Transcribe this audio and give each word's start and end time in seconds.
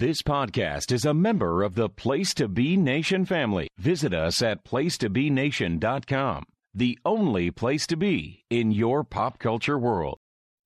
This 0.00 0.22
podcast 0.22 0.92
is 0.92 1.04
a 1.04 1.12
member 1.12 1.62
of 1.62 1.74
the 1.74 1.90
Place 1.90 2.32
to 2.32 2.48
Be 2.48 2.74
Nation 2.74 3.26
family. 3.26 3.68
Visit 3.76 4.14
us 4.14 4.40
at 4.40 4.64
placetobenation.com, 4.64 6.44
the 6.72 6.98
only 7.04 7.50
place 7.50 7.86
to 7.88 7.98
be 7.98 8.42
in 8.48 8.72
your 8.72 9.04
pop 9.04 9.38
culture 9.38 9.78
world. 9.78 10.16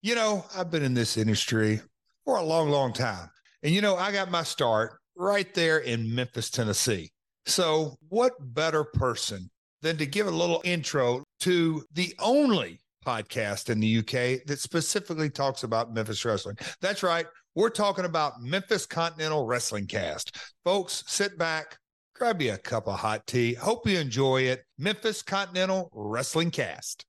You 0.02 0.14
know, 0.14 0.44
I've 0.56 0.70
been 0.70 0.84
in 0.84 0.94
this 0.94 1.16
industry 1.16 1.80
for 2.24 2.36
a 2.36 2.44
long, 2.44 2.68
long 2.68 2.92
time. 2.92 3.28
And, 3.64 3.74
you 3.74 3.80
know, 3.80 3.96
I 3.96 4.12
got 4.12 4.30
my 4.30 4.44
start 4.44 5.00
right 5.17 5.53
there 5.53 5.78
in 5.78 6.14
Memphis, 6.14 6.48
Tennessee. 6.48 7.10
So, 7.44 7.96
what 8.10 8.35
better 8.38 8.85
person 8.85 9.51
than 9.82 9.96
to 9.96 10.06
give 10.06 10.28
a 10.28 10.30
little 10.30 10.62
intro 10.64 11.24
to 11.40 11.82
the 11.92 12.14
only 12.21 12.78
podcast 13.04 13.69
in 13.69 13.80
the 13.80 13.98
UK 13.98 14.46
that 14.46 14.60
specifically 14.60 15.28
talks 15.28 15.64
about 15.64 15.92
Memphis 15.92 16.24
wrestling? 16.24 16.56
That's 16.80 17.02
right. 17.02 17.27
We're 17.56 17.70
talking 17.70 18.05
about 18.05 18.42
Memphis 18.42 18.84
Continental 18.84 19.46
Wrestling 19.46 19.86
Cast. 19.86 20.36
Folks, 20.64 21.04
sit 21.06 21.38
back, 21.38 21.78
grab 22.12 22.42
you 22.42 22.52
a 22.52 22.58
cup 22.58 22.88
of 22.88 22.98
hot 22.98 23.28
tea. 23.28 23.54
Hope 23.54 23.86
you 23.86 23.96
enjoy 23.96 24.42
it. 24.42 24.64
Memphis 24.76 25.22
Continental 25.22 25.88
Wrestling 25.92 26.50
Cast. 26.50 27.06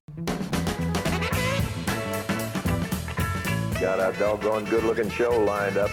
Got 3.81 3.99
a 3.99 4.15
doggone 4.19 4.65
good 4.65 4.83
looking 4.83 5.09
show 5.09 5.31
lined 5.31 5.77
up. 5.77 5.89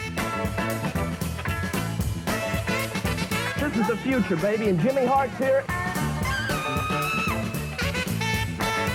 This 3.58 3.74
is 3.74 3.86
the 3.86 3.96
future, 4.02 4.36
baby, 4.36 4.68
and 4.68 4.78
Jimmy 4.78 5.06
Hart's 5.06 5.38
here. 5.38 5.64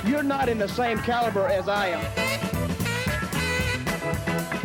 You're 0.05 0.21
not 0.21 0.49
in 0.49 0.59
the 0.59 0.67
same 0.67 0.99
caliber 0.99 1.47
as 1.47 1.67
I 1.67 1.87
am. 1.87 2.26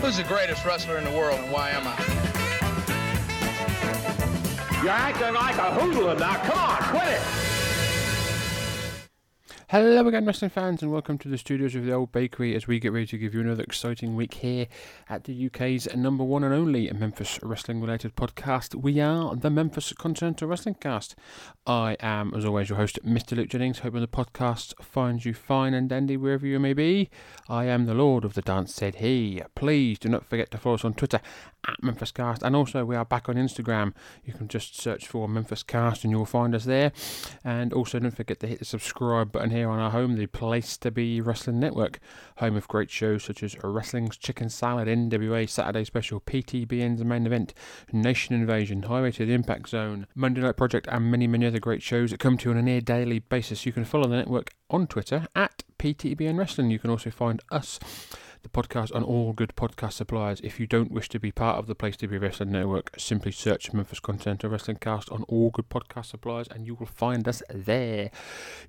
Who's 0.02 0.16
the 0.16 0.24
greatest 0.24 0.64
wrestler 0.64 0.98
in 0.98 1.04
the 1.04 1.12
world 1.12 1.38
and 1.38 1.48
why 1.52 1.70
am 1.70 1.84
I? 1.86 1.96
You're 4.82 4.90
acting 4.90 5.32
like 5.32 5.56
a 5.58 5.70
hoodlum 5.72 6.18
now. 6.18 6.38
Come 6.38 6.58
on, 6.58 6.82
quit 6.90 7.06
it. 7.06 7.51
Hello 9.72 10.06
again, 10.06 10.26
wrestling 10.26 10.50
fans, 10.50 10.82
and 10.82 10.92
welcome 10.92 11.16
to 11.16 11.28
the 11.28 11.38
studios 11.38 11.74
of 11.74 11.86
the 11.86 11.94
Old 11.94 12.12
Bakery 12.12 12.54
as 12.54 12.66
we 12.66 12.78
get 12.78 12.92
ready 12.92 13.06
to 13.06 13.16
give 13.16 13.32
you 13.32 13.40
another 13.40 13.62
exciting 13.62 14.14
week 14.14 14.34
here 14.34 14.66
at 15.08 15.24
the 15.24 15.46
UK's 15.46 15.88
number 15.96 16.22
one 16.22 16.44
and 16.44 16.52
only 16.52 16.90
Memphis 16.92 17.40
wrestling 17.42 17.80
related 17.80 18.14
podcast. 18.14 18.74
We 18.74 19.00
are 19.00 19.34
the 19.34 19.48
Memphis 19.48 19.94
Continental 19.94 20.46
Wrestling 20.46 20.74
Cast. 20.74 21.16
I 21.66 21.96
am, 22.00 22.34
as 22.34 22.44
always, 22.44 22.68
your 22.68 22.76
host, 22.76 22.98
Mr. 23.02 23.34
Luke 23.34 23.48
Jennings, 23.48 23.78
hoping 23.78 24.02
the 24.02 24.08
podcast 24.08 24.74
finds 24.84 25.24
you 25.24 25.32
fine 25.32 25.72
and 25.72 25.88
dandy 25.88 26.18
wherever 26.18 26.46
you 26.46 26.60
may 26.60 26.74
be. 26.74 27.08
I 27.48 27.64
am 27.64 27.86
the 27.86 27.94
Lord 27.94 28.26
of 28.26 28.34
the 28.34 28.42
Dance, 28.42 28.74
said 28.74 28.96
he. 28.96 29.40
Please 29.54 29.98
do 29.98 30.10
not 30.10 30.26
forget 30.26 30.50
to 30.50 30.58
follow 30.58 30.74
us 30.74 30.84
on 30.84 30.92
Twitter 30.92 31.22
at 31.66 31.82
Memphis 31.82 32.10
Cast, 32.10 32.42
and 32.42 32.54
also 32.54 32.84
we 32.84 32.96
are 32.96 33.06
back 33.06 33.28
on 33.30 33.36
Instagram. 33.36 33.94
You 34.22 34.34
can 34.34 34.48
just 34.48 34.78
search 34.78 35.06
for 35.06 35.28
Memphis 35.28 35.62
Cast 35.62 36.04
and 36.04 36.10
you'll 36.10 36.26
find 36.26 36.54
us 36.54 36.64
there. 36.64 36.92
And 37.42 37.72
also 37.72 37.98
don't 38.00 38.10
forget 38.10 38.38
to 38.40 38.46
hit 38.46 38.58
the 38.58 38.64
subscribe 38.66 39.32
button 39.32 39.48
here 39.48 39.61
on 39.68 39.78
our 39.78 39.90
home, 39.90 40.16
the 40.16 40.26
place 40.26 40.76
to 40.78 40.90
be 40.90 41.20
Wrestling 41.20 41.60
Network, 41.60 41.98
home 42.36 42.56
of 42.56 42.68
great 42.68 42.90
shows 42.90 43.24
such 43.24 43.42
as 43.42 43.56
Wrestling's 43.62 44.16
Chicken 44.16 44.48
Salad, 44.48 44.88
NWA 44.88 45.48
Saturday 45.48 45.84
Special, 45.84 46.20
PTBN's 46.20 47.04
Main 47.04 47.26
Event, 47.26 47.54
Nation 47.92 48.34
Invasion, 48.34 48.82
Highway 48.82 49.10
to 49.12 49.26
the 49.26 49.34
Impact 49.34 49.68
Zone, 49.68 50.06
Monday 50.14 50.40
Night 50.40 50.56
Project, 50.56 50.88
and 50.90 51.10
many, 51.10 51.26
many 51.26 51.46
other 51.46 51.60
great 51.60 51.82
shows 51.82 52.10
that 52.10 52.20
come 52.20 52.36
to 52.38 52.48
you 52.48 52.52
on 52.52 52.58
a 52.58 52.62
near 52.62 52.80
daily 52.80 53.18
basis. 53.18 53.66
You 53.66 53.72
can 53.72 53.84
follow 53.84 54.08
the 54.08 54.16
network 54.16 54.54
on 54.70 54.86
Twitter 54.86 55.26
at 55.34 55.62
PTBN 55.78 56.38
Wrestling. 56.38 56.70
You 56.70 56.78
can 56.78 56.90
also 56.90 57.10
find 57.10 57.40
us 57.50 57.78
the 58.42 58.48
podcast 58.48 58.94
on 58.94 59.02
all 59.02 59.32
good 59.32 59.54
podcast 59.56 59.92
suppliers. 59.92 60.40
If 60.42 60.58
you 60.58 60.66
don't 60.66 60.90
wish 60.90 61.08
to 61.10 61.20
be 61.20 61.30
part 61.30 61.58
of 61.58 61.66
the 61.66 61.74
Place 61.74 61.96
to 61.98 62.08
Be 62.08 62.18
Wrestling 62.18 62.52
Network, 62.52 62.92
simply 62.98 63.32
search 63.32 63.72
Memphis 63.72 64.00
Continental 64.00 64.50
Wrestling 64.50 64.78
Cast 64.78 65.10
on 65.10 65.22
all 65.24 65.50
good 65.50 65.68
podcast 65.68 66.06
suppliers 66.06 66.48
and 66.48 66.66
you 66.66 66.74
will 66.74 66.86
find 66.86 67.26
us 67.28 67.42
there. 67.48 68.10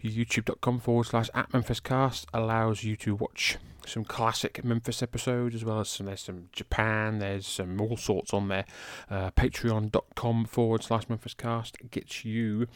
YouTube.com 0.04 0.80
forward 0.80 1.06
slash 1.06 1.30
at 1.34 1.52
Memphis 1.54 1.80
Cast 1.80 2.28
allows 2.33 2.83
you 2.83 2.95
to 2.98 3.16
watch 3.16 3.58
some 3.86 4.06
classic 4.06 4.64
Memphis 4.64 5.04
episodes 5.04 5.56
as 5.56 5.66
well 5.66 5.80
as 5.80 5.89
some 5.89 6.06
there's 6.06 6.22
some 6.22 6.50
Japan, 6.52 7.20
there's 7.20 7.48
some 7.48 7.82
all 7.82 7.98
sorts 7.98 8.33
on 8.33 8.48
there. 8.48 8.66
Uh, 9.10 9.32
Patreon.com 9.32 10.45
forward 10.45 10.83
slash 10.83 11.10
Memphis 11.10 11.33
Cast 11.33 11.78
gets 11.92 12.23
you 12.23 12.67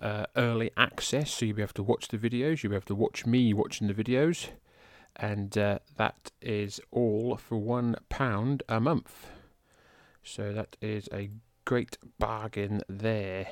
uh, 0.00 0.26
early 0.36 0.70
access, 0.76 1.30
so 1.32 1.46
you'll 1.46 1.56
be 1.56 1.62
able 1.62 1.72
to 1.74 1.82
watch 1.82 2.08
the 2.08 2.18
videos, 2.18 2.62
you'll 2.62 2.70
be 2.70 2.76
able 2.76 2.86
to 2.86 2.94
watch 2.94 3.26
me 3.26 3.52
watching 3.52 3.86
the 3.88 3.94
videos 3.94 4.48
and 5.16 5.56
uh, 5.56 5.78
that 5.96 6.30
is 6.40 6.80
all 6.90 7.36
for 7.36 7.56
one 7.58 7.96
pound 8.08 8.62
a 8.68 8.80
month. 8.80 9.28
So 10.22 10.52
that 10.52 10.76
is 10.80 11.08
a 11.12 11.30
great 11.64 11.98
bargain 12.18 12.82
there. 12.88 13.48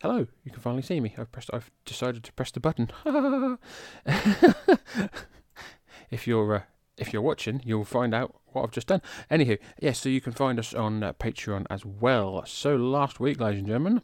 Hello, 0.00 0.26
you 0.44 0.50
can 0.50 0.60
finally 0.60 0.82
see 0.82 1.00
me. 1.00 1.14
I've 1.16 1.32
pressed. 1.32 1.50
I've 1.52 1.70
decided 1.84 2.24
to 2.24 2.32
press 2.32 2.50
the 2.50 2.60
button. 2.60 2.90
if 6.10 6.26
you're 6.26 6.54
uh, 6.54 6.62
if 6.96 7.12
you're 7.12 7.22
watching, 7.22 7.60
you'll 7.64 7.84
find 7.84 8.14
out 8.14 8.34
what 8.52 8.62
I've 8.62 8.70
just 8.70 8.86
done. 8.86 9.02
Anywho, 9.30 9.58
yes, 9.80 9.98
so 10.00 10.08
you 10.08 10.20
can 10.20 10.32
find 10.32 10.58
us 10.58 10.72
on 10.74 11.02
uh, 11.02 11.12
Patreon 11.14 11.66
as 11.70 11.84
well. 11.84 12.44
So 12.46 12.76
last 12.76 13.20
week, 13.20 13.40
ladies 13.40 13.58
and 13.58 13.66
gentlemen, 13.66 14.02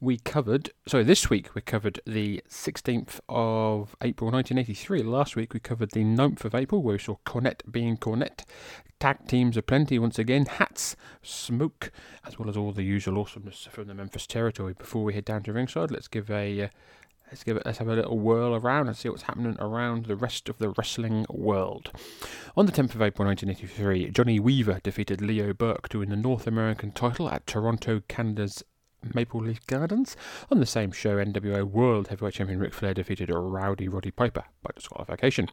we 0.00 0.18
covered, 0.18 0.70
sorry, 0.86 1.04
this 1.04 1.28
week 1.28 1.54
we 1.54 1.60
covered 1.60 2.00
the 2.06 2.42
16th 2.48 3.20
of 3.28 3.96
April 4.00 4.30
1983. 4.30 5.02
Last 5.02 5.36
week 5.36 5.52
we 5.52 5.60
covered 5.60 5.90
the 5.90 6.04
9th 6.04 6.44
of 6.44 6.54
April, 6.54 6.82
where 6.82 6.94
we 6.94 6.98
saw 6.98 7.16
Cornette 7.26 7.62
being 7.70 7.96
Cornette. 7.96 8.44
Tag 9.00 9.26
teams 9.28 9.56
aplenty 9.56 9.98
once 9.98 10.18
again, 10.18 10.46
hats, 10.46 10.96
smoke, 11.22 11.92
as 12.26 12.38
well 12.38 12.48
as 12.48 12.56
all 12.56 12.72
the 12.72 12.82
usual 12.82 13.18
awesomeness 13.18 13.68
from 13.70 13.86
the 13.86 13.94
Memphis 13.94 14.26
territory. 14.26 14.74
Before 14.74 15.04
we 15.04 15.14
head 15.14 15.24
down 15.24 15.42
to 15.44 15.52
ringside, 15.52 15.90
let's 15.90 16.08
give 16.08 16.30
a. 16.30 16.64
Uh, 16.64 16.68
Let's 17.30 17.44
give 17.44 17.58
it. 17.58 17.66
Let's 17.66 17.78
have 17.78 17.88
a 17.88 17.94
little 17.94 18.18
whirl 18.18 18.54
around 18.54 18.88
and 18.88 18.96
see 18.96 19.08
what's 19.08 19.22
happening 19.22 19.56
around 19.60 20.06
the 20.06 20.16
rest 20.16 20.48
of 20.48 20.58
the 20.58 20.70
wrestling 20.70 21.26
world. 21.28 21.90
On 22.56 22.64
the 22.64 22.72
10th 22.72 22.94
of 22.94 23.02
April 23.02 23.26
1983, 23.26 24.10
Johnny 24.10 24.40
Weaver 24.40 24.80
defeated 24.82 25.20
Leo 25.20 25.52
Burke 25.52 25.90
to 25.90 25.98
win 25.98 26.08
the 26.08 26.16
North 26.16 26.46
American 26.46 26.90
title 26.90 27.28
at 27.28 27.46
Toronto, 27.46 28.00
Canada's 28.08 28.64
Maple 29.14 29.42
Leaf 29.42 29.66
Gardens. 29.66 30.16
On 30.50 30.58
the 30.58 30.66
same 30.66 30.90
show, 30.90 31.16
NWA 31.16 31.64
World 31.64 32.08
Heavyweight 32.08 32.34
Champion 32.34 32.60
Ric 32.60 32.72
Flair 32.72 32.94
defeated 32.94 33.30
Rowdy 33.30 33.88
Roddy 33.88 34.10
Piper 34.10 34.44
by 34.62 34.70
disqualification. 34.74 35.50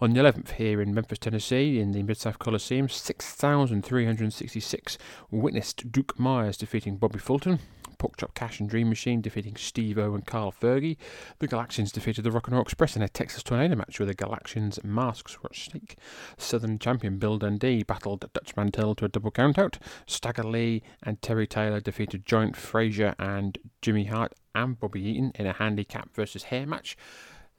On 0.00 0.12
the 0.12 0.20
11th, 0.20 0.52
here 0.52 0.80
in 0.80 0.94
Memphis, 0.94 1.18
Tennessee, 1.18 1.78
in 1.78 1.92
the 1.92 2.02
Mid 2.02 2.16
South 2.16 2.38
Coliseum, 2.38 2.88
6,366 2.88 4.98
witnessed 5.30 5.92
Duke 5.92 6.18
Myers 6.18 6.56
defeating 6.56 6.96
Bobby 6.96 7.18
Fulton. 7.18 7.58
Porkchop 8.02 8.34
Cash 8.34 8.58
and 8.58 8.68
Dream 8.68 8.88
Machine 8.88 9.20
defeating 9.20 9.54
Steve 9.54 9.96
O 9.96 10.12
and 10.12 10.26
Carl 10.26 10.50
Fergie. 10.50 10.96
The 11.38 11.46
Galaxians 11.46 11.92
defeated 11.92 12.24
the 12.24 12.32
Rock 12.32 12.48
and 12.48 12.56
Roll 12.56 12.64
Express 12.64 12.96
in 12.96 13.02
a 13.02 13.08
Texas 13.08 13.44
Tornado 13.44 13.76
match 13.76 14.00
where 14.00 14.06
the 14.06 14.14
Galaxians' 14.14 14.82
masks 14.82 15.40
were 15.40 15.50
at 15.52 15.56
stake. 15.56 15.96
Southern 16.36 16.80
champion 16.80 17.18
Bill 17.18 17.38
Dundee 17.38 17.84
battled 17.84 18.28
Dutch 18.32 18.56
Mantel 18.56 18.96
to 18.96 19.04
a 19.04 19.08
double 19.08 19.30
countout. 19.30 19.76
Stagger 20.04 20.42
Lee 20.42 20.82
and 21.04 21.22
Terry 21.22 21.46
Taylor 21.46 21.78
defeated 21.78 22.26
Giant 22.26 22.56
Frazier 22.56 23.14
and 23.20 23.56
Jimmy 23.80 24.06
Hart 24.06 24.34
and 24.52 24.80
Bobby 24.80 25.00
Eaton 25.00 25.30
in 25.36 25.46
a 25.46 25.52
handicap 25.52 26.12
versus 26.12 26.44
hair 26.44 26.66
match. 26.66 26.96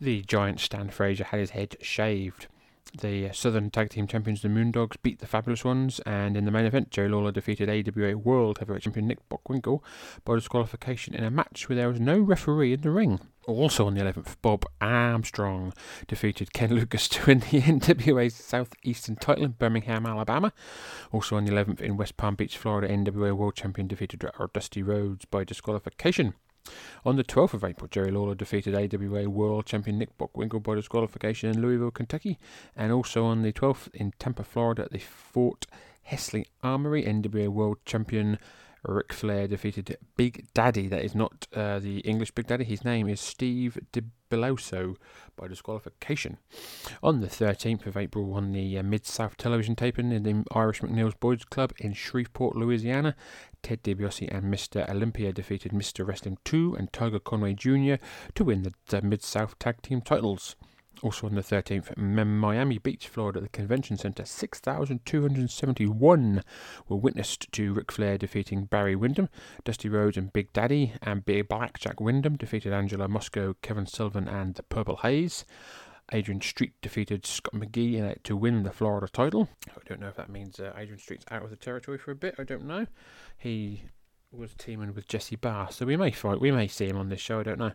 The 0.02 0.24
Giant 0.24 0.60
Stan 0.60 0.90
Frazier 0.90 1.24
had 1.24 1.40
his 1.40 1.52
head 1.52 1.78
shaved. 1.82 2.48
The 3.02 3.32
Southern 3.34 3.72
Tag 3.72 3.90
Team 3.90 4.06
Champions, 4.06 4.44
the 4.44 4.50
Moondogs, 4.50 4.98
beat 5.02 5.20
the 5.20 5.26
Fabulous 5.26 5.66
Ones, 5.66 6.00
and 6.06 6.38
in 6.38 6.46
the 6.46 6.52
main 6.52 6.66
event, 6.66 6.92
Joe 6.92 7.08
Lawler 7.08 7.32
defeated 7.32 7.68
AWA 7.68 8.16
World 8.16 8.60
Heavyweight 8.60 8.84
Champion 8.84 9.08
Nick 9.08 9.28
Bockwinkel 9.30 9.82
by 10.24 10.36
disqualification 10.36 11.16
in 11.16 11.24
a 11.24 11.32
match 11.32 11.68
where 11.68 11.76
there 11.76 11.90
was 11.90 12.00
no 12.00 12.20
referee 12.20 12.74
in 12.74 12.82
the 12.82 12.92
ring. 12.92 13.20
Also 13.48 13.88
on 13.88 13.96
the 13.96 14.02
11th, 14.02 14.36
Bob 14.42 14.66
Armstrong 14.80 15.74
defeated 16.08 16.54
Ken 16.54 16.70
Lucas 16.74 17.08
to 17.10 17.26
win 17.26 17.40
the 17.40 17.46
NWA 17.62 18.32
Southeastern 18.32 19.16
title 19.16 19.44
in 19.44 19.52
Birmingham, 19.52 20.06
Alabama. 20.06 20.54
Also 21.12 21.36
on 21.36 21.46
the 21.46 21.52
11th, 21.52 21.82
in 21.82 21.98
West 21.98 22.16
Palm 22.16 22.36
Beach, 22.36 22.58
Florida, 22.58 22.88
NWA 22.94 23.34
World 23.34 23.56
Champion 23.56 23.88
defeated 23.88 24.24
Dusty 24.54 24.84
Rhodes 24.84 25.26
by 25.26 25.44
disqualification. 25.44 26.36
On 27.06 27.16
the 27.16 27.24
12th 27.24 27.54
of 27.54 27.64
April, 27.64 27.88
Jerry 27.90 28.12
Lawler 28.12 28.36
defeated 28.36 28.76
AWA 28.76 29.30
World 29.30 29.66
Champion 29.66 29.98
Nick 29.98 30.18
Bockwinkel 30.18 30.64
by 30.64 30.76
disqualification 30.76 31.50
in 31.50 31.62
Louisville, 31.62 31.92
Kentucky. 31.92 32.40
And 32.76 32.92
also 32.92 33.26
on 33.26 33.42
the 33.42 33.52
12th 33.52 33.90
in 33.94 34.14
Tampa, 34.20 34.44
Florida, 34.44 34.84
at 34.84 34.92
the 34.92 35.00
Fort 35.00 35.66
Hesterly 36.04 36.46
Armory, 36.62 37.04
NWA 37.04 37.50
World 37.50 37.78
Champion 37.86 38.38
Ric 38.86 39.14
Flair 39.14 39.48
defeated 39.48 39.98
Big 40.18 40.48
Daddy. 40.54 40.88
That 40.88 41.04
is 41.04 41.16
not 41.16 41.48
uh, 41.54 41.80
the 41.80 42.00
English 42.00 42.32
Big 42.32 42.48
Daddy. 42.48 42.66
His 42.66 42.84
name 42.84 43.08
is 43.08 43.22
Steve 43.22 43.78
DiBeloso 43.94 44.98
by 45.38 45.48
disqualification. 45.48 46.38
On 47.02 47.22
the 47.22 47.28
13th 47.28 47.86
of 47.86 47.96
April, 47.96 48.34
on 48.34 48.52
the 48.52 48.78
uh, 48.78 48.84
Mid 48.84 49.06
South 49.06 49.38
television 49.38 49.76
taping 49.76 50.12
in 50.12 50.24
the 50.24 50.44
Irish 50.52 50.82
McNeil's 50.82 51.16
Boys 51.16 51.46
Club 51.46 51.72
in 51.78 51.94
Shreveport, 51.94 52.58
Louisiana, 52.58 53.16
Ted 53.64 53.82
DiBiase 53.82 54.36
and 54.36 54.54
Mr. 54.54 54.88
Olympia 54.90 55.34
defeated 55.34 55.72
Mr. 55.72 56.06
Wrestling 56.06 56.38
2 56.44 56.76
and 56.76 56.94
Tiger 56.94 57.20
Conway 57.20 57.54
Jr. 57.54 57.96
to 58.36 58.44
win 58.44 58.64
the, 58.64 58.74
the 58.88 59.02
Mid 59.02 59.24
South 59.24 59.58
Tag 59.58 59.82
Team 59.82 60.02
titles. 60.02 60.58
Also 61.02 61.26
on 61.28 61.36
the 61.36 61.42
13th, 61.42 61.98
Miami 61.98 62.78
Beach, 62.78 63.08
Florida, 63.08 63.40
at 63.40 63.44
the 63.44 63.50
Convention 63.50 63.98
Center, 63.98 64.26
6,271 64.26 66.44
were 66.88 66.96
witnessed 66.96 67.52
to 67.52 67.74
Ric 67.74 67.92
Flair 67.92 68.18
defeating 68.18 68.66
Barry 68.66 68.96
Windham, 68.96 69.28
Dusty 69.66 69.90
Rhodes 69.90 70.18
and 70.18 70.32
Big 70.32 70.54
Daddy, 70.54 70.94
and 71.02 71.26
Big 71.26 71.48
Black 71.48 71.80
Jack 71.80 72.00
Wyndham 72.00 72.38
defeated 72.38 72.72
Angelo 72.72 73.08
Mosca, 73.08 73.56
Kevin 73.62 73.88
Sullivan, 73.88 74.28
and 74.28 74.54
the 74.56 74.64
Purple 74.64 74.98
Haze. 74.98 75.46
Adrian 76.12 76.42
Street 76.42 76.74
defeated 76.82 77.26
Scott 77.26 77.54
McGhee 77.54 78.12
uh, 78.12 78.16
to 78.24 78.36
win 78.36 78.64
the 78.64 78.72
Florida 78.72 79.08
title. 79.08 79.50
I 79.70 79.80
don't 79.88 80.00
know 80.00 80.10
if 80.10 80.16
that 80.16 80.30
means 80.30 80.60
uh, 80.60 80.74
Adrian 80.76 81.00
Street's 81.00 81.26
out 81.32 81.44
of 81.44 81.50
the 81.50 81.56
territory 81.56 81.98
for 81.98 82.12
a 82.12 82.16
bit. 82.16 82.36
I 82.38 82.44
don't 82.44 82.66
know. 82.66 82.88
He 83.38 83.84
was 84.36 84.54
teaming 84.56 84.94
with 84.94 85.08
Jesse 85.08 85.36
Barr, 85.36 85.72
so 85.72 85.86
we 85.86 85.96
may 85.96 86.12
fight. 86.12 86.42
We 86.42 86.52
may 86.52 86.68
see 86.68 86.88
him 86.88 86.98
on 86.98 87.10
this 87.10 87.20
show. 87.20 87.40
I 87.40 87.44
don't 87.44 87.60
know. 87.60 87.72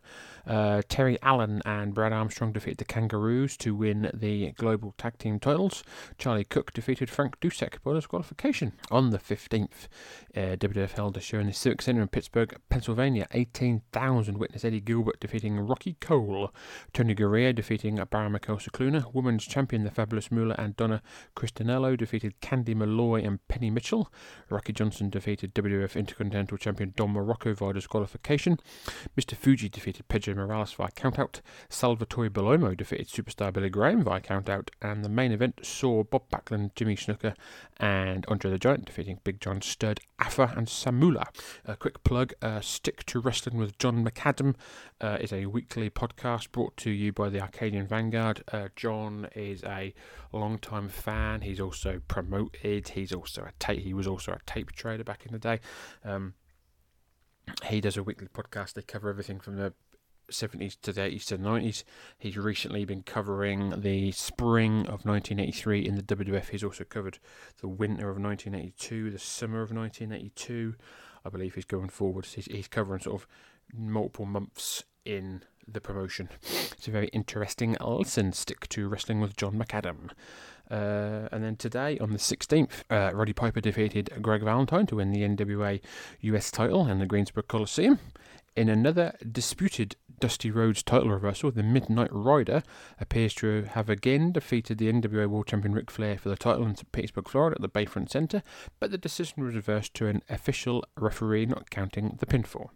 Uh, 0.46 0.82
Terry 0.88 1.19
Allen 1.22 1.62
and 1.64 1.94
Brad 1.94 2.12
Armstrong 2.12 2.52
defeated 2.52 2.78
the 2.78 2.84
Kangaroos 2.84 3.56
to 3.58 3.75
win 3.75 4.10
the 4.12 4.52
global 4.52 4.94
tag 4.99 5.19
team 5.19 5.38
titles. 5.38 5.84
Charlie 6.19 6.44
Cook 6.44 6.72
defeated 6.72 7.10
Frank 7.10 7.38
Dusek 7.40 7.82
by 7.84 7.93
disqualification 7.93 8.72
on 8.90 9.10
the 9.10 9.19
15th. 9.19 9.88
Uh, 10.37 10.56
WWF 10.56 10.93
held 10.93 11.16
a 11.16 11.20
show 11.20 11.38
in 11.38 11.46
the 11.46 11.52
Civic 11.52 11.82
Center 11.82 12.02
in 12.02 12.08
Pittsburgh, 12.08 12.56
Pennsylvania. 12.70 13.28
18,000 13.32 14.38
witness 14.38 14.64
Eddie 14.64 14.81
Gilbert 14.81 15.20
defeating 15.20 15.60
Rocky 15.60 15.96
Cole. 16.00 16.52
Tony 16.93 17.14
Garea 17.14 17.55
defeating 17.55 17.99
Baramiko 17.99 18.58
Cluna. 18.70 19.12
Women's 19.14 19.46
champion 19.46 19.84
the 19.84 19.90
Fabulous 19.90 20.31
Moolah 20.31 20.56
and 20.58 20.76
Donna 20.76 21.02
Christanello 21.37 21.96
defeated 21.96 22.40
Candy 22.40 22.75
Malloy 22.75 23.22
and 23.22 23.46
Penny 23.49 23.70
Mitchell. 23.70 24.12
Rocky 24.49 24.72
Johnson 24.72 25.10
defeated 25.10 25.55
WWF 25.55 25.96
Intercontinental 25.96 26.48
Champion 26.56 26.95
Don 26.97 27.15
Muraco 27.15 27.55
via 27.55 27.73
disqualification. 27.73 28.59
Mr. 29.19 29.37
Fuji 29.37 29.69
defeated 29.69 30.09
Pedro 30.09 30.35
Morales 30.35 30.73
via 30.73 30.89
countout. 30.89 31.41
Salvatore 31.69 32.31
Bellomo 32.31 32.77
defeated 32.77 33.09
superstar 33.09 33.53
Billy 33.53 33.69
Graham 33.69 34.03
via 34.03 34.21
countout. 34.21 34.71
And 34.81 35.05
the 35.05 35.09
main 35.09 35.33
event 35.33 35.61
saw 35.62 36.05
Bob 36.05 36.31
Backlund, 36.31 36.75
Jimmy 36.75 36.97
Snuka, 36.97 37.35
and 37.79 38.25
Andre 38.29 38.50
the 38.50 38.59
Giant 38.59 38.87
defeating 38.87 39.21
Big 39.25 39.41
John 39.41 39.61
Studd, 39.61 40.00
Afa, 40.19 40.55
and 40.56 40.67
Samula. 40.67 41.27
A 41.65 41.77
quick 41.77 42.03
plug 42.05 42.33
uh, 42.41 42.61
Stick 42.61 43.05
to 43.06 43.21
Wrestling 43.21 43.59
with 43.59 43.79
John 43.79 44.05
McAdam 44.05 44.55
uh, 45.01 45.19
is 45.21 45.33
a 45.33 45.47
weekly 45.47 45.91
podcast 45.91 46.51
brought 46.53 46.77
to 46.79 46.91
you 46.91 47.12
by 47.12 47.29
the 47.29 47.41
Arcadian 47.41 47.87
Vanguard. 47.87 48.43
Uh, 48.53 48.69
John 48.77 49.29
is 49.35 49.62
a 49.65 49.94
long-time 50.33 50.89
fan. 50.89 51.43
He's 51.43 51.61
also 51.61 52.01
promoted. 52.09 52.89
He's 52.89 53.12
also 53.12 53.43
a 53.43 53.53
tape. 53.59 53.81
He 53.81 53.94
was 53.94 54.06
also 54.06 54.33
a 54.33 54.41
tape 54.47 54.73
trader 54.73 55.05
back 55.05 55.25
in 55.27 55.33
the 55.33 55.39
day. 55.39 55.61
Um, 56.05 56.35
he 57.65 57.81
does 57.81 57.97
a 57.97 58.03
weekly 58.03 58.29
podcast. 58.29 58.75
They 58.75 58.83
cover 58.83 59.09
everything 59.09 59.41
from 59.41 59.56
the 59.56 59.73
70s 60.31 60.77
to 60.83 60.93
the 60.93 61.00
80s 61.03 61.27
to 61.27 61.37
the 61.37 61.45
90s. 61.45 61.85
He's 62.19 62.37
recently 62.37 62.85
been 62.85 63.03
covering 63.03 63.81
the 63.81 64.12
spring 64.12 64.81
of 64.81 65.05
1983 65.05 65.87
in 65.87 65.95
the 65.95 66.03
WWF. 66.03 66.49
He's 66.49 66.65
also 66.65 66.85
covered 66.85 67.19
the 67.61 67.69
winter 67.69 68.11
of 68.11 68.19
1982, 68.21 69.11
the 69.11 69.19
summer 69.19 69.62
of 69.62 69.73
1982. 69.73 70.75
I 71.25 71.29
believe 71.31 71.55
he's 71.55 71.65
going 71.65 71.89
forward. 71.89 72.27
He's, 72.27 72.47
he's 72.47 72.69
covering 72.69 73.00
sort 73.00 73.23
of 73.23 73.29
multiple 73.75 74.27
months 74.27 74.85
in 75.05 75.43
the 75.67 75.81
promotion. 75.81 76.29
It's 76.43 76.89
a 76.89 76.91
very 76.91 77.09
interesting 77.09 77.77
listen. 77.81 78.33
Stick 78.33 78.69
to 78.71 78.89
wrestling 78.89 79.21
with 79.21 79.37
John 79.37 79.59
McAdam. 79.59 80.11
Uh, 80.70 81.29
and 81.32 81.43
then 81.43 81.56
today, 81.56 81.99
on 81.99 82.12
the 82.12 82.19
16th, 82.19 82.82
uh, 82.91 83.11
Roddy 83.15 83.32
Piper 83.32 83.61
defeated 83.61 84.11
Greg 84.20 84.43
Valentine 84.43 84.87
to 84.87 84.97
win 84.97 85.12
the 85.12 85.20
NWA 85.20 85.81
US 86.20 86.50
title 86.50 86.87
in 86.87 86.99
the 86.99 87.06
Greensboro 87.06 87.43
Coliseum. 87.43 87.99
In 88.56 88.69
another 88.69 89.15
disputed 89.31 89.94
Dusty 90.19 90.50
Rhodes 90.50 90.82
title 90.82 91.11
reversal, 91.11 91.53
the 91.53 91.62
Midnight 91.62 92.11
Rider 92.11 92.65
appears 93.00 93.32
to 93.35 93.62
have 93.70 93.88
again 93.88 94.32
defeated 94.32 94.79
the 94.79 94.93
NWA 94.93 95.29
World 95.29 95.47
Champion 95.47 95.75
Ric 95.75 95.91
Flair 95.91 96.19
for 96.19 96.29
the 96.29 96.37
title 96.37 96.67
in 96.67 96.75
St. 96.75 96.91
Petersburg, 96.91 97.29
Florida 97.29 97.56
at 97.56 97.62
the 97.62 97.69
Bayfront 97.69 98.11
Center, 98.11 98.43
but 98.81 98.91
the 98.91 98.99
decision 98.99 99.44
was 99.44 99.55
reversed 99.55 99.94
to 99.94 100.09
an 100.09 100.23
official 100.29 100.85
referee 100.97 101.47
not 101.47 101.70
counting 101.70 102.17
the 102.19 102.26
pinfall. 102.26 102.70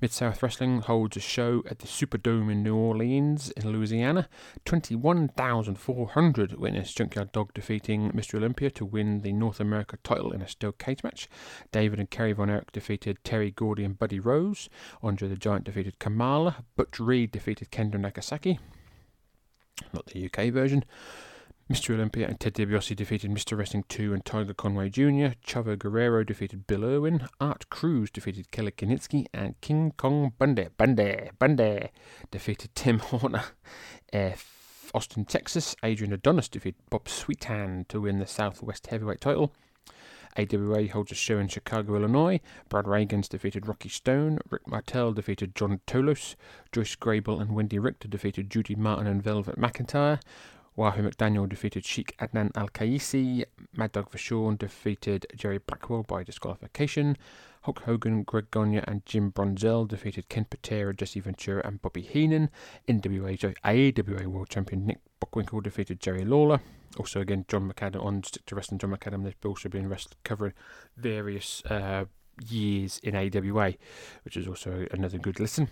Mid 0.00 0.12
South 0.12 0.42
Wrestling 0.42 0.80
holds 0.80 1.16
a 1.16 1.20
show 1.20 1.62
at 1.68 1.78
the 1.78 1.86
Superdome 1.86 2.50
in 2.50 2.62
New 2.62 2.76
Orleans, 2.76 3.50
in 3.52 3.72
Louisiana. 3.72 4.28
21,400 4.64 6.54
witnessed 6.54 6.96
Junkyard 6.96 7.32
Dog 7.32 7.54
defeating 7.54 8.10
Mr. 8.12 8.34
Olympia 8.36 8.70
to 8.70 8.84
win 8.84 9.22
the 9.22 9.32
North 9.32 9.60
America 9.60 9.98
title 10.02 10.32
in 10.32 10.42
a 10.42 10.48
steel 10.48 10.72
cage 10.72 11.02
match. 11.02 11.28
David 11.72 11.98
and 11.98 12.10
Kerry 12.10 12.32
Von 12.32 12.50
Erich 12.50 12.72
defeated 12.72 13.22
Terry 13.24 13.50
Gordy 13.50 13.84
and 13.84 13.98
Buddy 13.98 14.20
Rose. 14.20 14.68
Andre 15.02 15.28
the 15.28 15.36
Giant 15.36 15.64
defeated 15.64 15.98
Kamala. 15.98 16.64
Butch 16.76 17.00
Reed 17.00 17.30
defeated 17.30 17.70
Kendo 17.70 17.98
Nagasaki. 17.98 18.58
Not 19.92 20.06
the 20.06 20.26
UK 20.26 20.52
version. 20.52 20.84
Mr. 21.72 21.94
Olympia 21.94 22.26
and 22.26 22.38
Ted 22.38 22.52
DiBiase 22.54 22.94
defeated 22.94 23.30
Mr. 23.30 23.56
Wrestling 23.56 23.84
2 23.88 24.12
and 24.12 24.22
Tiger 24.22 24.52
Conway 24.52 24.90
Jr. 24.90 25.32
Chavo 25.46 25.78
Guerrero 25.78 26.22
defeated 26.22 26.66
Bill 26.66 26.84
Irwin. 26.84 27.26
Art 27.40 27.70
Cruz 27.70 28.10
defeated 28.10 28.50
Kelly 28.50 28.70
Kiniski. 28.70 29.26
And 29.32 29.58
King 29.62 29.94
Kong 29.96 30.34
Bundy, 30.38 30.68
Bundy, 30.76 31.30
Bundy 31.38 31.88
defeated 32.30 32.74
Tim 32.74 32.98
Horner. 33.00 33.44
Uh, 34.12 34.32
Austin, 34.92 35.24
Texas, 35.24 35.74
Adrian 35.82 36.12
Adonis 36.12 36.50
defeated 36.50 36.82
Bob 36.90 37.06
Sweetan 37.06 37.88
to 37.88 38.02
win 38.02 38.18
the 38.18 38.26
Southwest 38.26 38.88
Heavyweight 38.88 39.22
title. 39.22 39.54
AWA 40.36 40.88
holds 40.88 41.12
a 41.12 41.14
show 41.14 41.38
in 41.38 41.48
Chicago, 41.48 41.94
Illinois. 41.94 42.40
Brad 42.68 42.84
Rheingans 42.84 43.28
defeated 43.28 43.66
Rocky 43.66 43.88
Stone. 43.88 44.38
Rick 44.50 44.68
Martel 44.68 45.12
defeated 45.12 45.54
John 45.54 45.80
Tolos. 45.86 46.34
Joyce 46.72 46.96
Grable 46.96 47.40
and 47.40 47.52
Wendi 47.52 47.82
Richter 47.82 48.08
defeated 48.08 48.50
Judy 48.50 48.74
Martin 48.74 49.06
and 49.06 49.22
Velvet 49.22 49.58
McIntyre. 49.58 50.20
Wahoo 50.76 51.08
McDaniel 51.08 51.48
defeated 51.48 51.84
Sheikh 51.84 52.16
Adnan 52.18 52.50
Al 52.56 52.68
Qaisi. 52.68 53.44
Mad 53.76 53.92
Dog 53.92 54.10
Vachon 54.10 54.58
defeated 54.58 55.24
Jerry 55.36 55.58
Blackwell 55.58 56.02
by 56.02 56.24
disqualification. 56.24 57.16
Hulk 57.62 57.80
Hogan, 57.80 58.24
Greg 58.24 58.50
Gagne, 58.50 58.82
and 58.86 59.06
Jim 59.06 59.30
Brunzell 59.30 59.86
defeated 59.86 60.28
Ken 60.28 60.44
Patera, 60.44 60.94
Jesse 60.94 61.20
Ventura, 61.20 61.64
and 61.64 61.80
Bobby 61.80 62.02
Heenan. 62.02 62.50
NWA 62.88 63.54
AWA 63.64 64.28
World 64.28 64.48
Champion 64.50 64.86
Nick 64.86 64.98
Bockwinkel 65.20 65.62
defeated 65.62 66.00
Jerry 66.00 66.24
Lawler. 66.24 66.60
Also, 66.98 67.20
again, 67.20 67.44
John 67.48 67.70
McAdam 67.70 68.04
on 68.04 68.22
Stick 68.24 68.44
to 68.46 68.56
Wrestling. 68.56 68.78
John 68.78 68.90
McAdam, 68.94 69.24
they've 69.24 69.34
also 69.44 69.68
been 69.68 69.88
wrestling, 69.88 70.16
covering 70.24 70.54
various 70.96 71.62
uh, 71.66 72.04
years 72.48 72.98
in 73.02 73.14
AWA, 73.14 73.74
which 74.24 74.36
is 74.36 74.48
also 74.48 74.86
another 74.90 75.18
good 75.18 75.38
listen. 75.38 75.68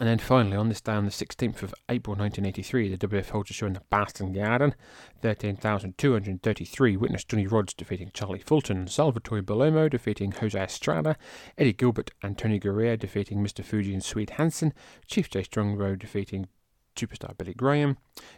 And 0.00 0.08
then 0.08 0.18
finally, 0.18 0.56
on 0.56 0.68
this 0.68 0.80
day, 0.80 0.92
on 0.92 1.04
the 1.04 1.10
16th 1.10 1.62
of 1.62 1.74
April 1.88 2.16
1983, 2.16 2.94
the 2.94 3.08
WF 3.08 3.30
holds 3.30 3.50
a 3.50 3.52
show 3.52 3.66
in 3.66 3.72
the 3.72 3.82
Boston 3.90 4.32
Garden. 4.32 4.74
13,233 5.20 6.96
witnessed 6.96 7.28
Johnny 7.28 7.46
Rodz 7.46 7.76
defeating 7.76 8.10
Charlie 8.12 8.38
Fulton, 8.38 8.86
Salvatore 8.88 9.42
Bellomo 9.42 9.90
defeating 9.90 10.32
Jose 10.32 10.60
Estrada, 10.60 11.16
Eddie 11.56 11.72
Gilbert 11.72 12.10
and 12.22 12.36
Tony 12.36 12.58
Garea 12.58 12.98
defeating 12.98 13.38
Mr. 13.38 13.64
Fuji 13.64 13.92
and 13.92 14.04
Swede 14.04 14.30
Hanson, 14.30 14.72
Chief 15.06 15.30
Jay 15.30 15.42
Strongbow 15.42 15.96
defeating 15.96 16.48
superstar 16.96 17.36
Billy 17.36 17.54
Graham, 17.54 17.96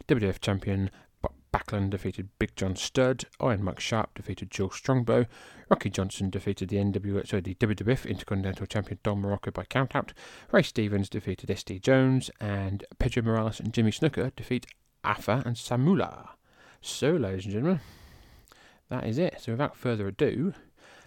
WWF 0.08 0.40
champion 0.40 0.90
Backlund 1.54 1.90
defeated 1.90 2.30
Big 2.40 2.56
John 2.56 2.74
Studd. 2.74 3.26
Iron 3.38 3.62
Mike 3.62 3.78
Sharp 3.78 4.14
defeated 4.14 4.50
Joe 4.50 4.70
Strongbow. 4.70 5.26
Rocky 5.70 5.88
Johnson 5.88 6.28
defeated 6.28 6.68
the 6.68 6.78
NWA, 6.78 7.24
sorry, 7.28 7.42
the 7.42 7.54
WWF 7.54 8.10
Intercontinental 8.10 8.66
Champion 8.66 8.98
Don 9.04 9.22
Muraco 9.22 9.52
by 9.52 9.62
countout. 9.62 10.10
Ray 10.50 10.64
Stevens 10.64 11.08
defeated 11.08 11.48
SD 11.48 11.80
Jones, 11.80 12.28
and 12.40 12.82
Pedro 12.98 13.22
Morales 13.22 13.60
and 13.60 13.72
Jimmy 13.72 13.92
Snuka 13.92 14.34
defeat 14.34 14.66
Afa 15.04 15.44
and 15.46 15.54
Samula. 15.54 16.30
So, 16.80 17.12
ladies 17.12 17.44
and 17.44 17.52
gentlemen, 17.52 17.80
that 18.88 19.06
is 19.06 19.18
it. 19.18 19.36
So, 19.38 19.52
without 19.52 19.76
further 19.76 20.08
ado, 20.08 20.54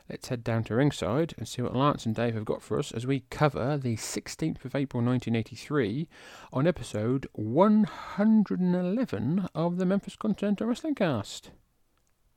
let's 0.10 0.30
head 0.30 0.44
down 0.44 0.64
to 0.66 0.76
ringside 0.76 1.34
and 1.38 1.48
see 1.48 1.62
what 1.62 1.76
Lance 1.76 2.06
and 2.06 2.16
Dave 2.16 2.36
have 2.36 2.46
got 2.46 2.62
for 2.62 2.78
us 2.80 2.92
as 2.92 3.08
we 3.08 3.22
cover 3.30 3.78
the 3.78 3.96
16th 3.96 4.66
of 4.66 4.76
April 4.76 5.02
1983 5.04 6.08
on 6.52 6.68
episode 6.68 7.28
111 7.34 9.50
of 9.54 9.78
the 9.78 9.86
Memphis 9.86 10.16
Continental 10.16 10.68
Wrestling 10.68 10.96
Cast. 10.96 11.52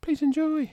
Please 0.01 0.23
enjoy. 0.23 0.73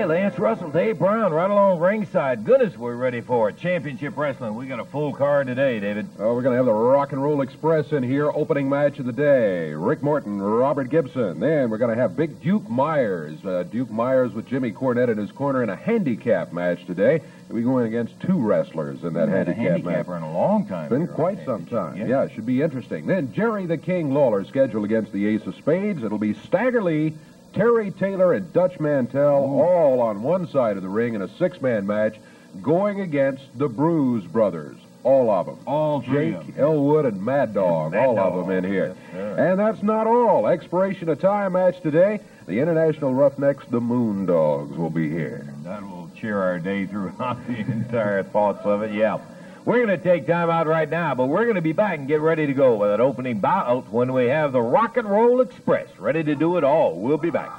Everybody. 0.00 0.22
Lance 0.22 0.38
Russell, 0.38 0.70
Dave 0.70 0.98
Brown, 0.98 1.32
right 1.32 1.50
along 1.50 1.78
ringside. 1.78 2.44
Goodness, 2.44 2.76
we're 2.76 2.96
ready 2.96 3.20
for 3.20 3.48
it. 3.48 3.56
Championship 3.58 4.16
Wrestling. 4.16 4.54
We 4.56 4.66
got 4.66 4.80
a 4.80 4.84
full 4.84 5.12
card 5.12 5.46
today, 5.46 5.78
David. 5.78 6.08
Oh, 6.18 6.34
we're 6.34 6.42
going 6.42 6.52
to 6.54 6.56
have 6.56 6.66
the 6.66 6.72
Rock 6.72 7.12
and 7.12 7.22
Roll 7.22 7.40
Express 7.42 7.92
in 7.92 8.02
here, 8.02 8.28
opening 8.30 8.68
match 8.68 8.98
of 8.98 9.06
the 9.06 9.12
day. 9.12 9.72
Rick 9.72 10.02
Morton, 10.02 10.42
Robert 10.42 10.90
Gibson. 10.90 11.38
Then 11.38 11.70
we're 11.70 11.78
going 11.78 11.94
to 11.94 12.00
have 12.00 12.16
Big 12.16 12.40
Duke 12.42 12.68
Myers. 12.68 13.44
Uh, 13.44 13.62
Duke 13.62 13.90
Myers 13.90 14.32
with 14.32 14.46
Jimmy 14.48 14.72
Cornette 14.72 15.10
in 15.10 15.18
his 15.18 15.30
corner 15.30 15.62
in 15.62 15.70
a 15.70 15.76
handicap 15.76 16.52
match 16.52 16.84
today. 16.86 17.20
We're 17.48 17.62
going 17.62 17.86
against 17.86 18.18
two 18.20 18.40
wrestlers 18.40 19.04
in 19.04 19.12
that 19.14 19.28
We've 19.28 19.36
had 19.36 19.48
a 19.48 19.54
handicap 19.54 20.08
match. 20.08 20.16
in 20.16 20.22
a 20.24 20.32
long 20.32 20.66
time. 20.66 20.88
Been 20.88 21.06
quite 21.06 21.44
some 21.44 21.66
time. 21.66 21.96
Yeah. 21.96 22.06
Yeah, 22.06 22.24
it 22.24 22.32
should 22.32 22.46
be 22.46 22.62
interesting. 22.62 23.06
Then 23.06 23.32
Jerry 23.32 23.66
the 23.66 23.78
King 23.78 24.12
Lawler 24.12 24.44
scheduled 24.44 24.84
against 24.84 25.12
the 25.12 25.26
Ace 25.28 25.46
of 25.46 25.54
Spades. 25.54 26.02
It'll 26.02 26.18
be 26.18 26.34
Stagger 26.34 26.82
Lee, 26.82 27.14
Terry 27.54 27.90
Taylor, 27.92 28.32
and 28.32 28.52
Dutch 28.52 28.78
Mantell 28.80 29.44
all 29.44 30.00
on 30.00 30.22
one 30.22 30.48
side 30.48 30.76
of 30.76 30.82
the 30.82 30.88
ring 30.88 31.14
in 31.14 31.22
a 31.22 31.28
six-man 31.38 31.86
match 31.86 32.16
going 32.62 33.00
against 33.00 33.42
the 33.56 33.68
Bruise 33.68 34.24
Brothers. 34.24 34.76
All 35.04 35.30
of 35.30 35.46
them. 35.46 35.58
All 35.66 36.00
three 36.00 36.30
Jake, 36.32 36.36
of 36.40 36.58
'em. 36.58 36.64
Elwood, 36.64 37.04
and 37.04 37.22
Mad 37.22 37.52
Dog. 37.54 37.92
Mad 37.92 38.06
all 38.06 38.14
Dog. 38.16 38.38
of 38.38 38.46
them 38.46 38.56
in 38.56 38.64
here. 38.64 38.88
Yes, 38.88 38.96
sir. 39.12 39.36
and 39.50 39.58
that's 39.60 39.82
not 39.82 40.06
all. 40.06 40.46
Expiration 40.46 41.08
of 41.10 41.20
time 41.20 41.52
match 41.52 41.80
today. 41.82 42.20
The 42.46 42.58
International 42.60 43.12
Roughnecks, 43.14 43.64
the 43.70 43.80
Moon 43.80 44.24
Dogs, 44.26 44.76
will 44.76 44.90
be 44.90 45.08
here. 45.10 45.46
That 45.62 45.82
will 45.82 46.10
cheer 46.18 46.40
our 46.40 46.58
day 46.58 46.86
throughout 46.86 47.36
the 47.46 47.56
entire 47.58 48.22
thoughts 48.22 48.64
of 48.64 48.82
it. 48.82 48.92
Yeah. 48.92 49.18
We're 49.64 49.86
going 49.86 49.98
to 49.98 50.04
take 50.04 50.26
time 50.26 50.50
out 50.50 50.66
right 50.66 50.90
now, 50.90 51.14
but 51.14 51.28
we're 51.28 51.44
going 51.44 51.54
to 51.54 51.62
be 51.62 51.72
back 51.72 51.98
and 51.98 52.06
get 52.06 52.20
ready 52.20 52.46
to 52.46 52.52
go 52.52 52.76
with 52.76 52.90
an 52.90 53.00
opening 53.00 53.40
bout 53.40 53.90
when 53.90 54.12
we 54.12 54.26
have 54.26 54.52
the 54.52 54.60
Rock 54.60 54.98
and 54.98 55.08
Roll 55.08 55.40
Express 55.40 55.88
ready 55.98 56.22
to 56.22 56.34
do 56.34 56.58
it 56.58 56.64
all. 56.64 57.00
We'll 57.00 57.16
be 57.16 57.30
back. 57.30 57.50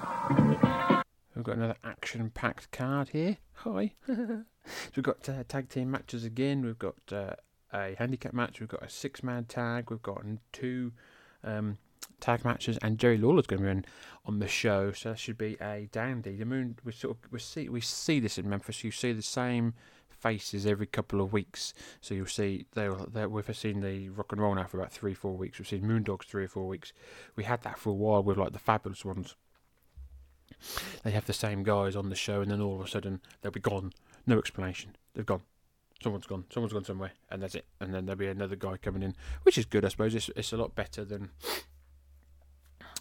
We've 1.36 1.44
got 1.44 1.56
another 1.58 1.78
action-packed 1.84 2.72
card 2.72 3.10
here. 3.10 3.38
Hi. 3.54 3.94
so 4.06 4.44
we've 4.96 5.04
got 5.04 5.28
uh, 5.28 5.46
tag 5.48 5.68
team 5.70 5.90
matches 5.90 6.24
again. 6.24 6.64
We've 6.64 6.78
got 6.78 6.96
uh, 7.12 7.34
a 7.74 7.96
handicap 7.98 8.34
match. 8.34 8.60
We've 8.60 8.70
got 8.70 8.84
a 8.84 8.90
six-man 8.90 9.46
tag. 9.46 9.90
We've 9.90 10.04
got 10.04 10.24
two 10.54 10.92
um, 11.44 11.80
tag 12.20 12.46
matches, 12.46 12.78
and 12.84 13.00
Jerry 13.00 13.18
Lawler's 13.18 13.48
going 13.48 13.64
to 13.64 13.66
be 13.66 13.72
in 13.72 13.86
on 14.28 14.38
the 14.38 14.48
show. 14.48 14.92
So 14.92 15.10
that 15.10 15.18
should 15.18 15.40
be 15.40 15.58
a 15.60 15.90
dandy. 15.92 16.36
The 16.36 16.46
moon. 16.46 16.78
We 16.84 16.92
sort 16.92 17.18
of 17.18 17.32
we 17.32 17.40
see 17.40 17.68
we 17.68 17.82
see 17.82 18.20
this 18.20 18.38
in 18.38 18.48
Memphis. 18.48 18.84
You 18.84 18.92
see 18.92 19.12
the 19.12 19.24
same 19.24 19.74
faces 20.26 20.66
every 20.66 20.88
couple 20.88 21.22
of 21.22 21.32
weeks. 21.32 21.74
So 22.02 22.16
you'll 22.16 22.26
see 22.26 22.66
they 22.74 22.90
we've 22.90 23.56
seen 23.56 23.82
the 23.82 24.10
rock 24.10 24.32
and 24.32 24.42
roll 24.42 24.56
now 24.56 24.66
for 24.66 24.80
about 24.80 24.92
three 24.92 25.14
four 25.14 25.38
weeks. 25.38 25.60
We've 25.60 25.68
seen 25.68 25.84
Moondogs 25.84 26.26
three 26.26 26.46
or 26.46 26.48
four 26.48 26.68
weeks. 26.68 26.94
We 27.36 27.44
had 27.44 27.62
that 27.62 27.78
for 27.78 27.92
a 27.92 27.94
while 27.94 28.24
with 28.24 28.38
like 28.38 28.54
the 28.54 28.60
fabulous 28.60 29.06
ones 29.06 29.36
they 31.04 31.12
have 31.12 31.26
the 31.26 31.34
same 31.34 31.64
guys 31.64 31.96
on 31.96 32.10
the 32.10 32.16
show, 32.16 32.42
and 32.42 32.50
then 32.50 32.62
all 32.62 32.80
of 32.80 32.86
a 32.86 32.90
sudden 32.90 33.22
they'll 33.42 33.52
be 33.52 33.60
gone. 33.60 33.92
No 34.26 34.38
explanation. 34.38 34.96
They've 35.14 35.26
gone. 35.26 35.42
Someone's 36.02 36.28
gone. 36.28 36.46
Someone's 36.52 36.74
gone 36.74 36.84
somewhere, 36.84 37.12
and 37.30 37.42
that's 37.42 37.56
it. 37.56 37.66
And 37.80 37.94
then 37.94 38.06
there'll 38.06 38.18
be 38.18 38.28
another 38.28 38.56
guy 38.56 38.78
coming 38.78 39.04
in, 39.04 39.16
which 39.44 39.58
is 39.58 39.66
good, 39.66 39.86
I 39.86 39.90
suppose. 39.90 40.16
It's 40.16 40.30
it's 40.36 40.54
a 40.54 40.58
lot 40.58 40.76
better 40.76 41.06
than 41.06 41.30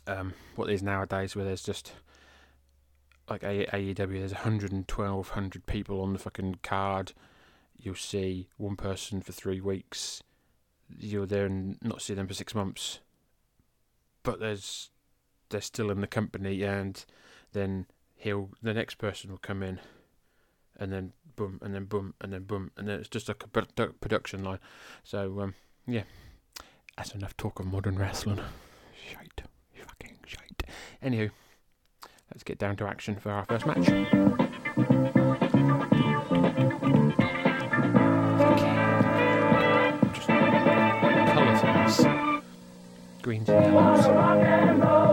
um, 0.07 0.35
what 0.57 0.71
is 0.71 0.83
nowadays, 0.83 1.35
where 1.35 1.45
there's 1.45 1.63
just 1.63 1.93
like 3.29 3.43
AEW. 3.43 3.97
There's 3.97 4.33
112, 4.33 5.29
100 5.29 5.67
people 5.67 6.01
on 6.01 6.13
the 6.13 6.19
fucking 6.19 6.59
card. 6.63 7.13
You'll 7.77 7.95
see 7.95 8.49
one 8.57 8.77
person 8.77 9.21
for 9.21 9.33
three 9.33 9.61
weeks. 9.61 10.23
You're 10.99 11.27
there 11.27 11.47
and 11.47 11.79
not 11.83 12.03
see 12.03 12.15
them 12.15 12.29
for 12.29 12.35
six 12.35 12.55
months. 12.55 13.01
But 14.23 14.41
there's 14.41 14.91
they're 15.51 15.61
still 15.61 15.91
in 15.91 16.01
the 16.01 16.07
company, 16.07 16.63
and 16.63 17.05
then 17.53 17.87
he'll 18.17 18.51
the 18.63 18.75
next 18.75 18.97
person 18.97 19.31
will 19.31 19.39
come 19.39 19.63
in, 19.63 19.81
and 20.79 20.93
then 20.93 21.13
boom, 21.37 21.59
and 21.63 21.75
then 21.75 21.85
boom, 21.85 22.15
and 22.21 22.33
then 22.33 22.45
boom, 22.45 22.71
and 22.77 22.89
then 22.89 23.01
it's 23.01 23.09
just 23.09 23.29
like 23.29 23.43
a 23.45 23.49
produ- 23.49 24.01
production 24.01 24.43
line. 24.43 24.61
So 25.03 25.41
um, 25.41 25.55
yeah, 25.87 26.05
that's 26.97 27.15
enough 27.15 27.37
talk 27.37 27.61
of 27.61 27.67
modern 27.67 27.99
wrestling. 27.99 28.41
Shite, 29.11 29.43
fucking 29.75 30.17
shite. 30.27 30.63
Anywho, 31.03 31.31
let's 32.33 32.43
get 32.43 32.59
down 32.59 32.77
to 32.77 32.87
action 32.87 33.17
for 33.17 33.31
our 33.31 33.45
first 33.45 33.67
match. 33.67 33.85
Just 40.15 40.29
colour. 41.97 42.43
Greens 43.23 43.49
and 43.49 43.75
yellows. 43.75 45.04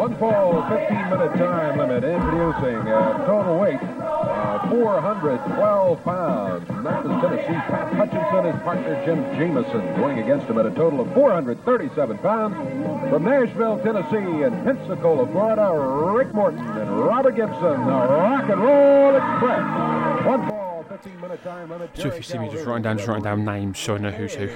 One 0.00 0.16
fall, 0.16 0.66
15 0.66 1.10
minute 1.10 1.36
time 1.36 1.76
limit. 1.76 2.04
Introducing 2.04 2.88
a 2.88 3.22
total 3.26 3.58
weight 3.58 3.78
uh, 3.82 4.70
412 4.70 6.04
pounds. 6.04 6.68
Memphis, 6.70 7.20
Tennessee, 7.20 7.60
Pat 7.68 7.92
Hutchinson, 7.92 8.50
his 8.50 8.62
partner 8.62 9.04
Jim 9.04 9.22
Jameson, 9.36 9.96
going 10.00 10.20
against 10.20 10.46
him 10.46 10.56
at 10.56 10.64
a 10.64 10.70
total 10.70 11.02
of 11.02 11.12
437 11.12 12.16
pounds. 12.16 13.10
From 13.10 13.24
Nashville, 13.24 13.78
Tennessee, 13.80 14.42
and 14.42 14.64
Pensacola, 14.64 15.30
Florida, 15.32 15.70
Rick 16.16 16.32
Morton 16.32 16.66
and 16.66 16.98
Robert 16.98 17.36
Gibson, 17.36 17.60
the 17.60 17.92
Rock 17.92 18.48
and 18.48 18.62
Roll 18.62 19.16
Express. 19.16 20.24
One 20.26 20.48
fall, 20.48 20.86
15 20.88 21.20
minute 21.20 21.44
time 21.44 21.68
limit. 21.68 21.90
So 21.92 22.08
if 22.08 22.16
you 22.16 22.22
see 22.22 22.38
me 22.38 22.48
just 22.48 22.64
writing 22.64 22.84
down, 22.84 22.96
just 22.96 23.06
writing 23.06 23.24
down 23.24 23.44
names 23.44 23.78
so 23.78 23.96
I 23.96 23.98
know 23.98 24.10
who's 24.12 24.32
who. 24.32 24.48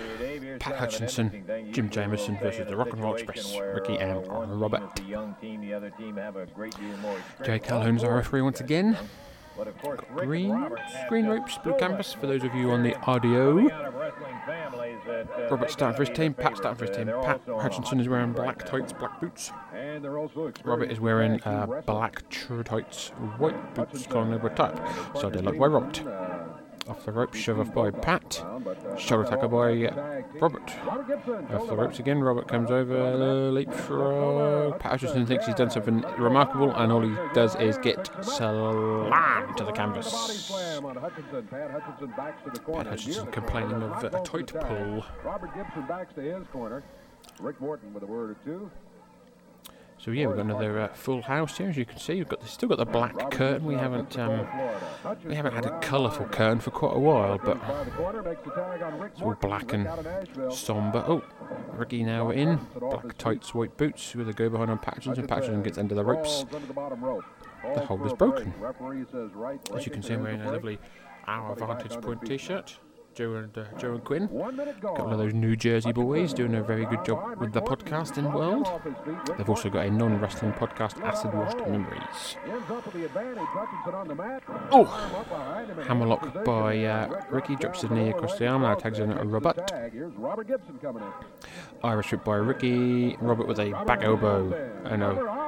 Pat 0.59 0.77
Hutchinson, 0.77 1.45
Jim 1.73 1.91
Jameson 1.91 2.39
versus 2.39 2.67
the 2.67 2.77
Rock 2.77 2.93
and 2.93 3.03
Roll 3.03 3.15
Express, 3.15 3.57
Ricky 3.75 3.97
and 3.97 4.27
Robert. 4.61 4.83
Jay 7.45 7.59
Calhoun's 7.59 8.05
our 8.05 8.15
referee 8.17 8.43
once 8.43 8.61
again. 8.61 8.97
Green, 10.17 10.69
green 11.09 11.27
ropes, 11.27 11.59
blue 11.59 11.77
canvas 11.79 12.13
for 12.13 12.27
those 12.27 12.43
of 12.43 12.53
you 12.57 12.73
on 12.73 12.83
the 12.83 12.99
audio. 13.03 13.69
Robert 15.49 15.71
starting 15.71 15.97
for 15.97 16.05
his 16.05 16.17
team, 16.17 16.35
Pat 16.35 16.57
starting 16.57 16.77
for 16.77 16.87
his 16.87 16.97
team. 16.97 17.07
Pat 17.07 17.41
Hutchinson 17.47 18.01
is 18.01 18.09
wearing 18.09 18.33
black 18.33 18.67
tights, 18.67 18.93
black 18.93 19.21
boots. 19.21 19.53
Robert 20.65 20.91
is 20.91 20.99
wearing 20.99 21.41
uh, 21.45 21.67
black 21.87 22.29
true 22.31 22.65
tights, 22.65 23.11
white 23.39 23.75
boots, 23.77 24.07
calling 24.09 24.33
over 24.35 24.49
type. 24.49 24.77
So 25.21 25.31
they 25.31 25.41
look 25.41 25.57
by 25.57 25.67
Robert. 25.67 26.03
Off 26.87 27.05
the 27.07 27.13
rope, 27.13 27.35
shove 27.35 27.61
off 27.61 27.73
by 27.73 27.91
Pat. 27.91 28.45
Shoulder 28.99 29.29
tackle 29.29 29.49
by 29.49 29.89
Robert. 30.39 30.71
Off 31.53 31.67
the 31.67 31.77
ropes 31.77 31.99
again, 31.99 32.23
Robert 32.23 32.47
comes 32.47 32.71
over, 32.71 33.51
leapfrog. 33.51 34.79
Pat 34.79 34.93
Hutchinson 34.93 35.25
thinks 35.25 35.47
he's 35.47 35.55
done 35.55 35.71
something 35.71 36.05
remarkable, 36.19 36.75
and 36.75 36.93
all 36.93 37.01
he 37.01 37.15
does 37.33 37.57
is 37.57 37.79
get 37.79 38.11
slammed 38.23 39.57
to 39.57 39.65
the 39.65 39.73
canvas. 39.73 40.51
Pat 41.51 42.87
Hutchinson 42.87 43.33
complaining 43.33 43.83
of 43.83 44.05
a 44.05 44.21
tight 44.23 44.53
pull. 44.61 45.05
Rick 47.41 47.61
Morton 47.61 47.95
with 47.95 48.03
a 48.03 48.07
word 48.07 48.31
or 48.31 48.37
two. 48.45 48.71
So 50.05 50.11
yeah, 50.11 50.27
we've 50.27 50.37
got 50.37 50.45
another 50.45 50.81
uh, 50.81 50.89
full 50.89 51.23
house 51.23 51.57
here, 51.57 51.71
as 51.71 51.79
you 51.79 51.87
can 51.87 51.99
see. 51.99 52.17
We've 52.17 52.29
got 52.29 52.47
still 52.47 52.69
got 52.69 52.77
the 52.77 52.85
black 52.85 53.31
curtain. 53.31 53.65
We 53.65 53.73
haven't 53.73 54.19
um, 54.19 54.47
we 55.25 55.35
haven't 55.35 55.55
had 55.55 55.65
a 55.65 55.79
colourful 55.81 56.27
curtain 56.27 56.61
for 56.61 56.71
quite 56.71 56.95
a 56.95 56.99
while, 56.99 57.41
but 57.43 57.59
it's 59.07 59.23
all 59.23 59.35
black 59.41 59.73
and 59.73 59.89
somber. 60.53 61.03
Oh, 61.09 61.23
Ricky 61.73 62.03
now 62.03 62.29
in 62.29 62.61
black 62.79 63.17
tights, 63.17 63.55
white 63.55 63.79
boots 63.79 64.15
with 64.15 64.29
a 64.29 64.35
go 64.35 64.51
behind 64.51 64.71
on 64.71 64.79
Patterson. 64.79 65.19
And 65.19 65.27
Patterson 65.27 65.63
gets 65.63 65.79
under 65.79 65.95
the 65.95 66.05
ropes. 66.05 66.45
The 66.51 67.81
hold 67.81 68.05
is 68.05 68.13
broken. 68.13 68.53
As 69.75 69.87
you 69.87 69.93
can 69.93 70.03
see, 70.03 70.13
I'm 70.13 70.23
wearing 70.23 70.43
a 70.43 70.53
lovely 70.53 70.79
Our 71.27 71.57
Vantage 71.57 71.99
Point 72.03 72.27
T-shirt. 72.27 72.77
Joe 73.15 73.35
and 73.37 73.57
uh, 73.57 73.65
Joe 73.79 73.93
and 73.93 74.05
Quinn, 74.05 74.27
got 74.81 74.99
one 74.99 75.13
of 75.13 75.19
those 75.19 75.35
New 75.35 75.55
Jersey 75.55 75.93
boys 75.93 76.35
doing 76.35 76.57
a 76.57 76.63
very 76.63 76.85
good 76.85 77.05
job 77.05 77.39
with 77.39 77.53
the 77.53 77.63
podcasting 77.63 78.33
world. 78.33 78.69
They've 79.39 79.49
also 79.49 79.71
got 79.71 79.87
a 79.87 79.91
non-wrestling 79.91 80.53
podcast, 80.55 81.01
Acid 81.01 81.33
Washed 81.33 81.59
Memories. 81.59 82.37
Oh, 84.73 84.85
hammerlock 85.87 86.45
by 86.45 86.85
uh, 86.85 87.23
Ricky 87.31 87.55
drops 87.55 87.83
his 87.83 87.91
knee 87.93 88.11
across 88.11 88.37
the 88.37 88.49
arm. 88.49 88.63
Now 88.63 88.75
tags 88.75 88.99
in 88.99 89.11
Robert. 89.31 89.71
Robert 90.17 90.49
Gibson 90.49 90.79
coming 90.83 91.05
in. 91.05 91.13
Irish 91.85 92.11
whip 92.11 92.25
by 92.25 92.37
Ricky. 92.37 93.17
Robert 93.21 93.47
with 93.47 93.61
a 93.61 93.71
back 93.87 94.03
elbow. 94.03 94.73
I 94.85 94.97
know. 94.97 95.45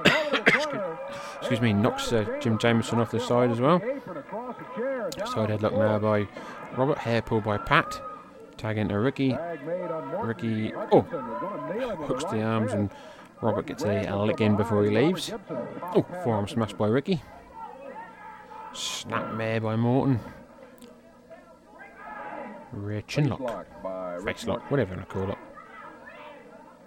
Excuse 1.40 1.60
me, 1.60 1.72
knocks 1.72 2.12
uh, 2.12 2.24
Jim 2.40 2.56
Jameson 2.58 2.98
off 3.00 3.10
the 3.10 3.20
side 3.20 3.50
as 3.50 3.60
well. 3.60 3.80
Side 3.80 5.50
headlock 5.50 5.76
now 5.76 5.98
by 5.98 6.28
Robert. 6.76 6.98
Hair 6.98 7.22
pull 7.22 7.40
by 7.40 7.58
Pat. 7.58 8.00
Tag 8.56 8.78
into 8.78 8.98
Ricky. 8.98 9.36
Ricky, 10.22 10.72
oh, 10.74 11.00
hooks 12.06 12.24
the 12.24 12.42
arms 12.42 12.72
and 12.72 12.90
Robert 13.40 13.66
gets 13.66 13.84
a, 13.84 14.06
a 14.06 14.16
lick 14.16 14.40
in 14.40 14.56
before 14.56 14.84
he 14.84 14.90
leaves. 14.90 15.32
Oh, 15.94 16.04
forearm 16.22 16.46
smash 16.46 16.74
by 16.74 16.88
Ricky. 16.88 17.22
Snap 18.74 19.34
mare 19.34 19.60
by 19.60 19.76
Morton. 19.76 20.20
Rear 22.72 23.02
chin 23.02 23.28
lock. 23.28 23.40
Lock 23.40 24.24
Face 24.24 24.46
lock, 24.46 24.70
whatever 24.70 24.92
you 24.92 24.98
want 24.98 25.08
to 25.08 25.14
call 25.14 25.30
it. 25.30 25.38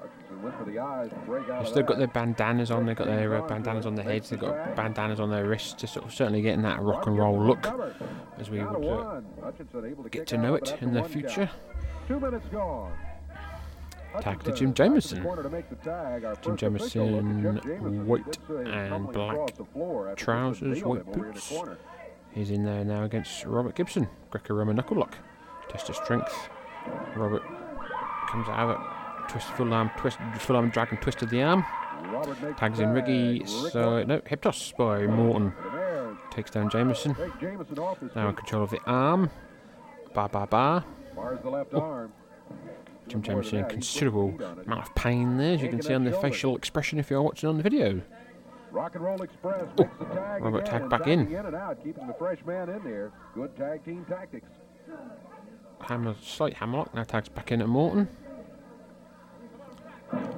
Hutchinson 0.03 0.32
went 0.32 0.32
for 0.32 0.32
the 0.32 0.32
eyes 0.32 0.32
to 0.32 0.32
break 0.32 0.32
out 0.32 0.32
They've 0.43 1.67
still 1.67 1.83
got 1.83 1.97
their 1.97 2.07
bandanas 2.07 2.71
on, 2.71 2.85
they've 2.85 2.95
got 2.95 3.07
their 3.07 3.35
uh, 3.35 3.47
bandanas 3.47 3.85
on 3.85 3.95
their 3.95 4.05
heads, 4.05 4.29
they've 4.29 4.39
got 4.39 4.75
bandanas 4.75 5.19
on 5.19 5.29
their 5.29 5.45
wrists, 5.45 5.73
just 5.73 5.93
sort 5.93 6.05
of 6.05 6.13
certainly 6.13 6.41
getting 6.41 6.61
that 6.63 6.81
rock 6.81 7.07
and 7.07 7.17
roll 7.17 7.41
look 7.41 7.65
as 8.37 8.49
we 8.49 8.59
would 8.59 8.75
uh, 8.75 8.79
one. 8.79 9.25
Hutchinson 9.41 9.85
able 9.85 10.03
to 10.03 10.09
get 10.09 10.27
to 10.27 10.37
know 10.37 10.55
it 10.55 10.75
in 10.81 10.93
the 10.93 11.03
future. 11.03 11.47
count. 11.47 12.07
Two 12.07 12.19
minutes 12.19 12.45
gone. 12.51 12.91
Tag 14.21 14.43
to 14.43 14.51
Jim 14.51 14.73
Jameson. 14.73 15.23
corner 15.23 15.41
to 15.43 15.49
make 15.49 15.69
the 15.69 15.75
tag. 15.77 16.23
Our 16.23 16.35
Jim 16.35 16.57
first 16.57 16.85
official 16.85 17.09
look 17.09 17.23
at 17.23 17.63
Jim 17.63 17.81
Jameson, 17.81 18.07
white 18.07 18.19
He 18.25 18.31
did 18.31 18.65
say 18.65 18.71
and 18.71 19.11
black 19.11 19.33
across 19.33 19.51
the 19.53 19.65
floor 19.65 20.09
after 20.09 20.15
just 20.15 20.25
trousers, 20.25 20.83
white 20.83 21.01
him 21.01 21.07
over 21.09 21.25
in 21.25 21.33
the 21.33 21.33
boots. 21.33 21.53
He's 22.31 22.51
in 22.51 22.63
there 22.63 22.83
now 22.83 23.03
against 23.03 23.45
Robert 23.45 23.75
Gibson. 23.75 24.07
Greco-Roman 24.29 24.75
knuckle 24.75 24.97
lock. 24.97 25.17
Test 25.69 25.89
of 25.89 25.95
strength. 25.95 26.49
Robert 27.15 27.43
comes 28.29 28.47
out 28.49 28.69
of 28.69 28.69
it. 28.71 29.02
Twist 29.29 29.47
full 29.49 29.73
arm, 29.73 29.91
twist 29.97 30.17
full 30.39 30.55
arm 30.55 30.69
dragon 30.69 30.97
twist 30.97 31.21
of 31.21 31.29
the 31.29 31.41
arm. 31.41 31.65
Tags 32.57 32.79
in 32.79 32.93
tag. 32.93 33.05
Riggy. 33.05 33.39
Rick 33.39 33.73
So 33.73 34.03
no 34.03 34.21
hip 34.25 34.41
toss 34.41 34.71
by 34.77 35.07
Morton. 35.07 35.53
Takes 36.31 36.51
down 36.51 36.69
Jameson. 36.69 37.15
Take 37.15 37.39
Jameson 37.39 37.79
off 37.79 37.99
his 37.99 38.15
Now 38.15 38.29
in 38.29 38.35
control 38.35 38.63
of 38.63 38.71
the 38.71 38.79
arm. 38.85 39.29
Ba 40.13 40.29
ba 40.31 40.47
ba. 40.49 40.85
Bars 41.15 41.39
the 41.43 41.49
left 41.49 41.73
oh. 41.73 41.81
arm. 41.81 42.13
Jim 43.07 43.21
Jameson 43.21 43.55
in 43.55 43.61
that, 43.61 43.71
he 43.71 43.75
put 43.75 43.83
considerable 43.83 44.29
his 44.29 44.37
feet 44.37 44.45
on 44.45 44.59
it. 44.59 44.65
amount 44.65 44.81
of 44.87 44.95
pain 44.95 45.37
there, 45.37 45.53
as 45.55 45.61
you 45.61 45.69
can 45.69 45.81
see 45.81 45.93
on 45.93 46.03
the 46.03 46.11
facial 46.13 46.55
expression 46.55 46.99
if 46.99 47.09
you're 47.09 47.21
watching 47.21 47.49
on 47.49 47.57
the 47.57 47.63
video. 47.63 48.01
Rock 48.71 48.95
and 48.95 49.03
Roll 49.03 49.21
Express 49.21 49.65
oh, 49.77 49.83
makes 49.83 49.97
the 49.99 50.05
tag 50.05 50.43
Robert 50.43 50.67
again 50.67 50.71
tagged 50.71 50.89
back 50.89 51.07
in. 51.07 51.27
in 51.27 51.45
and 51.45 51.55
out, 51.55 51.83
keeping 51.83 52.07
the 52.07 52.13
fresh 52.13 52.39
man 52.45 52.69
in 52.69 52.83
there. 52.83 53.11
Good 53.35 53.55
tag 53.55 53.85
team 53.85 54.05
tactics. 54.09 54.49
Hammer, 55.81 56.15
slight 56.23 56.55
hammerlock. 56.55 56.93
Now 56.95 57.03
tags 57.03 57.29
back 57.29 57.51
in 57.51 57.61
at 57.61 57.67
Morton. 57.69 58.07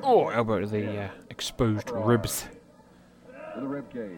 Oh, 0.03 0.29
elbow 0.29 0.59
to 0.59 0.67
the 0.67 1.03
uh, 1.03 1.09
exposed 1.29 1.89
ribs. 1.91 2.47
To 3.53 3.61
the 3.61 3.67
rib 3.67 3.91
cage. 3.91 4.11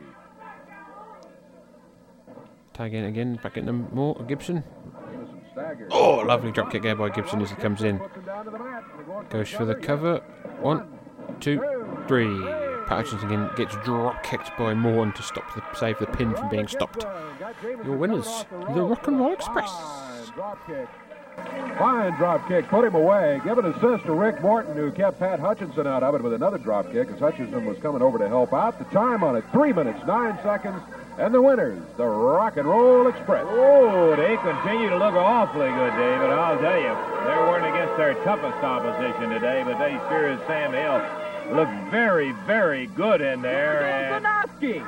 Tag 2.74 2.94
in 2.94 3.06
again, 3.06 3.40
back 3.42 3.58
into 3.58 3.74
more. 3.74 4.16
Gibson. 4.28 4.64
Oh, 5.90 6.18
lovely 6.18 6.52
drop 6.52 6.72
kick 6.72 6.84
there 6.84 6.96
by 6.96 7.10
Gibson 7.10 7.42
as 7.42 7.50
he 7.50 7.56
comes 7.56 7.82
in. 7.82 7.98
Puts 7.98 8.16
him 8.16 8.24
down 8.24 8.46
to 8.46 8.52
the 8.52 8.60
mat. 8.60 8.84
They're 8.96 9.06
going 9.06 9.28
Goes 9.28 9.50
for 9.50 9.66
the 9.66 9.76
cover. 9.76 10.18
One, 10.62 10.88
two, 11.40 11.60
three. 12.08 12.38
Pat 12.88 13.06
Hutchinson 13.06 13.28
again 13.28 13.50
gets 13.58 13.76
drop 13.84 14.24
kicked 14.24 14.56
by 14.58 14.74
Morton 14.74 15.12
to 15.14 15.24
stop 15.24 15.54
the 15.56 15.64
save 15.78 15.98
the 16.00 16.06
pin 16.06 16.34
from 16.36 16.50
being 16.50 16.68
stopped. 16.68 17.06
Your 17.84 17.98
winners, 17.98 18.46
the 18.52 18.82
Rock 18.82 19.08
and 19.08 19.20
Roll 19.20 19.34
Express. 19.34 19.72
Fine 21.38 21.46
drop 21.46 21.68
kick. 21.70 21.78
Fine 21.78 22.14
drop 22.18 22.48
kick. 22.48 22.68
Put 22.68 22.86
him 22.86 22.96
away. 22.96 23.42
Give 23.44 23.58
an 23.58 23.66
assist 23.66 24.06
to 24.06 24.14
Rick 24.14 24.42
Morton, 24.42 24.76
who 24.76 24.92
kept 24.92 25.20
Pat 25.20 25.40
Hutchinson 25.40 25.86
out 25.88 26.04
of 26.04 26.16
it 26.16 26.24
with 26.24 26.34
another 26.34 26.58
drop 26.58 26.92
kick 26.92 27.10
as 27.10 27.20
Hutchinson 27.20 27.66
was 27.66 27.78
coming 27.80 28.02
over 28.02 28.18
to 28.18 28.28
help 28.28 28.54
out. 28.54 28.80
The 28.80 28.86
time 28.86 29.24
on 29.24 29.36
it, 29.36 29.44
three 29.52 29.74
minutes, 29.74 30.00
nine 30.06 30.38
seconds. 30.44 30.82
And 31.20 31.34
the 31.34 31.42
winners, 31.42 31.82
the 31.98 32.06
Rock 32.06 32.58
and 32.58 32.68
Roll 32.68 33.08
Express. 33.08 33.44
Oh, 33.50 34.16
they 34.16 34.38
continue 34.38 34.90
to 34.90 34.98
look 34.98 35.16
awfully 35.16 35.70
good, 35.70 35.92
David. 35.98 36.30
I'll 36.30 36.60
tell 36.60 36.78
you. 36.78 36.94
They 37.26 37.38
weren't 37.50 37.66
against 37.66 37.98
their 37.98 38.14
toughest 38.24 38.64
opposition 38.64 39.32
today, 39.32 39.64
but 39.66 39.80
they 39.80 39.98
sure 40.10 40.28
as 40.28 40.40
Sam 40.46 40.74
Hill 40.74 41.56
look 41.56 41.70
very, 41.90 42.34
very 42.46 42.86
good 42.88 43.22
in 43.22 43.42
there. 43.42 43.84
And, 44.14 44.26
Olsonoski. 44.26 44.86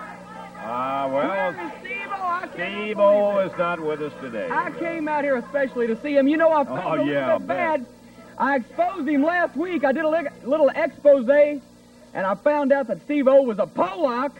ah, 0.59 1.09
well, 1.11 1.53
Steve-O, 1.79 1.98
Oh, 2.29 2.31
I 2.31 2.47
Steve 2.53 2.99
O 2.99 3.39
is 3.39 3.57
not 3.57 3.79
with 3.79 4.01
us 4.03 4.13
today. 4.21 4.47
I 4.51 4.69
came 4.71 5.07
out 5.07 5.23
here 5.23 5.37
especially 5.37 5.87
to 5.87 5.99
see 5.99 6.15
him. 6.15 6.27
You 6.27 6.37
know, 6.37 6.51
I 6.51 6.63
felt 6.63 6.79
Oh, 6.85 6.89
a 6.89 6.91
little 6.91 7.07
yeah, 7.07 7.37
bit 7.39 7.47
bad. 7.47 7.85
I 8.37 8.57
exposed 8.57 9.07
him 9.07 9.23
last 9.23 9.55
week. 9.55 9.83
I 9.83 9.91
did 9.91 10.05
a 10.05 10.09
li- 10.09 10.27
little 10.43 10.69
expose, 10.69 11.27
and 11.27 12.25
I 12.25 12.35
found 12.35 12.71
out 12.71 12.85
that 12.87 13.01
Steve 13.05 13.27
O 13.27 13.41
was 13.41 13.57
a 13.57 13.65
Pollock, 13.65 14.31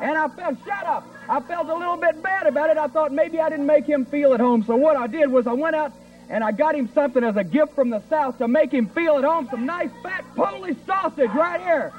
and 0.00 0.16
I 0.16 0.28
felt, 0.28 0.56
shut 0.64 0.86
up, 0.86 1.04
I 1.28 1.40
felt 1.40 1.68
a 1.68 1.74
little 1.74 1.96
bit 1.96 2.22
bad 2.22 2.46
about 2.46 2.70
it. 2.70 2.78
I 2.78 2.86
thought 2.86 3.10
maybe 3.12 3.40
I 3.40 3.48
didn't 3.50 3.66
make 3.66 3.86
him 3.86 4.04
feel 4.06 4.34
at 4.34 4.40
home. 4.40 4.62
So 4.64 4.76
what 4.76 4.96
I 4.96 5.08
did 5.08 5.28
was 5.30 5.46
I 5.48 5.52
went 5.52 5.74
out 5.74 5.92
and 6.30 6.42
I 6.44 6.52
got 6.52 6.74
him 6.76 6.88
something 6.94 7.22
as 7.24 7.36
a 7.36 7.44
gift 7.44 7.74
from 7.74 7.90
the 7.90 8.02
South 8.08 8.38
to 8.38 8.46
make 8.48 8.72
him 8.72 8.86
feel 8.88 9.16
at 9.18 9.24
home. 9.24 9.48
Some 9.50 9.66
nice 9.66 9.90
fat 10.02 10.24
Polish 10.36 10.76
sausage 10.86 11.30
right 11.30 11.60
here. 11.60 11.92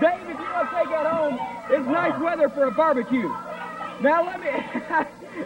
Dave, 0.00 0.20
if 0.22 0.28
you 0.38 0.44
want 0.52 0.68
to 0.70 0.76
take 0.76 0.88
that 0.90 1.06
home, 1.06 1.38
it's 1.70 1.86
nice 1.88 2.20
weather 2.20 2.48
for 2.48 2.64
a 2.64 2.70
barbecue. 2.72 3.32
Now 4.00 4.24
let 4.24 4.40
me, 4.40 4.48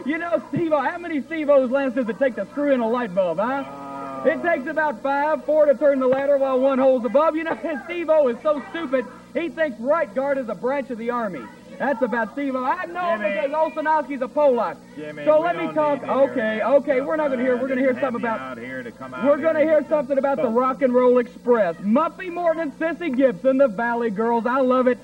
you 0.11 0.17
know, 0.17 0.41
Steve-O, 0.49 0.79
how 0.79 0.97
many 0.97 1.21
Steve-O's, 1.21 1.71
Lance, 1.71 1.95
does 1.95 2.07
it 2.07 2.19
take 2.19 2.35
to 2.35 2.45
screw 2.51 2.71
in 2.71 2.79
a 2.79 2.87
light 2.87 3.13
bulb, 3.13 3.39
huh? 3.39 4.23
It 4.25 4.41
takes 4.41 4.67
about 4.67 5.01
five, 5.01 5.43
four 5.43 5.65
to 5.65 5.73
turn 5.73 5.99
the 5.99 6.07
ladder 6.07 6.37
while 6.37 6.59
one 6.59 6.79
holds 6.79 7.05
above. 7.05 7.35
You 7.35 7.43
know, 7.43 7.51
and 7.63 7.81
Steve-O 7.85 8.27
is 8.29 8.37
so 8.41 8.63
stupid, 8.69 9.05
he 9.33 9.49
thinks 9.49 9.79
right 9.79 10.13
guard 10.13 10.37
is 10.37 10.49
a 10.49 10.55
branch 10.55 10.89
of 10.91 10.97
the 10.97 11.09
Army. 11.09 11.41
That's 11.79 12.01
about 12.03 12.33
Steve-O. 12.33 12.63
I 12.63 12.85
know 12.85 13.17
Jimmy. 13.17 13.31
because 13.31 13.51
Olsonoski's 13.51 14.21
a 14.21 14.27
Polak. 14.27 14.77
Jimmy, 14.95 15.25
so 15.25 15.39
let 15.39 15.57
me 15.57 15.73
talk. 15.73 16.03
Okay, 16.03 16.61
okay, 16.61 17.01
we're 17.01 17.15
not 17.15 17.29
going 17.29 17.39
to 17.39 17.45
hear. 17.45 17.57
We're 17.57 17.67
going 17.67 17.79
to 17.79 17.83
hear 17.83 17.99
something 17.99 18.21
about. 18.21 18.59
here 18.59 18.83
to 18.83 18.91
come 18.91 19.13
out 19.13 19.25
We're 19.25 19.39
going 19.39 19.55
to 19.55 19.61
hear 19.61 19.83
something 19.89 20.17
about 20.17 20.37
the. 20.37 20.47
Rock 20.47 20.83
and 20.83 20.93
Roll 20.93 21.17
Express. 21.17 21.75
Muffy 21.77 22.31
Morton 22.31 22.61
and 22.61 22.79
Sissy 22.79 23.15
Gibson, 23.15 23.57
the 23.57 23.67
Valley 23.67 24.11
Girls. 24.11 24.45
I 24.45 24.59
love 24.59 24.87
it. 24.87 24.99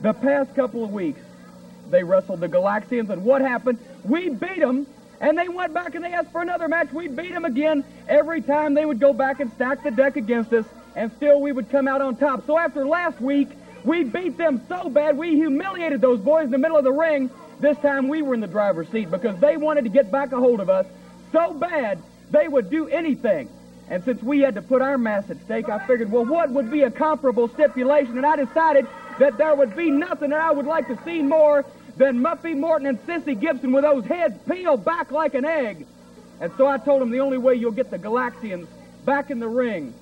The 0.00 0.14
past 0.14 0.54
couple 0.54 0.82
of 0.82 0.90
weeks, 0.90 1.20
they 1.94 2.02
wrestled 2.02 2.40
the 2.40 2.48
Galaxians, 2.48 3.08
and 3.10 3.24
what 3.24 3.40
happened? 3.40 3.78
We 4.04 4.28
beat 4.28 4.58
them, 4.58 4.86
and 5.20 5.38
they 5.38 5.48
went 5.48 5.72
back 5.72 5.94
and 5.94 6.04
they 6.04 6.12
asked 6.12 6.32
for 6.32 6.42
another 6.42 6.68
match. 6.68 6.92
We 6.92 7.08
beat 7.08 7.32
them 7.32 7.44
again. 7.44 7.84
Every 8.08 8.42
time 8.42 8.74
they 8.74 8.84
would 8.84 9.00
go 9.00 9.12
back 9.12 9.40
and 9.40 9.50
stack 9.52 9.84
the 9.84 9.90
deck 9.90 10.16
against 10.16 10.52
us, 10.52 10.66
and 10.96 11.12
still 11.12 11.40
we 11.40 11.52
would 11.52 11.70
come 11.70 11.86
out 11.86 12.00
on 12.00 12.16
top. 12.16 12.46
So 12.46 12.58
after 12.58 12.84
last 12.84 13.20
week, 13.20 13.48
we 13.84 14.02
beat 14.02 14.36
them 14.36 14.60
so 14.68 14.88
bad, 14.88 15.16
we 15.16 15.36
humiliated 15.36 16.00
those 16.00 16.18
boys 16.18 16.46
in 16.46 16.50
the 16.50 16.58
middle 16.58 16.76
of 16.76 16.84
the 16.84 16.92
ring. 16.92 17.30
This 17.60 17.78
time 17.78 18.08
we 18.08 18.22
were 18.22 18.34
in 18.34 18.40
the 18.40 18.46
driver's 18.46 18.88
seat 18.88 19.10
because 19.10 19.38
they 19.38 19.56
wanted 19.56 19.84
to 19.84 19.90
get 19.90 20.10
back 20.10 20.32
a 20.32 20.36
hold 20.36 20.60
of 20.60 20.68
us 20.68 20.86
so 21.30 21.54
bad 21.54 22.02
they 22.30 22.48
would 22.48 22.70
do 22.70 22.88
anything. 22.88 23.48
And 23.88 24.02
since 24.04 24.22
we 24.22 24.40
had 24.40 24.54
to 24.54 24.62
put 24.62 24.80
our 24.80 24.96
mass 24.96 25.28
at 25.30 25.40
stake, 25.44 25.68
I 25.68 25.86
figured, 25.86 26.10
well, 26.10 26.24
what 26.24 26.50
would 26.50 26.70
be 26.70 26.82
a 26.82 26.90
comparable 26.90 27.48
stipulation? 27.48 28.16
And 28.16 28.26
I 28.26 28.36
decided 28.36 28.86
that 29.18 29.36
there 29.36 29.54
would 29.54 29.76
be 29.76 29.90
nothing 29.90 30.30
that 30.30 30.40
I 30.40 30.50
would 30.50 30.66
like 30.66 30.88
to 30.88 30.98
see 31.04 31.22
more 31.22 31.64
than 31.96 32.20
Muffy 32.20 32.56
Morton 32.56 32.86
and 32.86 32.98
Sissy 33.06 33.38
Gibson 33.38 33.72
with 33.72 33.84
those 33.84 34.04
heads 34.04 34.36
peeled 34.48 34.84
back 34.84 35.10
like 35.10 35.34
an 35.34 35.44
egg. 35.44 35.86
And 36.40 36.52
so 36.56 36.66
I 36.66 36.78
told 36.78 37.00
them 37.00 37.10
the 37.10 37.20
only 37.20 37.38
way 37.38 37.54
you'll 37.54 37.70
get 37.70 37.90
the 37.90 37.98
Galaxians 37.98 38.66
back 39.04 39.30
in 39.30 39.38
the 39.38 39.48
ring 39.48 39.94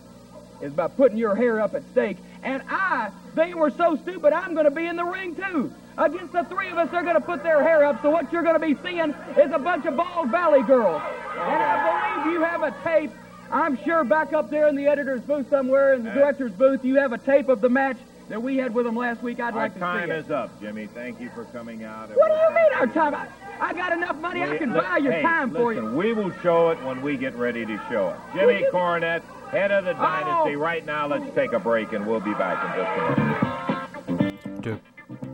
is 0.62 0.72
by 0.72 0.88
putting 0.88 1.18
your 1.18 1.34
hair 1.34 1.60
up 1.60 1.74
at 1.74 1.82
stake. 1.92 2.16
And 2.42 2.62
I, 2.68 3.10
they 3.34 3.54
were 3.54 3.70
so 3.70 3.96
stupid, 3.96 4.32
I'm 4.32 4.54
going 4.54 4.64
to 4.64 4.70
be 4.70 4.86
in 4.86 4.96
the 4.96 5.04
ring 5.04 5.34
too. 5.34 5.72
Against 5.98 6.32
the 6.32 6.44
three 6.44 6.68
of 6.68 6.78
us, 6.78 6.90
they're 6.90 7.02
going 7.02 7.16
to 7.16 7.20
put 7.20 7.42
their 7.42 7.62
hair 7.62 7.84
up. 7.84 8.00
So 8.00 8.10
what 8.10 8.32
you're 8.32 8.42
going 8.42 8.58
to 8.58 8.66
be 8.66 8.76
seeing 8.82 9.10
is 9.36 9.52
a 9.52 9.58
bunch 9.58 9.84
of 9.84 9.96
bald 9.96 10.30
valley 10.30 10.62
girls. 10.62 11.02
And 11.34 11.62
I 11.62 12.22
believe 12.22 12.34
you 12.34 12.42
have 12.42 12.62
a 12.62 12.74
tape. 12.82 13.10
I'm 13.50 13.76
sure 13.84 14.02
back 14.02 14.32
up 14.32 14.48
there 14.48 14.68
in 14.68 14.76
the 14.76 14.86
editor's 14.86 15.20
booth 15.20 15.50
somewhere, 15.50 15.92
in 15.92 16.04
the 16.04 16.10
director's 16.10 16.52
booth, 16.52 16.84
you 16.84 16.94
have 16.96 17.12
a 17.12 17.18
tape 17.18 17.50
of 17.50 17.60
the 17.60 17.68
match 17.68 17.98
that 18.32 18.40
we 18.42 18.56
had 18.56 18.72
with 18.72 18.86
them 18.86 18.96
last 18.96 19.22
week. 19.22 19.40
I'd 19.40 19.52
Our 19.52 19.60
like 19.64 19.74
to 19.74 19.80
time 19.80 20.08
see 20.08 20.14
it. 20.14 20.24
is 20.24 20.30
up, 20.30 20.58
Jimmy. 20.58 20.86
Thank 20.86 21.20
you 21.20 21.28
for 21.34 21.44
coming 21.44 21.84
out. 21.84 22.08
What 22.16 22.28
do 22.28 22.34
you 22.34 22.48
mean 22.54 22.72
our 22.76 22.86
time? 22.86 23.14
I, 23.14 23.26
I 23.60 23.74
got 23.74 23.92
enough 23.92 24.16
money. 24.22 24.42
I 24.42 24.56
can 24.56 24.72
Li- 24.72 24.80
buy 24.80 24.96
your 24.96 25.12
hey, 25.12 25.20
time 25.20 25.50
for 25.50 25.74
listen, 25.74 25.90
you. 25.90 25.96
We 25.98 26.14
will 26.14 26.32
show 26.40 26.70
it 26.70 26.82
when 26.82 27.02
we 27.02 27.18
get 27.18 27.34
ready 27.34 27.66
to 27.66 27.76
show 27.90 28.08
it. 28.08 28.16
Jimmy 28.34 28.60
you- 28.60 28.70
Cornette, 28.72 29.22
head 29.50 29.70
of 29.70 29.84
the 29.84 29.92
dynasty. 29.92 30.56
Oh. 30.56 30.58
Right 30.58 30.86
now, 30.86 31.06
let's 31.06 31.30
take 31.34 31.52
a 31.52 31.58
break 31.58 31.92
and 31.92 32.06
we'll 32.06 32.20
be 32.20 32.32
back 32.32 32.74
in 32.74 32.82
just 32.82 34.08
a 34.08 34.12
minute. 34.12 34.62
Do 34.62 34.80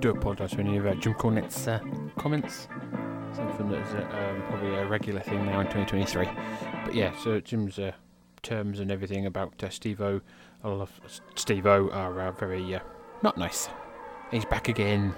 do 0.01 0.11
apologise 0.11 0.55
for 0.55 0.61
any 0.63 0.77
of 0.77 0.85
uh, 0.85 0.95
Jim 0.95 1.15
Cornette's 1.15 1.69
uh, 1.69 1.79
comments. 2.17 2.67
Something 3.33 3.69
that 3.71 3.87
is 3.87 3.95
uh, 3.95 3.99
um, 3.99 4.43
probably 4.49 4.75
a 4.75 4.87
regular 4.89 5.21
thing 5.21 5.47
now 5.47 5.61
in 5.61 5.67
2023. 5.67 6.29
But 6.85 6.97
yeah, 6.97 7.17
so 7.23 7.39
Jim's 7.39 7.79
uh, 7.79 7.93
terms 8.43 8.81
and 8.81 8.91
everything 8.91 9.25
about 9.25 9.63
uh, 9.63 9.69
Steve-O, 9.69 10.21
I 10.65 10.69
love 10.69 10.91
Steve-O 11.37 11.89
are 11.91 12.21
uh, 12.21 12.33
very 12.33 12.75
uh, 12.75 12.81
not 13.23 13.39
nice. 13.39 13.69
He's 14.31 14.45
back 14.45 14.69
again. 14.69 15.15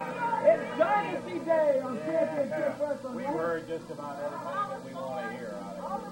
It's 0.00 0.78
Dynasty 0.78 1.38
Day 1.40 1.80
on 1.82 1.98
Championship 1.98 2.76
Wrestling. 2.80 3.14
We've 3.16 3.26
heard 3.26 3.66
just 3.66 3.90
about 3.90 4.16
everything 4.22 4.54
that 4.70 4.84
we 4.84 4.94
want 4.94 5.28
to 5.28 5.36
hear 5.36 5.54
out 5.60 5.76
of 5.76 6.02
it. 6.04 6.08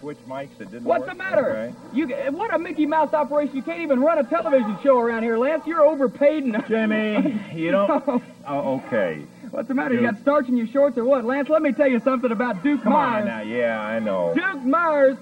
Switch 0.00 0.18
mics, 0.28 0.60
it 0.60 0.70
didn't 0.70 0.84
What's 0.84 1.00
work? 1.00 1.10
the 1.10 1.14
matter? 1.16 1.50
Okay. 1.50 1.74
You 1.92 2.06
what 2.30 2.54
a 2.54 2.58
Mickey 2.58 2.86
Mouse 2.86 3.12
operation! 3.12 3.56
You 3.56 3.62
can't 3.62 3.80
even 3.80 3.98
run 3.98 4.18
a 4.18 4.24
television 4.24 4.78
show 4.80 5.00
around 5.00 5.24
here, 5.24 5.36
Lance. 5.36 5.66
You're 5.66 5.84
overpaid. 5.84 6.44
And 6.44 6.64
Jimmy, 6.68 7.40
you 7.52 7.72
don't. 7.72 8.22
Oh, 8.46 8.80
okay. 8.86 9.24
What's 9.50 9.66
the 9.66 9.74
matter? 9.74 9.94
You 9.94 10.02
got 10.02 10.18
starch 10.20 10.46
in 10.46 10.56
your 10.56 10.68
shorts 10.68 10.96
or 10.98 11.04
what, 11.04 11.24
Lance? 11.24 11.48
Let 11.48 11.62
me 11.62 11.72
tell 11.72 11.88
you 11.88 11.98
something 11.98 12.30
about 12.30 12.62
Duke 12.62 12.84
Come 12.84 12.92
on 12.92 13.24
now. 13.24 13.40
Yeah, 13.40 13.80
I 13.80 13.98
know. 13.98 14.32
Duke 14.34 14.62
Myers 14.62 15.18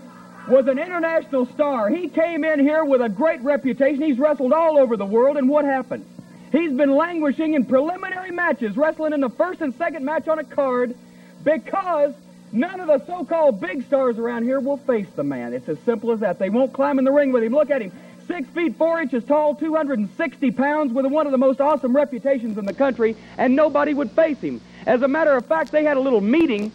was 0.49 0.69
an 0.69 0.79
international 0.79 1.47
star. 1.47 1.89
He 1.89 2.09
came 2.09 2.45
in 2.45 2.61
here 2.61 2.85
with 2.85 3.03
a 3.03 3.09
great 3.09 3.41
reputation. 3.43 4.03
He's 4.03 4.19
wrestled 4.19 4.53
all 4.53 4.79
over 4.79 4.97
the 4.97 5.07
world, 5.07 5.37
and 5.37 5.49
what 5.49 5.65
happened? 5.65 6.05
He's 6.53 6.73
been 6.73 6.95
languishing 6.95 7.55
in 7.55 7.65
preliminary 7.65 8.31
matches, 8.31 8.77
wrestling 8.77 9.13
in 9.13 9.21
the 9.21 9.31
first 9.31 9.61
and 9.61 9.75
second 9.75 10.05
match 10.05 10.29
on 10.29 10.39
a 10.39 10.45
card 10.45 10.95
because 11.43 12.15
none 12.53 12.81
of 12.81 12.87
the 12.87 13.05
so-called 13.07 13.61
big 13.61 13.85
stars 13.87 14.19
around 14.19 14.45
here 14.45 14.61
will 14.61 14.77
face 14.77 15.09
the 15.17 15.25
man. 15.25 15.53
It's 15.53 15.69
as 15.69 15.79
simple 15.81 16.13
as 16.13 16.21
that. 16.21 16.39
They 16.39 16.51
won't 16.51 16.73
climb 16.73 16.99
in 16.99 17.05
the 17.05 17.13
ring 17.13 17.33
with 17.33 17.43
him. 17.43 17.53
Look 17.53 17.71
at 17.71 17.83
him. 17.83 17.93
Six 18.29 18.49
feet 18.49 18.77
four 18.77 19.01
inches 19.01 19.25
tall, 19.25 19.55
260 19.55 20.51
pounds, 20.53 20.93
with 20.93 21.07
one 21.07 21.27
of 21.27 21.33
the 21.33 21.39
most 21.39 21.61
awesome 21.61 21.95
reputations 21.95 22.59
in 22.59 22.65
the 22.65 22.75
country, 22.75 23.17
and 23.39 23.55
nobody 23.55 23.95
would 23.95 24.11
face 24.13 24.41
him. 24.41 24.61
As 24.87 25.03
a 25.03 25.09
matter 25.09 25.37
of 25.37 25.47
fact, 25.47 25.73
they 25.73 25.85
had 25.85 25.97
a 25.97 26.01
little 26.01 26.21
meeting 26.21 26.73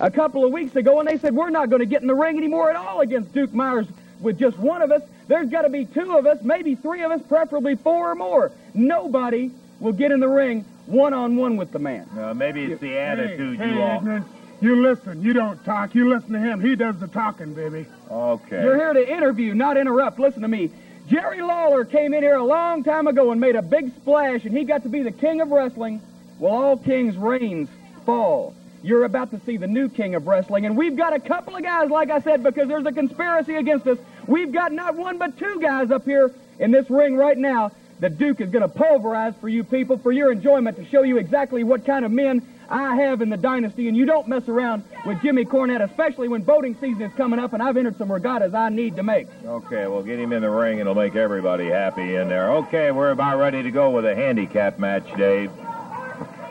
a 0.00 0.10
couple 0.10 0.44
of 0.44 0.52
weeks 0.52 0.76
ago, 0.76 1.00
and 1.00 1.08
they 1.08 1.18
said, 1.18 1.34
We're 1.34 1.50
not 1.50 1.70
going 1.70 1.80
to 1.80 1.86
get 1.86 2.02
in 2.02 2.08
the 2.08 2.14
ring 2.14 2.36
anymore 2.36 2.70
at 2.70 2.76
all 2.76 3.00
against 3.00 3.32
Duke 3.32 3.52
Myers 3.52 3.86
with 4.20 4.38
just 4.38 4.58
one 4.58 4.82
of 4.82 4.90
us. 4.90 5.02
There's 5.28 5.48
got 5.48 5.62
to 5.62 5.70
be 5.70 5.86
two 5.86 6.16
of 6.16 6.26
us, 6.26 6.38
maybe 6.42 6.74
three 6.74 7.02
of 7.02 7.10
us, 7.10 7.22
preferably 7.28 7.76
four 7.76 8.10
or 8.10 8.14
more. 8.14 8.52
Nobody 8.74 9.50
will 9.80 9.92
get 9.92 10.12
in 10.12 10.20
the 10.20 10.28
ring 10.28 10.64
one 10.86 11.14
on 11.14 11.36
one 11.36 11.56
with 11.56 11.72
the 11.72 11.78
man. 11.78 12.08
Uh, 12.18 12.34
maybe 12.34 12.64
it's 12.64 12.80
the 12.80 12.96
attitude 12.96 13.58
hey, 13.58 13.72
you 13.72 13.82
all. 13.82 13.98
ignorant. 13.98 14.26
You 14.60 14.82
listen. 14.82 15.22
You 15.22 15.32
don't 15.32 15.62
talk. 15.64 15.94
You 15.94 16.08
listen 16.08 16.32
to 16.32 16.38
him. 16.38 16.60
He 16.60 16.76
does 16.76 16.98
the 16.98 17.08
talking, 17.08 17.54
baby. 17.54 17.86
Okay. 18.10 18.62
You're 18.62 18.76
here 18.76 18.92
to 18.92 19.12
interview, 19.12 19.54
not 19.54 19.76
interrupt. 19.76 20.18
Listen 20.18 20.42
to 20.42 20.48
me. 20.48 20.70
Jerry 21.08 21.42
Lawler 21.42 21.84
came 21.84 22.14
in 22.14 22.22
here 22.22 22.36
a 22.36 22.44
long 22.44 22.82
time 22.82 23.06
ago 23.06 23.30
and 23.30 23.40
made 23.40 23.56
a 23.56 23.62
big 23.62 23.94
splash, 23.94 24.44
and 24.44 24.56
he 24.56 24.64
got 24.64 24.84
to 24.84 24.88
be 24.88 25.02
the 25.02 25.12
king 25.12 25.42
of 25.42 25.50
wrestling. 25.50 26.00
Well, 26.38 26.52
all 26.52 26.76
kings' 26.78 27.16
reigns 27.16 27.68
fall. 28.06 28.54
You're 28.84 29.04
about 29.04 29.30
to 29.30 29.40
see 29.46 29.56
the 29.56 29.66
new 29.66 29.88
king 29.88 30.14
of 30.14 30.26
wrestling, 30.26 30.66
and 30.66 30.76
we've 30.76 30.94
got 30.94 31.14
a 31.14 31.18
couple 31.18 31.56
of 31.56 31.62
guys, 31.62 31.88
like 31.88 32.10
I 32.10 32.20
said, 32.20 32.42
because 32.42 32.68
there's 32.68 32.84
a 32.84 32.92
conspiracy 32.92 33.54
against 33.54 33.86
us. 33.86 33.96
We've 34.26 34.52
got 34.52 34.72
not 34.72 34.94
one 34.94 35.16
but 35.16 35.38
two 35.38 35.58
guys 35.58 35.90
up 35.90 36.04
here 36.04 36.30
in 36.58 36.70
this 36.70 36.90
ring 36.90 37.16
right 37.16 37.38
now. 37.38 37.72
The 38.00 38.10
Duke 38.10 38.42
is 38.42 38.50
going 38.50 38.60
to 38.60 38.68
pulverize 38.68 39.32
for 39.40 39.48
you 39.48 39.64
people, 39.64 39.96
for 39.96 40.12
your 40.12 40.30
enjoyment, 40.30 40.76
to 40.76 40.84
show 40.84 41.00
you 41.00 41.16
exactly 41.16 41.64
what 41.64 41.86
kind 41.86 42.04
of 42.04 42.12
men 42.12 42.46
I 42.68 42.96
have 42.96 43.22
in 43.22 43.30
the 43.30 43.38
dynasty, 43.38 43.88
and 43.88 43.96
you 43.96 44.04
don't 44.04 44.28
mess 44.28 44.48
around 44.48 44.84
with 45.06 45.22
Jimmy 45.22 45.46
Cornette, 45.46 45.82
especially 45.82 46.28
when 46.28 46.42
boating 46.42 46.74
season 46.78 47.00
is 47.00 47.12
coming 47.14 47.38
up, 47.38 47.54
and 47.54 47.62
I've 47.62 47.78
entered 47.78 47.96
some 47.96 48.12
regattas 48.12 48.52
I 48.52 48.68
need 48.68 48.96
to 48.96 49.02
make. 49.02 49.28
Okay, 49.46 49.86
well, 49.86 50.02
get 50.02 50.18
him 50.18 50.34
in 50.34 50.42
the 50.42 50.50
ring. 50.50 50.72
And 50.72 50.82
it'll 50.82 50.94
make 50.94 51.16
everybody 51.16 51.70
happy 51.70 52.16
in 52.16 52.28
there. 52.28 52.50
Okay, 52.50 52.90
we're 52.90 53.12
about 53.12 53.38
ready 53.38 53.62
to 53.62 53.70
go 53.70 53.88
with 53.88 54.04
a 54.04 54.14
handicap 54.14 54.78
match, 54.78 55.06
Dave. 55.16 55.50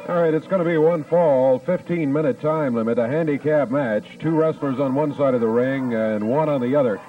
All 0.06 0.22
right, 0.22 0.34
it's 0.34 0.48
going 0.48 0.62
to 0.62 0.70
be 0.70 0.78
one 0.78 1.06
fall, 1.06 1.60
15 1.60 2.12
minute 2.12 2.42
time 2.42 2.76
limit, 2.76 3.00
a 3.00 3.08
handicap 3.08 3.72
match. 3.72 4.04
Two 4.20 4.32
wrestlers 4.32 4.78
on 4.78 4.96
one 4.96 5.16
side 5.16 5.34
of 5.34 5.40
the 5.40 5.48
ring 5.48 5.94
and 5.94 6.28
one 6.28 6.50
on 6.50 6.60
the 6.60 6.76
other. 6.76 7.00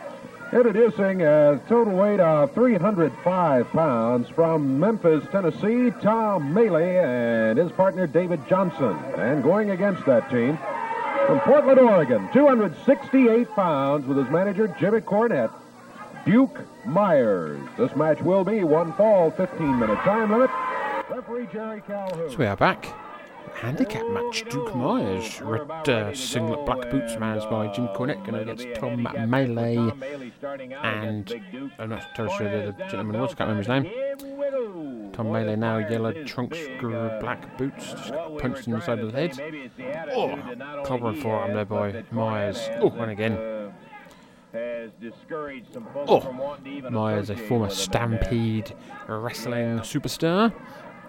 Introducing 0.52 1.22
a 1.22 1.60
total 1.68 1.92
weight 1.92 2.20
of 2.20 2.54
305 2.54 3.68
pounds 3.70 4.28
from 4.28 4.78
Memphis, 4.78 5.24
Tennessee, 5.32 5.90
Tom 6.02 6.54
Maley 6.54 7.02
and 7.02 7.58
his 7.58 7.72
partner 7.72 8.06
David 8.06 8.40
Johnson. 8.48 8.96
And 9.16 9.42
going 9.42 9.70
against 9.72 10.06
that 10.06 10.30
team 10.30 10.56
from 11.26 11.40
Portland, 11.40 11.80
Oregon, 11.80 12.28
268 12.32 13.50
pounds 13.56 14.06
with 14.06 14.18
his 14.18 14.28
manager 14.28 14.68
Jimmy 14.78 15.00
Cornette, 15.00 15.52
Duke 16.24 16.60
Myers. 16.86 17.60
This 17.76 17.96
match 17.96 18.20
will 18.20 18.44
be 18.44 18.62
one 18.62 18.92
fall, 18.92 19.32
15 19.32 19.80
minute 19.80 19.98
time 19.98 20.30
limit. 20.30 20.50
So 21.08 22.36
we 22.38 22.46
are 22.46 22.56
back. 22.56 22.86
Handicap 23.54 24.08
match. 24.08 24.44
Duke 24.48 24.74
Myers, 24.74 25.40
red 25.42 25.88
uh, 25.88 26.14
singlet, 26.14 26.64
black 26.64 26.90
boots, 26.90 27.18
managed 27.18 27.50
by 27.50 27.66
Jim 27.68 27.88
Cornette, 27.88 28.24
going 28.24 28.48
against 28.48 28.66
Tom 28.80 29.02
Melee. 29.28 29.92
And 30.82 31.70
I'm 31.78 31.90
not 31.90 32.08
entirely 32.08 32.36
sure 32.36 32.48
who 32.48 32.72
the 32.72 32.84
gentleman 32.90 33.20
was, 33.20 33.32
I 33.32 33.34
can't 33.34 33.50
remember 33.50 33.62
his 33.62 33.68
name. 33.68 35.12
Tom 35.12 35.30
Melee 35.30 35.56
now, 35.56 35.76
yellow 35.76 36.12
trunks, 36.24 36.58
black 37.20 37.58
boots, 37.58 37.92
just 37.92 38.12
punched 38.38 38.66
in 38.66 38.72
the 38.72 38.80
side 38.80 39.00
of 39.00 39.12
the 39.12 39.18
head. 39.18 39.38
Oh, 40.12 40.38
clobbering 40.84 41.20
forearm 41.20 41.52
there 41.52 41.66
by 41.66 42.02
Myers. 42.12 42.70
Oh, 42.80 42.90
and 42.92 43.10
again. 43.10 43.72
Oh, 46.06 46.56
Myers, 46.90 47.28
a 47.28 47.36
former 47.36 47.68
Stampede 47.70 48.72
wrestling 49.08 49.80
superstar, 49.80 50.52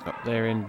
up 0.08 0.24
there 0.26 0.48
in 0.48 0.66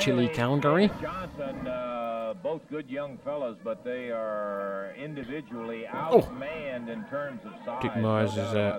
Chile, 0.00 0.28
Calgary. 0.28 0.90
Johnson, 1.00 1.66
uh, 1.66 2.34
both 2.42 2.60
good 2.68 2.88
young 2.90 3.18
fellas, 3.24 3.56
but 3.64 3.82
they 3.84 4.10
are 4.10 4.92
individually 4.98 5.86
Oh. 5.92 6.20
outmanned 6.20 6.88
in 6.88 7.04
terms 7.04 7.40
of 7.44 7.52
size. 7.64 7.82
Dick 7.82 7.96
Myers 7.96 8.32
is, 8.32 8.38
uh. 8.38 8.78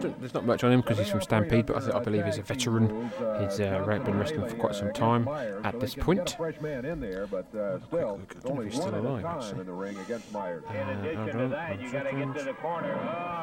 There's 0.00 0.34
not 0.34 0.44
much 0.46 0.64
on 0.64 0.72
him 0.72 0.80
because 0.80 0.98
he's 0.98 1.10
from 1.10 1.20
Stampede, 1.20 1.66
but 1.66 1.76
I, 1.76 1.80
th- 1.80 1.92
I 1.94 1.98
believe 2.00 2.24
he's 2.24 2.38
a 2.38 2.42
veteran. 2.42 3.10
He's 3.40 3.60
uh, 3.60 4.00
been 4.04 4.18
wrestling 4.18 4.48
for 4.48 4.56
quite 4.56 4.74
some 4.74 4.92
time 4.92 5.28
at 5.64 5.78
this 5.78 5.94
point. 5.94 6.34
Fresh 6.36 6.60
man 6.60 6.84
in 6.84 6.98
there, 7.00 7.26
but 7.26 7.46
uh, 7.54 7.78
still, 7.86 8.20
I 8.30 8.46
don't 8.48 8.54
know 8.56 8.62
if 8.62 8.72
he's 8.72 8.80
still 8.80 8.92
one 8.92 8.94
at 8.94 9.04
a 9.04 9.08
alive, 9.08 9.24
actually. 9.24 9.60
in 9.60 9.66
the 9.66 9.72
ring 9.72 9.98
against 9.98 10.32
Myers. 10.32 10.64
In 10.70 10.88
addition 10.98 11.38
to 11.38 11.48
that, 11.48 11.80
you 11.80 11.92
got 11.92 12.04
to 12.04 12.12
get 12.16 12.34
to 12.38 12.42
the 12.44 12.54
corner. 12.54 12.94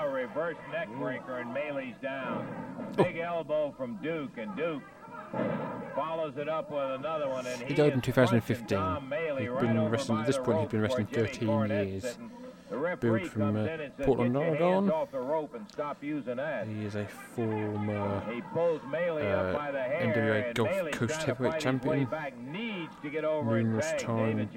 Oh, 0.03 0.09
reverse 0.11 0.57
neck 0.71 0.89
breaker, 0.97 1.37
and 1.37 1.53
Melee's 1.53 1.95
down. 2.01 2.47
Big 2.97 3.17
elbow 3.17 3.73
from 3.77 3.97
Duke, 4.01 4.31
and 4.37 4.55
Duke 4.57 4.81
follows 5.95 6.37
it 6.37 6.47
up 6.49 6.71
with 6.71 6.91
another 6.99 7.27
one. 7.27 7.45
And 7.45 7.61
He 7.61 7.73
died 7.73 7.93
in 7.93 8.01
2015. 8.01 8.77
punching 8.77 8.77
Tom 8.77 9.09
Maley 9.09 9.39
He's 9.41 9.49
right 9.49 9.61
been 9.61 9.77
over 9.77 9.89
wrestling- 9.91 10.19
at 10.21 10.27
this 10.27 10.37
point, 10.37 10.59
he's 10.61 10.69
been 10.69 10.81
wrestling 10.81 11.07
13 11.07 11.47
Cornette 11.49 11.87
years. 11.91 12.17
referee 12.71 13.23
from, 13.25 13.55
uh, 13.55 13.59
in 13.61 13.67
and 13.81 13.93
says, 13.97 14.05
Portland, 14.05 14.33
"Get 14.33 14.39
your 14.39 14.55
hands 14.55 14.61
Oregon." 14.61 14.91
off 14.91 15.11
the 15.11 15.19
rope 15.19 15.55
and 15.55 15.67
stop 15.71 16.03
using 16.03 16.35
that. 16.37 16.67
He 16.67 16.85
is 16.85 16.95
a 16.95 17.05
former 17.05 18.21
He 18.31 18.41
pulls 18.53 18.81
Maley 18.81 19.23
Uh, 19.25 19.37
up 19.49 19.55
by 19.57 19.71
the 19.71 19.81
hair, 19.81 20.01
NWA 20.03 20.53
Gulf 20.53 20.69
Coast 20.91 21.23
Heavyweight 21.23 21.53
fight 21.53 21.63
his 21.63 21.65
way 21.65 21.71
Champion. 21.71 22.05
back, 22.05 22.37
needs 22.37 22.95
to 23.01 23.09
Numerous 23.63 23.91
time- 24.03 24.49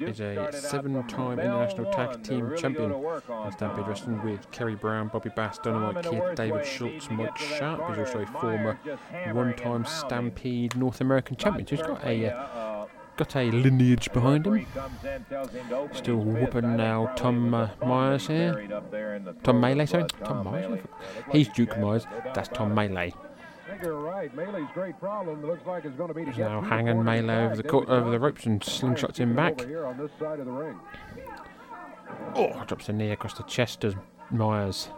is 0.00 0.20
a 0.20 0.52
seven-time 0.52 1.38
international 1.38 1.92
tag 1.92 2.22
team 2.22 2.46
really 2.46 2.60
champion 2.60 2.90
to 2.90 2.98
work 2.98 3.28
on 3.28 3.46
in 3.46 3.52
Stampede. 3.52 3.86
Wrestling 3.86 4.22
with 4.22 4.50
Kerry 4.50 4.74
Brown, 4.74 5.08
Bobby 5.08 5.30
Bass, 5.34 5.58
Dynamite 5.58 6.04
Kid, 6.04 6.34
David 6.34 6.64
Schultz, 6.66 7.10
Mike 7.10 7.26
get 7.26 7.36
to 7.36 7.48
that 7.48 7.58
Sharp. 7.58 7.88
He's 7.88 7.98
also 7.98 8.20
a 8.20 8.26
former 8.26 8.72
Myers 8.74 8.78
just 8.84 9.02
hammering 9.04 9.28
and 9.28 9.60
one-time. 9.60 9.84
Stampede 9.84 10.76
North 10.76 11.00
American 11.00 11.36
champion. 11.36 11.66
So 11.66 11.76
he's 11.76 11.86
got 11.86 12.04
a 12.04 12.32
uh, 12.32 12.36
uh, 12.36 12.86
got 13.16 13.36
a 13.36 13.50
lineage 13.50 14.12
behind 14.12 14.46
him. 14.46 14.52
referee 14.52 14.66
comes 14.74 15.04
in, 15.04 15.24
tells 15.24 15.50
him 15.50 15.68
to 15.68 15.76
open 15.76 15.96
Still 15.96 16.16
whooping 16.16 16.76
now 16.76 17.12
Tom, 17.16 17.54
uh, 17.54 17.68
Myers 17.84 18.26
here. 18.26 18.52
buried 18.52 18.72
up 18.72 18.90
there 18.90 19.14
in 19.14 19.24
the 19.24 19.32
Tom 19.32 19.60
Melee, 19.60 19.86
sorry. 19.86 20.06
Tom 20.24 20.44
Myers. 20.44 20.80
He's 21.32 21.48
Duke 21.48 21.78
Myers. 21.78 22.06
That's 22.34 22.48
Tom 22.48 22.74
Melee. 22.74 23.12
You're 23.82 24.00
right. 24.00 24.34
Melee's 24.34 24.68
great 24.74 24.98
problem 24.98 25.44
looks 25.44 25.66
like 25.66 25.84
it's 25.84 25.96
going 25.96 26.08
to 26.08 26.14
be 26.14 26.24
to 26.24 26.38
now 26.38 26.60
hanging 26.60 27.02
Melee 27.02 27.44
over 27.46 27.56
the 27.56 27.68
over 27.70 28.10
the 28.10 28.18
ropes 28.18 28.46
and 28.46 28.60
slingshots 28.60 29.16
him 29.18 29.34
back. 29.34 29.60
Over 29.60 29.68
here 29.68 29.86
on 29.86 29.98
this 29.98 30.10
side 30.18 30.38
of 30.40 30.46
the 30.46 30.52
ring. 30.52 30.78
Oh, 32.34 32.64
drops 32.66 32.88
a 32.88 32.92
knee 32.92 33.10
across 33.10 33.34
the 33.34 33.42
chest 33.44 33.84
of 33.84 33.96
Myers. 34.30 34.88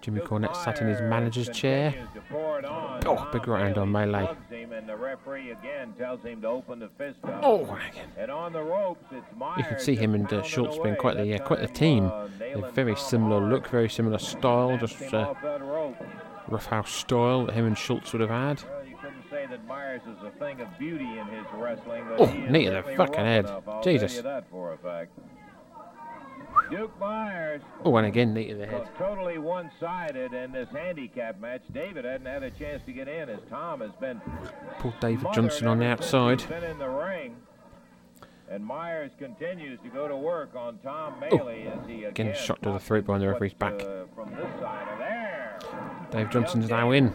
Jimmy 0.00 0.20
Duke 0.20 0.28
Cornette 0.28 0.56
sat 0.56 0.80
in 0.80 0.86
his 0.86 1.00
manager's 1.00 1.48
chair. 1.48 1.90
continues 1.90 2.14
to 2.14 2.20
pour 2.32 2.58
it. 2.60 2.64
Oh, 2.68 3.28
big 3.32 3.48
right 3.48 3.64
hand 3.64 3.78
on 3.78 3.90
Melee. 3.90 4.28
him, 4.48 4.72
and 4.72 4.88
the 4.88 4.94
referee 4.96 5.50
again 5.50 5.92
tells 5.98 6.22
him 6.22 6.40
to 6.42 6.48
open 6.48 6.78
the 6.78 6.88
fist 6.96 7.18
up. 7.24 7.40
Oh. 7.42 7.76
And 8.16 8.30
on 8.30 8.52
the 8.52 8.62
ropes, 8.62 9.04
it's 9.10 9.26
You 9.56 9.64
can 9.64 9.80
see 9.80 9.96
him 9.96 10.14
and 10.14 10.32
uh, 10.32 10.42
Schultz 10.42 10.78
being 10.78 10.94
quite 10.96 11.16
the 11.16 11.34
uh, 11.34 11.44
quite 11.44 11.60
the 11.60 11.66
team. 11.66 12.06
uh, 12.06 12.28
They're 12.38 12.70
very 12.70 12.94
similar 12.94 13.40
look, 13.40 13.66
very 13.68 13.88
similar 13.88 14.18
style, 14.18 14.78
just 14.78 15.02
uh, 15.12 15.30
off 15.30 15.42
that 15.42 15.62
rope. 15.62 15.96
Roughhouse 16.48 16.90
style 16.90 17.46
that 17.46 17.54
him 17.54 17.66
and 17.66 17.76
Schultz 17.78 18.12
would 18.12 18.20
have 18.20 18.30
had. 18.30 18.62
Well, 18.68 18.84
you 18.86 18.96
couldn't 18.96 19.24
say 19.30 19.46
that 19.46 19.66
Myers 19.66 20.00
is 20.02 20.22
a 20.24 20.30
thing 20.38 20.60
of 20.60 20.68
beauty 20.78 21.04
in 21.04 21.26
his 21.28 21.44
wrestling, 21.54 22.04
Oh, 22.18 22.26
knee 22.50 22.64
to 22.66 22.70
the 22.72 22.82
fucking 22.96 23.14
head. 23.24 23.44
enough, 23.44 23.84
Jesus. 23.84 24.14
Tell 24.14 24.24
you 24.24 24.28
that 24.30 24.50
for 24.50 24.72
a 24.72 24.78
fact. 24.78 25.10
Duke 26.70 26.98
Myers 27.00 27.62
Oh, 27.84 27.96
and 27.96 28.06
again 28.06 28.34
knee 28.34 28.48
to 28.48 28.54
the 28.54 28.66
head. 28.66 28.88
totally 28.98 29.38
one-sided 29.38 30.34
in 30.34 30.52
this 30.52 30.68
handicap 30.70 31.40
match. 31.40 31.62
David 31.72 32.04
hadn't 32.04 32.26
had 32.26 32.42
a 32.42 32.50
chance 32.50 32.82
to 32.84 32.92
get 32.92 33.08
in 33.08 33.28
as 33.30 33.38
Tom 33.48 33.80
has 33.80 33.92
been 34.00 34.20
Poor 34.78 34.92
David 35.00 35.26
Johnson 35.32 35.66
on 35.66 35.78
the 35.78 35.86
outside. 35.86 36.46
Been 36.48 36.64
in 36.64 36.78
the 36.78 36.88
ring. 36.88 37.36
And 38.50 38.64
Myers 38.64 39.10
continues 39.18 39.78
to 39.82 39.88
go 39.90 40.08
to 40.08 40.16
work 40.16 40.56
on 40.56 40.78
Tom 40.78 41.14
Maley 41.20 41.66
as 41.66 41.86
he 41.86 42.06
Oh, 42.06 42.08
Again, 42.08 42.28
again 42.28 42.34
shot 42.34 42.62
to 42.62 42.70
the 42.72 42.78
throat 42.78 43.04
behind 43.04 43.22
the 43.22 43.28
referee's 43.28 43.52
back. 43.52 43.74
uh, 43.82 44.04
from 44.14 44.30
this 44.30 44.46
side 44.60 44.88
of 44.92 44.98
there. 44.98 45.58
Dave 46.10 46.30
Johnson's 46.30 46.70
now 46.70 46.90
in. 46.92 47.08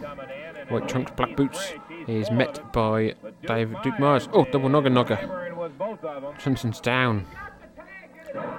White 0.68 0.88
trunks, 0.88 1.10
black 1.16 1.36
boots. 1.36 1.72
He's 2.06 2.30
met 2.30 2.72
by 2.72 3.14
Dave 3.46 3.74
Duke 3.82 3.98
Myers. 3.98 4.28
Oh, 4.32 4.44
double 4.44 4.68
nogger 4.68 4.90
nogger. 4.92 5.18
Hammering 5.18 5.56
with 5.56 5.76
both 5.76 6.02
of 6.04 6.22
them. 6.22 6.34
Johnson's 6.38 6.80
down. 6.80 7.26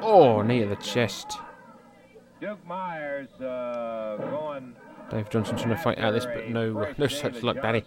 Oh, 0.01 0.41
knee 0.41 0.59
to 0.59 0.67
the 0.67 0.75
chest. 0.75 1.37
Duke 2.41 2.63
Myers 2.67 3.29
uh, 3.41 4.17
going. 4.19 4.75
Dave 5.09 5.29
Johnson 5.29 5.55
trying 5.55 5.69
to 5.69 5.77
fight 5.77 5.97
out 5.99 6.11
this, 6.11 6.25
but 6.25 6.49
no, 6.49 6.91
no 6.97 7.07
such 7.07 7.41
luck, 7.41 7.61
Daddy. 7.61 7.83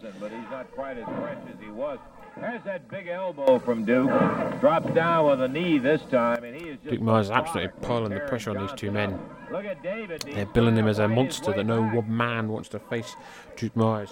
But 2.40 2.52
he's 2.52 2.64
not 2.64 2.64
quite 2.64 2.64
as 2.64 2.64
fresh 2.64 2.64
as 2.64 2.64
he 2.64 2.64
was. 2.64 2.64
There's 2.64 2.64
that 2.64 2.88
big 2.88 3.06
elbow 3.08 3.58
from 3.58 3.84
Duke. 3.84 4.60
Drops 4.60 4.94
down 4.94 5.26
with 5.26 5.40
a 5.42 5.48
knee 5.48 5.78
this 5.78 6.02
time, 6.10 6.44
and 6.44 6.54
he 6.54 6.68
is 6.70 6.78
just 6.78 6.90
Duke 6.90 7.00
Myers 7.02 7.26
is 7.26 7.30
absolutely 7.30 7.72
piling 7.82 8.10
the 8.12 8.20
pressure 8.20 8.50
on 8.50 8.58
these 8.58 8.72
two 8.76 8.90
men. 8.90 9.18
Look 9.50 9.64
at 9.64 9.82
David. 9.82 10.22
They're 10.22 10.44
billing 10.46 10.76
him 10.76 10.86
as 10.88 10.98
a 10.98 11.08
monster 11.08 11.52
that 11.52 11.64
no 11.64 11.80
one 11.82 12.14
man 12.14 12.48
wants 12.48 12.68
to 12.70 12.78
face. 12.78 13.16
Duke 13.56 13.74
Myers. 13.74 14.10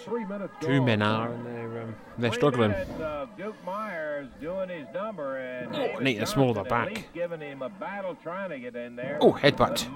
Two 0.61 0.83
men 0.83 1.03
are, 1.03 1.31
and 1.33 1.47
they're 1.47 1.83
um, 1.83 1.95
they're 2.19 2.33
struggling. 2.33 2.73
Uh, 2.73 3.27
Duke 3.37 3.55
Myers 3.65 4.29
doing 4.41 4.71
his 4.71 4.87
number, 4.95 5.37
and 5.37 5.77
Oh, 5.77 5.99
neat 5.99 6.17
and 6.19 6.29
small 6.29 6.55
the 6.55 6.63
back. 6.63 7.09
Giving 7.13 7.41
him 7.41 7.61
a 7.63 7.69
battle 7.69 8.17
trying 8.23 8.51
to 8.51 8.59
get 8.59 8.75
in 8.77 8.97
there. 8.97 9.19
Oh, 9.21 9.33
headbutt. 9.33 9.95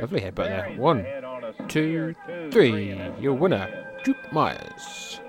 Lovely 0.00 0.20
headbutt 0.20 0.34
there. 0.36 0.74
One, 0.76 0.98
the 0.98 1.02
head 1.04 1.24
on 1.24 1.44
a 1.44 1.52
two, 1.68 2.14
three. 2.50 3.00
Your 3.20 3.34
winner, 3.34 3.86
Duke 4.04 4.32
Myers. 4.32 5.20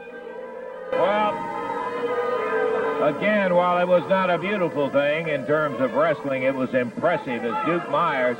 Well, 0.91 1.33
again, 3.03 3.55
while 3.55 3.79
it 3.79 3.87
was 3.87 4.07
not 4.09 4.29
a 4.29 4.37
beautiful 4.37 4.89
thing 4.89 5.27
in 5.27 5.45
terms 5.45 5.79
of 5.79 5.93
wrestling, 5.93 6.43
it 6.43 6.53
was 6.53 6.73
impressive 6.73 7.43
as 7.43 7.65
Duke 7.65 7.89
Myers 7.89 8.37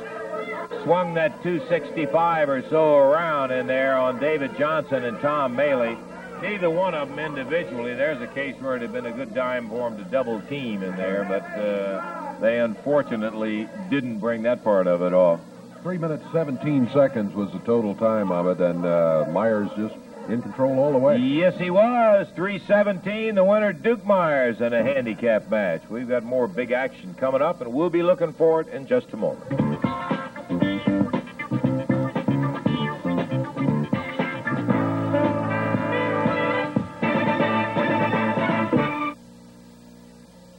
swung 0.84 1.14
that 1.14 1.42
265 1.42 2.48
or 2.48 2.62
so 2.68 2.96
around 2.96 3.50
in 3.50 3.66
there 3.66 3.96
on 3.96 4.18
David 4.18 4.56
Johnson 4.58 5.04
and 5.04 5.20
Tom 5.20 5.56
Maley. 5.56 5.98
Neither 6.42 6.70
one 6.70 6.94
of 6.94 7.08
them 7.08 7.18
individually. 7.18 7.94
There's 7.94 8.20
a 8.20 8.26
case 8.26 8.56
where 8.60 8.76
it 8.76 8.82
had 8.82 8.92
been 8.92 9.06
a 9.06 9.12
good 9.12 9.34
time 9.34 9.68
for 9.68 9.88
them 9.88 9.98
to 10.02 10.10
double 10.10 10.40
team 10.42 10.82
in 10.82 10.96
there, 10.96 11.24
but 11.24 11.42
uh, 11.42 12.40
they 12.40 12.58
unfortunately 12.58 13.68
didn't 13.90 14.18
bring 14.18 14.42
that 14.42 14.64
part 14.64 14.86
of 14.86 15.02
it 15.02 15.12
off. 15.12 15.40
Three 15.82 15.98
minutes, 15.98 16.24
17 16.32 16.90
seconds 16.92 17.34
was 17.34 17.50
the 17.52 17.58
total 17.60 17.94
time 17.94 18.32
of 18.32 18.46
it, 18.46 18.60
and 18.60 18.84
uh, 18.84 19.26
Myers 19.30 19.70
just 19.76 19.94
in 20.28 20.42
control 20.42 20.78
all 20.78 20.92
the 20.92 20.98
way. 20.98 21.18
Yes, 21.18 21.58
he 21.58 21.70
was. 21.70 22.28
317, 22.34 23.34
the 23.34 23.44
winner, 23.44 23.72
Duke 23.72 24.04
Myers, 24.04 24.60
in 24.60 24.72
a 24.72 24.82
handicap 24.82 25.50
match. 25.50 25.82
We've 25.88 26.08
got 26.08 26.22
more 26.22 26.46
big 26.48 26.72
action 26.72 27.14
coming 27.14 27.42
up, 27.42 27.60
and 27.60 27.72
we'll 27.72 27.90
be 27.90 28.02
looking 28.02 28.32
for 28.32 28.60
it 28.60 28.68
in 28.68 28.86
just 28.86 29.12
a 29.12 29.16
moment. 29.16 29.50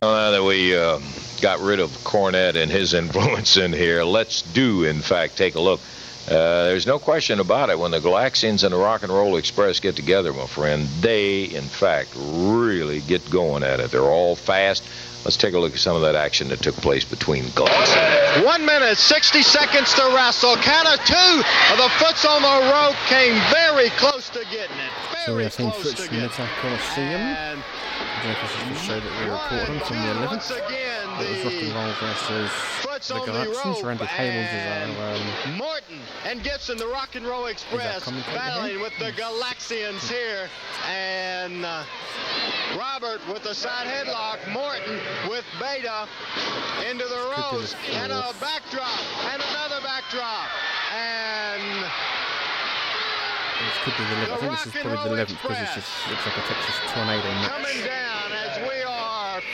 Now 0.02 0.32
that 0.32 0.44
we 0.44 0.76
uh, 0.78 1.00
got 1.42 1.60
rid 1.60 1.80
of 1.80 1.90
Cornette 2.04 2.56
and 2.56 2.70
his 2.70 2.94
influence 2.94 3.58
in 3.58 3.74
here, 3.74 4.04
let's 4.04 4.42
do, 4.42 4.84
in 4.84 5.02
fact, 5.02 5.38
take 5.38 5.56
a 5.56 5.60
look. 5.62 5.80
Uh, 6.28 6.66
there's 6.66 6.88
no 6.88 7.00
question 7.00 7.40
about 7.40 7.70
it. 7.70 7.78
When 7.78 7.92
the 7.92 8.00
Galaxians 8.00 8.64
and 8.64 8.74
the 8.74 8.78
Rock 8.78 9.04
and 9.04 9.12
Roll 9.12 9.36
Express 9.36 9.80
get 9.82 9.96
together, 9.96 10.32
my 10.32 10.48
friend, 10.48 10.88
they, 11.02 11.44
in 11.44 11.64
fact, 11.66 12.12
really 12.16 13.02
get 13.02 13.30
going 13.30 13.64
at 13.64 13.82
it. 13.82 13.92
They're 13.92 14.02
all 14.02 14.36
fast. 14.36 14.84
Let's 15.26 15.38
take 15.38 15.54
a 15.54 15.60
look 15.60 15.74
at 15.74 15.80
some 15.80 15.96
of 15.96 16.02
that 16.02 16.16
action 16.16 16.50
that 16.50 16.62
took 16.62 16.76
place 16.76 17.04
between 17.04 17.46
Galaxians. 17.56 18.46
One 18.46 18.66
minute, 18.66 18.98
60 18.98 19.42
seconds 19.42 19.94
to 19.96 20.12
wrestle. 20.16 20.56
Count 20.58 20.88
of 20.88 21.06
two. 21.06 21.44
The 21.76 21.90
foot's 22.00 22.26
on 22.26 22.42
the 22.42 22.72
rope. 22.72 22.96
Came 23.08 23.40
very 23.52 23.90
close 23.92 24.30
to 24.30 24.40
getting 24.52 24.78
it. 24.78 24.92
Very 25.12 25.26
So 25.26 25.36
we 25.36 25.44
are 25.46 25.50
seeing 25.50 25.72
footage 25.72 26.08
from 26.08 26.18
Mid-South 26.18 26.50
Coliseum. 26.60 27.22
I 27.22 28.24
don't 28.24 28.26
know 28.26 28.32
if 28.32 28.42
this 28.42 28.52
is 28.52 28.68
the 28.70 28.76
show 28.76 29.00
that 29.00 29.12
we 29.20 29.32
reported 29.32 29.70
on 29.70 29.80
from 29.88 29.98
the 29.98 30.28
11th. 30.28 31.03
It 31.20 31.46
was 31.46 31.54
Rock 31.54 31.64
and 31.64 31.74
Roll 31.74 31.94
versus 31.94 32.52
the 33.08 33.14
Galaxians. 33.20 33.84
Randy 33.84 34.06
Hales 34.06 34.50
is 34.50 34.98
our 34.98 35.14
um, 35.52 35.58
Morton 35.58 36.00
and 36.26 36.44
Gibson, 36.44 36.78
the 36.78 36.88
Rock 36.88 37.16
and 37.16 37.26
Roll 37.26 37.46
Express, 37.48 38.10
battling 38.34 38.80
with 38.82 38.94
the 39.00 39.12
Galaxians 39.12 40.10
here. 40.10 40.50
And 40.90 41.66
uh, 41.66 41.84
Robert 42.78 43.22
with 43.28 43.44
the 43.44 43.54
side 43.54 43.88
headlock. 43.88 44.40
Morton 44.52 45.00
with 45.30 45.46
Beta 45.60 46.08
into 46.90 47.06
the 47.06 47.34
ropes. 47.38 47.76
And 47.92 48.12
a 48.12 48.34
backdrop. 48.40 49.00
And 49.34 49.42
another 49.42 49.80
backdrop. 49.84 50.50
And 50.94 51.62
This 53.60 53.78
could 53.84 53.98
be 53.98 54.04
the 54.04 54.16
11th. 54.26 54.32
I 54.32 54.38
think 54.38 54.52
this 54.52 54.66
is 54.66 54.72
probably 54.82 55.16
the 55.18 55.26
11th 55.26 55.42
because 55.42 55.58
it 55.58 55.70
just 55.76 55.92
looks 56.10 56.26
like 56.26 56.38
a 56.38 56.42
Texas 56.48 56.76
tornado 56.94 57.30
coming 57.48 57.80
down 57.86 58.32
as 58.32 58.58
we 58.70 58.82
are 58.84 58.93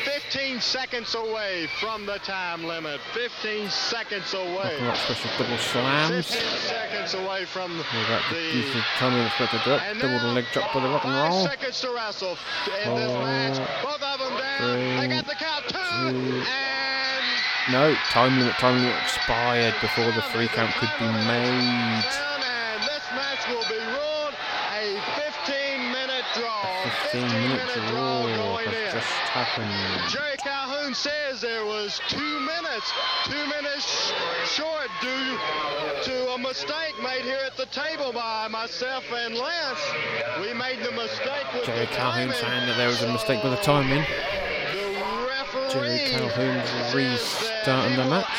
15 0.05 0.59
seconds 0.59 1.15
away 1.15 1.67
from 1.79 2.05
the 2.05 2.17
time 2.19 2.63
limit. 2.65 2.99
15 3.13 3.69
seconds 3.69 4.33
away. 4.33 4.77
Special 4.95 5.29
double 5.38 5.57
slams. 5.57 6.25
15 6.27 6.41
seconds 6.59 7.13
away 7.15 7.45
from 7.45 7.71
We're 7.77 8.05
about 8.05 8.23
the 8.29 8.62
the 8.62 8.81
time 8.97 9.13
we 9.15 9.21
expect 9.25 9.51
to 9.51 9.62
do 9.65 9.71
it. 9.73 9.99
Double 9.99 10.19
the 10.19 10.33
leg 10.33 10.45
drop 10.53 10.73
by 10.73 10.79
the 10.81 10.89
Rock 10.89 11.05
and 11.05 11.13
Roll. 11.13 11.45
seconds 11.45 11.81
to 11.81 11.91
wrestle 11.93 12.38
in 12.85 12.95
this 12.95 13.12
match. 13.13 13.83
Both 13.83 14.01
of 14.03 14.19
them 14.19 14.38
down. 14.38 14.97
they 14.99 15.07
got 15.07 15.25
the 15.25 15.35
count 15.35 15.65
two. 15.67 15.77
two, 15.77 16.43
and 16.45 17.71
No, 17.71 17.93
time 18.09 18.39
limit, 18.39 18.53
time 18.55 18.81
limit 18.81 18.95
expired 19.03 19.73
before 19.81 20.12
the 20.12 20.21
three 20.33 20.47
count 20.47 20.71
could 20.75 20.89
be 20.99 21.05
made. 21.05 22.03
down, 22.03 22.41
and 22.41 22.83
this 22.83 23.03
match 23.13 23.47
will 23.49 23.67
be 23.69 23.77
ruled 23.77 24.33
a 24.79 24.95
15-minute 25.19 26.25
draw. 26.35 26.65
15 27.12 27.28
minute 27.41 27.62
draw 27.74 28.22
going 28.22 28.67
has 28.67 28.93
just 28.93 29.08
happened. 29.34 30.10
Jerry 30.10 30.38
Calhoun 30.38 30.93
says 30.93 31.41
there 31.41 31.65
was 31.65 32.00
two 32.08 32.39
minutes, 32.39 32.93
two 33.26 33.48
minutes 33.48 34.13
short 34.45 34.89
due 35.02 35.38
to 36.04 36.34
a 36.34 36.38
mistake 36.38 36.93
made 37.02 37.24
here 37.24 37.41
at 37.43 37.58
the 37.58 37.65
table 37.67 38.13
by 38.13 38.48
myself 38.50 39.04
and 39.12 39.34
Lance. 39.34 39.82
We 40.41 40.54
made 40.54 40.84
the 40.86 40.91
mistake 40.91 41.50
with 41.54 41.65
Jerry 41.65 41.88
Calhoun 41.88 42.32
saying 42.32 42.67
that 42.67 42.78
there 42.78 42.89
was 42.89 43.02
a 43.02 43.12
mistake 43.12 43.43
with 43.43 43.54
the 43.54 43.63
timing. 43.63 44.06
The 44.69 45.69
Jerry 45.74 46.00
Calhoun's 46.13 46.93
restarting 46.93 47.98
the 47.98 48.06
match. 48.06 48.30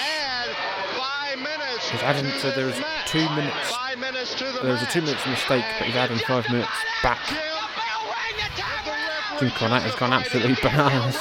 minutes. 1.36 1.90
He's 1.90 2.02
adding 2.02 2.30
so 2.38 2.52
there 2.52 2.66
was 2.66 2.78
two 3.06 3.28
minutes. 3.30 3.74
Minutes 3.98 4.34
the 4.34 4.60
There 4.62 4.72
was 4.72 4.82
a 4.82 4.86
two 4.86 5.02
minutes 5.02 5.26
mistake, 5.26 5.64
but 5.78 5.88
he's 5.88 5.96
adding 5.96 6.18
five 6.18 6.48
minutes 6.48 6.70
back. 7.02 7.18
Jim 9.38 9.48
Cornette 9.50 9.82
has 9.82 9.94
gone 9.94 10.12
absolutely 10.12 10.54
bananas. 10.62 11.16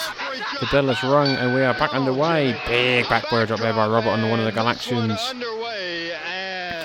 The 0.60 0.67
bell 0.72 0.88
has 0.88 1.02
rung 1.04 1.30
and 1.30 1.56
we 1.56 1.63
are 1.63 1.74
back 1.74 1.93
underway. 1.93 2.60
Big 2.67 3.08
backward 3.08 3.48
drop 3.48 3.62
there 3.62 3.74
by 3.74 3.88
Robert 3.88 4.10
on 4.10 4.30
one 4.30 4.39
of 4.39 4.45
the 4.45 4.52
Galaxians. 4.52 5.17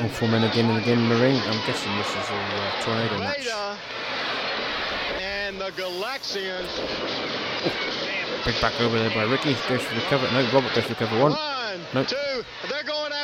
All 0.00 0.08
four 0.08 0.28
men 0.28 0.44
again 0.44 0.70
and 0.70 0.78
again 0.78 0.98
in 1.00 1.08
the 1.08 1.16
ring. 1.16 1.36
I'm 1.36 1.66
guessing 1.66 1.96
this 1.96 2.08
is 2.08 2.30
a 2.30 2.34
uh, 2.34 2.82
tornado 2.82 3.18
match. 3.18 3.48
And 5.20 5.60
the 5.60 5.70
Galaxians. 5.70 6.70
Big 8.44 8.60
back 8.60 8.80
over 8.80 8.98
there 8.98 9.10
by 9.10 9.24
Ricky. 9.24 9.54
Goes 9.68 9.82
for 9.82 9.94
the 9.94 10.02
cover. 10.02 10.30
No, 10.30 10.48
Robert 10.52 10.74
goes 10.74 10.84
for 10.84 10.90
the 10.90 10.94
cover. 10.94 11.18
One. 11.18 11.32
No. 11.94 12.02
Nope. 12.02 12.44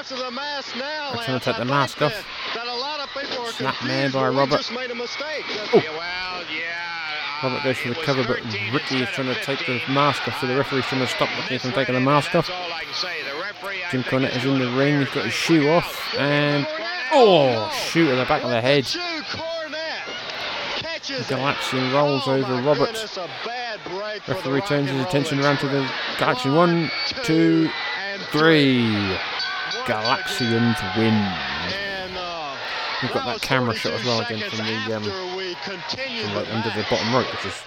Two. 0.09 0.15
They're 0.15 0.25
going 0.25 0.31
after 0.31 0.31
the 0.31 0.31
mask 0.31 0.77
now. 0.77 1.13
They're 1.13 1.25
trying 1.25 1.41
to 1.41 1.45
take 1.45 1.57
the 1.57 1.65
mask 1.65 2.03
off. 2.03 2.27
That, 2.55 2.67
a 2.67 2.75
lot 2.75 3.01
of 3.01 3.09
people 3.09 3.45
are 3.45 3.53
Snap 3.53 3.85
man 3.85 4.11
by 4.11 4.29
Robert. 4.29 4.57
just 4.59 4.73
made 4.73 4.91
a 4.91 4.95
mistake. 4.95 5.45
Oh. 5.49 5.71
Well, 5.75 6.45
yeah. 6.53 6.91
Robert 7.43 7.65
goes 7.65 7.79
for 7.79 7.89
the 7.89 7.95
cover, 7.95 8.25
but 8.27 8.43
Ricky 8.73 9.03
is 9.03 9.09
trying 9.11 9.29
to 9.29 9.41
take 9.43 9.65
the 9.67 9.81
mask 9.89 10.29
off, 10.29 10.41
so 10.41 10.47
the 10.47 10.57
referee's 10.57 10.85
trying 10.85 11.01
to 11.01 11.07
stop 11.07 11.29
Ricky 11.39 11.59
from 11.59 11.73
taking 11.73 11.95
the 11.95 12.01
mask 12.01 12.35
off. 12.35 12.49
Jim 13.91 14.03
Cornette 14.05 14.37
is 14.37 14.45
in 14.45 14.59
the 14.59 14.71
ring, 14.73 15.01
he's 15.01 15.11
got 15.11 15.25
his 15.25 15.33
shoe 15.33 15.69
off, 15.71 16.15
and 16.19 16.67
oh, 17.13 17.71
shoot 17.73 18.09
at 18.11 18.17
the 18.17 18.25
back 18.27 18.43
of 18.43 18.51
the 18.51 18.61
head. 18.61 18.85
Galaxian 21.29 21.93
rolls 21.93 22.29
over 22.29 22.63
Robert. 22.63 22.93
Referee 24.29 24.61
turns 24.63 24.91
his 24.91 25.01
attention 25.05 25.41
around 25.41 25.59
to 25.59 25.69
the 25.69 25.83
Galaxian. 26.17 26.55
One, 26.55 26.91
two, 27.25 27.71
three. 28.31 29.17
Galaxians 29.87 30.97
win. 30.97 31.15
We've 33.03 33.13
got 33.13 33.25
that 33.25 33.41
camera 33.41 33.75
shot 33.75 33.93
as 33.95 34.05
well 34.05 34.21
again 34.21 34.49
from 34.51 34.59
the 34.67 34.97
um, 34.97 35.03
from 35.03 36.35
like 36.35 36.53
under 36.53 36.69
the 36.71 36.87
bottom 36.91 37.15
rope, 37.15 37.31
which 37.33 37.47
is 37.47 37.63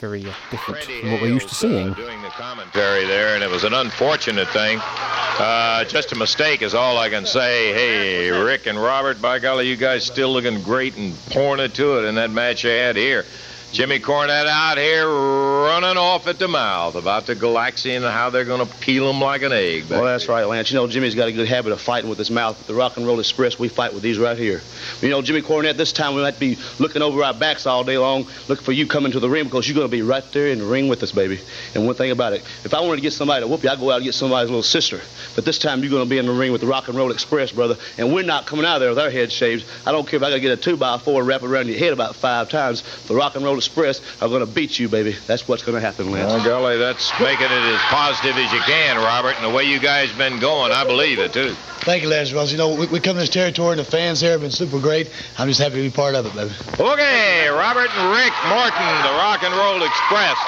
very 0.00 0.24
uh, 0.24 0.32
different 0.50 0.82
from 0.82 1.12
what 1.12 1.22
we're 1.22 1.28
used 1.28 1.48
to 1.48 1.54
seeing. 1.54 1.92
Doing 1.92 2.22
the 2.22 2.28
commentary 2.28 3.04
there, 3.04 3.34
and 3.34 3.44
it 3.44 3.50
was 3.50 3.64
an 3.64 3.74
unfortunate 3.74 4.48
thing. 4.48 4.80
Uh, 4.82 5.84
just 5.84 6.12
a 6.12 6.16
mistake 6.16 6.62
is 6.62 6.74
all 6.74 6.98
I 6.98 7.08
can 7.10 7.26
say. 7.26 7.72
Hey, 7.72 8.30
Rick 8.30 8.66
and 8.66 8.76
Robert, 8.76 9.20
by 9.20 9.38
golly, 9.38 9.68
you 9.68 9.76
guys 9.76 10.04
still 10.04 10.32
looking 10.32 10.62
great 10.62 10.96
and 10.96 11.14
pouring 11.30 11.60
it 11.60 11.74
to 11.74 11.98
it 11.98 12.08
in 12.08 12.14
that 12.16 12.30
match 12.30 12.64
you 12.64 12.70
had 12.70 12.96
here. 12.96 13.24
Jimmy 13.72 14.00
Cornette 14.00 14.46
out 14.46 14.76
here 14.76 15.08
running 15.08 15.96
off 15.96 16.26
at 16.26 16.38
the 16.38 16.46
mouth 16.46 16.94
about 16.94 17.24
the 17.24 17.34
Galaxian 17.34 17.96
and 17.96 18.04
how 18.04 18.28
they're 18.28 18.44
going 18.44 18.66
to 18.66 18.74
peel 18.80 19.08
him 19.08 19.18
like 19.18 19.40
an 19.40 19.52
egg. 19.52 19.86
Well, 19.88 20.04
that's 20.04 20.28
right, 20.28 20.44
Lance. 20.44 20.70
You 20.70 20.76
know, 20.76 20.86
Jimmy's 20.86 21.14
got 21.14 21.28
a 21.28 21.32
good 21.32 21.48
habit 21.48 21.72
of 21.72 21.80
fighting 21.80 22.10
with 22.10 22.18
his 22.18 22.30
mouth. 22.30 22.66
The 22.66 22.74
Rock 22.74 22.98
and 22.98 23.06
Roll 23.06 23.18
Express, 23.18 23.58
we 23.58 23.68
fight 23.68 23.94
with 23.94 24.02
these 24.02 24.18
right 24.18 24.36
here. 24.36 24.60
You 25.00 25.08
know, 25.08 25.22
Jimmy 25.22 25.40
Cornette, 25.40 25.78
this 25.78 25.90
time 25.90 26.14
we 26.14 26.20
might 26.20 26.38
be 26.38 26.58
looking 26.78 27.00
over 27.00 27.24
our 27.24 27.32
backs 27.32 27.64
all 27.64 27.82
day 27.82 27.96
long, 27.96 28.26
looking 28.46 28.62
for 28.62 28.72
you 28.72 28.86
coming 28.86 29.10
to 29.12 29.20
the 29.20 29.30
ring 29.30 29.44
because 29.44 29.66
you're 29.66 29.74
going 29.74 29.88
to 29.88 29.90
be 29.90 30.02
right 30.02 30.24
there 30.32 30.48
in 30.48 30.58
the 30.58 30.66
ring 30.66 30.88
with 30.88 31.02
us, 31.02 31.12
baby. 31.12 31.40
And 31.74 31.86
one 31.86 31.94
thing 31.94 32.10
about 32.10 32.34
it, 32.34 32.42
if 32.64 32.74
I 32.74 32.80
wanted 32.80 32.96
to 32.96 33.02
get 33.02 33.14
somebody 33.14 33.42
to 33.42 33.48
whoop 33.48 33.62
you, 33.62 33.70
I'd 33.70 33.80
go 33.80 33.90
out 33.90 33.96
and 33.96 34.04
get 34.04 34.14
somebody's 34.14 34.50
little 34.50 34.62
sister. 34.62 35.00
But 35.34 35.46
this 35.46 35.58
time 35.58 35.80
you're 35.80 35.90
going 35.90 36.04
to 36.04 36.10
be 36.10 36.18
in 36.18 36.26
the 36.26 36.32
ring 36.32 36.52
with 36.52 36.60
the 36.60 36.66
Rock 36.66 36.88
and 36.88 36.96
Roll 36.98 37.10
Express, 37.10 37.52
brother. 37.52 37.78
And 37.96 38.12
we're 38.12 38.22
not 38.22 38.44
coming 38.44 38.66
out 38.66 38.74
of 38.74 38.80
there 38.80 38.90
with 38.90 38.98
our 38.98 39.08
heads 39.08 39.32
shaved. 39.32 39.64
I 39.86 39.92
don't 39.92 40.06
care 40.06 40.18
if 40.18 40.22
I 40.22 40.28
got 40.28 40.34
to 40.34 40.40
get 40.40 40.58
a 40.58 40.60
two 40.60 40.76
by 40.76 40.98
four 40.98 41.24
wrap 41.24 41.42
around 41.42 41.68
your 41.68 41.78
head 41.78 41.94
about 41.94 42.16
five 42.16 42.50
times. 42.50 42.82
The 43.06 43.14
Rock 43.14 43.34
and 43.34 43.42
Roll 43.42 43.61
Express 43.66 44.00
are 44.20 44.28
going 44.28 44.44
to 44.44 44.52
beat 44.52 44.78
you, 44.78 44.88
baby. 44.88 45.16
That's 45.26 45.46
what's 45.46 45.62
going 45.62 45.76
to 45.76 45.80
happen, 45.80 46.10
Lance. 46.10 46.32
Oh, 46.32 46.44
golly, 46.44 46.78
that's 46.78 47.12
making 47.20 47.46
it 47.46 47.52
as 47.52 47.80
positive 47.82 48.36
as 48.36 48.52
you 48.52 48.60
can, 48.60 48.96
Robert. 48.96 49.36
And 49.36 49.44
the 49.44 49.56
way 49.56 49.64
you 49.64 49.78
guys 49.78 50.10
been 50.12 50.38
going, 50.40 50.72
I 50.72 50.84
believe 50.84 51.18
it, 51.18 51.32
too. 51.32 51.54
Thank 51.82 52.02
you, 52.02 52.08
Lance 52.08 52.32
Ross. 52.32 52.52
You 52.52 52.58
know, 52.58 52.74
we, 52.74 52.86
we 52.86 53.00
come 53.00 53.14
to 53.14 53.20
this 53.20 53.28
territory, 53.28 53.72
and 53.72 53.80
the 53.80 53.84
fans 53.84 54.20
here 54.20 54.32
have 54.32 54.40
been 54.40 54.50
super 54.50 54.78
great. 54.78 55.10
I'm 55.38 55.48
just 55.48 55.60
happy 55.60 55.76
to 55.76 55.82
be 55.82 55.90
part 55.90 56.14
of 56.14 56.26
it, 56.26 56.34
baby. 56.34 56.52
Okay, 56.78 57.48
Robert 57.48 57.90
and 57.96 58.10
Rick 58.10 58.34
Morton, 58.48 58.92
the 59.02 59.14
Rock 59.18 59.42
and 59.42 59.54
Roll 59.54 59.82
Express. 59.82 60.38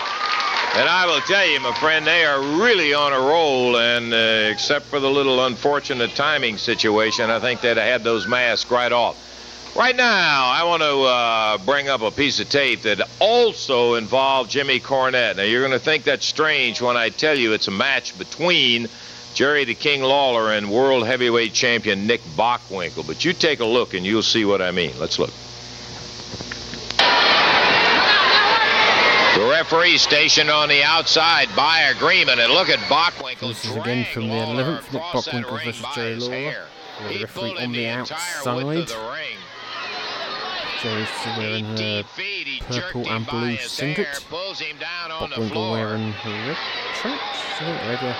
And 0.76 0.88
I 0.88 1.06
will 1.06 1.20
tell 1.20 1.46
you, 1.46 1.60
my 1.60 1.72
friend, 1.74 2.04
they 2.04 2.24
are 2.24 2.40
really 2.60 2.94
on 2.94 3.12
a 3.12 3.20
roll. 3.20 3.76
And 3.76 4.12
uh, 4.12 4.50
except 4.50 4.86
for 4.86 4.98
the 4.98 5.10
little 5.10 5.46
unfortunate 5.46 6.16
timing 6.16 6.58
situation, 6.58 7.30
I 7.30 7.38
think 7.38 7.60
they'd 7.60 7.76
have 7.76 7.86
had 7.86 8.02
those 8.02 8.26
masks 8.26 8.68
right 8.72 8.90
off. 8.90 9.16
Right 9.76 9.96
now, 9.96 10.52
I 10.52 10.62
want 10.62 10.84
to 10.84 11.00
uh, 11.00 11.58
bring 11.58 11.88
up 11.88 12.00
a 12.00 12.12
piece 12.12 12.38
of 12.38 12.48
tape 12.48 12.82
that 12.82 13.00
also 13.18 13.94
involved 13.94 14.48
Jimmy 14.48 14.78
Cornette. 14.78 15.36
Now, 15.36 15.42
you're 15.42 15.62
going 15.66 15.72
to 15.72 15.84
think 15.84 16.04
that's 16.04 16.24
strange 16.24 16.80
when 16.80 16.96
I 16.96 17.08
tell 17.08 17.36
you 17.36 17.52
it's 17.54 17.66
a 17.66 17.72
match 17.72 18.16
between 18.16 18.86
Jerry 19.34 19.64
the 19.64 19.74
King 19.74 20.02
Lawler 20.02 20.52
and 20.52 20.70
world 20.70 21.04
heavyweight 21.04 21.54
champion 21.54 22.06
Nick 22.06 22.20
Bockwinkel. 22.36 23.04
But 23.04 23.24
you 23.24 23.32
take 23.32 23.58
a 23.58 23.64
look 23.64 23.94
and 23.94 24.06
you'll 24.06 24.22
see 24.22 24.44
what 24.44 24.62
I 24.62 24.70
mean. 24.70 24.96
Let's 25.00 25.18
look. 25.18 25.32
The 29.34 29.50
referee 29.50 29.98
stationed 29.98 30.50
on 30.50 30.68
the 30.68 30.84
outside 30.84 31.48
by 31.56 31.80
agreement, 31.80 32.38
and 32.38 32.52
look 32.52 32.68
at 32.68 32.78
Bockwinkel. 32.88 33.48
This 33.48 33.64
is 33.64 33.74
again 33.74 34.06
from 34.12 34.28
the 34.28 34.34
11th, 34.34 34.92
Nick 34.92 35.02
Bockwinkel 35.02 35.64
versus 35.64 35.84
Jerry 35.96 36.14
Lawler. 36.14 36.66
The 37.08 37.18
referee 37.22 37.56
on 37.58 37.72
the 37.72 37.88
outside. 37.88 38.88
Jerry's 40.84 41.08
wearing 41.38 41.64
her 41.78 42.04
purple 42.68 43.08
and 43.08 43.26
blue 43.26 43.56
singlet. 43.56 44.06
Bockwinkel 44.28 45.70
wearing 45.72 46.12
her 46.12 46.48
red 46.48 46.58
trunks. 46.96 47.22
I 47.22 47.58
think 47.58 47.80
red, 47.80 48.02
yeah. 48.02 48.16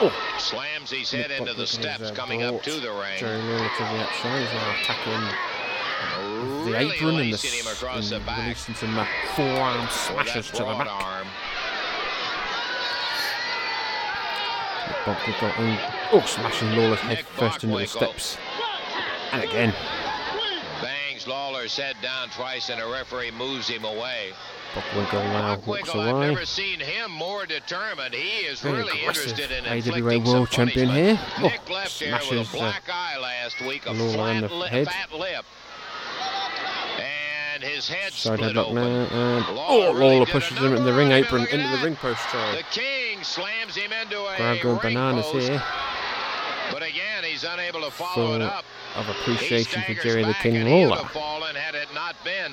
Oh! 0.00 0.36
Slams 0.38 0.92
his 0.92 1.10
head 1.10 1.32
into 1.32 1.54
the 1.54 1.66
steps 1.66 2.12
coming 2.12 2.44
up 2.44 2.62
to 2.62 2.78
the 2.78 2.92
ring. 2.92 3.18
Jerry 3.18 3.42
Lawler 3.42 3.68
to 3.68 3.82
the 3.82 3.98
outside 3.98 4.42
is 4.42 4.52
now 4.52 4.70
attacking 4.80 5.22
the 6.70 6.78
apron 6.78 7.18
and, 7.18 7.32
the, 7.32 7.40
and 7.90 8.38
releasing 8.46 8.74
some 8.76 8.96
uh, 8.96 9.04
forearm 9.34 9.88
smashes 9.90 10.52
to 10.52 10.58
the 10.58 10.64
back. 10.64 11.26
Bockwinkel 15.04 15.58
and 15.58 15.80
oh, 16.12 16.24
smashing 16.24 16.76
Lawler's 16.76 17.00
head 17.00 17.26
first 17.26 17.64
into 17.64 17.76
the 17.76 17.86
steps. 17.86 18.38
And 19.32 19.42
again. 19.42 19.74
Head 21.62 21.94
down 22.02 22.28
twice 22.30 22.70
and 22.70 22.80
a 22.82 22.86
referee 22.86 23.30
moves 23.30 23.68
him 23.68 23.84
away. 23.84 24.32
Bockwinkel 24.74 25.12
now 25.22 25.58
walks 25.64 25.94
away. 25.94 26.10
I've 26.10 26.16
never 26.32 26.44
seen 26.44 26.80
him 26.80 27.12
more 27.12 27.46
determined. 27.46 28.12
He 28.14 28.46
is 28.46 28.60
Very 28.60 28.78
really 28.78 28.98
interested 29.00 29.50
in 29.52 29.64
AWA 29.64 30.18
World 30.18 30.50
Champion 30.50 30.88
here. 30.90 31.20
Nick 31.40 31.60
Oh, 31.70 31.72
left 31.72 32.00
there 32.00 32.12
with 32.14 32.22
a 32.22 32.24
smashes 32.26 32.54
uh, 32.54 32.56
black 32.58 32.82
eye 32.92 33.16
last 33.16 33.60
week, 33.60 33.86
a 33.86 33.92
Lawler 33.92 34.12
flat 34.48 34.48
the 34.50 34.68
head. 34.68 34.88
fat 34.88 35.12
lip. 35.12 35.44
And 36.98 37.62
his 37.62 37.88
head 37.88 38.12
Side 38.12 38.38
split 38.38 38.56
headlock 38.56 38.64
open. 38.64 38.74
now. 38.74 39.06
And, 39.06 39.44
oh, 39.48 39.54
Lawler 39.54 39.98
really 39.98 40.26
pushes 40.26 40.58
him 40.58 40.74
in 40.74 40.84
the 40.84 40.92
ring 40.92 41.12
apron, 41.12 41.42
into 41.46 41.68
the 41.76 41.84
ring 41.84 41.94
post 41.96 42.20
try. 42.28 42.56
The 42.56 42.64
King 42.64 43.22
slams 43.22 43.76
him 43.76 43.92
into 43.92 44.18
a 44.20 44.36
Grab 44.36 44.60
going 44.62 44.78
bananas 44.80 45.26
post. 45.26 45.48
here. 45.48 45.62
But 46.72 46.82
again, 46.82 47.22
he's 47.24 47.44
unable 47.44 47.82
to 47.82 47.90
follow 47.90 48.14
Full 48.14 48.34
it 48.34 48.42
up. 48.42 48.64
Of 48.96 49.08
appreciation 49.08 49.82
for 49.82 49.94
Jerry 49.94 50.24
the 50.24 50.34
King 50.34 50.64
Lawler. 50.64 51.04
fallen 51.08 51.54
had 51.54 51.74
it 51.74 51.88
not 51.94 52.16
been 52.24 52.52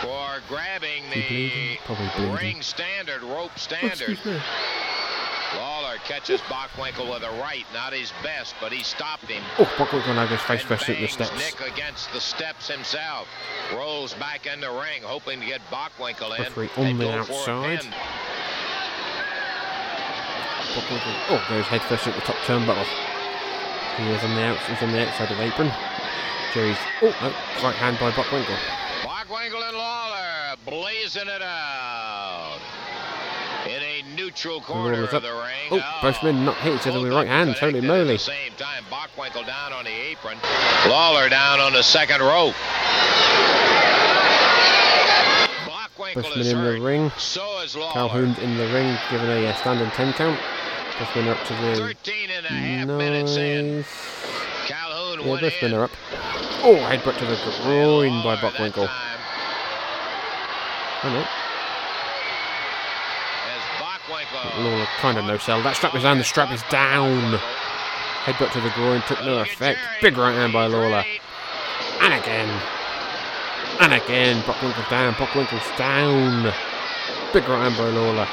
for 0.00 0.40
grabbing 0.48 1.02
the 1.12 1.76
Probably 1.84 2.08
bleeding. 2.16 2.34
ring 2.34 2.62
standard, 2.62 3.22
rope 3.22 3.58
standard. 3.58 4.18
Lawler 5.56 5.96
catches 6.04 6.40
Bockwinkel 6.42 7.08
with 7.12 7.22
a 7.22 7.30
right, 7.40 7.64
not 7.72 7.92
his 7.92 8.12
best, 8.22 8.54
but 8.60 8.72
he 8.72 8.82
stopped 8.82 9.24
him. 9.24 9.42
Oh, 9.58 9.64
Bockwinkel 9.76 10.14
now 10.14 10.26
goes 10.26 10.40
face 10.40 10.62
first 10.62 10.88
at 10.88 10.98
the 10.98 11.06
steps. 11.06 11.32
Nick 11.36 11.60
against 11.72 12.12
the 12.12 12.20
steps 12.20 12.68
himself. 12.68 13.28
Rolls 13.72 14.14
back 14.14 14.46
in 14.46 14.60
the 14.60 14.70
ring, 14.70 15.02
hoping 15.02 15.40
to 15.40 15.46
get 15.46 15.60
Bockwinkel 15.70 16.36
in. 16.36 16.42
Referee 16.42 16.70
on 16.76 16.98
the 16.98 17.04
go 17.04 17.22
for 17.24 17.32
a 17.32 17.54
outside. 17.54 17.94
Bockwinkel, 20.74 21.14
oh, 21.30 21.46
goes 21.48 21.66
head 21.66 21.82
first 21.82 22.06
at 22.08 22.14
the 22.14 22.20
top 22.20 22.36
turnbuckle. 22.46 23.13
He 23.96 24.10
is 24.10 24.24
on 24.24 24.34
the 24.34 24.42
out, 24.42 24.58
he's 24.58 24.82
on 24.82 24.90
the 24.90 25.06
outside 25.06 25.30
of 25.30 25.38
the 25.38 25.44
apron. 25.44 25.70
Jerry's, 26.52 26.76
oh, 27.02 27.14
no, 27.22 27.28
right 27.64 27.76
hand 27.76 27.98
by 28.00 28.10
Bockwinkel. 28.10 28.56
Bockwinkel 29.02 29.68
and 29.68 29.76
Lawler 29.76 30.56
blazing 30.64 31.28
it 31.28 31.42
out. 31.42 32.58
In 33.66 33.80
a 33.82 34.02
neutral 34.16 34.60
corner 34.60 35.04
of 35.04 35.10
the 35.10 35.20
ring. 35.20 35.68
Oh, 35.70 35.98
both 36.02 36.22
men 36.24 36.44
not 36.44 36.56
hit 36.56 36.74
each 36.74 36.86
other 36.88 37.00
with 37.00 37.10
the 37.10 37.16
right 37.16 37.26
hand. 37.26 37.54
Holy 37.54 37.80
moly. 37.80 38.18
Same 38.18 38.52
time, 38.56 38.84
Bockwinkel 38.90 39.46
down 39.46 39.72
on 39.72 39.84
the 39.84 39.90
apron. 39.90 40.38
Lawler 40.88 41.28
down 41.28 41.60
on 41.60 41.72
the 41.72 41.82
second 41.82 42.20
rope. 42.20 42.54
Bockwinkel 45.66 46.14
Both 46.14 46.30
men 46.30 46.38
is 46.40 46.52
in 46.52 46.64
the 46.64 46.80
ring. 46.80 47.12
So 47.16 47.60
is 47.60 47.76
Lawler. 47.76 47.92
Calhoun 47.92 48.34
in 48.42 48.56
the 48.58 48.66
ring, 48.72 48.98
given 49.10 49.30
a 49.30 49.46
uh, 49.46 49.54
standing 49.54 49.90
10 49.90 50.12
count. 50.14 50.40
Men 51.00 51.28
are 51.28 51.32
up 51.32 51.44
to 51.46 51.54
the 51.54 51.76
13 51.76 52.30
and 52.30 52.46
a 52.46 52.48
half 52.48 52.86
minutes 52.86 53.36
in. 53.36 53.84
Calhoun 54.66 55.20
Yeah, 55.20 55.30
went 55.30 55.42
both 55.42 55.62
men 55.62 55.74
are 55.74 55.84
up. 55.84 55.90
Oh, 56.62 56.76
headbutt 56.88 57.18
to 57.18 57.26
the 57.26 57.36
groin 57.62 58.22
by 58.22 58.36
Bockwinkel. 58.36 58.88
Oh 61.02 61.10
no. 61.10 61.26
Lawler 64.62 64.86
kind 65.00 65.18
of 65.18 65.24
no 65.24 65.36
sell. 65.38 65.62
That 65.62 65.76
strap 65.76 65.94
is 65.94 66.04
down, 66.04 66.18
the 66.18 66.24
strap 66.24 66.52
is 66.52 66.62
down. 66.70 67.38
Headbutt 68.24 68.52
to 68.52 68.60
the 68.60 68.70
groin, 68.70 69.02
took 69.02 69.20
no 69.24 69.40
effect. 69.40 69.80
Big 70.00 70.16
right 70.16 70.32
hand 70.32 70.52
by 70.52 70.66
Lawler. 70.66 71.04
And 72.00 72.14
again. 72.14 72.48
And 73.80 73.92
again. 73.94 74.42
Bockwinkel's 74.42 74.88
down. 74.88 75.14
Bockwinkel's 75.14 75.76
down. 75.76 76.52
Big 77.32 77.48
right 77.48 77.62
hand 77.62 77.76
by 77.76 77.88
Lawler. 77.88 78.28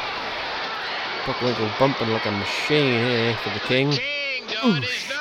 Bockwinkel 1.26 1.80
bumping 1.80 2.10
like 2.10 2.26
a 2.26 2.32
machine 2.32 3.06
here 3.06 3.36
for 3.44 3.50
the 3.50 3.60
King. 3.60 3.92
Oosh. 3.92 5.12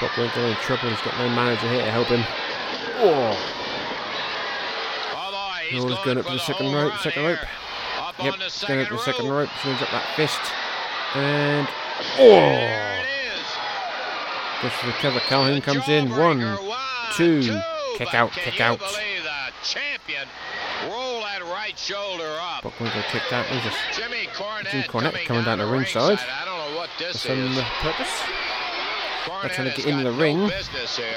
Bockwinkel 0.00 0.50
in 0.50 0.56
trouble. 0.56 0.90
He's 0.90 1.00
got 1.02 1.16
no 1.18 1.28
manager 1.28 1.68
here 1.68 1.84
to 1.84 1.90
help 1.90 2.08
him. 2.08 2.24
Oh. 2.98 3.38
Lawler's 5.72 6.04
going 6.04 6.18
up 6.18 6.26
to 6.26 6.32
the 6.32 6.38
second 6.38 6.74
rope. 6.74 6.92
Second 6.98 7.24
rope. 7.24 7.38
Yep, 8.22 8.34
going 8.66 8.80
up 8.80 8.88
to 8.88 8.94
the 8.94 8.98
second 8.98 9.28
rope. 9.28 9.48
Swings 9.62 9.80
up 9.80 9.90
that 9.90 10.04
fist. 10.16 10.40
And. 11.14 11.68
Oh! 12.18 13.02
Goes 14.60 14.72
for 14.72 14.86
the 14.86 14.92
cover. 14.94 15.20
Calhoun 15.20 15.60
comes 15.60 15.88
in. 15.88 16.10
One, 16.10 16.58
two. 17.14 17.60
Kick 17.96 18.12
out, 18.14 18.32
kick 18.32 18.60
out. 18.60 18.80
Champion. 19.62 20.26
Right 21.72 21.78
shoulder 21.78 22.36
up. 22.38 22.64
Bockwinkel 22.64 23.02
kicked 23.10 23.32
out. 23.32 23.46
Who's 23.46 23.64
this? 23.64 23.96
Jimmy 23.96 24.26
Cornette, 24.34 24.70
Jim 24.70 24.82
Cornette 24.82 25.24
coming 25.24 25.44
down 25.44 25.56
the 25.56 25.64
ringside. 25.64 26.18
I 26.18 26.44
don't 26.44 26.58
know 26.58 26.76
what 26.76 26.90
For 26.90 27.04
this 27.04 27.20
some 27.22 27.38
is. 27.38 27.56
uh, 27.58 27.64
purpose. 27.80 28.12
They're 29.40 29.48
trying 29.50 29.70
to 29.70 29.76
get 29.76 29.86
into 29.86 30.04
the 30.04 30.12
no 30.12 30.18
ring. 30.20 30.50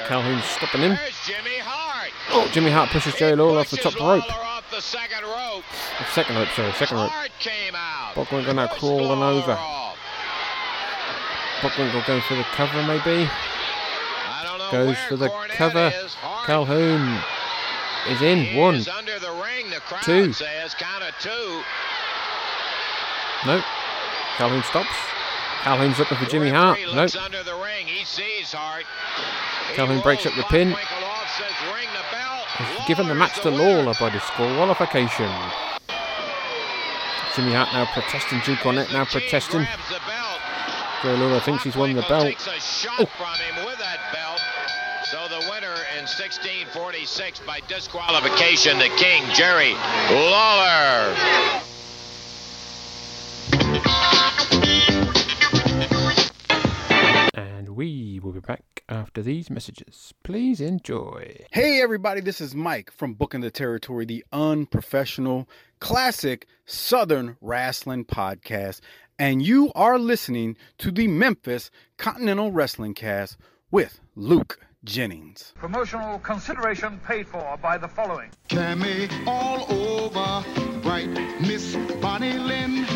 Calhoun's 0.08 0.44
stopping 0.44 0.80
him. 0.80 0.98
Jimmy 1.26 1.58
Hart. 1.58 2.10
Oh, 2.30 2.48
Jimmy 2.52 2.70
Hart 2.70 2.88
pushes 2.88 3.14
Jerry 3.16 3.36
Lawler 3.36 3.60
off 3.60 3.70
the 3.70 3.76
top 3.76 4.00
rope. 4.00 4.24
Off 4.32 4.64
the 4.70 4.80
second 4.80 5.24
rope. 5.24 5.64
The 5.98 6.04
second 6.14 6.36
rope, 6.36 6.48
sorry, 6.56 6.72
second 6.72 6.96
rope. 6.96 7.12
Came 7.38 7.74
out. 7.74 8.14
Bockwinkel 8.14 8.54
now 8.54 8.68
crawling 8.68 9.22
over. 9.22 9.58
Bockwinkel 11.60 12.06
going 12.06 12.22
for 12.22 12.34
the 12.34 12.44
cover, 12.44 12.82
maybe. 12.84 13.28
Goes 14.70 14.96
for 15.06 15.16
the 15.16 15.28
cover. 15.50 15.92
Calhoun 16.46 17.20
is 18.08 18.22
in. 18.22 18.56
One, 18.56 18.76
Under 18.96 19.18
the 19.18 19.32
ring, 19.42 19.70
the 19.70 19.80
crowd 19.80 20.02
two. 20.02 20.32
says 20.32 20.74
count 20.74 21.02
of 21.02 21.14
two. 21.20 21.62
No. 23.46 23.62
Calhoun 24.36 24.62
stops. 24.64 24.88
Calhoun's 25.62 25.98
looking 25.98 26.18
for 26.18 26.26
Jimmy 26.26 26.50
Hart. 26.50 26.78
No. 26.86 27.02
Looks 27.02 27.16
under 27.16 27.42
the 27.42 27.54
ring. 27.56 27.86
He 27.86 28.04
sees 28.04 28.52
Hart. 28.52 28.84
Calhoun 29.74 30.00
breaks 30.00 30.26
up 30.26 30.34
the 30.34 30.42
pin. 30.44 30.74
He's 32.58 32.86
given 32.86 33.08
the 33.08 33.14
match 33.14 33.40
to 33.42 33.50
Lawler 33.50 33.94
by 33.98 34.10
disqualification. 34.10 35.30
Jimmy 37.34 37.52
Hart 37.52 37.68
now 37.72 37.84
protesting. 37.92 38.40
Jim 38.42 38.56
Cornette 38.56 38.92
now 38.92 39.04
protesting. 39.04 39.66
Jerry 41.02 41.18
Lawler 41.18 41.40
thinks 41.40 41.64
he's 41.64 41.76
won 41.76 41.92
the 41.92 42.02
belt. 42.02 42.24
Takes 42.24 42.48
oh 42.48 42.52
a 42.52 42.60
shot 42.60 43.08
from 43.10 43.34
him 43.34 43.66
with 43.66 43.78
that 43.78 44.00
belt. 44.12 44.40
So 45.04 45.28
the 45.28 45.46
winner 45.50 45.74
in 46.06 46.10
1646 46.10 47.40
by 47.40 47.58
disqualification, 47.66 48.78
the 48.78 48.88
King, 48.96 49.24
Jerry 49.34 49.72
Lawler. 50.12 51.16
And 57.34 57.70
we 57.70 58.20
will 58.22 58.30
be 58.30 58.38
back 58.38 58.84
after 58.88 59.06
after 59.16 59.22
these 59.22 59.48
messages. 59.50 60.12
Please 60.22 60.60
enjoy. 60.60 61.44
Hey, 61.50 61.80
everybody, 61.80 62.20
this 62.20 62.40
is 62.40 62.54
Mike 62.54 62.92
from 62.92 63.14
Booking 63.14 63.40
the 63.40 63.50
Territory, 63.50 64.04
the 64.04 64.24
unprofessional, 64.30 65.48
classic 65.80 66.46
Southern 66.66 67.36
wrestling 67.40 68.04
podcast. 68.04 68.80
And 69.18 69.40
you 69.42 69.72
are 69.74 69.98
listening 69.98 70.56
to 70.78 70.90
the 70.90 71.08
Memphis 71.08 71.70
Continental 71.96 72.52
Wrestling 72.52 72.94
Cast 72.94 73.38
with 73.70 74.00
Luke 74.14 74.60
Jennings. 74.86 75.52
Promotional 75.56 76.20
consideration 76.20 77.00
paid 77.04 77.26
for 77.26 77.58
by 77.60 77.76
the 77.76 77.88
following. 77.88 78.30
Camay 78.48 79.10
all 79.26 79.66
over, 79.68 80.44
bright 80.80 81.10
Miss 81.40 81.74
Bonnie 82.00 82.38
Lynn. 82.38 82.86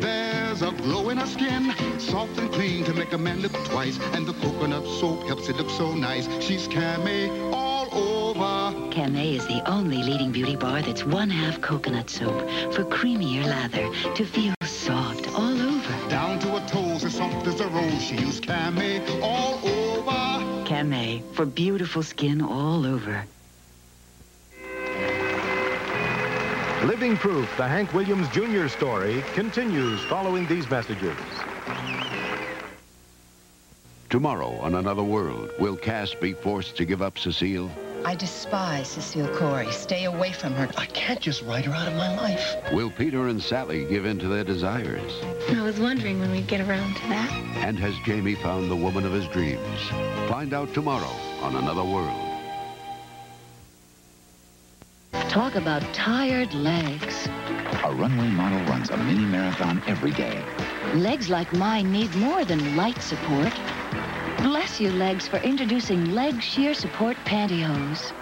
There's 0.00 0.62
a 0.62 0.70
glow 0.70 1.10
in 1.10 1.18
her 1.18 1.26
skin, 1.26 1.74
soft 1.98 2.38
and 2.38 2.50
clean 2.52 2.84
to 2.84 2.94
make 2.94 3.12
a 3.12 3.18
man 3.18 3.40
look 3.40 3.52
twice. 3.64 3.98
And 4.14 4.24
the 4.24 4.34
coconut 4.34 4.86
soap 5.00 5.24
helps 5.26 5.48
it 5.48 5.56
look 5.56 5.68
so 5.70 5.94
nice. 5.94 6.28
She's 6.40 6.68
Camay 6.68 7.52
all 7.52 7.88
over. 7.92 8.78
Camay 8.90 9.36
is 9.36 9.46
the 9.48 9.68
only 9.68 9.96
leading 9.96 10.30
beauty 10.30 10.54
bar 10.54 10.80
that's 10.80 11.04
one 11.04 11.28
half 11.28 11.60
coconut 11.60 12.08
soap 12.08 12.38
for 12.72 12.84
creamier 12.84 13.44
lather 13.44 14.14
to 14.14 14.24
feel 14.24 14.54
soft 14.64 15.26
all 15.34 15.60
over. 15.60 16.08
Down 16.08 16.38
to 16.40 16.48
her 16.58 16.68
toes, 16.68 17.04
as 17.04 17.14
soft 17.16 17.46
as 17.48 17.58
a 17.60 17.66
rose. 17.68 18.00
She 18.00 18.16
used 18.16 18.44
Cammy. 18.44 18.52
Camay 18.52 18.91
for 21.32 21.46
beautiful 21.46 22.02
skin 22.02 22.40
all 22.40 22.86
over. 22.86 23.24
Living 26.84 27.16
Proof, 27.16 27.48
the 27.56 27.66
Hank 27.66 27.94
Williams 27.94 28.28
Jr. 28.28 28.66
story, 28.68 29.22
continues 29.34 30.02
following 30.04 30.46
these 30.46 30.68
messages. 30.68 31.16
Tomorrow 34.10 34.58
on 34.60 34.74
Another 34.74 35.02
World, 35.02 35.50
will 35.58 35.76
Cass 35.76 36.12
be 36.12 36.32
forced 36.32 36.76
to 36.76 36.84
give 36.84 37.00
up 37.00 37.18
Cecile? 37.18 37.70
I 38.04 38.14
despise 38.16 38.88
Cecile 38.88 39.28
Cory. 39.28 39.70
Stay 39.70 40.04
away 40.04 40.32
from 40.32 40.54
her. 40.54 40.68
I 40.76 40.86
can't 40.86 41.20
just 41.20 41.42
write 41.42 41.64
her 41.66 41.72
out 41.72 41.86
of 41.86 41.94
my 41.94 42.14
life. 42.16 42.56
Will 42.72 42.90
Peter 42.90 43.28
and 43.28 43.40
Sally 43.40 43.84
give 43.84 44.06
in 44.06 44.18
to 44.18 44.28
their 44.28 44.42
desires? 44.44 45.12
I 45.50 45.62
was 45.62 45.78
wondering 45.78 46.18
when 46.18 46.32
we'd 46.32 46.48
get 46.48 46.60
around 46.60 46.94
to 46.96 47.08
that. 47.08 47.30
And 47.56 47.78
has 47.78 47.94
Jamie 48.04 48.34
found 48.34 48.70
the 48.70 48.76
woman 48.76 49.06
of 49.06 49.12
his 49.12 49.26
dreams? 49.28 49.78
Find 50.28 50.52
out 50.52 50.74
tomorrow 50.74 51.14
on 51.42 51.54
Another 51.54 51.84
World. 51.84 52.28
Talk 55.28 55.54
about 55.54 55.82
tired 55.94 56.52
legs. 56.54 57.28
A 57.84 57.94
runway 57.94 58.28
model 58.28 58.58
runs 58.66 58.90
a 58.90 58.96
mini 58.96 59.24
marathon 59.24 59.82
every 59.86 60.10
day. 60.10 60.44
Legs 60.94 61.30
like 61.30 61.52
mine 61.52 61.90
need 61.92 62.14
more 62.16 62.44
than 62.44 62.76
light 62.76 63.00
support. 63.00 63.52
Bless 64.42 64.80
you, 64.80 64.90
legs, 64.90 65.28
for 65.28 65.36
introducing 65.36 66.16
Leg 66.16 66.42
Sheer 66.42 66.74
Support 66.74 67.16
Pantyhose. 67.24 68.12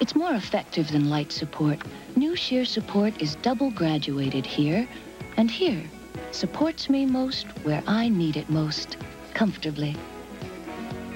It's 0.00 0.16
more 0.16 0.34
effective 0.34 0.90
than 0.90 1.08
light 1.08 1.30
support. 1.30 1.78
New 2.16 2.34
sheer 2.34 2.64
support 2.64 3.22
is 3.22 3.36
double 3.36 3.70
graduated 3.70 4.44
here 4.44 4.88
and 5.36 5.48
here. 5.48 5.84
Supports 6.32 6.90
me 6.90 7.06
most 7.06 7.46
where 7.62 7.80
I 7.86 8.08
need 8.08 8.36
it 8.36 8.50
most, 8.50 8.96
comfortably. 9.34 9.94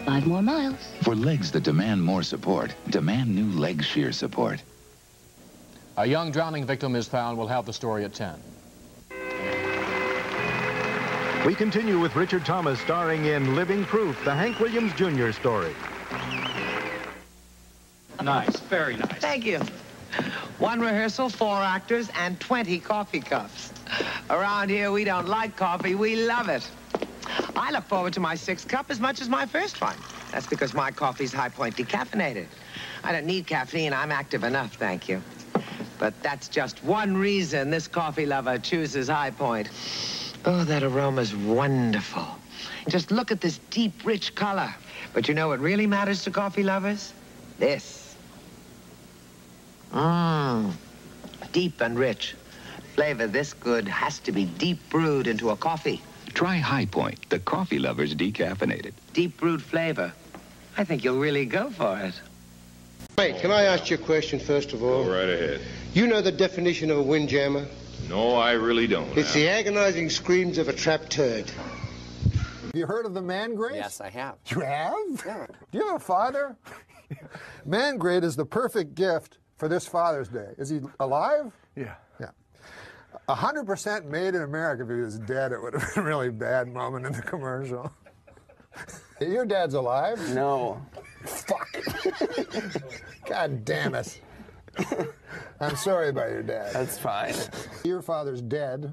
Five 0.04 0.28
more 0.28 0.42
miles. 0.42 0.92
For 1.02 1.16
legs 1.16 1.50
that 1.50 1.64
demand 1.64 2.00
more 2.00 2.22
support, 2.22 2.72
demand 2.88 3.34
new 3.34 3.50
leg 3.58 3.82
sheer 3.82 4.12
support. 4.12 4.62
A 5.96 6.06
young 6.06 6.30
drowning 6.30 6.66
victim 6.66 6.94
is 6.94 7.08
found. 7.08 7.36
We'll 7.36 7.48
have 7.48 7.66
the 7.66 7.72
story 7.72 8.04
at 8.04 8.14
10. 8.14 8.40
We 11.46 11.54
continue 11.54 11.98
with 11.98 12.16
Richard 12.16 12.44
Thomas 12.44 12.78
starring 12.80 13.24
in 13.24 13.54
Living 13.54 13.82
Proof, 13.86 14.22
the 14.26 14.34
Hank 14.34 14.60
Williams 14.60 14.92
Jr. 14.92 15.30
story. 15.30 15.74
Nice, 18.22 18.60
very 18.60 18.96
nice. 18.96 19.18
Thank 19.20 19.46
you. 19.46 19.58
One 20.58 20.80
rehearsal, 20.80 21.30
four 21.30 21.56
actors, 21.56 22.10
and 22.14 22.38
20 22.40 22.78
coffee 22.80 23.20
cups. 23.20 23.72
Around 24.28 24.68
here, 24.68 24.92
we 24.92 25.02
don't 25.04 25.28
like 25.28 25.56
coffee, 25.56 25.94
we 25.94 26.26
love 26.26 26.50
it. 26.50 26.68
I 27.56 27.70
look 27.70 27.84
forward 27.84 28.12
to 28.14 28.20
my 28.20 28.34
sixth 28.34 28.68
cup 28.68 28.90
as 28.90 29.00
much 29.00 29.22
as 29.22 29.30
my 29.30 29.46
first 29.46 29.80
one. 29.80 29.96
That's 30.32 30.46
because 30.46 30.74
my 30.74 30.90
coffee's 30.90 31.32
high 31.32 31.48
point 31.48 31.74
decaffeinated. 31.74 32.48
I 33.02 33.12
don't 33.12 33.24
need 33.24 33.46
caffeine, 33.46 33.94
I'm 33.94 34.12
active 34.12 34.44
enough, 34.44 34.74
thank 34.74 35.08
you. 35.08 35.22
But 35.98 36.12
that's 36.22 36.48
just 36.48 36.84
one 36.84 37.16
reason 37.16 37.70
this 37.70 37.88
coffee 37.88 38.26
lover 38.26 38.58
chooses 38.58 39.08
High 39.08 39.30
Point. 39.30 39.70
Oh, 40.44 40.64
that 40.64 40.82
aroma's 40.82 41.34
wonderful. 41.34 42.26
Just 42.88 43.10
look 43.10 43.30
at 43.30 43.40
this 43.40 43.58
deep, 43.70 44.04
rich 44.04 44.34
color. 44.34 44.74
But 45.12 45.28
you 45.28 45.34
know 45.34 45.48
what 45.48 45.60
really 45.60 45.86
matters 45.86 46.24
to 46.24 46.30
coffee 46.30 46.62
lovers? 46.62 47.12
This. 47.58 48.16
Mmm. 49.92 50.72
Deep 51.52 51.80
and 51.80 51.98
rich. 51.98 52.34
Flavor 52.94 53.26
this 53.26 53.52
good 53.52 53.86
has 53.88 54.18
to 54.20 54.32
be 54.32 54.44
deep 54.44 54.78
brewed 54.88 55.26
into 55.26 55.50
a 55.50 55.56
coffee. 55.56 56.00
Try 56.32 56.56
High 56.56 56.86
Point, 56.86 57.28
the 57.28 57.38
coffee 57.40 57.78
lover's 57.78 58.14
decaffeinated. 58.14 58.92
Deep 59.12 59.36
brewed 59.36 59.62
flavor. 59.62 60.12
I 60.76 60.84
think 60.84 61.04
you'll 61.04 61.18
really 61.18 61.44
go 61.44 61.70
for 61.70 61.98
it. 61.98 62.14
Wait, 63.18 63.40
can 63.40 63.50
I 63.50 63.64
ask 63.64 63.90
you 63.90 63.96
a 63.96 64.00
question 64.00 64.38
first 64.38 64.72
of 64.72 64.82
all? 64.82 65.04
Go 65.04 65.10
right 65.10 65.28
ahead. 65.28 65.60
You 65.92 66.06
know 66.06 66.22
the 66.22 66.32
definition 66.32 66.90
of 66.90 66.98
a 66.98 67.02
windjammer? 67.02 67.66
No, 68.08 68.34
I 68.34 68.52
really 68.52 68.86
don't. 68.86 69.16
It's 69.16 69.32
the 69.32 69.48
agonizing 69.48 70.10
screams 70.10 70.58
of 70.58 70.68
a 70.68 70.72
trapped 70.72 71.10
turd. 71.10 71.48
Have 71.50 72.72
you 72.74 72.86
heard 72.86 73.06
of 73.06 73.14
the 73.14 73.22
man 73.22 73.54
grace? 73.54 73.76
Yes, 73.76 74.00
I 74.00 74.10
have. 74.10 74.36
You 74.46 74.60
have? 74.60 74.94
Yeah. 75.26 75.46
Do 75.70 75.78
you 75.78 75.86
have 75.86 75.96
a 75.96 76.04
father? 76.04 76.56
man 77.64 77.98
grade 77.98 78.24
is 78.24 78.36
the 78.36 78.46
perfect 78.46 78.94
gift 78.94 79.38
for 79.58 79.68
this 79.68 79.86
Father's 79.86 80.28
Day. 80.28 80.54
Is 80.58 80.68
he 80.68 80.80
alive? 81.00 81.52
Yeah. 81.76 81.94
Yeah. 82.20 82.30
100% 83.28 84.04
made 84.06 84.34
in 84.34 84.42
America. 84.42 84.84
If 84.84 84.88
he 84.88 85.02
was 85.02 85.18
dead, 85.18 85.52
it 85.52 85.60
would 85.60 85.74
have 85.74 85.94
been 85.94 86.04
a 86.04 86.06
really 86.06 86.30
bad 86.30 86.68
moment 86.68 87.06
in 87.06 87.12
the 87.12 87.22
commercial. 87.22 87.92
Your 89.20 89.44
dad's 89.44 89.74
alive? 89.74 90.18
No. 90.34 90.80
Fuck. 91.24 91.68
God 93.26 93.64
damn 93.64 93.94
it. 93.94 94.20
I'm 95.60 95.76
sorry 95.76 96.08
about 96.08 96.30
your 96.30 96.42
dad. 96.42 96.72
That's 96.72 96.98
fine. 96.98 97.34
Your 97.84 98.02
father's 98.02 98.42
dead. 98.42 98.92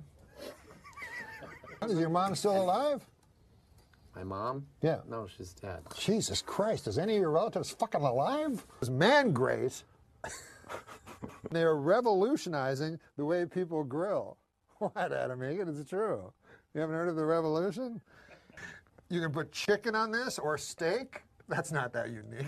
Is 1.88 2.00
your 2.00 2.10
mom 2.10 2.36
still 2.36 2.62
alive? 2.62 3.06
My 4.16 4.24
mom? 4.24 4.66
Yeah. 4.82 5.02
No, 5.08 5.28
she's 5.28 5.54
dead. 5.54 5.84
Jesus 5.96 6.42
Christ, 6.42 6.88
is 6.88 6.98
any 6.98 7.16
of 7.16 7.22
your 7.22 7.30
relatives 7.30 7.70
fucking 7.70 8.02
alive? 8.02 8.66
It's 8.82 8.90
man 8.90 9.32
grace. 9.32 9.84
They're 11.52 11.76
revolutionizing 11.76 13.00
the 13.16 13.26
way 13.26 13.46
people 13.46 13.84
grill. 13.84 14.38
What, 14.80 15.12
Adam 15.12 15.44
Egan? 15.44 15.70
It's 15.70 15.90
true. 15.90 16.32
You 16.76 16.82
haven't 16.82 16.96
heard 16.96 17.10
of 17.10 17.16
the 17.16 17.26
revolution? 17.26 18.00
You 19.10 19.22
can 19.22 19.32
put 19.32 19.52
chicken 19.52 19.96
on 19.96 20.12
this 20.12 20.38
or 20.38 20.56
steak. 20.58 21.24
That's 21.50 21.72
not 21.72 21.94
that 21.94 22.12
unique. 22.12 22.46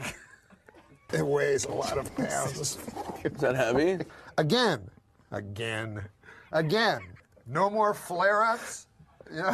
It 1.12 1.26
weighs 1.26 1.66
a 1.66 1.72
lot 1.72 1.98
of 1.98 2.16
pounds. 2.18 2.78
Is 3.24 3.32
that 3.42 3.56
heavy? 3.56 4.00
Again, 4.38 4.90
again, 5.32 6.04
again. 6.52 7.02
No 7.48 7.70
more 7.70 7.94
flare-ups. 7.94 8.86
You 9.32 9.44
know, 9.44 9.54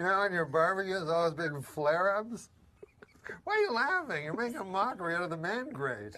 you 0.00 0.04
know, 0.04 0.12
on 0.14 0.32
your 0.32 0.46
barbecue, 0.46 0.94
there's 0.94 1.08
always 1.08 1.34
been 1.34 1.62
flare-ups. 1.62 2.48
Why 3.44 3.52
are 3.54 3.60
you 3.60 3.72
laughing? 3.72 4.24
You're 4.24 4.34
making 4.34 4.56
a 4.56 4.64
mockery 4.64 5.14
out 5.14 5.22
of 5.22 5.30
the 5.30 5.36
man 5.36 5.70
grade. 5.70 6.14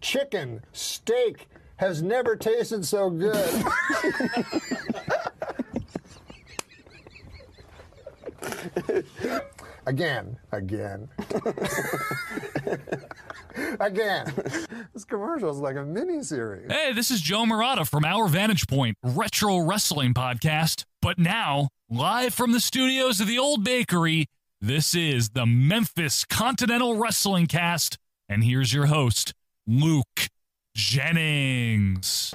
Chicken, 0.00 0.62
steak 0.70 1.48
has 1.78 2.02
never 2.02 2.36
tasted 2.36 2.84
so 2.86 3.10
good. 3.10 3.64
again, 9.86 10.38
again. 10.52 11.08
Again. 13.80 14.32
This 14.92 15.04
commercial 15.04 15.50
is 15.50 15.58
like 15.58 15.76
a 15.76 15.84
mini 15.84 16.22
series. 16.22 16.72
Hey, 16.72 16.92
this 16.94 17.10
is 17.10 17.20
Joe 17.20 17.44
Murata 17.44 17.84
from 17.84 18.04
Our 18.04 18.28
Vantage 18.28 18.66
Point, 18.66 18.96
retro 19.02 19.58
wrestling 19.58 20.14
podcast. 20.14 20.84
But 21.02 21.18
now, 21.18 21.68
live 21.90 22.32
from 22.32 22.52
the 22.52 22.60
studios 22.60 23.20
of 23.20 23.26
the 23.26 23.38
Old 23.38 23.62
Bakery, 23.62 24.26
this 24.60 24.94
is 24.94 25.30
the 25.30 25.44
Memphis 25.44 26.24
Continental 26.24 26.96
Wrestling 26.96 27.46
Cast. 27.46 27.98
And 28.26 28.42
here's 28.42 28.72
your 28.72 28.86
host, 28.86 29.34
Luke 29.66 30.28
Jennings. 30.74 32.34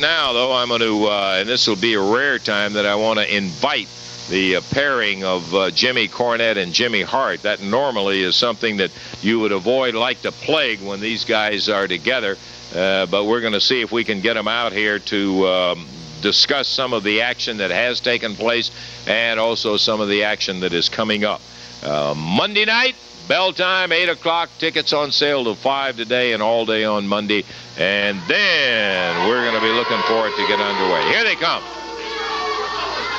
Now, 0.00 0.32
though, 0.32 0.52
I'm 0.52 0.68
going 0.68 0.80
to, 0.80 1.06
uh, 1.06 1.36
and 1.40 1.48
this 1.48 1.66
will 1.66 1.74
be 1.74 1.94
a 1.94 2.00
rare 2.00 2.38
time 2.38 2.74
that 2.74 2.86
I 2.86 2.94
want 2.94 3.18
to 3.18 3.36
invite 3.36 3.88
the 4.28 4.56
uh, 4.56 4.60
pairing 4.70 5.24
of 5.24 5.52
uh, 5.52 5.70
Jimmy 5.72 6.06
Cornette 6.06 6.56
and 6.56 6.72
Jimmy 6.72 7.02
Hart. 7.02 7.42
That 7.42 7.60
normally 7.60 8.22
is 8.22 8.36
something 8.36 8.76
that 8.76 8.92
you 9.22 9.40
would 9.40 9.50
avoid 9.50 9.96
like 9.96 10.22
the 10.22 10.30
plague 10.30 10.80
when 10.82 11.00
these 11.00 11.24
guys 11.24 11.68
are 11.68 11.88
together. 11.88 12.36
uh, 12.76 13.06
but 13.06 13.24
we're 13.24 13.40
going 13.40 13.54
to 13.54 13.60
see 13.60 13.80
if 13.80 13.90
we 13.90 14.04
can 14.04 14.20
get 14.20 14.34
them 14.34 14.46
out 14.46 14.72
here 14.72 15.00
to 15.00 15.48
um, 15.48 15.86
discuss 16.22 16.68
some 16.68 16.92
of 16.92 17.02
the 17.02 17.22
action 17.22 17.56
that 17.56 17.72
has 17.72 17.98
taken 17.98 18.36
place 18.36 18.70
and 19.08 19.40
also 19.40 19.76
some 19.76 20.00
of 20.00 20.08
the 20.08 20.22
action 20.22 20.60
that 20.60 20.72
is 20.72 20.88
coming 20.88 21.24
up. 21.24 21.40
Uh, 21.82 22.14
Monday 22.16 22.64
night, 22.64 22.94
bell 23.28 23.52
time, 23.52 23.92
8 23.92 24.08
o'clock. 24.08 24.48
Tickets 24.58 24.92
on 24.92 25.12
sale 25.12 25.44
till 25.44 25.54
5 25.54 25.96
today 25.96 26.32
and 26.32 26.42
all 26.42 26.66
day 26.66 26.84
on 26.84 27.06
Monday. 27.06 27.44
And 27.76 28.20
then 28.26 29.28
we're 29.28 29.44
going 29.44 29.54
to 29.54 29.60
be 29.60 29.72
looking 29.72 30.00
for 30.08 30.26
it 30.26 30.34
to 30.34 30.46
get 30.48 30.58
underway. 30.58 31.02
Here 31.12 31.22
they 31.22 31.36
come. 31.36 31.62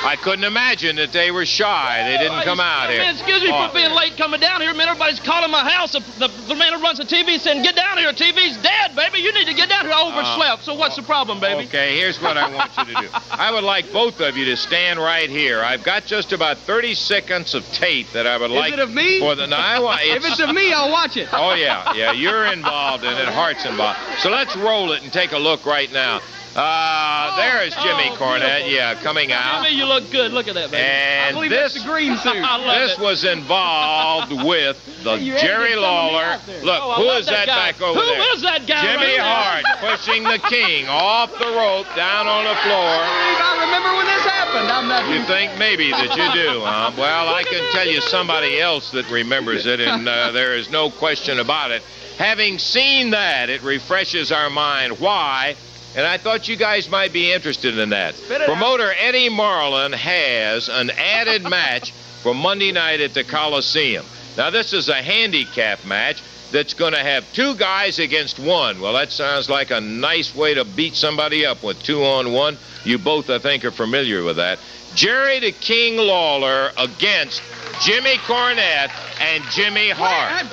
I 0.02 0.16
couldn't 0.16 0.44
imagine 0.44 0.96
that 0.96 1.12
they 1.12 1.30
were 1.30 1.44
shy. 1.44 2.02
They 2.08 2.16
didn't 2.16 2.42
come 2.42 2.58
out 2.58 2.88
here. 2.88 3.00
Man, 3.00 3.14
excuse 3.14 3.42
me 3.42 3.50
Oh, 3.52 3.68
for 3.68 3.74
being 3.74 3.92
late 3.92 4.16
coming 4.16 4.40
down 4.40 4.60
here. 4.62 4.72
Man, 4.72 4.88
everybody's 4.88 5.20
calling 5.20 5.50
my 5.50 5.68
house. 5.68 5.92
The, 5.92 6.00
the, 6.18 6.28
the 6.48 6.54
man 6.54 6.72
who 6.72 6.80
runs 6.80 6.98
the 6.98 7.04
TV 7.04 7.38
saying, 7.38 7.62
get 7.62 7.76
down 7.76 7.98
here. 7.98 8.10
TV's 8.12 8.56
dead, 8.62 8.96
baby. 8.96 9.18
You 9.18 9.32
need 9.34 9.46
to 9.46 9.54
get 9.54 9.68
down 9.68 9.84
here. 9.84 9.94
I 9.94 10.02
overslept. 10.02 10.64
so 10.64 10.74
what's 10.74 10.96
the 10.96 11.02
problem, 11.02 11.38
baby? 11.38 11.66
Okay, 11.66 11.98
here's 11.98 12.20
what 12.20 12.38
I 12.38 12.52
want 12.52 12.70
you 12.78 12.84
to 12.94 13.00
do. 13.02 13.08
I 13.30 13.52
would 13.52 13.64
like 13.64 13.92
both 13.92 14.20
of 14.20 14.36
you 14.36 14.46
to 14.46 14.56
stand 14.56 14.98
right 14.98 15.28
here. 15.28 15.60
I've 15.60 15.84
got 15.84 16.06
just 16.06 16.32
about 16.32 16.56
30 16.58 16.94
seconds 16.94 17.54
of 17.54 17.64
tape 17.72 18.06
that 18.12 18.26
I 18.26 18.38
would 18.38 18.50
Is 18.50 18.56
like 18.56 18.72
it 18.72 18.78
of 18.78 18.90
me? 18.92 19.20
for 19.20 19.34
the. 19.34 19.46
No, 19.46 19.56
I 19.56 19.78
want, 19.80 20.00
If 20.02 20.24
it's 20.24 20.40
of 20.40 20.54
me, 20.54 20.72
I'll 20.72 20.90
watch 20.90 21.16
it. 21.18 21.28
Oh 21.32 21.54
yeah, 21.54 21.92
yeah. 21.94 22.12
You're 22.12 22.46
involved 22.46 23.04
in 23.04 23.12
it. 23.12 23.28
Hart's 23.28 23.64
involved. 23.66 23.98
So 24.20 24.30
let's 24.30 24.56
roll 24.56 24.92
it 24.92 25.02
and 25.02 25.12
take 25.12 25.32
a 25.32 25.38
look 25.38 25.66
right 25.66 25.92
now. 25.92 26.20
Uh, 26.60 27.36
there 27.36 27.64
is 27.64 27.74
Jimmy 27.76 28.12
oh, 28.12 28.16
Cornette. 28.20 28.70
Yeah, 28.70 28.94
coming 29.02 29.32
out. 29.32 29.64
Jimmy, 29.64 29.76
you 29.76 29.86
look 29.86 30.10
good. 30.10 30.30
Look 30.32 30.46
at 30.46 30.54
that, 30.54 30.70
baby. 30.70 30.84
I 30.84 31.32
believe 31.32 31.50
this, 31.50 31.72
that's 31.72 31.84
the 31.84 31.90
green 31.90 32.16
suit. 32.22 32.34
This 32.34 32.92
it. 32.92 33.00
was 33.00 33.24
involved 33.24 34.32
with 34.44 34.76
the 35.02 35.16
to 35.16 35.24
Jerry 35.40 35.40
get 35.40 35.40
some 35.40 35.56
of 35.56 35.70
me 35.70 35.76
Lawler. 35.80 36.38
Look, 36.62 36.80
Oh, 36.84 36.92
who 37.00 37.08
is 37.16 37.26
that 37.26 37.46
that, 37.46 37.78
back 37.78 37.80
over 37.80 37.98
Who 37.98 38.04
there? 38.04 38.34
is 38.34 38.42
that 38.42 38.66
guy 38.66 38.82
Jimmy 38.82 39.16
right? 39.18 39.64
Hart 39.64 39.64
pushing 39.80 40.22
the 40.22 40.38
king 40.52 40.86
off 40.88 41.32
the 41.32 41.48
rope 41.48 41.88
down 41.96 42.26
on 42.28 42.44
the 42.44 42.56
floor. 42.60 42.92
I 42.92 43.64
remember 43.64 43.96
when 43.96 44.04
this 44.04 44.24
happened. 44.28 44.68
I'm 44.68 44.88
not. 44.88 45.08
You 45.08 45.24
think 45.24 45.56
maybe 45.58 45.90
that 45.92 46.12
you 46.12 46.28
do, 46.36 46.60
huh? 46.60 46.92
Well, 47.00 47.34
I 47.34 47.42
can 47.44 47.72
tell 47.72 47.86
you 47.86 48.02
somebody 48.02 48.60
else 48.60 48.90
that 48.90 49.10
remembers 49.10 49.64
it, 49.64 49.80
and 49.80 50.06
uh, 50.06 50.32
there 50.32 50.54
is 50.56 50.68
no 50.68 50.90
question 50.90 51.38
about 51.40 51.70
it. 51.70 51.82
Having 52.18 52.58
seen 52.58 53.10
that, 53.10 53.48
it 53.48 53.62
refreshes 53.62 54.30
our 54.30 54.50
mind. 54.50 54.98
Why? 55.00 55.56
And 55.96 56.06
I 56.06 56.18
thought 56.18 56.48
you 56.48 56.56
guys 56.56 56.88
might 56.88 57.12
be 57.12 57.32
interested 57.32 57.76
in 57.78 57.90
that. 57.90 58.14
Promoter 58.46 58.92
Eddie 58.96 59.28
Marlin 59.28 59.92
has 59.92 60.68
an 60.68 60.90
added 60.90 61.42
match 61.50 61.92
for 62.22 62.34
Monday 62.34 62.70
night 62.72 63.00
at 63.00 63.14
the 63.14 63.24
Coliseum. 63.24 64.06
Now, 64.36 64.50
this 64.50 64.72
is 64.72 64.88
a 64.88 64.94
handicap 64.94 65.84
match 65.84 66.22
that's 66.52 66.74
going 66.74 66.92
to 66.92 67.00
have 67.00 67.24
two 67.32 67.54
guys 67.56 67.98
against 67.98 68.38
one. 68.38 68.80
Well, 68.80 68.92
that 68.94 69.10
sounds 69.10 69.48
like 69.48 69.70
a 69.70 69.80
nice 69.80 70.34
way 70.34 70.54
to 70.54 70.64
beat 70.64 70.94
somebody 70.94 71.46
up 71.46 71.62
with 71.62 71.82
two 71.82 72.04
on 72.04 72.32
one. 72.32 72.58
You 72.84 72.98
both, 72.98 73.30
I 73.30 73.38
think, 73.38 73.64
are 73.64 73.70
familiar 73.70 74.22
with 74.22 74.36
that. 74.36 74.58
Jerry 74.94 75.38
the 75.40 75.52
King 75.52 75.96
Lawler 75.96 76.72
against 76.76 77.42
Jimmy 77.80 78.16
Cornette 78.28 78.90
and 79.20 79.40
Jimmy 79.52 79.88
Hart. 79.88 80.44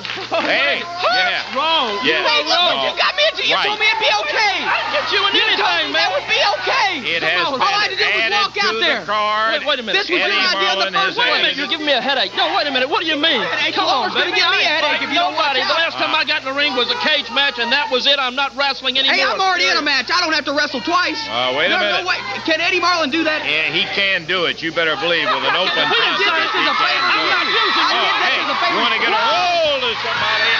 Hey, 0.44 0.80
yeah. 0.80 1.44
Wrong. 1.52 1.98
Yeah. 2.04 2.24
You 2.24 2.44
were 2.46 2.48
wrong. 2.48 2.88
You 2.88 2.92
got 2.96 3.12
me 3.16 3.24
into. 3.28 3.44
You 3.44 3.54
Right. 3.56 3.66
told 3.68 3.80
me 3.80 3.84
it'd 3.88 4.00
be 4.00 4.12
okay. 4.24 4.56
I 4.64 4.76
didn't 4.80 4.92
get 4.96 5.06
you 5.12 5.20
in 5.28 5.32
You 5.36 5.42
anything, 5.44 5.64
told 5.64 5.76
me 5.76 5.92
man. 5.92 6.00
that 6.00 6.10
would 6.12 6.28
be 6.28 6.40
okay. 6.56 6.90
It 7.16 7.20
Come 7.20 7.28
has 7.28 7.46
on. 7.48 7.52
been 7.52 7.62
All 7.64 7.68
I 7.68 7.82
had 7.84 7.90
to 7.92 7.96
do 8.00 8.04
was 8.04 8.28
walk 8.32 8.52
to 8.54 8.60
out 8.64 8.72
the 8.74 8.80
there. 8.80 9.04
card. 9.04 9.52
Wait, 9.60 9.66
wait 9.68 9.78
a 9.80 9.82
minute. 9.84 9.98
This 10.00 10.08
was 10.08 10.20
Eddie 10.20 10.32
your 10.36 10.48
idea 10.48 10.68
Marlin 10.72 10.88
in 10.88 10.92
the 10.92 10.98
has 11.00 11.16
first 11.16 11.18
Wait 11.18 11.28
a 11.28 11.42
minute. 11.42 11.56
You're 11.56 11.68
giving 11.72 11.86
me 11.88 11.92
a 11.96 12.00
headache. 12.00 12.32
No, 12.36 12.44
wait 12.56 12.66
a 12.68 12.72
minute. 12.72 12.88
What 12.88 13.00
do 13.04 13.08
you 13.08 13.16
mean? 13.20 13.40
Headache? 13.44 13.74
Come 13.76 13.88
on, 13.88 14.08
baby. 14.14 14.32
gonna 14.32 14.36
give 14.36 14.36
me 14.36 14.40
a 14.40 14.48
I 14.48 14.56
ain't 14.56 14.84
headache 14.84 15.02
if 15.04 15.10
you 15.12 15.20
don't 15.20 15.34
watch 15.36 15.52
nobody. 15.56 15.68
The 15.68 15.78
last 15.80 15.96
time 16.00 16.12
I 16.14 16.24
got 16.24 16.40
in 16.44 16.48
the 16.48 16.56
ring 16.56 16.72
was 16.76 16.88
a 16.92 16.98
cage 17.04 17.28
match, 17.32 17.58
and 17.58 17.72
that 17.72 17.90
was 17.90 18.06
it. 18.06 18.16
I'm 18.20 18.36
not 18.36 18.56
wrestling 18.56 18.96
anymore. 18.98 19.16
Hey, 19.16 19.24
I'm 19.24 19.40
already 19.40 19.68
in 19.68 19.76
a 19.76 19.82
match. 19.84 20.08
I 20.12 20.20
don't 20.20 20.32
have 20.32 20.44
to 20.48 20.52
wrestle 20.52 20.80
twice. 20.80 21.20
Uh, 21.28 21.52
wait 21.56 21.72
a 21.72 21.76
minute. 21.78 22.04
No, 22.04 22.08
wait. 22.08 22.20
Can 22.44 22.60
Eddie 22.60 22.80
Marlin 22.80 23.10
do 23.10 23.24
that? 23.24 23.44
Yeah, 23.44 23.72
he 23.72 23.84
can 23.96 24.24
do 24.28 24.44
it. 24.44 24.60
You 24.62 24.70
better 24.70 24.94
believe 25.00 25.24
with 25.32 25.42
an 25.48 25.56
open 25.56 25.84
We 25.88 25.96
didn't 25.96 26.20
get 26.20 26.28
contest, 26.28 26.52
as 26.52 26.52
he 26.52 26.62
a 26.62 26.68
can 26.68 26.76
favor. 26.76 27.08
do 27.08 27.18
I'm 27.18 27.26
it. 27.26 27.32
not 27.32 27.48
using 27.48 27.88
Oh, 27.88 27.96
it. 27.96 28.12
I 28.12 28.20
did 28.20 28.20
this 28.20 28.28
hey, 28.28 28.36
as 28.44 28.50
a 28.52 28.56
favor. 28.60 28.74
you 28.76 28.80
want 28.84 28.94
to 28.94 29.00
get 29.00 29.12
a 29.16 29.22
hold 29.24 29.82
of 29.88 29.94
somebody? 30.04 30.52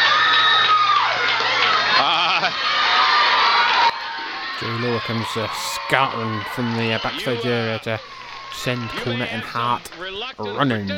Jerry 4.60 4.78
Lawler 4.82 4.98
comes 5.00 5.26
uh, 5.36 5.46
scattering 5.86 6.40
from 6.54 6.76
the 6.76 6.92
uh, 6.92 6.98
backstage 7.02 7.46
area 7.46 7.78
to 7.80 8.00
send 8.52 8.80
Cornette 8.90 9.32
and 9.32 9.42
Hart 9.42 9.90
running. 10.38 10.88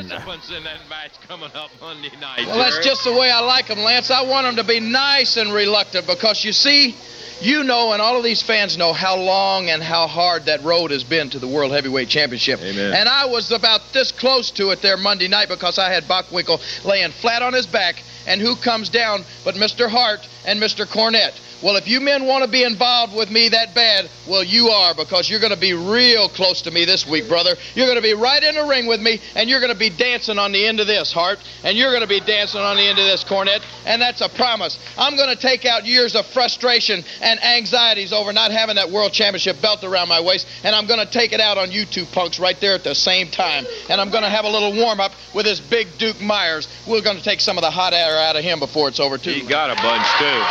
Well, 2.47 2.57
that's 2.57 2.79
just 2.85 3.03
the 3.03 3.13
way 3.13 3.29
I 3.31 3.39
like 3.41 3.67
them, 3.67 3.79
Lance. 3.79 4.09
I 4.11 4.23
want 4.23 4.45
them 4.47 4.55
to 4.57 4.63
be 4.63 4.79
nice 4.79 5.37
and 5.37 5.53
reluctant 5.53 6.07
because 6.07 6.43
you 6.43 6.53
see, 6.53 6.95
you 7.41 7.63
know, 7.63 7.93
and 7.93 8.01
all 8.01 8.17
of 8.17 8.23
these 8.23 8.41
fans 8.41 8.77
know 8.77 8.93
how 8.93 9.15
long 9.15 9.69
and 9.69 9.81
how 9.81 10.07
hard 10.07 10.45
that 10.45 10.63
road 10.63 10.91
has 10.91 11.03
been 11.03 11.29
to 11.31 11.39
the 11.39 11.47
World 11.47 11.71
Heavyweight 11.71 12.09
Championship. 12.09 12.59
Amen. 12.61 12.93
And 12.93 13.09
I 13.09 13.25
was 13.25 13.51
about 13.51 13.81
this 13.93 14.11
close 14.11 14.51
to 14.51 14.69
it 14.71 14.81
there 14.81 14.97
Monday 14.97 15.27
night 15.27 15.49
because 15.49 15.77
I 15.79 15.91
had 15.91 16.03
Bockwinkel 16.05 16.85
laying 16.85 17.11
flat 17.11 17.41
on 17.41 17.53
his 17.53 17.65
back, 17.65 18.03
and 18.27 18.41
who 18.41 18.55
comes 18.55 18.89
down 18.89 19.23
but 19.43 19.55
Mr. 19.55 19.89
Hart 19.89 20.27
and 20.45 20.61
Mr. 20.61 20.85
Cornette. 20.85 21.39
Well, 21.61 21.75
if 21.75 21.87
you 21.87 21.99
men 21.99 22.25
want 22.25 22.43
to 22.43 22.49
be 22.49 22.63
involved 22.63 23.15
with 23.15 23.29
me 23.29 23.49
that 23.49 23.75
bad, 23.75 24.09
well, 24.27 24.43
you 24.43 24.69
are 24.69 24.95
because 24.95 25.29
you're 25.29 25.39
going 25.39 25.53
to 25.53 25.59
be 25.59 25.73
real 25.73 26.27
close 26.27 26.63
to 26.63 26.71
me 26.71 26.85
this 26.85 27.05
week, 27.05 27.27
brother. 27.27 27.55
You're 27.75 27.85
going 27.85 27.97
to 27.97 28.01
be 28.01 28.15
right 28.15 28.41
in 28.41 28.55
the 28.55 28.65
ring 28.65 28.87
with 28.87 28.99
me, 28.99 29.21
and 29.35 29.47
you're 29.47 29.59
going 29.59 29.71
to 29.71 29.77
be 29.77 29.91
dancing 29.91 30.39
on 30.39 30.51
the 30.51 30.65
end 30.65 30.79
of 30.79 30.87
this, 30.87 31.13
Hart, 31.13 31.37
and 31.63 31.77
you're 31.77 31.91
going 31.91 32.01
to 32.01 32.07
be 32.07 32.19
dancing 32.19 32.61
on 32.61 32.77
the 32.77 32.83
end 32.83 32.97
of 32.97 33.05
this, 33.05 33.23
Cornette, 33.23 33.61
and 33.85 34.01
that's 34.01 34.21
a 34.21 34.29
promise. 34.29 34.79
I'm 34.97 35.15
going 35.15 35.29
to 35.29 35.39
take 35.39 35.65
out 35.65 35.85
years 35.85 36.15
of 36.15 36.25
frustration 36.25 37.03
and 37.21 37.43
anxieties 37.43 38.11
over 38.11 38.33
not 38.33 38.51
having 38.51 38.77
that 38.77 38.89
World 38.89 39.13
Championship 39.13 39.61
belt 39.61 39.83
around 39.83 40.09
my 40.09 40.19
waist, 40.19 40.47
and 40.63 40.75
I'm 40.75 40.87
going 40.87 41.05
to 41.05 41.11
take 41.11 41.31
it 41.31 41.39
out 41.39 41.59
on 41.59 41.71
you 41.71 41.85
two 41.85 42.05
punks 42.05 42.39
right 42.39 42.59
there 42.59 42.73
at 42.73 42.83
the 42.83 42.95
same 42.95 43.29
time. 43.29 43.67
And 43.87 44.01
I'm 44.01 44.09
going 44.09 44.23
to 44.23 44.29
have 44.29 44.45
a 44.45 44.49
little 44.49 44.73
warm 44.75 44.99
up 44.99 45.11
with 45.35 45.45
this 45.45 45.59
big 45.59 45.87
Duke 45.99 46.19
Myers. 46.21 46.67
We're 46.87 47.01
going 47.01 47.17
to 47.17 47.23
take 47.23 47.39
some 47.39 47.59
of 47.59 47.61
the 47.61 47.71
hot 47.71 47.93
air 47.93 48.10
out 48.17 48.35
of 48.35 48.43
him 48.43 48.59
before 48.59 48.87
it's 48.87 48.99
over, 48.99 49.17
too. 49.17 49.31
he 49.31 49.41
got 49.41 49.69
a 49.69 49.75
bunch 49.75 50.07
too. 50.17 50.41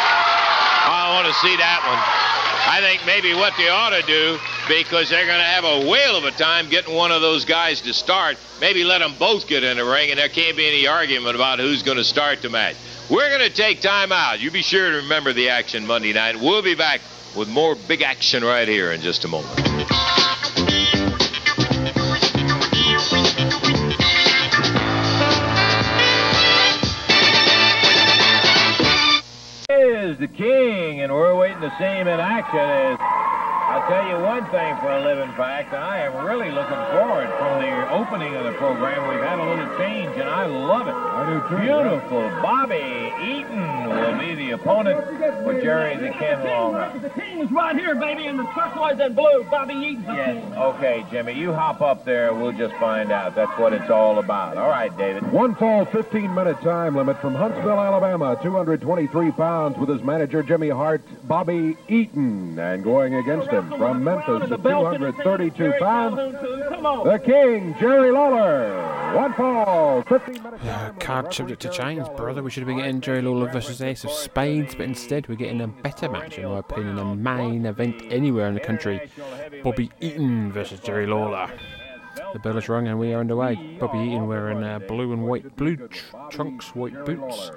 I 0.83 1.13
want 1.15 1.27
to 1.27 1.35
see 1.35 1.57
that 1.57 1.83
one. 1.87 2.31
I 2.67 2.81
think 2.81 3.05
maybe 3.07 3.35
what 3.35 3.55
they 3.57 3.69
ought 3.69 3.91
to 3.91 4.03
do, 4.03 4.39
because 4.69 5.09
they're 5.09 5.27
going 5.27 5.39
to 5.39 5.45
have 5.45 5.65
a 5.65 5.89
whale 5.91 6.17
of 6.17 6.25
a 6.25 6.31
time 6.31 6.69
getting 6.69 6.95
one 6.95 7.11
of 7.11 7.21
those 7.21 7.45
guys 7.45 7.81
to 7.83 7.93
start, 7.93 8.37
maybe 8.61 8.85
let 8.85 8.99
them 8.99 9.15
both 9.19 9.47
get 9.49 9.65
in 9.65 9.77
the 9.79 9.85
ring, 9.85 10.11
and 10.11 10.19
there 10.19 10.29
can't 10.29 10.57
be 10.57 10.69
any 10.69 10.87
argument 10.87 11.35
about 11.35 11.59
who's 11.59 11.83
going 11.83 11.97
to 11.97 12.05
start 12.05 12.43
the 12.43 12.51
match. 12.51 12.77
We're 13.11 13.29
going 13.29 13.49
to 13.49 13.55
take 13.55 13.81
time 13.81 14.13
out. 14.13 14.41
You 14.41 14.51
be 14.51 14.63
sure 14.63 14.91
to 14.91 14.97
remember 14.99 15.33
the 15.33 15.49
action 15.49 15.87
Monday 15.87 16.13
night. 16.13 16.37
We'll 16.37 16.63
be 16.63 16.77
back 16.77 17.01
with 17.37 17.49
more 17.49 17.75
big 17.75 18.03
action 18.03 18.45
right 18.45 18.69
here 18.69 18.93
in 18.93 19.01
just 19.01 19.25
a 19.25 19.29
moment. 19.29 20.70
Is 30.05 30.19
the 30.19 30.29
king, 30.29 31.03
and 31.03 31.13
we're 31.13 31.37
waiting 31.37 31.61
to 31.61 31.71
see 31.79 31.85
him 31.85 32.09
in 32.09 32.21
action. 32.21 32.59
As 32.59 32.99
I'll 33.71 33.87
tell 33.87 34.09
you 34.09 34.19
one 34.25 34.45
thing 34.51 34.77
for 34.79 34.91
a 34.91 35.01
living 35.01 35.33
fact, 35.37 35.73
I 35.73 36.01
am 36.01 36.27
really 36.27 36.51
looking 36.51 36.83
forward 36.91 37.29
from 37.39 37.63
the 37.63 37.93
opening 37.93 38.35
of 38.35 38.43
the 38.43 38.53
program. 38.55 39.09
We've 39.09 39.23
had 39.23 39.39
a 39.39 39.49
little 39.49 39.79
change, 39.79 40.11
and 40.17 40.29
I 40.29 40.47
love 40.47 40.89
it. 40.89 40.93
I 40.93 41.31
do 41.31 41.49
too. 41.49 41.63
Beautiful. 41.63 42.29
Bobby 42.43 43.13
Eaton 43.23 43.89
will 43.89 44.19
be 44.19 44.35
the 44.35 44.51
opponent 44.51 45.07
for 45.45 45.61
Jerry 45.63 45.97
the 45.97 46.11
King 46.19 46.43
Lawler. 46.43 46.99
The 46.99 47.11
king 47.11 47.39
is 47.39 47.51
right 47.53 47.77
here, 47.77 47.95
baby, 47.95 48.27
in 48.27 48.39
the 48.39 48.43
turquoise 48.55 48.99
and 48.99 49.15
blue. 49.15 49.45
Bobby 49.45 49.75
Eaton's 49.75 50.07
the 50.07 50.15
Yes. 50.15 50.53
Okay, 50.57 51.07
Jimmy, 51.09 51.35
you 51.35 51.53
hop 51.53 51.81
up 51.81 52.05
there. 52.05 52.31
And 52.31 52.43
we'll 52.43 52.51
just 52.51 52.75
find 52.75 53.13
out. 53.13 53.37
That's 53.37 53.57
what 53.57 53.73
it's 53.73 53.89
all 53.89 54.19
about. 54.19 54.57
All 54.57 54.69
right, 54.69 54.97
David. 54.99 55.31
One 55.31 55.55
fall, 55.55 55.85
15 55.85 56.35
minute 56.35 56.61
time 56.61 56.97
limit 56.97 57.21
from 57.21 57.37
Huntsville, 57.37 57.81
Alabama. 57.81 58.37
223 58.43 59.31
pounds 59.31 59.79
with 59.79 59.89
his 59.89 60.03
manager, 60.03 60.43
Jimmy 60.43 60.71
Hart, 60.71 61.03
Bobby 61.29 61.77
Eaton. 61.89 62.59
And 62.59 62.83
going 62.83 63.15
against 63.15 63.49
him 63.49 63.60
from 63.69 64.05
Memphis 64.05 64.51
at 64.51 64.63
232 64.63 65.73
pounds, 65.79 66.17
the 66.17 67.21
King, 67.25 67.75
Jerry 67.79 68.11
Lawler. 68.11 68.87
One 69.15 69.33
fall, 69.35 70.03
15 70.03 70.43
minute 70.43 70.61
Uh, 70.65 70.93
card 71.01 71.35
subject 71.35 71.61
to 71.63 71.69
change, 71.71 72.07
brother. 72.17 72.43
We 72.43 72.51
should 72.51 72.61
have 72.63 72.69
been 72.69 72.77
getting 72.79 73.01
Jerry 73.01 73.23
Lawler 73.23 73.51
versus 73.51 73.83
Ace 73.83 74.05
of 74.05 74.11
Spades, 74.11 74.75
but 74.75 74.85
instead 74.85 75.29
we're 75.29 75.35
getting 75.35 75.61
a 75.61 75.67
better 75.69 76.09
match, 76.09 76.39
in 76.39 76.49
my 76.49 76.59
opinion, 76.59 76.99
a 76.99 77.15
main 77.17 77.67
event 77.67 78.01
anywhere 78.11 78.47
in 78.47 78.55
the 78.55 78.61
country. 78.61 79.11
Bobby 79.65 79.91
Eaton 80.01 80.53
versus 80.53 80.81
Jerry 80.81 81.07
Lawler. 81.07 81.51
The 82.33 82.39
bell 82.39 82.57
is 82.59 82.69
rung 82.69 82.87
and 82.87 82.99
we 82.99 83.13
are 83.13 83.21
underway. 83.21 83.77
Bobby 83.81 83.99
Eaton 83.99 84.29
wearing 84.29 84.63
uh, 84.63 84.79
blue 84.79 85.13
and 85.13 85.25
white, 85.25 85.57
blue 85.57 85.77
tr- 85.77 86.17
trunks, 86.31 86.75
white 86.75 87.05
boots. 87.05 87.51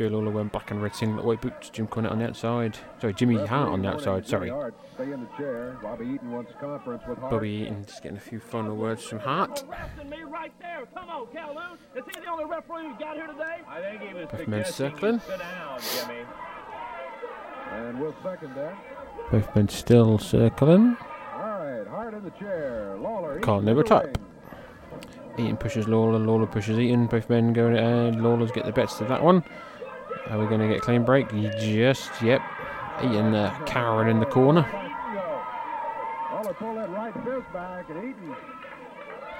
Jerry 0.00 0.08
Lawler 0.08 0.30
wearing 0.30 0.48
black 0.48 0.70
and 0.70 0.82
red 0.82 0.94
singlet, 0.94 1.26
white 1.26 1.42
boots. 1.42 1.68
Jim 1.68 1.86
Cornette 1.86 2.10
on 2.10 2.20
the 2.20 2.28
outside. 2.28 2.78
Sorry, 3.02 3.12
Jimmy 3.12 3.36
Hart 3.36 3.68
on 3.68 3.82
the 3.82 3.88
outside. 3.88 4.26
Sorry. 4.26 4.50
Stay 4.94 5.12
in 5.12 5.20
the 5.20 5.28
chair. 5.36 5.76
Bobby 5.82 6.06
Eaton 6.06 6.30
wants 6.30 6.52
conference 6.58 7.02
with 7.06 7.18
Hart. 7.18 7.32
Bobby 7.32 7.50
Eaton 7.50 7.84
just 7.84 8.02
getting 8.02 8.16
a 8.16 8.20
few 8.20 8.40
final 8.40 8.74
words 8.76 9.04
from 9.04 9.18
Hart. 9.18 9.62
me 10.08 10.22
right 10.22 10.54
there. 10.58 10.86
Come 10.94 11.10
on, 11.10 11.26
Calhoun. 11.34 11.76
Is 11.94 12.04
he 12.14 12.18
the 12.18 12.30
only 12.30 12.46
referee 12.46 12.86
we 12.86 12.94
got 12.94 13.14
here 13.14 13.26
today? 13.26 13.58
I 13.68 13.80
think 13.82 14.00
he 14.00 14.14
was 14.14 14.26
Both 14.30 14.48
men 14.48 14.64
circling. 14.64 15.20
Down, 15.28 15.80
And 17.72 18.00
we'll 18.00 18.16
second 18.22 18.54
that. 18.54 18.78
Both 19.30 19.54
men 19.54 19.68
still 19.68 20.16
circling. 20.16 20.96
All 21.34 21.40
right, 21.42 21.86
Hart 21.86 22.14
in 22.14 22.24
the 22.24 22.30
chair. 22.30 22.96
Lawler. 22.98 23.38
Can't 23.40 23.64
never 23.64 23.82
to 23.82 23.88
the 23.90 24.00
tap. 24.00 24.18
Eaton 25.38 25.58
pushes 25.58 25.86
Lawler, 25.86 26.18
Lawler 26.18 26.46
pushes 26.46 26.78
Eaton. 26.78 27.06
Both 27.06 27.28
men 27.28 27.52
going 27.52 27.76
and 27.76 28.16
uh, 28.16 28.22
Lawler's 28.22 28.50
get 28.50 28.64
the 28.64 28.72
best 28.72 29.02
of 29.02 29.08
that 29.08 29.22
one. 29.22 29.44
Are 30.30 30.38
we 30.38 30.46
going 30.46 30.60
to 30.60 30.68
get 30.68 30.76
a 30.76 30.80
clean 30.80 31.04
break? 31.04 31.28
Just, 31.58 32.22
yep. 32.22 32.40
Eaton 33.02 33.34
uh, 33.34 33.52
cowering 33.66 34.08
in 34.08 34.20
the 34.20 34.26
corner. 34.26 34.62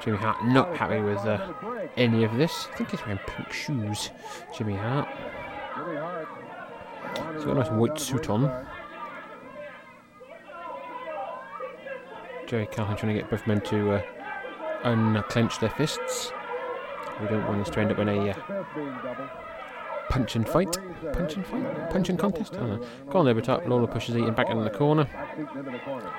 Jimmy 0.03 0.17
Hart 0.17 0.45
not 0.47 0.77
happy 0.77 1.01
with 1.01 1.19
uh, 1.19 1.53
any 1.97 2.25
of 2.25 2.37
this. 2.37 2.67
I 2.73 2.77
think 2.77 2.91
he's 2.91 3.01
wearing 3.03 3.21
pink 3.27 3.53
shoes. 3.53 4.11
Jimmy 4.57 4.75
Hart. 4.75 5.09
Jimmy 5.77 5.97
Hart. 5.97 6.29
He's 7.35 7.45
got 7.45 7.57
a 7.57 7.61
nice 7.61 7.71
white 7.71 7.99
suit 8.01 8.29
on. 8.29 8.67
Jerry 12.47 12.67
Calhoun 12.67 12.97
trying 12.97 13.15
to 13.15 13.21
get 13.21 13.31
both 13.31 13.47
men 13.47 13.61
to 13.61 13.93
uh, 13.93 14.03
unclench 14.83 15.61
their 15.61 15.71
fists. 15.71 16.33
We 17.21 17.29
don't 17.29 17.47
want 17.47 17.65
this 17.65 17.73
to 17.75 17.81
end 17.81 17.93
up 17.93 17.99
in 17.99 18.09
a 18.09 18.31
uh, 18.31 18.35
punch 20.11 20.37
and 20.37 20.47
fight. 20.47 20.77
Punch 21.13 21.37
and 21.37 21.47
fight? 21.47 21.91
Punch 21.91 22.09
and 22.11 22.19
contest? 22.19 22.55
I 22.55 22.59
don't 22.59 22.81
know. 22.81 22.87
Go 23.09 23.21
on 23.21 23.29
over 23.29 23.41
top. 23.41 23.67
Lawler 23.67 23.87
pushes 23.87 24.17
Eaton 24.17 24.35
back 24.35 24.51
into 24.51 24.65
the 24.65 24.71
corner. 24.71 25.05
Back 25.05 25.39
Eaton 25.39 25.59
into 25.59 25.71
the 25.71 25.79
corner. 25.79 26.13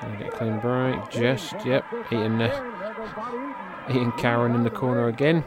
Gonna 0.00 0.16
get 0.16 0.28
a 0.28 0.30
clean 0.30 0.60
break. 0.60 1.10
Just, 1.10 1.54
yep. 1.66 1.84
Eaton, 2.06 2.40
uh, 2.40 3.86
Eaton 3.90 4.12
Karen 4.12 4.54
in 4.54 4.62
the 4.62 4.70
corner 4.70 5.08
again. 5.08 5.44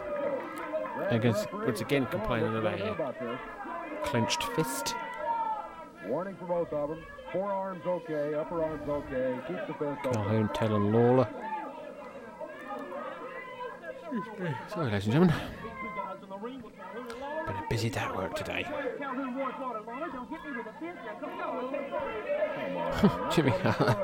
Against, 1.09 1.51
once 1.53 1.81
again 1.81 2.05
complaining 2.07 2.55
about 2.55 2.79
a 2.79 2.91
uh, 2.91 3.37
clenched 4.03 4.43
fist. 4.55 4.93
Warning 6.07 6.35
for 6.35 6.45
both 6.45 6.73
of 6.73 6.89
them. 6.89 7.03
Forearms 7.31 7.81
okay, 7.85 8.33
upper 8.33 8.63
arms 8.63 8.87
okay. 8.87 9.39
Keep 9.47 9.67
the 9.67 9.73
fist 9.73 9.99
open. 10.05 10.13
Calhoun 10.13 10.49
telling 10.53 10.91
Lawler. 10.91 11.27
Sorry, 14.67 14.91
ladies 14.91 15.05
and 15.05 15.13
gentlemen. 15.13 15.35
Busy 17.71 17.89
day 17.89 18.01
at 18.01 18.13
work 18.17 18.35
today. 18.35 18.65
Jimmy 23.33 23.51
Hart. 23.51 23.97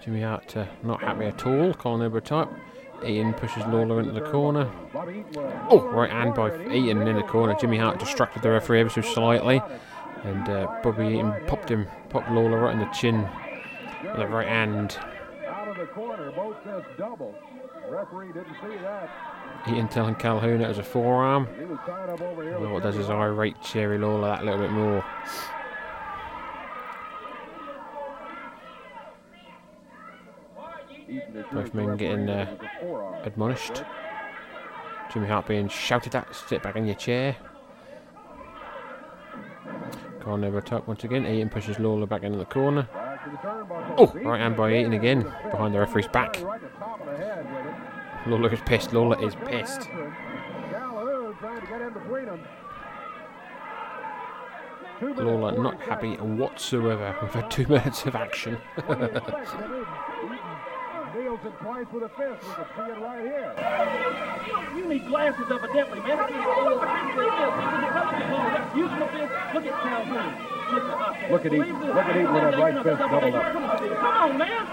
Jimmy 0.02 0.22
Hart 0.22 0.56
uh, 0.56 0.64
not 0.82 1.02
happy 1.02 1.26
at 1.26 1.46
all. 1.46 1.74
Colin 1.74 2.00
over 2.00 2.22
top. 2.22 2.50
Eaton 3.04 3.34
pushes 3.34 3.66
Lawler 3.66 4.00
into 4.00 4.12
the 4.12 4.22
corner. 4.22 4.72
Oh, 5.68 5.86
right 5.92 6.10
hand 6.10 6.34
by 6.34 6.56
Eaton 6.72 7.06
in 7.06 7.16
the 7.16 7.22
corner. 7.22 7.54
Jimmy 7.60 7.76
Hart 7.76 7.98
distracted 7.98 8.42
the 8.42 8.48
referee 8.48 8.80
ever 8.80 8.88
so 8.88 9.02
slightly. 9.02 9.60
And 10.22 10.48
uh, 10.48 10.80
Bobby 10.82 11.08
Eaton 11.08 11.34
popped 11.46 11.70
him, 11.70 11.86
popped 12.08 12.30
Lawler 12.30 12.60
right 12.60 12.72
in 12.72 12.78
the 12.78 12.86
chin 12.94 13.28
with 14.04 14.20
a 14.20 14.26
right 14.26 14.48
hand. 14.48 14.96
Of 15.74 15.80
the 15.80 15.86
corner, 15.86 16.30
both 16.30 16.56
fists 16.62 16.88
double. 16.96 17.34
Referee 17.88 18.28
didn't 18.28 18.54
see 18.62 18.76
that. 18.82 19.10
Eaton 19.66 19.88
telling 19.88 20.14
Calhoun 20.14 20.60
it 20.60 20.68
was 20.68 20.78
a 20.78 20.84
forearm. 20.84 21.48
He 21.58 21.64
was 21.64 21.78
tied 21.84 22.08
up 22.10 22.20
over 22.20 22.44
here. 22.44 22.60
Well, 22.60 22.74
what 22.74 22.84
does 22.84 22.94
his 22.94 23.08
Hart. 23.08 23.32
irate 23.32 23.56
Jerry 23.60 23.98
Lawler 23.98 24.28
that 24.28 24.44
little 24.44 24.60
bit 24.60 24.70
more? 24.70 25.04
Both 31.52 31.74
men 31.74 31.96
getting 31.96 32.30
uh, 32.30 32.56
admonished. 33.24 33.82
Jimmy 35.12 35.26
Hart 35.26 35.48
being 35.48 35.68
shouted 35.68 36.14
at, 36.14 36.32
sit 36.36 36.62
back 36.62 36.76
in 36.76 36.86
your 36.86 36.94
chair. 36.94 37.36
Corner 40.20 40.46
over 40.46 40.60
top 40.60 40.86
once 40.86 41.02
again. 41.02 41.26
Eaton 41.26 41.50
pushes 41.50 41.80
Lawler 41.80 42.06
back 42.06 42.22
into 42.22 42.38
the 42.38 42.44
corner. 42.44 42.88
Oh, 43.96 44.12
right 44.22 44.40
hand 44.40 44.56
by 44.56 44.74
Eaton 44.74 44.92
again, 44.92 45.22
behind 45.50 45.74
the 45.74 45.78
referee's 45.78 46.08
back. 46.08 46.40
Lawler 48.26 48.52
is 48.52 48.60
pissed. 48.60 48.92
Lawler 48.92 49.22
is 49.24 49.34
pissed. 49.34 49.88
Lawler 55.00 55.62
not 55.62 55.80
happy 55.80 56.16
whatsoever. 56.16 57.16
We've 57.22 57.32
had 57.32 57.50
two 57.50 57.66
minutes 57.68 58.04
of 58.06 58.14
action. 58.14 58.58
You 64.76 64.86
need 64.88 65.06
glasses, 65.06 65.46
evidently, 65.50 66.00
man. 66.00 66.18
Look 69.54 69.66
at 69.66 69.82
Calhoun. 69.82 70.53
Look 71.30 71.46
at 71.46 71.52
Eaton. 71.52 71.80
Look 71.80 71.96
at 71.96 72.16
Eaton 72.16 72.32
with 72.32 72.42
that 72.42 72.58
right 72.58 72.82
fist 72.82 72.98
doubled 72.98 73.34
up. 73.34 73.52
Come 73.52 73.64
on, 73.64 74.38
man. 74.38 74.66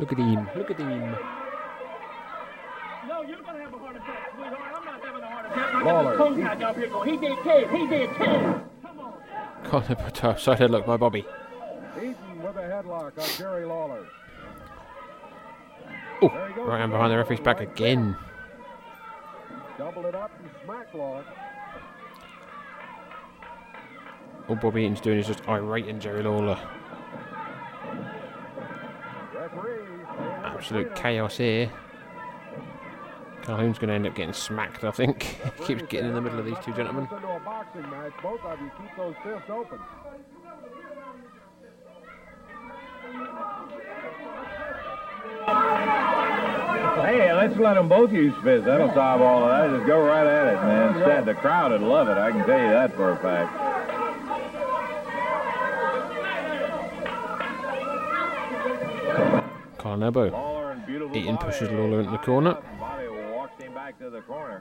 Look 0.00 0.12
at 0.12 0.18
him. 0.18 0.48
Look 0.56 0.70
at 0.70 0.78
him. 0.78 1.16
No, 3.08 3.22
you're 3.22 3.38
gonna 3.38 3.60
have 3.60 3.74
a 3.74 3.78
heart 3.78 3.96
attack, 3.96 4.32
sweetheart. 4.34 4.72
I'm 4.74 4.84
not 4.84 5.04
having 5.04 5.22
a 5.22 5.26
heart 5.26 5.46
attack. 5.46 5.74
I 5.74 5.82
Lawler, 5.82 6.16
got 6.16 6.34
this 6.34 6.36
tongue 6.36 6.58
tied 6.58 6.62
up 6.62 6.76
here 6.76 6.88
going, 6.88 7.08
he 7.10 7.16
did 7.16 7.38
Ted, 7.42 7.70
he 7.70 7.86
did 7.86 8.10
Ted. 8.16 8.64
Corner 9.64 9.96
over 9.98 10.10
top. 10.10 10.40
Side 10.40 10.58
headlock 10.58 10.86
by 10.86 10.96
Bobby. 10.96 11.24
Eaton 11.96 12.42
with 12.42 12.56
a 12.56 12.60
headlock 12.60 13.18
on 13.18 13.28
Jerry 13.38 13.64
Lawler. 13.64 14.06
Oh, 16.20 16.28
right 16.28 16.78
hand 16.78 16.92
behind 16.92 17.12
the 17.12 17.16
referee's 17.16 17.40
back 17.40 17.60
again. 17.60 18.16
Double 19.78 20.06
it 20.06 20.14
up 20.14 20.30
and 20.40 20.50
smack 20.64 20.94
Lawler. 20.94 21.24
All 24.48 24.56
Bobby 24.56 24.82
Eaton's 24.82 25.00
doing 25.00 25.18
is 25.18 25.26
just 25.26 25.48
irating 25.48 26.00
Jerry 26.00 26.22
Lawler. 26.22 26.58
Absolute 30.44 30.94
chaos 30.94 31.36
here. 31.36 31.70
Calhoun's 33.42 33.78
going 33.78 33.88
to 33.88 33.94
end 33.94 34.06
up 34.06 34.14
getting 34.14 34.32
smacked, 34.32 34.84
I 34.84 34.90
think. 34.92 35.22
he 35.58 35.64
keeps 35.64 35.82
getting 35.88 36.08
in 36.08 36.14
the 36.14 36.20
middle 36.20 36.38
of 36.38 36.46
these 36.46 36.58
two 36.64 36.72
gentlemen. 36.72 37.04
Into 37.04 37.16
a 37.16 37.40
boxing 37.40 37.82
match. 37.90 38.12
Both 38.22 38.40
of 38.42 38.60
you 38.60 38.70
keep 38.78 38.96
those 38.96 39.14
fists 39.24 39.50
open. 39.50 39.78
Hey, 47.04 47.32
let's 47.32 47.56
let 47.56 47.74
them 47.74 47.88
both 47.88 48.12
use 48.12 48.34
fists. 48.44 48.64
That'll 48.66 48.92
solve 48.94 49.20
all 49.20 49.44
of 49.44 49.48
that. 49.48 49.76
Just 49.76 49.86
go 49.88 50.04
right 50.04 50.26
at 50.26 50.54
it, 50.54 50.56
man. 50.62 50.94
Instead, 50.94 51.24
the 51.26 51.34
crowd 51.34 51.72
would 51.72 51.80
love 51.80 52.08
it. 52.08 52.16
I 52.16 52.30
can 52.30 52.46
tell 52.46 52.60
you 52.60 52.70
that 52.70 52.94
for 52.94 53.10
a 53.10 53.16
fact. 53.16 53.81
And 59.84 60.86
beautiful 60.86 61.16
Eaton 61.16 61.36
pushes 61.38 61.70
Lawler 61.70 62.00
into 62.00 62.12
the 62.12 62.18
corner. 62.18 62.58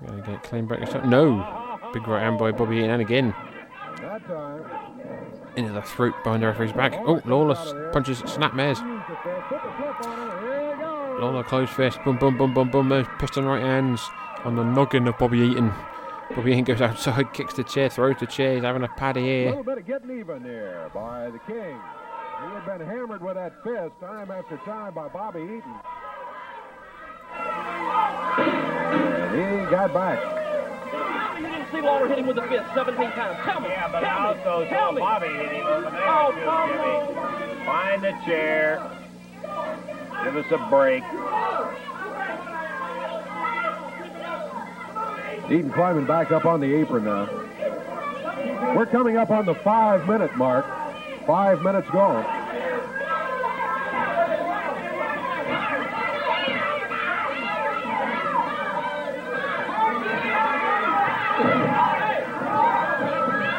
Gonna 0.06 0.22
get 0.26 0.44
clean 0.44 0.66
break. 0.66 0.82
No! 1.06 1.80
Big 1.94 2.08
right 2.08 2.24
hand 2.24 2.40
by 2.40 2.52
Bobby 2.52 2.78
Eaton 2.78 2.92
and 2.92 3.02
again. 3.02 3.34
Into 5.56 5.74
the 5.74 5.82
throat 5.82 6.14
behind 6.24 6.44
the 6.44 6.48
referee's 6.48 6.74
back. 6.74 6.94
Oh, 7.06 7.22
Lawler 7.26 7.56
punches 7.92 8.22
you 8.22 8.40
go. 8.40 8.82
Lawler 11.20 11.44
closed 11.44 11.72
fist. 11.72 12.00
Boom, 12.04 12.18
boom, 12.18 12.38
boom, 12.38 12.54
boom, 12.54 12.72
boom. 12.72 13.06
Piston 13.20 13.46
right 13.46 13.62
hands 13.62 14.02
on 14.44 14.56
the 14.56 14.64
noggin 14.64 15.08
of 15.08 15.18
Bobby 15.18 15.40
Eaton. 15.40 15.72
Bobby 16.36 16.52
Eaton 16.52 16.64
goes 16.64 16.82
outside, 16.82 17.34
kicks 17.34 17.54
the 17.54 17.64
chair, 17.64 17.90
throws 17.90 18.16
the 18.20 18.26
chair. 18.26 18.56
He's 18.56 18.64
having 18.64 18.84
a 18.84 18.88
paddy 18.88 19.22
here. 19.22 19.48
A 19.48 19.50
little 19.50 19.64
bit 19.64 19.78
of 19.80 19.86
getting 19.86 20.20
even 20.20 20.44
there 20.44 20.90
by 20.94 21.30
the 21.30 21.40
King. 21.40 21.78
He 22.44 22.48
had 22.48 22.66
been 22.66 22.88
hammered 22.88 23.22
with 23.22 23.36
that 23.36 23.64
fist 23.64 23.94
time 24.00 24.32
after 24.32 24.58
time 24.58 24.94
by 24.94 25.08
Bobby 25.10 25.42
Eaton. 25.42 25.76
And 29.32 29.66
he 29.66 29.72
got 29.72 29.94
back. 29.94 30.20
You 31.40 31.48
didn't 31.48 31.72
see 31.72 31.82
Lawler 31.82 32.08
hit 32.08 32.18
him 32.20 32.28
with 32.28 32.36
the 32.38 32.42
fist 32.44 32.66
17 32.74 33.12
times. 33.12 33.38
Tell 33.46 33.60
me. 33.62 33.70
Yeah, 33.70 33.88
but 33.92 34.02
tell 34.02 34.10
I 34.18 34.34
me. 34.34 34.42
also 34.44 34.66
tell 34.70 34.90
saw 34.90 34.92
me. 34.92 35.00
Bobby 35.02 35.28
hit 35.28 35.52
him 35.52 35.66
with 35.66 35.86
an 35.86 35.94
Oh, 35.96 36.32
attitude, 36.32 37.16
come 37.16 37.66
Find 37.66 38.02
the 38.04 38.12
chair. 38.26 38.82
Give 40.24 40.36
us 40.36 40.52
a 40.52 40.58
break. 40.70 41.04
Eaton 45.52 45.72
climbing 45.72 46.06
back 46.06 46.32
up 46.32 46.46
on 46.46 46.60
the 46.60 46.74
apron 46.74 47.04
now. 47.06 47.28
We're 48.76 48.86
coming 48.86 49.18
up 49.18 49.30
on 49.32 49.46
the 49.46 49.56
five 49.56 50.08
minute 50.08 50.36
mark. 50.38 50.66
Five 51.32 51.62
minutes 51.62 51.90
gone. 51.92 52.26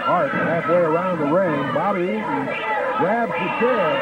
Hart 0.04 0.32
halfway 0.32 0.74
around 0.74 1.18
the 1.18 1.24
ring. 1.24 1.72
Bobby 1.72 2.02
Eaton 2.02 2.44
grabs 2.98 3.32
the 3.32 3.48
chair. 3.58 4.00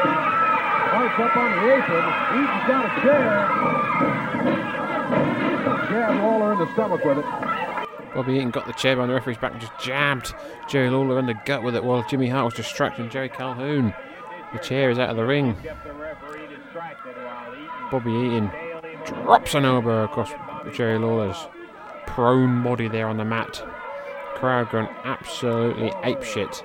Hart's 0.91 1.19
up 1.21 1.37
on 1.37 1.51
the 1.55 1.63
apron. 1.71 2.05
Eaton's 2.43 2.67
got 2.67 2.83
a 2.83 2.91
chair. 3.01 3.31
Jab 5.89 6.13
Lawler 6.21 6.51
in 6.51 6.59
the 6.59 6.67
stomach 6.73 7.05
with 7.05 7.19
it. 7.19 7.50
Bobby 8.13 8.33
Eaton 8.33 8.51
got 8.51 8.67
the 8.67 8.73
chair 8.73 8.95
behind 8.95 9.09
the 9.09 9.15
referee's 9.15 9.37
back 9.37 9.53
and 9.53 9.61
just 9.61 9.77
jabbed 9.79 10.33
Jerry 10.67 10.89
Lawler 10.89 11.17
in 11.19 11.25
the 11.25 11.33
gut 11.45 11.63
with 11.63 11.75
it 11.75 11.83
while 11.83 12.05
Jimmy 12.09 12.27
Hart 12.27 12.45
was 12.45 12.53
distracting 12.53 13.09
Jerry 13.09 13.29
Calhoun. 13.29 13.93
The 14.53 14.59
chair 14.59 14.89
is 14.89 14.99
out 14.99 15.09
of 15.09 15.15
the 15.15 15.25
ring. 15.25 15.55
Bobby 17.89 18.11
Eaton 18.11 18.51
drops 19.05 19.55
an 19.55 19.65
elbow 19.65 20.03
across 20.03 20.31
Jerry 20.73 20.99
Lawler's 20.99 21.47
prone 22.05 22.63
body 22.63 22.89
there 22.89 23.07
on 23.07 23.17
the 23.17 23.25
mat. 23.25 23.63
Crowd 24.35 24.71
going 24.71 24.89
absolutely 25.05 25.89
apeshit. 25.91 26.63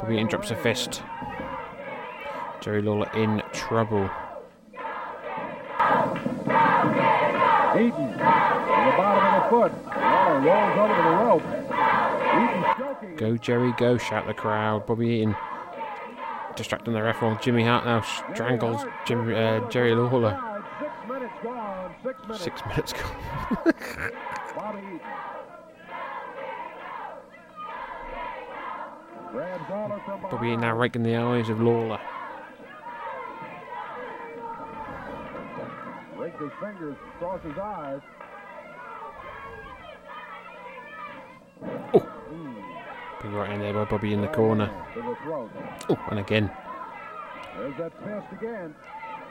Bobby 0.00 0.16
Eaton 0.16 0.28
drops 0.28 0.50
a 0.50 0.56
fist. 0.56 1.02
Jerry 2.60 2.82
Lawler 2.82 3.10
in 3.14 3.42
trouble. 3.52 4.10
Eaton, 7.76 8.20
on 8.20 8.86
the 8.90 8.96
bottom 8.96 9.24
of 9.24 9.42
the 9.42 9.48
foot. 9.48 9.89
Rolls 10.30 10.78
over 10.78 10.94
to 10.96 11.02
the 11.02 11.10
rope. 11.10 11.42
Go 13.16 13.36
Jerry, 13.36 13.72
go! 13.76 13.98
Shout 13.98 14.26
the 14.26 14.34
crowd. 14.34 14.86
Bobby 14.86 15.08
Eaton 15.08 15.36
distracting 16.56 16.94
the 16.94 17.02
ref 17.02 17.20
while 17.20 17.38
Jimmy 17.42 17.64
Hart 17.64 17.84
now 17.84 18.00
strangles 18.32 18.84
Jimmy, 19.06 19.34
uh, 19.34 19.68
Jerry 19.70 19.94
Lawler. 19.94 20.38
Six 20.78 20.92
minutes 21.08 21.34
gone. 21.42 21.94
Six 22.02 22.20
minutes. 22.22 22.44
Six 22.44 22.62
minutes 22.66 22.92
gone. 22.92 23.16
Bobby 24.56 24.78
Eaton. 24.78 25.00
Grabs 29.32 29.70
Lawler 29.70 30.00
from 30.04 30.22
Bobby 30.22 30.48
Eaton 30.48 30.60
now 30.60 30.76
raking 30.76 31.02
the 31.02 31.16
eyes 31.16 31.48
of 31.48 31.60
Lawler. 31.60 32.00
Rakes 36.16 36.40
his 36.40 36.50
fingers 36.60 36.96
across 37.16 37.42
his 37.42 37.58
eyes. 37.58 38.00
Big 43.22 43.32
right 43.32 43.50
hand 43.50 43.60
there 43.60 43.74
by 43.74 43.84
Bobby 43.84 44.14
in 44.14 44.22
the 44.22 44.28
corner. 44.28 44.66
To. 44.94 45.16
Oh, 45.90 45.98
and 46.10 46.18
again. 46.18 46.50
There's 47.56 47.76
that 47.76 47.92
again. 48.32 48.74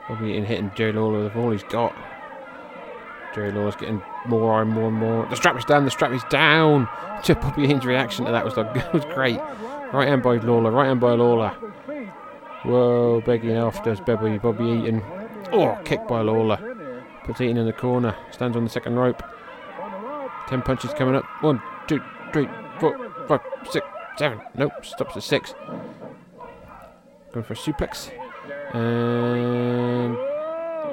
Bobby 0.08 0.32
Eaton 0.32 0.46
hitting 0.46 0.72
Jerry 0.76 0.92
Lawler 0.92 1.24
with 1.24 1.36
all 1.36 1.52
he's 1.52 1.64
got. 1.64 1.96
Jerry 3.34 3.52
Lawler's 3.52 3.76
getting 3.76 4.02
more 4.28 4.62
and 4.62 4.72
more 4.72 4.90
and 4.90 4.98
more. 4.98 5.26
The 5.28 5.36
strap 5.36 5.58
is 5.58 5.66
down, 5.66 5.86
the 5.86 5.92
strap 5.92 6.12
is 6.12 6.24
down. 6.26 6.88
Just 7.24 7.42
Bobby 7.42 7.64
Eaton's 7.64 7.86
reaction 7.86 8.26
to 8.26 8.32
that 8.32 8.46
was 8.46 8.58
like, 8.58 8.94
was 8.94 9.06
great. 9.06 9.40
Right 9.92 10.08
hand 10.08 10.22
by 10.22 10.38
Lawler, 10.38 10.72
right 10.72 10.88
hand 10.88 11.00
by 11.00 11.14
Lawler. 11.14 11.50
Whoa, 12.64 13.22
begging 13.22 13.58
off 13.58 13.84
does 13.84 14.00
Bobby, 14.02 14.38
Bobby 14.38 14.66
Eaton. 14.66 15.02
Oh, 15.52 15.80
kick 15.84 16.08
by 16.08 16.22
Lawler. 16.22 16.58
Puts 17.24 17.42
Eaton 17.42 17.58
in 17.58 17.66
the 17.66 17.74
corner, 17.74 18.16
stands 18.32 18.56
on 18.56 18.64
the 18.66 18.70
second 18.70 18.96
rope. 18.96 19.24
Ten 20.48 20.62
punches 20.62 20.94
coming 20.94 21.16
up. 21.16 21.26
One, 21.42 21.62
two, 21.88 22.02
three, 22.34 22.48
four, 22.80 23.12
five, 23.28 23.42
six, 23.70 23.86
seven. 24.18 24.42
Nope, 24.56 24.86
stops 24.86 25.18
at 25.18 25.24
six. 25.24 25.54
Going 27.34 27.44
for 27.44 27.54
a 27.54 27.56
suplex. 27.56 28.12
And. 28.74 30.18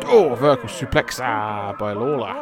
Oh, 0.08 0.34
vertical 0.34 0.68
suplex 0.68 1.20
ah, 1.20 1.74
by 1.78 1.92
Lawler. 1.92 2.34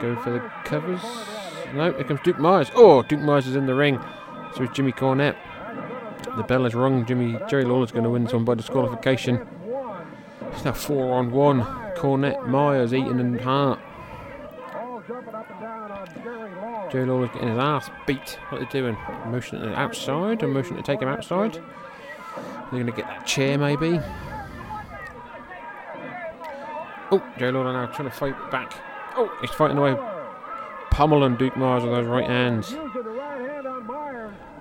Going 0.00 0.16
for 0.18 0.30
the 0.30 0.50
covers. 0.64 1.00
No, 1.74 1.92
here 1.92 2.04
comes 2.04 2.20
Duke 2.22 2.38
Myers. 2.38 2.70
Oh, 2.74 3.02
Duke 3.02 3.20
Myers 3.20 3.46
is 3.46 3.56
in 3.56 3.66
the 3.66 3.74
ring. 3.74 4.00
So 4.54 4.62
is 4.62 4.70
Jimmy 4.72 4.92
Cornette. 4.92 5.36
The 6.36 6.42
bell 6.42 6.66
is 6.66 6.74
rung. 6.74 7.04
Jimmy 7.04 7.38
Jerry 7.48 7.64
Lawler's 7.64 7.90
going 7.90 8.04
to 8.04 8.10
win 8.10 8.24
this 8.24 8.32
one 8.32 8.44
by 8.44 8.54
disqualification. 8.54 9.46
It's 10.52 10.64
now 10.64 10.72
four 10.72 11.14
on 11.14 11.30
one. 11.32 11.62
Cornette, 11.96 12.46
Myers, 12.46 12.94
Eaton, 12.94 13.18
and 13.18 13.40
Hart. 16.88 16.92
Jerry 16.92 17.06
Lawler's 17.06 17.30
getting 17.30 17.48
his 17.48 17.58
ass 17.58 17.90
beat. 18.06 18.38
What 18.48 18.62
are 18.62 18.64
they 18.64 18.70
doing? 18.70 18.96
Motion 19.26 19.60
to 19.60 19.74
outside? 19.74 20.42
A 20.42 20.48
motion 20.48 20.76
to 20.76 20.82
take 20.82 21.00
him 21.00 21.08
outside? 21.08 21.54
They're 21.54 22.70
going 22.70 22.86
to 22.86 22.92
get 22.92 23.06
that 23.06 23.26
chair, 23.26 23.58
maybe. 23.58 24.00
Oh, 27.10 27.22
Jerry 27.38 27.52
Lawler 27.52 27.72
now 27.72 27.86
trying 27.86 28.10
to 28.10 28.14
fight 28.14 28.50
back. 28.50 28.72
Oh, 29.16 29.34
he's 29.40 29.50
fighting 29.50 29.78
away. 29.78 29.96
Pummeling 30.90 31.36
Duke 31.36 31.56
Myers 31.56 31.82
with 31.82 31.92
those 31.92 32.06
right 32.06 32.26
hands. 32.26 32.72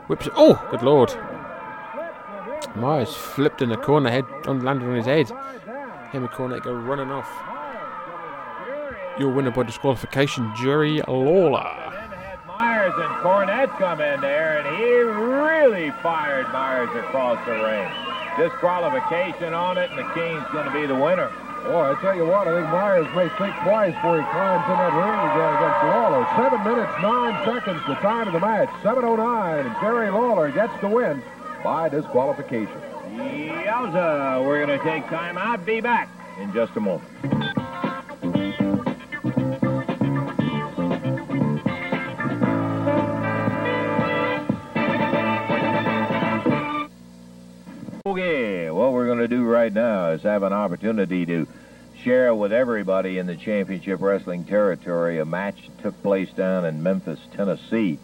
Whips. 0.07 0.30
Oh, 0.36 0.65
good 0.71 0.82
lord. 0.82 1.13
Myers 2.75 3.13
flipped 3.13 3.61
in 3.61 3.69
the 3.69 3.78
corner, 3.78 4.09
head 4.09 4.25
on 4.45 4.63
landed 4.63 4.88
on 4.88 4.95
his 4.95 5.05
head. 5.05 5.30
Him 6.11 6.23
and 6.23 6.30
Cornette 6.30 6.63
go 6.63 6.73
running 6.73 7.11
off. 7.11 7.30
Your 9.19 9.32
winner 9.32 9.51
by 9.51 9.63
disqualification, 9.63 10.53
Jerry 10.55 11.01
Lawler. 11.07 11.87
And 12.98 13.14
Cornette 13.22 13.78
come 13.78 14.02
in 14.02 14.22
there, 14.22 14.58
and 14.58 14.66
he 14.76 14.91
really 14.91 15.91
fired 16.02 16.52
Myers 16.52 16.89
across 16.98 17.38
the 17.45 17.54
ring. 17.54 17.86
Disqualification 18.38 19.54
on 19.54 19.78
it, 19.78 19.91
and 19.91 20.00
the 20.00 20.10
King's 20.14 20.45
going 20.52 20.66
to 20.66 20.74
be 20.74 20.88
the 20.88 20.95
winner. 20.95 21.32
Boy, 21.64 21.93
I 21.93 22.02
tell 22.02 22.16
you 22.16 22.26
what, 22.26 22.48
I 22.48 22.58
think 22.58 22.72
Myers 22.74 23.06
may 23.14 23.30
think 23.38 23.54
twice 23.62 23.93
before 23.93 24.18
he 24.18 24.26
climbs 24.34 24.66
in 24.66 24.78
that 24.82 24.93
ring 24.98 25.20
again 25.30 25.54
against 25.62 25.82
Lawler. 25.93 26.26
Seven 26.41 26.64
minutes, 26.64 26.93
nine 27.02 27.45
seconds, 27.45 27.82
the 27.86 27.95
time 28.02 28.26
of 28.28 28.34
the 28.34 28.39
match. 28.39 28.70
7.09, 28.82 29.66
and 29.66 29.76
Jerry 29.80 30.10
Lawler 30.10 30.52
gets 30.52 30.74
the 30.82 30.88
win 30.88 31.22
by 31.64 31.89
disqualification. 31.89 32.82
Yowza, 33.14 34.45
we're 34.45 34.66
going 34.66 34.80
to 34.80 34.84
take 34.84 35.08
time 35.10 35.38
out. 35.38 35.66
Be 35.66 35.82
back 35.82 36.10
in 36.39 36.52
just 36.54 36.76
a 36.76 36.80
moment. 36.80 37.47
Okay, 48.18 48.72
what 48.72 48.93
we're 48.93 49.05
going 49.05 49.20
to 49.20 49.28
do 49.28 49.43
right 49.43 49.72
now 49.72 50.09
is 50.09 50.24
have 50.24 50.41
an 50.41 50.51
opportunity 50.51 51.24
to 51.28 51.47
share 52.01 52.34
with 52.34 52.51
everybody 52.51 53.20
in 53.20 53.28
the 53.28 53.36
championship 53.36 54.01
wrestling 54.01 54.43
territory 54.43 55.20
a 55.20 55.26
match 55.26 55.68
that 55.68 55.84
took 55.84 56.01
place 56.01 56.32
down 56.32 56.65
in 56.65 56.82
Memphis, 56.82 57.20
Tennessee. 57.34 57.99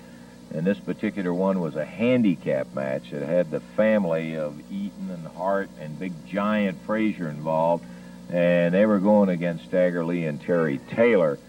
And 0.53 0.67
this 0.67 0.77
particular 0.77 1.33
one 1.33 1.61
was 1.61 1.75
a 1.75 1.83
handicap 1.83 2.75
match. 2.75 3.11
It 3.11 3.27
had 3.27 3.49
the 3.49 3.59
family 3.59 4.37
of 4.37 4.61
Eaton 4.71 5.09
and 5.09 5.25
Hart 5.29 5.71
and 5.79 5.97
Big 5.97 6.13
Giant 6.27 6.79
Frazier 6.85 7.27
involved. 7.27 7.83
And 8.31 8.71
they 8.71 8.85
were 8.85 8.99
going 8.99 9.29
against 9.29 9.65
Stagger 9.65 10.05
Lee 10.05 10.25
and 10.25 10.39
Terry 10.39 10.79
Taylor. 10.91 11.39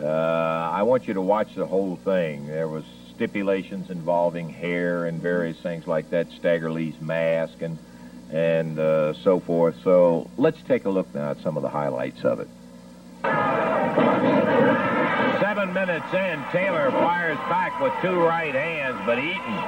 Uh, 0.00 0.06
I 0.06 0.84
want 0.84 1.06
you 1.08 1.12
to 1.12 1.20
watch 1.20 1.54
the 1.54 1.66
whole 1.66 1.96
thing. 1.96 2.46
There 2.46 2.68
was 2.68 2.84
stipulations 3.14 3.90
involving 3.90 4.48
hair 4.48 5.04
and 5.04 5.20
various 5.20 5.58
things 5.58 5.86
like 5.86 6.08
that, 6.08 6.32
Stagger 6.32 6.70
Lee's 6.72 6.98
mask 7.02 7.60
and 7.60 7.76
and 8.32 8.78
uh, 8.78 9.12
so 9.14 9.40
forth. 9.40 9.76
So 9.82 10.30
let's 10.36 10.60
take 10.62 10.84
a 10.84 10.90
look 10.90 11.12
now 11.14 11.30
at 11.30 11.40
some 11.40 11.56
of 11.56 11.62
the 11.62 11.68
highlights 11.68 12.24
of 12.24 12.40
it. 12.40 12.48
Seven 15.40 15.72
minutes 15.72 16.12
in, 16.12 16.44
Taylor 16.52 16.90
fires 16.90 17.38
back 17.48 17.80
with 17.80 17.92
two 18.02 18.20
right 18.20 18.54
hands, 18.54 19.00
but 19.06 19.18
Eaton 19.18 19.58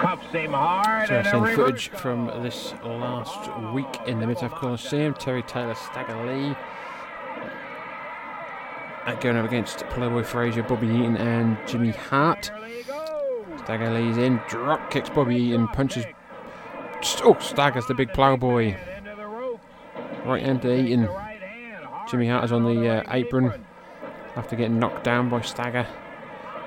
cuffs 0.00 0.30
him 0.32 0.52
hard. 0.52 1.08
So 1.08 1.14
and 1.16 1.26
I've 1.26 1.32
seen 1.32 1.42
reverse 1.42 1.56
footage 1.56 1.88
from 2.00 2.26
this 2.42 2.74
last 2.84 3.72
week 3.72 4.00
in 4.06 4.20
the 4.20 4.26
Mid-South 4.26 4.52
Coliseum. 4.52 5.14
Terry 5.14 5.42
Taylor, 5.42 5.74
Stagger 5.74 6.16
Lee. 6.26 6.56
Going 9.20 9.36
up 9.36 9.44
against 9.44 9.80
Playboy 9.90 10.22
Frazier, 10.22 10.62
Bobby 10.62 10.86
Eaton, 10.86 11.16
and 11.18 11.58
Jimmy 11.66 11.90
Hart. 11.90 12.50
Stagger 13.58 13.90
Lee's 13.90 14.16
in, 14.16 14.40
drop 14.48 14.90
kicks 14.90 15.10
Bobby 15.10 15.36
Eaton, 15.36 15.68
punches. 15.68 16.06
Oh, 17.22 17.36
Stagger's 17.38 17.86
the 17.86 17.94
big 17.94 18.12
plowboy. 18.14 18.76
Right 20.24 20.42
hand 20.42 20.62
to 20.62 20.74
Eaton. 20.74 21.08
Jimmy 22.08 22.28
Hart 22.28 22.44
is 22.44 22.52
on 22.52 22.64
the 22.64 22.88
uh, 22.88 23.02
apron 23.10 23.52
after 24.36 24.56
getting 24.56 24.78
knocked 24.78 25.04
down 25.04 25.28
by 25.28 25.42
Stagger. 25.42 25.86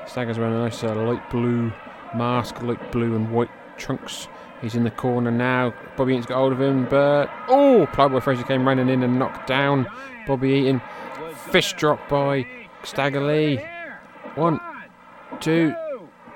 Stagger's 0.05 0.37
wearing 0.37 0.53
a 0.53 0.59
nice 0.59 0.83
uh, 0.83 0.93
light 0.93 1.27
blue 1.31 1.73
mask, 2.15 2.61
light 2.61 2.91
blue 2.91 3.15
and 3.15 3.31
white 3.31 3.49
trunks. 3.77 4.27
He's 4.61 4.75
in 4.75 4.83
the 4.83 4.91
corner 4.91 5.31
now. 5.31 5.73
Bobby 5.95 6.13
Eaton's 6.13 6.27
got 6.27 6.37
hold 6.37 6.53
of 6.53 6.61
him, 6.61 6.85
but 6.85 7.31
oh, 7.47 7.87
Plowboy 7.93 8.19
Frazier 8.19 8.43
came 8.43 8.67
running 8.67 8.89
in 8.89 9.01
and 9.01 9.17
knocked 9.17 9.47
down 9.47 9.87
Bobby 10.27 10.51
Eaton. 10.51 10.81
Fish 11.49 11.73
drop 11.73 12.07
by 12.09 12.45
Stagger 12.83 13.21
Lee. 13.21 13.59
One, 14.35 14.59
two, 15.39 15.73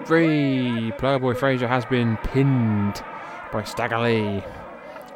three. 0.06 0.92
Plowboy 0.98 1.36
Frazier 1.36 1.68
has 1.68 1.86
been 1.86 2.18
pinned 2.18 3.04
by 3.52 3.64
Stagger 3.64 4.00
Lee. 4.00 4.44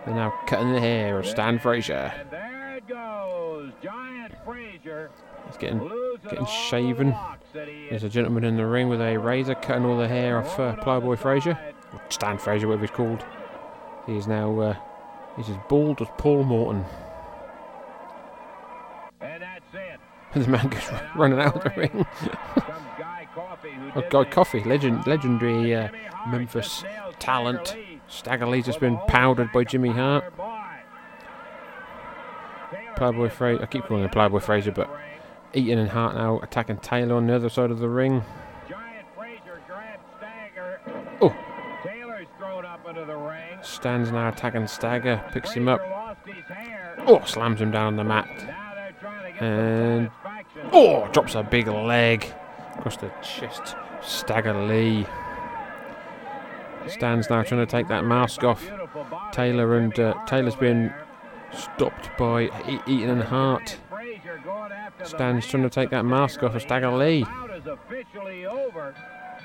They're 0.05 0.15
now 0.15 0.33
cutting 0.47 0.73
the 0.73 0.79
hair 0.79 1.17
of 1.19 1.25
Stan 1.25 1.57
Frazier. 1.59 2.13
There 2.29 2.77
it 2.77 2.87
goes. 2.87 3.71
Giant 3.81 4.33
Frazier. 4.45 5.09
He's 5.47 5.57
getting 5.57 5.89
getting 6.29 6.45
shaven. 6.45 7.15
There's 7.53 8.03
a 8.03 8.09
gentleman 8.09 8.43
in 8.43 8.57
the 8.57 8.65
ring 8.65 8.89
with 8.89 9.01
a 9.01 9.17
razor 9.17 9.55
cutting 9.55 9.85
all 9.85 9.97
the 9.97 10.07
hair 10.07 10.37
off 10.39 10.59
uh, 10.59 10.75
Plowboy 10.77 11.15
Frazier. 11.15 11.57
Or 11.93 12.01
Stan 12.09 12.37
Frazier, 12.37 12.67
whatever 12.67 12.85
he's 12.85 12.95
called. 12.95 13.23
He's 14.05 14.27
now 14.27 14.59
uh, 14.59 14.75
he's 15.37 15.49
as 15.49 15.57
bald 15.69 16.01
as 16.01 16.07
Paul 16.17 16.43
Morton. 16.43 16.85
And 19.21 19.41
that's 19.41 19.73
it. 19.73 19.99
the 20.33 20.47
man 20.49 20.67
goes 20.67 20.89
running 21.15 21.39
out 21.39 21.55
of 21.55 21.63
the 21.63 21.79
ring. 21.79 22.05
oh, 23.95 24.03
Guy 24.09 24.25
Coffey, 24.25 24.63
legend, 24.65 25.07
legendary 25.07 25.73
uh, 25.73 25.89
Memphis 26.27 26.83
talent. 27.19 27.75
Stagger 28.07 28.47
Lee's 28.47 28.65
just 28.65 28.79
been 28.79 28.97
powdered 29.07 29.51
by 29.51 29.63
Jimmy 29.63 29.89
Hart. 29.89 30.33
Playboy 32.95 33.29
Frazier, 33.29 33.63
I 33.63 33.65
keep 33.65 33.83
calling 33.85 34.03
him 34.03 34.09
Playboy 34.09 34.39
Frazier, 34.39 34.71
but 34.71 34.89
Eaton 35.53 35.79
and 35.79 35.89
Hart 35.89 36.15
now 36.15 36.39
attacking 36.39 36.77
Taylor 36.77 37.15
on 37.15 37.27
the 37.27 37.35
other 37.35 37.49
side 37.49 37.71
of 37.71 37.79
the 37.79 37.89
ring. 37.89 38.23
Oh. 41.21 41.35
Taylor's 41.83 42.27
thrown 42.37 42.65
up 42.65 42.87
into 42.87 43.05
the 43.05 43.15
ring. 43.15 43.59
Stands 43.61 44.11
now 44.11 44.29
attacking 44.29 44.67
Stagger, 44.67 45.23
picks 45.31 45.51
him 45.51 45.67
up. 45.67 45.81
Oh, 47.07 47.23
slams 47.25 47.61
him 47.61 47.71
down 47.71 47.87
on 47.87 47.95
the 47.97 48.03
mat. 48.03 48.27
And 49.41 50.09
oh, 50.71 51.07
drops 51.11 51.35
a 51.35 51.43
big 51.43 51.67
leg 51.67 52.25
across 52.77 52.97
the 52.97 53.11
chest. 53.21 53.75
Stagger 54.01 54.53
Lee 54.67 55.05
stands 56.89 57.29
now 57.29 57.43
trying 57.43 57.65
to 57.65 57.71
take 57.71 57.87
that 57.87 58.05
mask 58.05 58.43
off. 58.43 58.69
Taylor 59.31 59.77
and 59.77 59.97
uh, 59.99 60.13
Taylor's 60.25 60.55
been 60.55 60.93
stopped 61.53 62.09
by 62.17 62.43
Eaton 62.87 63.09
and 63.09 63.23
Hart. 63.23 63.77
Stands 65.03 65.47
trying 65.47 65.63
to 65.63 65.69
take 65.69 65.89
that 65.91 66.03
mask 66.03 66.43
off 66.43 66.55
of 66.55 66.61
Stagger 66.61 66.91
Lee. 66.91 67.25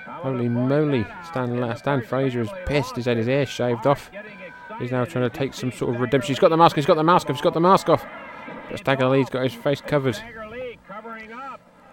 Holy 0.06 0.48
moly! 0.48 1.06
Stan, 1.26 1.76
Stan 1.76 2.02
Frazier 2.02 2.40
is 2.40 2.50
pissed. 2.66 2.96
He's 2.96 3.06
had 3.06 3.16
his 3.16 3.26
hair 3.26 3.46
shaved 3.46 3.86
off. 3.86 4.10
He's 4.78 4.92
now 4.92 5.04
trying 5.04 5.28
to 5.28 5.36
take 5.36 5.54
some 5.54 5.72
sort 5.72 5.94
of 5.94 6.00
redemption. 6.00 6.32
He's 6.32 6.38
got 6.38 6.48
the 6.48 6.56
mask. 6.56 6.76
He's 6.76 6.86
got 6.86 6.94
the 6.94 7.04
mask 7.04 7.28
off. 7.28 7.36
He's 7.36 7.42
got 7.42 7.54
the 7.54 7.60
mask 7.60 7.88
off. 7.88 8.04
But 8.70 8.78
Stagger 8.78 9.08
Lee's 9.08 9.28
got 9.28 9.42
his 9.42 9.54
face 9.54 9.80
covered. 9.80 10.18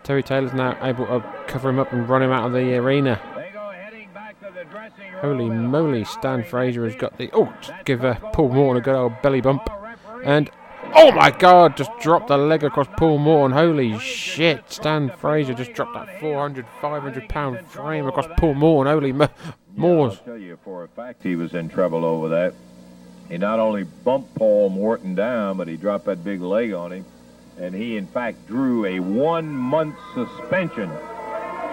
Terry 0.04 0.24
Taylor's 0.24 0.54
now 0.54 0.78
able 0.82 1.06
to 1.06 1.24
cover 1.48 1.70
him 1.70 1.80
up 1.80 1.92
and 1.92 2.08
run 2.08 2.24
him 2.24 2.32
out 2.32 2.46
of 2.46 2.54
the 2.54 2.76
arena. 2.76 3.20
Holy 5.22 5.50
moly, 5.50 6.04
Stan 6.04 6.44
Frazier 6.44 6.86
has 6.86 6.96
got 6.96 7.18
the. 7.18 7.30
Oh, 7.34 7.54
give 7.86 8.06
uh, 8.06 8.16
Paul 8.34 8.50
Morton 8.50 8.82
a 8.82 8.84
good 8.84 8.96
old 8.96 9.22
belly 9.22 9.42
bump. 9.42 9.70
And. 10.24 10.50
Oh 10.96 11.12
my 11.12 11.32
god, 11.32 11.76
just 11.76 11.92
dropped 12.00 12.30
the 12.30 12.38
leg 12.38 12.64
across 12.64 12.88
Paul 12.98 13.18
Morton. 13.18 13.56
Holy 13.56 14.00
shit, 14.00 14.72
Stan 14.72 15.10
Frazier 15.10 15.54
just 15.54 15.74
dropped 15.74 15.94
that 15.96 16.20
400, 16.22 16.66
500 16.82 17.28
pound 17.28 17.68
frame 17.68 18.08
across 18.08 18.28
Paul 18.38 18.54
Morton. 18.54 18.92
Holy 18.92 19.12
mo- 19.12 19.30
Moors. 19.76 20.14
I'll 20.14 20.24
tell 20.24 20.38
you 20.38 20.58
for 20.64 20.84
a 20.84 20.88
fact 20.88 21.24
he 21.24 21.36
was 21.36 21.54
in 21.54 21.70
trouble 21.70 22.04
over 22.06 22.30
that. 22.30 22.54
He 23.30 23.38
not 23.38 23.60
only 23.60 23.84
bumped 23.84 24.34
Paul 24.36 24.70
Morton 24.70 25.14
down, 25.14 25.58
but 25.58 25.68
he 25.68 25.76
dropped 25.78 26.06
that 26.06 26.24
big 26.24 26.42
leg 26.42 26.74
on 26.74 26.94
him. 26.94 27.06
And 27.60 27.76
he, 27.76 27.98
in 27.98 28.08
fact, 28.08 28.48
drew 28.48 28.86
a 28.86 29.00
one-month 29.00 29.96
suspension 30.14 30.90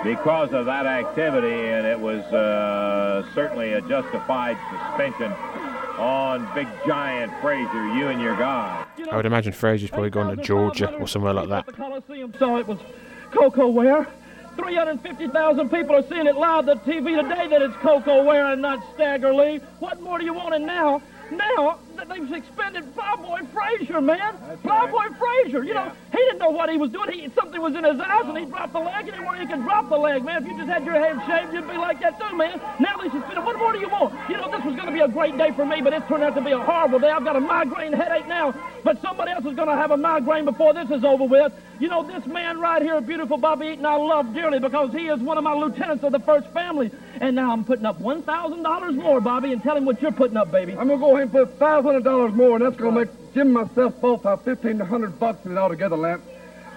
because 0.04 0.52
of 0.52 0.66
that 0.66 0.84
activity, 0.84 1.70
and 1.70 1.86
it 1.86 1.98
was 1.98 2.22
uh, 2.24 3.26
certainly 3.34 3.72
a 3.72 3.80
justified 3.80 4.58
suspension 4.70 5.32
on 5.98 6.46
Big 6.54 6.68
Giant 6.86 7.32
Frazier, 7.40 7.96
you 7.96 8.08
and 8.08 8.20
your 8.20 8.36
guy. 8.36 8.84
I 9.10 9.16
would 9.16 9.26
imagine 9.26 9.52
Frazier's 9.52 9.90
probably 9.90 10.10
gone 10.10 10.36
to 10.36 10.42
Georgia 10.42 10.92
or 10.96 11.08
somewhere 11.08 11.32
like 11.32 11.48
that. 11.48 11.66
The 11.66 11.72
Coliseum 11.72 12.34
saw 12.38 12.58
it 12.58 12.66
was 12.66 12.78
Koko 13.30 13.68
Ware. 13.68 14.06
350,000 14.56 15.68
people 15.70 15.96
are 15.96 16.06
seeing 16.08 16.26
it 16.26 16.36
live 16.36 16.68
on 16.68 16.78
TV 16.80 17.20
today 17.20 17.48
that 17.48 17.62
it's 17.62 17.74
Koko 17.76 18.22
Ware 18.24 18.52
and 18.52 18.62
not 18.62 18.84
Stagger 18.94 19.34
Lee. 19.34 19.56
What 19.80 20.00
more 20.00 20.18
do 20.18 20.24
you 20.24 20.34
want? 20.34 20.54
And 20.54 20.66
now, 20.66 21.02
now 21.32 21.78
that 21.93 21.93
they've 21.96 22.28
suspended 22.28 22.84
Flyboy 22.94 23.48
Frazier, 23.52 24.00
man. 24.00 24.34
Flyboy 24.62 25.18
Frazier. 25.18 25.64
You 25.64 25.74
know, 25.74 25.92
he 26.12 26.18
didn't 26.18 26.38
know 26.38 26.50
what 26.50 26.70
he 26.70 26.76
was 26.76 26.90
doing. 26.90 27.10
He 27.12 27.28
something 27.34 27.60
was 27.60 27.74
in 27.74 27.84
his 27.84 27.98
eyes, 27.98 28.24
and 28.24 28.38
he 28.38 28.44
dropped 28.44 28.72
the 28.72 28.80
leg. 28.80 29.08
Anywhere 29.08 29.40
you 29.40 29.46
can 29.46 29.60
drop 29.62 29.88
the 29.88 29.96
leg, 29.96 30.24
man. 30.24 30.42
If 30.42 30.48
you 30.48 30.56
just 30.56 30.68
had 30.68 30.84
your 30.84 30.94
head 30.94 31.20
shaved, 31.26 31.54
you'd 31.54 31.68
be 31.68 31.76
like 31.76 32.00
that 32.00 32.18
too, 32.20 32.36
man. 32.36 32.60
Now 32.80 32.96
they 32.96 33.10
suspended. 33.10 33.44
What 33.44 33.58
more 33.58 33.72
do 33.72 33.78
you 33.78 33.88
want? 33.88 34.14
You 34.28 34.36
know, 34.36 34.50
this 34.50 34.64
was 34.64 34.74
going 34.74 34.86
to 34.86 34.92
be 34.92 35.00
a 35.00 35.08
great 35.08 35.36
day 35.36 35.50
for 35.52 35.66
me, 35.66 35.80
but 35.80 35.92
it's 35.92 36.06
turned 36.08 36.22
out 36.22 36.34
to 36.34 36.40
be 36.40 36.52
a 36.52 36.58
horrible 36.58 36.98
day. 36.98 37.10
I've 37.10 37.24
got 37.24 37.36
a 37.36 37.40
migraine 37.40 37.92
headache 37.92 38.26
now, 38.26 38.54
but 38.82 39.00
somebody 39.02 39.32
else 39.32 39.44
is 39.44 39.54
going 39.54 39.68
to 39.68 39.76
have 39.76 39.90
a 39.90 39.96
migraine 39.96 40.44
before 40.44 40.74
this 40.74 40.90
is 40.90 41.04
over 41.04 41.24
with. 41.24 41.52
You 41.80 41.88
know, 41.88 42.04
this 42.04 42.24
man 42.26 42.60
right 42.60 42.80
here, 42.80 43.00
beautiful 43.00 43.36
Bobby 43.36 43.66
Eaton, 43.66 43.84
I 43.84 43.96
love 43.96 44.32
dearly 44.32 44.60
because 44.60 44.92
he 44.92 45.08
is 45.08 45.20
one 45.20 45.38
of 45.38 45.44
my 45.44 45.54
lieutenants 45.54 46.04
of 46.04 46.12
the 46.12 46.20
first 46.20 46.46
family. 46.50 46.90
And 47.20 47.34
now 47.34 47.52
I'm 47.52 47.64
putting 47.64 47.84
up 47.84 48.00
$1,000 48.00 48.94
more, 48.94 49.20
Bobby, 49.20 49.52
and 49.52 49.62
tell 49.62 49.76
him 49.76 49.84
what 49.84 50.00
you're 50.00 50.12
putting 50.12 50.36
up, 50.36 50.52
baby. 50.52 50.72
I'm 50.72 50.88
gonna 50.88 50.98
go 50.98 51.16
ahead 51.16 51.22
and 51.22 51.32
put 51.32 51.58
five 51.58 51.84
hundred 51.94 52.04
dollars 52.10 52.34
more, 52.34 52.56
and 52.56 52.64
that's 52.64 52.76
gonna 52.76 53.00
make 53.00 53.08
Jim 53.34 53.56
and 53.56 53.68
myself 53.68 54.00
both 54.00 54.24
have 54.24 54.42
fifteen 54.42 54.78
hundred 54.80 55.18
bucks 55.18 55.44
in 55.46 55.52
it 55.52 55.58
altogether, 55.58 55.96
Lamp. 55.96 56.22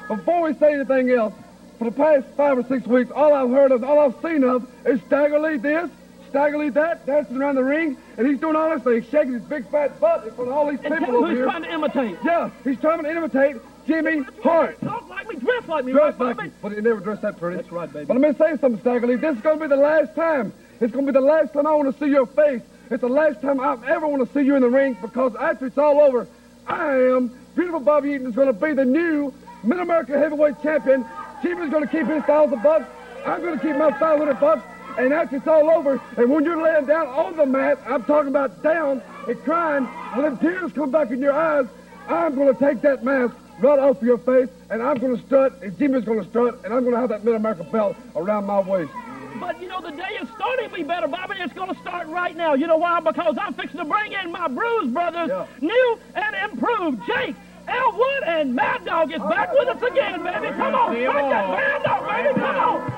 Before 0.07 0.41
we 0.43 0.53
say 0.55 0.73
anything 0.73 1.09
else, 1.09 1.33
for 1.79 1.85
the 1.85 1.91
past 1.91 2.25
five 2.37 2.57
or 2.57 2.63
six 2.63 2.85
weeks, 2.87 3.11
all 3.11 3.33
I've 3.33 3.49
heard 3.49 3.71
of, 3.71 3.83
all 3.83 3.99
I've 3.99 4.21
seen 4.21 4.43
of, 4.43 4.67
is 4.85 5.01
Stagger 5.07 5.39
Lee 5.39 5.57
this, 5.57 5.89
Stagger 6.29 6.57
Lee 6.59 6.69
that, 6.69 7.05
dancing 7.05 7.37
around 7.37 7.55
the 7.55 7.63
ring, 7.63 7.97
and 8.17 8.27
he's 8.27 8.39
doing 8.39 8.55
all 8.55 8.69
this 8.69 8.83
thing, 8.83 9.03
shaking 9.11 9.33
his 9.33 9.43
big 9.43 9.69
fat 9.69 9.99
butt 9.99 10.23
in 10.25 10.33
front 10.33 10.49
of 10.51 10.55
all 10.55 10.69
these 10.69 10.79
And 10.83 10.97
people 10.97 11.15
over 11.17 11.25
who 11.25 11.29
he's 11.29 11.37
here. 11.39 11.45
trying 11.45 11.63
to 11.63 11.73
imitate. 11.73 12.17
Yeah, 12.23 12.49
he's 12.63 12.79
trying 12.79 13.03
to 13.03 13.09
imitate 13.09 13.57
Jimmy 13.87 14.23
Hart. 14.43 14.79
Talk 14.81 15.09
like 15.09 15.27
me, 15.27 15.35
dress 15.35 15.67
like 15.67 15.85
me, 15.85 15.91
Dress 15.93 16.15
right, 16.19 16.37
like 16.37 16.45
you, 16.45 16.51
but 16.61 16.71
he 16.73 16.81
never 16.81 16.99
dressed 16.99 17.23
that 17.23 17.39
pretty. 17.39 17.57
That's 17.57 17.71
right, 17.71 17.91
baby. 17.91 18.05
But 18.05 18.17
let 18.19 18.31
me 18.31 18.37
say 18.37 18.57
something, 18.61 18.79
Stagger 18.81 19.07
Lee. 19.07 19.15
This 19.15 19.35
is 19.35 19.41
going 19.41 19.59
to 19.59 19.65
be 19.65 19.69
the 19.69 19.81
last 19.81 20.15
time. 20.15 20.53
It's 20.79 20.93
going 20.93 21.05
to 21.07 21.11
be 21.11 21.17
the 21.17 21.25
last 21.25 21.53
time 21.53 21.65
I 21.65 21.73
want 21.73 21.91
to 21.91 21.99
see 22.03 22.09
your 22.11 22.27
face. 22.27 22.61
It's 22.89 23.01
the 23.01 23.09
last 23.09 23.41
time 23.41 23.59
I 23.59 23.77
ever 23.87 24.07
want 24.07 24.25
to 24.25 24.33
see 24.33 24.45
you 24.45 24.55
in 24.55 24.61
the 24.61 24.69
ring 24.69 24.97
because 25.01 25.35
after 25.35 25.65
it's 25.65 25.77
all 25.77 25.99
over, 25.99 26.25
I 26.67 26.93
am, 26.93 27.37
beautiful 27.55 27.81
Bobby 27.81 28.11
Eaton 28.11 28.27
is 28.27 28.35
going 28.35 28.47
to 28.47 28.53
be 28.53 28.73
the 28.73 28.85
new 28.85 29.33
Mid-America 29.63 30.17
Heavyweight 30.17 30.61
Champion. 30.63 31.05
Jimmy's 31.43 31.69
going 31.69 31.83
to 31.83 31.89
keep 31.89 32.07
his 32.07 32.23
thousand 32.23 32.63
bucks. 32.63 32.85
I'm 33.25 33.41
going 33.41 33.59
to 33.59 33.65
keep 33.65 33.75
my 33.75 33.91
500 33.91 34.39
bucks. 34.39 34.61
And 34.97 35.13
after 35.13 35.35
it's 35.35 35.47
all 35.47 35.69
over, 35.69 36.01
and 36.17 36.31
when 36.31 36.45
you're 36.45 36.61
laying 36.61 36.85
down 36.85 37.07
on 37.07 37.35
the 37.35 37.45
mat, 37.45 37.77
I'm 37.85 38.03
talking 38.05 38.29
about 38.29 38.63
down 38.63 39.01
and 39.27 39.43
crying, 39.43 39.85
when 40.15 40.33
the 40.33 40.39
tears 40.39 40.71
come 40.71 40.89
back 40.89 41.11
in 41.11 41.19
your 41.19 41.33
eyes, 41.33 41.67
I'm 42.07 42.35
going 42.35 42.53
to 42.53 42.59
take 42.59 42.81
that 42.81 43.03
mask 43.03 43.35
right 43.59 43.77
off 43.77 44.01
your 44.01 44.17
face, 44.17 44.49
and 44.69 44.81
I'm 44.81 44.97
going 44.97 45.17
to 45.17 45.23
strut, 45.25 45.61
and 45.61 45.77
Jimmy's 45.77 46.05
going 46.05 46.23
to 46.23 46.29
strut, 46.29 46.61
and 46.63 46.73
I'm 46.73 46.81
going 46.83 46.95
to 46.95 46.99
have 46.99 47.09
that 47.09 47.25
Mid-America 47.25 47.63
belt 47.65 47.95
around 48.15 48.45
my 48.45 48.59
waist. 48.61 48.91
But 49.39 49.61
you 49.61 49.67
know, 49.67 49.81
the 49.81 49.91
day 49.91 50.17
is 50.21 50.27
starting 50.35 50.69
to 50.69 50.75
be 50.75 50.83
better, 50.83 51.07
Bobby. 51.07 51.35
It's 51.39 51.53
going 51.53 51.73
to 51.73 51.79
start 51.81 52.07
right 52.07 52.35
now. 52.35 52.53
You 52.55 52.67
know 52.67 52.77
why? 52.77 52.99
Because 52.99 53.37
I'm 53.39 53.53
fixing 53.53 53.79
to 53.79 53.85
bring 53.85 54.13
in 54.13 54.31
my 54.31 54.47
Bruise 54.47 54.91
Brothers, 54.91 55.29
new 55.61 55.99
and 56.15 56.51
improved. 56.51 57.01
Jake, 57.07 57.35
Elwood, 57.67 58.23
and 58.25 58.55
Mad 58.55 58.85
Dog 58.85 59.11
is 59.11 59.19
back 59.19 59.51
with 59.53 59.67
us 59.67 59.81
again, 59.83 60.23
baby. 60.23 60.47
Come 60.55 60.73
on, 60.75 60.95
'em 60.95 61.03
that 61.03 61.45
all. 61.45 61.55
band 61.55 61.85
up, 61.85 62.07
baby. 62.07 62.33
Come 62.39 62.55
on. 62.55 62.93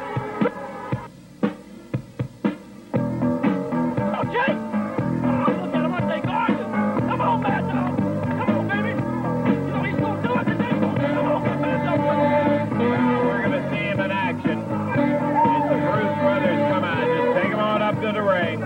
Oh, 4.16 4.24
Jake. 4.32 4.58
Oh, 5.26 5.52
look 5.62 5.74
at 5.76 5.86
him, 5.86 5.94
aren't 5.94 6.08
they 6.08 6.22
gorgeous? 6.22 6.66
Come 7.10 7.22
on, 7.22 7.42
Mad 7.42 7.68
Dog. 7.68 7.89
To 18.10 18.14
the 18.14 18.24
ring. 18.24 18.60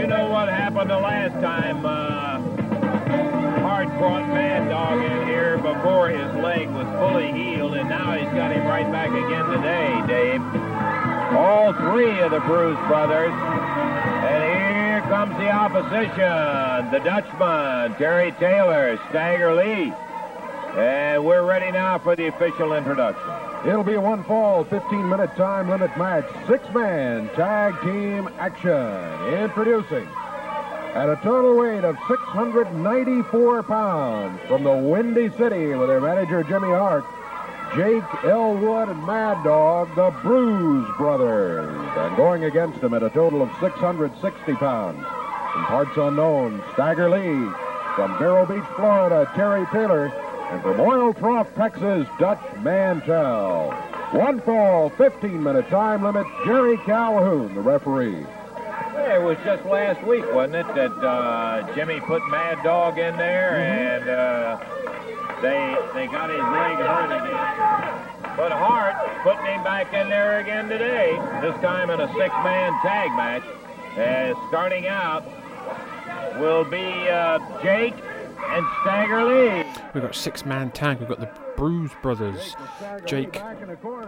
You 0.00 0.06
know 0.06 0.28
what 0.30 0.48
happened 0.48 0.88
the 0.88 1.00
last 1.00 1.32
time 1.42 1.84
uh, 1.84 2.38
Hart 3.60 3.88
brought 3.98 4.28
Mad 4.28 4.68
Dog 4.68 5.02
in 5.02 5.26
here 5.26 5.56
before 5.56 6.10
his 6.10 6.32
leg 6.44 6.70
was 6.70 6.86
fully 7.00 7.32
healed, 7.32 7.74
and 7.74 7.88
now 7.88 8.12
he's 8.12 8.28
got 8.28 8.52
him 8.52 8.64
right 8.68 8.88
back 8.92 9.08
again 9.08 9.46
today, 9.50 10.00
Dave. 10.06 10.42
All 11.36 11.72
three 11.72 12.20
of 12.20 12.30
the 12.30 12.38
Bruise 12.46 12.78
Brothers. 12.86 13.32
And 13.34 14.44
here 14.44 15.00
comes 15.10 15.36
the 15.38 15.50
opposition. 15.50 16.92
The 16.92 17.00
Dutchman, 17.00 17.96
Terry 17.98 18.30
Taylor, 18.38 18.96
Stagger 19.08 19.56
Lee. 19.56 19.92
And 20.76 21.24
we're 21.24 21.42
ready 21.42 21.72
now 21.72 21.98
for 21.98 22.14
the 22.14 22.28
official 22.28 22.74
introduction. 22.74 23.68
It'll 23.68 23.82
be 23.82 23.94
a 23.94 24.00
one 24.00 24.22
fall, 24.24 24.62
15 24.64 25.08
minute 25.08 25.34
time 25.36 25.68
limit 25.68 25.96
match. 25.98 26.24
Six 26.46 26.62
man 26.72 27.28
tag 27.34 27.80
team 27.82 28.28
action. 28.38 29.34
Introducing 29.34 30.06
at 30.94 31.08
a 31.08 31.18
total 31.22 31.56
weight 31.56 31.84
of 31.84 31.96
694 32.08 33.62
pounds 33.64 34.40
from 34.46 34.62
the 34.62 34.72
Windy 34.72 35.28
City 35.36 35.74
with 35.74 35.88
their 35.88 36.00
manager 36.00 36.42
Jimmy 36.44 36.68
Hart, 36.68 37.04
Jake 37.76 38.24
Elwood 38.24 38.88
and 38.88 39.04
Mad 39.06 39.42
Dog, 39.44 39.94
the 39.96 40.10
Bruise 40.22 40.88
Brothers. 40.96 41.68
And 41.96 42.16
going 42.16 42.44
against 42.44 42.80
them 42.80 42.94
at 42.94 43.02
a 43.02 43.10
total 43.10 43.42
of 43.42 43.50
660 43.60 44.54
pounds. 44.54 45.04
From 45.52 45.64
parts 45.64 45.96
unknown, 45.96 46.62
Stagger 46.74 47.10
Lee. 47.10 47.50
From 47.96 48.16
Vero 48.18 48.46
Beach, 48.46 48.64
Florida, 48.76 49.30
Terry 49.34 49.66
Taylor. 49.72 50.12
And 50.50 50.62
from 50.62 50.80
Oil 50.80 51.14
Trough, 51.14 51.54
Texas, 51.54 52.08
Dutch 52.18 52.40
Mantell. 52.58 53.70
One 54.10 54.40
fall, 54.40 54.90
15 54.90 55.40
minute 55.40 55.68
time 55.68 56.02
limit, 56.02 56.26
Jerry 56.44 56.76
Calhoun, 56.78 57.54
the 57.54 57.60
referee. 57.60 58.26
Yeah, 58.94 59.20
it 59.20 59.22
was 59.22 59.38
just 59.44 59.64
last 59.64 60.04
week, 60.04 60.24
wasn't 60.32 60.56
it, 60.56 60.74
that 60.74 60.90
uh, 60.90 61.72
Jimmy 61.76 62.00
put 62.00 62.20
Mad 62.30 62.60
Dog 62.64 62.98
in 62.98 63.16
there, 63.16 63.54
and 63.60 64.08
uh, 64.08 64.58
they 65.40 65.76
they 65.94 66.06
got 66.08 66.28
his 66.28 66.40
leg 66.40 66.76
hurt 66.82 67.14
again. 67.14 68.36
But 68.36 68.50
Hart 68.50 68.96
putting 69.22 69.46
him 69.46 69.62
back 69.62 69.94
in 69.94 70.08
there 70.08 70.40
again 70.40 70.68
today, 70.68 71.12
this 71.40 71.54
time 71.62 71.90
in 71.90 72.00
a 72.00 72.08
six-man 72.14 72.72
tag 72.82 73.10
match. 73.12 73.44
Uh, 73.96 74.34
starting 74.48 74.88
out 74.88 75.24
will 76.40 76.64
be 76.64 77.08
uh, 77.08 77.38
Jake 77.62 77.94
and 77.94 78.66
Stagger 78.82 79.24
Lee. 79.24 79.69
We've 79.92 80.02
got 80.04 80.14
six 80.14 80.44
man 80.46 80.70
tag. 80.70 81.00
We've 81.00 81.08
got 81.08 81.18
the 81.20 81.30
Bruise 81.56 81.90
Brothers, 82.02 82.54
Jake, 83.06 83.42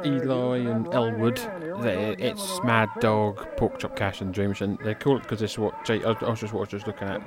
Eli, 0.04 0.58
and 0.58 0.86
Elwood. 0.94 1.38
They- 1.80 2.14
It's 2.18 2.62
Mad 2.62 2.88
Dog, 3.00 3.44
Pork 3.56 3.78
Chop 3.78 3.96
Cash, 3.96 4.20
and 4.20 4.32
Dream 4.32 4.50
Machine. 4.50 4.78
They 4.84 4.94
call 4.94 5.16
it 5.16 5.22
because 5.22 5.40
this 5.40 5.52
is 5.52 5.58
what 5.58 5.84
Jake. 5.84 6.04
I 6.04 6.12
was 6.12 6.40
just 6.40 6.52
what 6.52 6.60
I 6.60 6.62
was 6.62 6.68
just 6.68 6.86
looking 6.86 7.08
at. 7.08 7.20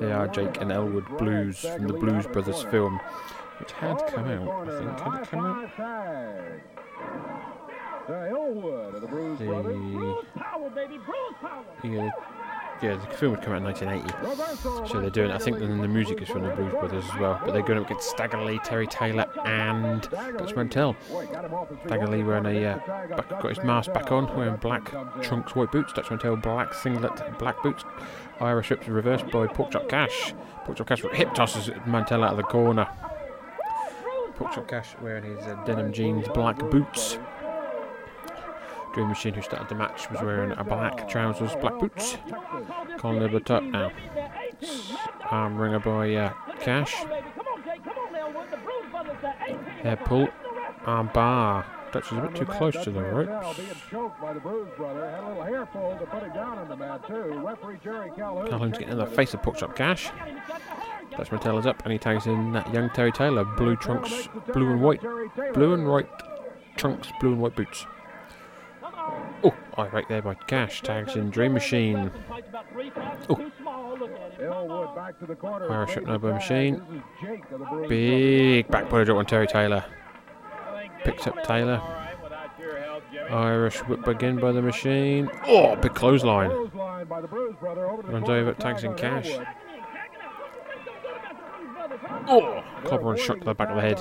They 0.00 0.12
are 0.12 0.26
Jake 0.28 0.60
and 0.60 0.72
Elwood 0.72 1.06
Blues 1.16 1.60
from 1.60 1.86
the 1.86 1.94
Blues 1.94 2.26
Brothers 2.26 2.62
film, 2.64 3.00
which 3.60 3.72
had 3.72 3.98
come 4.08 4.26
out. 4.26 4.68
I 4.68 4.78
think 4.78 4.98
had 5.00 5.22
it 5.22 5.28
come 5.30 5.46
out. 5.46 5.76
The 8.08 8.28
Elwood 8.30 8.94
of 8.96 9.00
the 9.00 9.06
The 9.06 9.06
Brothers. 9.46 9.78
yeah, 11.84 12.10
yeah, 12.82 12.96
the 12.96 13.16
film 13.16 13.32
would 13.32 13.42
come 13.42 13.52
out 13.52 13.58
in 13.58 13.64
1980. 13.64 14.88
So 14.88 15.00
they're 15.00 15.10
doing. 15.10 15.30
I 15.30 15.38
think 15.38 15.58
then 15.58 15.78
the 15.78 15.88
music 15.88 16.20
is 16.20 16.28
from 16.28 16.42
the 16.42 16.50
Blues 16.50 16.72
Brothers 16.72 17.04
as 17.04 17.20
well. 17.20 17.40
But 17.44 17.52
they're 17.52 17.62
going 17.62 17.78
up 17.78 17.86
against 17.86 18.10
Stagger 18.10 18.42
Lee, 18.42 18.58
Terry 18.64 18.86
Taylor, 18.86 19.26
and 19.44 20.02
Dutch 20.10 20.56
Mantell. 20.56 20.96
Stagger 21.86 22.08
Lee 22.08 22.24
wearing 22.24 22.46
a 22.46 22.72
uh, 22.72 22.78
back, 23.16 23.28
got 23.28 23.48
his 23.48 23.64
mask 23.64 23.92
back 23.92 24.10
on, 24.10 24.34
wearing 24.36 24.56
black 24.56 24.90
trunks, 25.22 25.54
white 25.54 25.70
boots. 25.70 25.92
Dutch 25.92 26.10
Mantell 26.10 26.36
black 26.36 26.74
singlet, 26.74 27.38
black 27.38 27.62
boots. 27.62 27.84
Irish 28.40 28.70
whips 28.70 28.88
reversed 28.88 29.30
by 29.30 29.46
Pork 29.46 29.70
Chop 29.70 29.88
Cash. 29.88 30.34
Pork 30.64 30.78
Chop 30.78 30.88
Cash 30.88 31.02
hip 31.12 31.32
tosses 31.34 31.70
Mantell 31.86 32.24
out 32.24 32.32
of 32.32 32.36
the 32.36 32.42
corner. 32.42 32.88
Pork 34.34 34.52
Chop 34.54 34.66
Cash 34.66 34.96
wearing 35.00 35.24
his 35.24 35.38
uh, 35.44 35.54
denim 35.64 35.92
jeans, 35.92 36.26
black 36.28 36.58
boots. 36.70 37.18
Dream 38.94 39.08
Machine, 39.08 39.34
who 39.34 39.42
started 39.42 39.68
the 39.68 39.74
match, 39.74 40.10
was 40.10 40.20
wearing 40.20 40.52
a 40.52 40.64
black 40.64 41.08
trousers, 41.08 41.54
black 41.56 41.78
boots. 41.78 42.18
Colin 42.98 43.20
Libert 43.20 43.50
up 43.50 43.62
now. 43.62 43.90
Arm 45.30 45.56
wringer 45.56 45.80
by 45.80 46.14
uh, 46.14 46.32
Cash. 46.60 46.94
Hair 49.82 49.96
pull. 50.04 50.28
Arm 50.84 51.10
bar. 51.14 51.64
Dutch 51.92 52.10
is 52.10 52.18
a 52.18 52.20
bit 52.22 52.34
too 52.34 52.46
close 52.46 52.74
to 52.84 52.90
the 52.90 53.02
ropes. 53.02 53.56
The 53.58 53.66
the. 53.90 54.02
Calhoun's 58.48 58.78
getting 58.78 58.88
in 58.88 58.98
the 58.98 59.06
face 59.06 59.34
of 59.34 59.42
Pork 59.42 59.58
Chop 59.58 59.76
Cash. 59.76 60.10
Dutch 61.16 61.30
Mantell 61.30 61.58
is 61.58 61.66
up 61.66 61.82
and 61.84 61.92
he 61.92 61.98
tags 61.98 62.26
in 62.26 62.52
that 62.52 62.72
young 62.72 62.88
Terry 62.90 63.12
Taylor. 63.12 63.44
Blue 63.44 63.76
trunks, 63.76 64.28
blue 64.52 64.70
and 64.70 64.80
white. 64.80 65.02
Blue 65.52 65.74
and 65.74 65.86
white 65.86 66.08
trunks, 66.76 67.08
blue 67.20 67.32
and 67.32 67.42
white 67.42 67.54
boots. 67.54 67.86
Oh, 69.44 69.54
eye 69.76 69.88
right 69.88 70.08
there 70.08 70.22
by 70.22 70.34
Cash. 70.34 70.82
Tags 70.82 71.16
in 71.16 71.30
Dream 71.30 71.52
Machine. 71.52 72.10
Oh, 73.28 73.50
Elwood 74.40 74.94
back 74.94 75.18
to 75.18 75.26
the 75.26 75.34
corner. 75.34 75.70
Irish 75.70 75.96
up 75.96 76.04
now 76.04 76.18
by 76.18 76.32
Machine. 76.32 76.74
This 76.74 76.96
is 76.96 77.02
Jake 77.20 77.50
of 77.50 77.60
the 77.60 77.86
Big 77.88 78.68
back 78.68 78.88
body 78.88 79.04
drop 79.04 79.18
on 79.18 79.26
Terry 79.26 79.46
Taylor. 79.46 79.84
Picks 81.04 81.26
up 81.26 81.42
Taylor. 81.44 81.80
Irish 83.30 83.78
whip 83.80 84.06
again 84.06 84.36
by 84.38 84.52
the 84.52 84.62
machine. 84.62 85.30
Oh, 85.46 85.76
big 85.76 85.94
clothesline. 85.94 86.50
Clothesline 86.50 87.06
by 87.06 87.20
the 87.20 87.28
Bruise 87.28 87.56
Brother 87.58 87.88
over 87.88 88.02
to 88.02 88.08
Runs 88.08 88.28
over, 88.28 88.52
tags 88.54 88.84
in 88.84 88.94
cash. 88.94 89.30
Oh, 92.28 92.62
clobber 92.84 93.12
and 93.12 93.20
shot 93.20 93.38
to 93.40 93.44
the 93.44 93.54
back 93.54 93.70
of 93.70 93.76
the 93.76 93.82
head. 93.82 93.98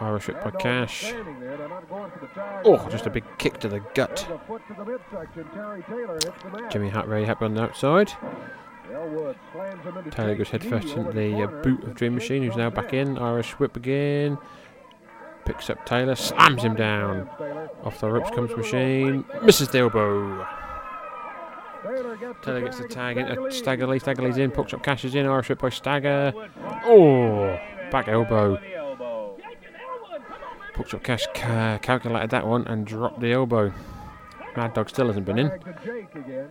Irish 0.00 0.28
whip 0.28 0.42
by 0.42 0.50
Cash. 0.52 1.08
standing 1.08 1.40
there. 1.40 1.56
They're 1.56 1.68
not 1.68 1.88
going 1.88 2.10
for 2.10 2.20
the 2.20 2.26
tag. 2.28 2.62
Oh, 2.64 2.88
just 2.88 3.06
a 3.06 3.10
big 3.10 3.24
kick 3.38 3.58
to 3.60 3.68
the 3.68 3.80
gut. 3.94 4.24
There's 4.28 4.40
a 4.40 4.44
foot 4.46 4.62
to 4.68 4.74
the 4.74 4.84
midsection. 4.84 5.44
Terry 5.54 5.82
Taylor 5.82 6.14
hits 6.14 6.42
the 6.42 6.50
mat. 6.50 6.70
Jimmy 6.70 6.88
Hart 6.88 7.08
very 7.08 7.24
happy 7.24 7.44
on 7.44 7.54
the 7.54 7.62
outside. 7.62 8.12
Elwood 8.92 9.36
slams 9.52 9.84
him 9.84 9.96
into 9.98 10.10
Taylor 10.10 10.34
goes 10.34 10.48
headfirst 10.48 10.88
head 10.88 10.98
into 10.98 11.12
the 11.12 11.42
uh, 11.42 11.46
boot 11.62 11.84
of 11.84 11.94
Dream 11.94 12.14
Machine, 12.14 12.42
who's 12.42 12.56
now 12.56 12.70
back 12.70 12.94
in. 12.94 13.18
Irish 13.18 13.52
whip 13.58 13.76
again. 13.76 14.38
Picks 15.44 15.68
up 15.70 15.84
Taylor, 15.84 16.14
slams 16.14 16.62
him 16.62 16.74
down. 16.74 17.28
Off 17.84 18.00
the 18.00 18.10
ropes 18.10 18.30
comes 18.30 18.54
Machine. 18.56 19.24
Misses 19.42 19.68
the 19.68 19.78
elbow. 19.78 20.46
Taylor 22.42 22.60
gets 22.60 22.78
the 22.78 22.88
tag 22.88 23.16
in. 23.16 23.26
Uh, 23.26 23.50
Stagger 23.50 23.86
Lee. 23.86 23.98
Stagger 23.98 24.22
Lee's 24.22 24.36
in. 24.36 24.50
Pucks 24.50 24.74
up 24.74 24.82
Cash 24.82 25.04
is 25.04 25.14
in. 25.14 25.26
Irish 25.26 25.48
whip 25.48 25.58
by 25.58 25.70
Stagger. 25.70 26.32
Oh, 26.84 27.58
back 27.90 28.08
elbow. 28.08 28.60
Up 30.78 31.02
Cash 31.02 31.26
ca- 31.34 31.78
calculated 31.82 32.30
that 32.30 32.46
one 32.46 32.66
and 32.66 32.86
dropped 32.86 33.20
the 33.20 33.32
elbow. 33.32 33.72
Mad 34.56 34.74
Dog 34.74 34.88
still 34.88 35.08
hasn't 35.08 35.26
been 35.26 35.38
in. 35.38 35.50
Tag 35.50 35.64
to 35.64 35.84
Jake 35.84 36.14
again. 36.14 36.48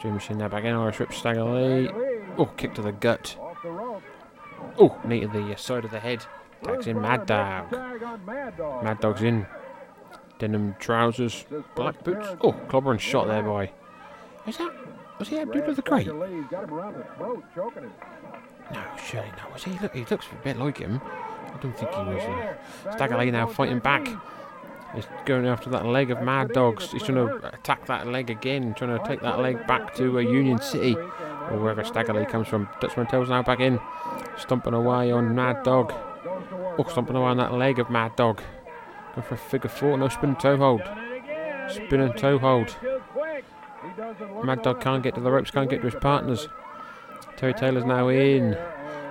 Dream 0.00 0.14
Machine 0.14 0.38
now 0.38 0.48
back 0.48 0.64
in. 0.64 0.74
Irish 0.74 0.98
whip 0.98 1.12
Stagger 1.12 1.44
Lee. 1.44 1.90
Oh, 2.38 2.46
kick 2.56 2.74
to 2.74 2.82
the 2.82 2.92
gut. 2.92 3.36
Off 3.40 3.56
the 3.62 3.70
rope. 3.70 4.02
Oh, 4.78 4.98
knee 5.04 5.20
to 5.20 5.28
the 5.28 5.52
uh, 5.52 5.56
side 5.56 5.84
of 5.84 5.90
the 5.90 5.98
head. 5.98 6.24
Tags 6.62 6.86
in 6.86 7.00
Mad 7.00 7.26
Dog. 7.26 7.72
Mad 7.72 9.00
Dog's 9.00 9.22
in. 9.22 9.46
Denim 10.38 10.74
trousers, 10.78 11.44
black 11.74 12.02
boots. 12.04 12.28
Oh, 12.40 12.52
clobber 12.52 12.92
and 12.92 13.00
shot 13.00 13.26
there 13.28 13.42
by. 13.42 13.70
Is 14.46 14.56
that? 14.58 14.72
Was 15.18 15.28
he 15.28 15.44
with 15.44 15.76
the 15.76 15.82
crate? 15.82 16.06
Stagger 16.06 16.26
Lee's 16.26 16.46
got 16.50 16.64
him 16.64 16.74
around 16.74 16.94
the 16.94 17.04
throat, 17.16 17.44
choking 17.54 17.82
him. 17.82 17.92
No, 18.72 18.82
surely 19.04 19.28
not. 19.36 19.52
Was 19.52 19.64
he? 19.64 19.78
Look, 19.78 19.94
he 19.94 20.04
looks 20.04 20.26
a 20.32 20.44
bit 20.44 20.58
like 20.58 20.78
him. 20.78 21.00
I 21.54 21.58
don't 21.60 21.76
think 21.76 21.90
he 21.90 22.02
was. 22.02 22.22
Uh, 22.86 23.30
now 23.30 23.46
fighting 23.46 23.78
back. 23.78 24.08
He's 24.94 25.06
going 25.24 25.46
after 25.46 25.70
that 25.70 25.86
leg 25.86 26.10
of 26.10 26.20
Mad 26.20 26.52
Dogs. 26.52 26.90
He's 26.90 27.02
trying 27.02 27.26
to 27.26 27.54
attack 27.54 27.86
that 27.86 28.08
leg 28.08 28.28
again, 28.28 28.74
trying 28.74 28.98
to 28.98 29.06
take 29.06 29.20
that 29.20 29.38
leg 29.38 29.66
back 29.66 29.94
to 29.96 30.18
uh, 30.18 30.20
Union 30.20 30.60
City 30.60 30.96
or 30.96 31.58
wherever 31.58 31.84
Stagger 31.84 32.12
Lee 32.12 32.24
comes 32.24 32.48
from. 32.48 32.68
Dutchman 32.80 33.06
Mantell's 33.06 33.28
now 33.28 33.42
back 33.42 33.60
in, 33.60 33.78
stomping 34.36 34.74
away 34.74 35.12
on 35.12 35.34
Mad 35.34 35.62
Dog. 35.62 35.92
Oh, 36.78 36.86
stomping 36.88 37.14
away 37.14 37.28
on 37.28 37.36
that 37.36 37.54
leg 37.54 37.78
of 37.78 37.88
Mad 37.88 38.16
Dog. 38.16 38.42
Going 39.14 39.26
for 39.26 39.34
a 39.34 39.38
figure 39.38 39.70
four, 39.70 39.96
no 39.96 40.08
spin 40.08 40.34
toe 40.36 40.56
hold. 40.56 40.82
Spin 41.68 42.00
and 42.00 42.16
toe 42.16 42.38
hold. 42.38 42.76
Mad 44.44 44.62
Dog 44.62 44.80
can't 44.80 45.02
get 45.02 45.14
to 45.14 45.20
the 45.20 45.30
ropes, 45.30 45.52
can't 45.52 45.70
get 45.70 45.82
to 45.82 45.90
his 45.90 46.00
partners. 46.00 46.48
Terry 47.36 47.54
Taylor's 47.54 47.84
now 47.84 48.08
in. 48.08 48.56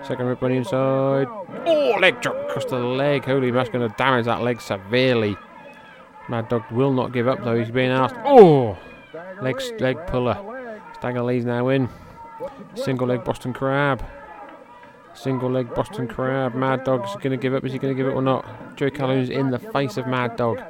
Second 0.04 0.26
rip 0.26 0.41
on 0.41 0.52
the 0.52 0.58
inside. 0.58 1.28
Oh, 1.28 1.97
leg 2.00 2.22
drop 2.22 2.36
across 2.50 2.66
the 2.66 2.80
leg. 2.80 3.26
Holy, 3.26 3.52
that's 3.52 3.70
going 3.70 3.88
to 3.88 3.95
damage 3.97 4.26
that 4.26 4.41
leg 4.41 4.62
severely. 4.62 5.36
Mad 6.30 6.47
Dog 6.50 6.64
will 6.72 6.93
not 6.93 7.12
give 7.12 7.28
up 7.28 7.43
though. 7.43 7.58
He's 7.58 7.72
being 7.72 7.91
asked. 7.91 8.16
Oh, 8.24 8.78
leg 9.41 9.62
leg 9.80 9.97
puller. 10.08 10.38
Stagger 10.95 11.24
Lee's 11.24 11.45
now 11.45 11.70
in. 11.70 11.89
Single 12.76 13.08
leg 13.08 13.24
Boston 13.24 13.54
Crab. 13.54 14.06
Single 15.14 15.50
leg 15.50 15.74
Boston 15.74 16.08
Crab. 16.08 16.54
Mad 16.54 16.84
Dog's 16.84 17.14
going 17.16 17.32
to 17.32 17.38
give 17.38 17.54
up. 17.54 17.66
Is 17.66 17.74
he 17.74 17.80
going 17.80 17.93
to 17.93 17.97
give 17.97 18.08
it 18.08 18.16
or 18.16 18.22
not? 18.22 18.78
Joe 18.78 18.89
Calhoun's 18.89 19.30
in 19.30 19.50
the 19.50 19.60
face 19.60 19.97
of 19.97 20.08
Mad 20.08 20.36
Dog. 20.36 20.62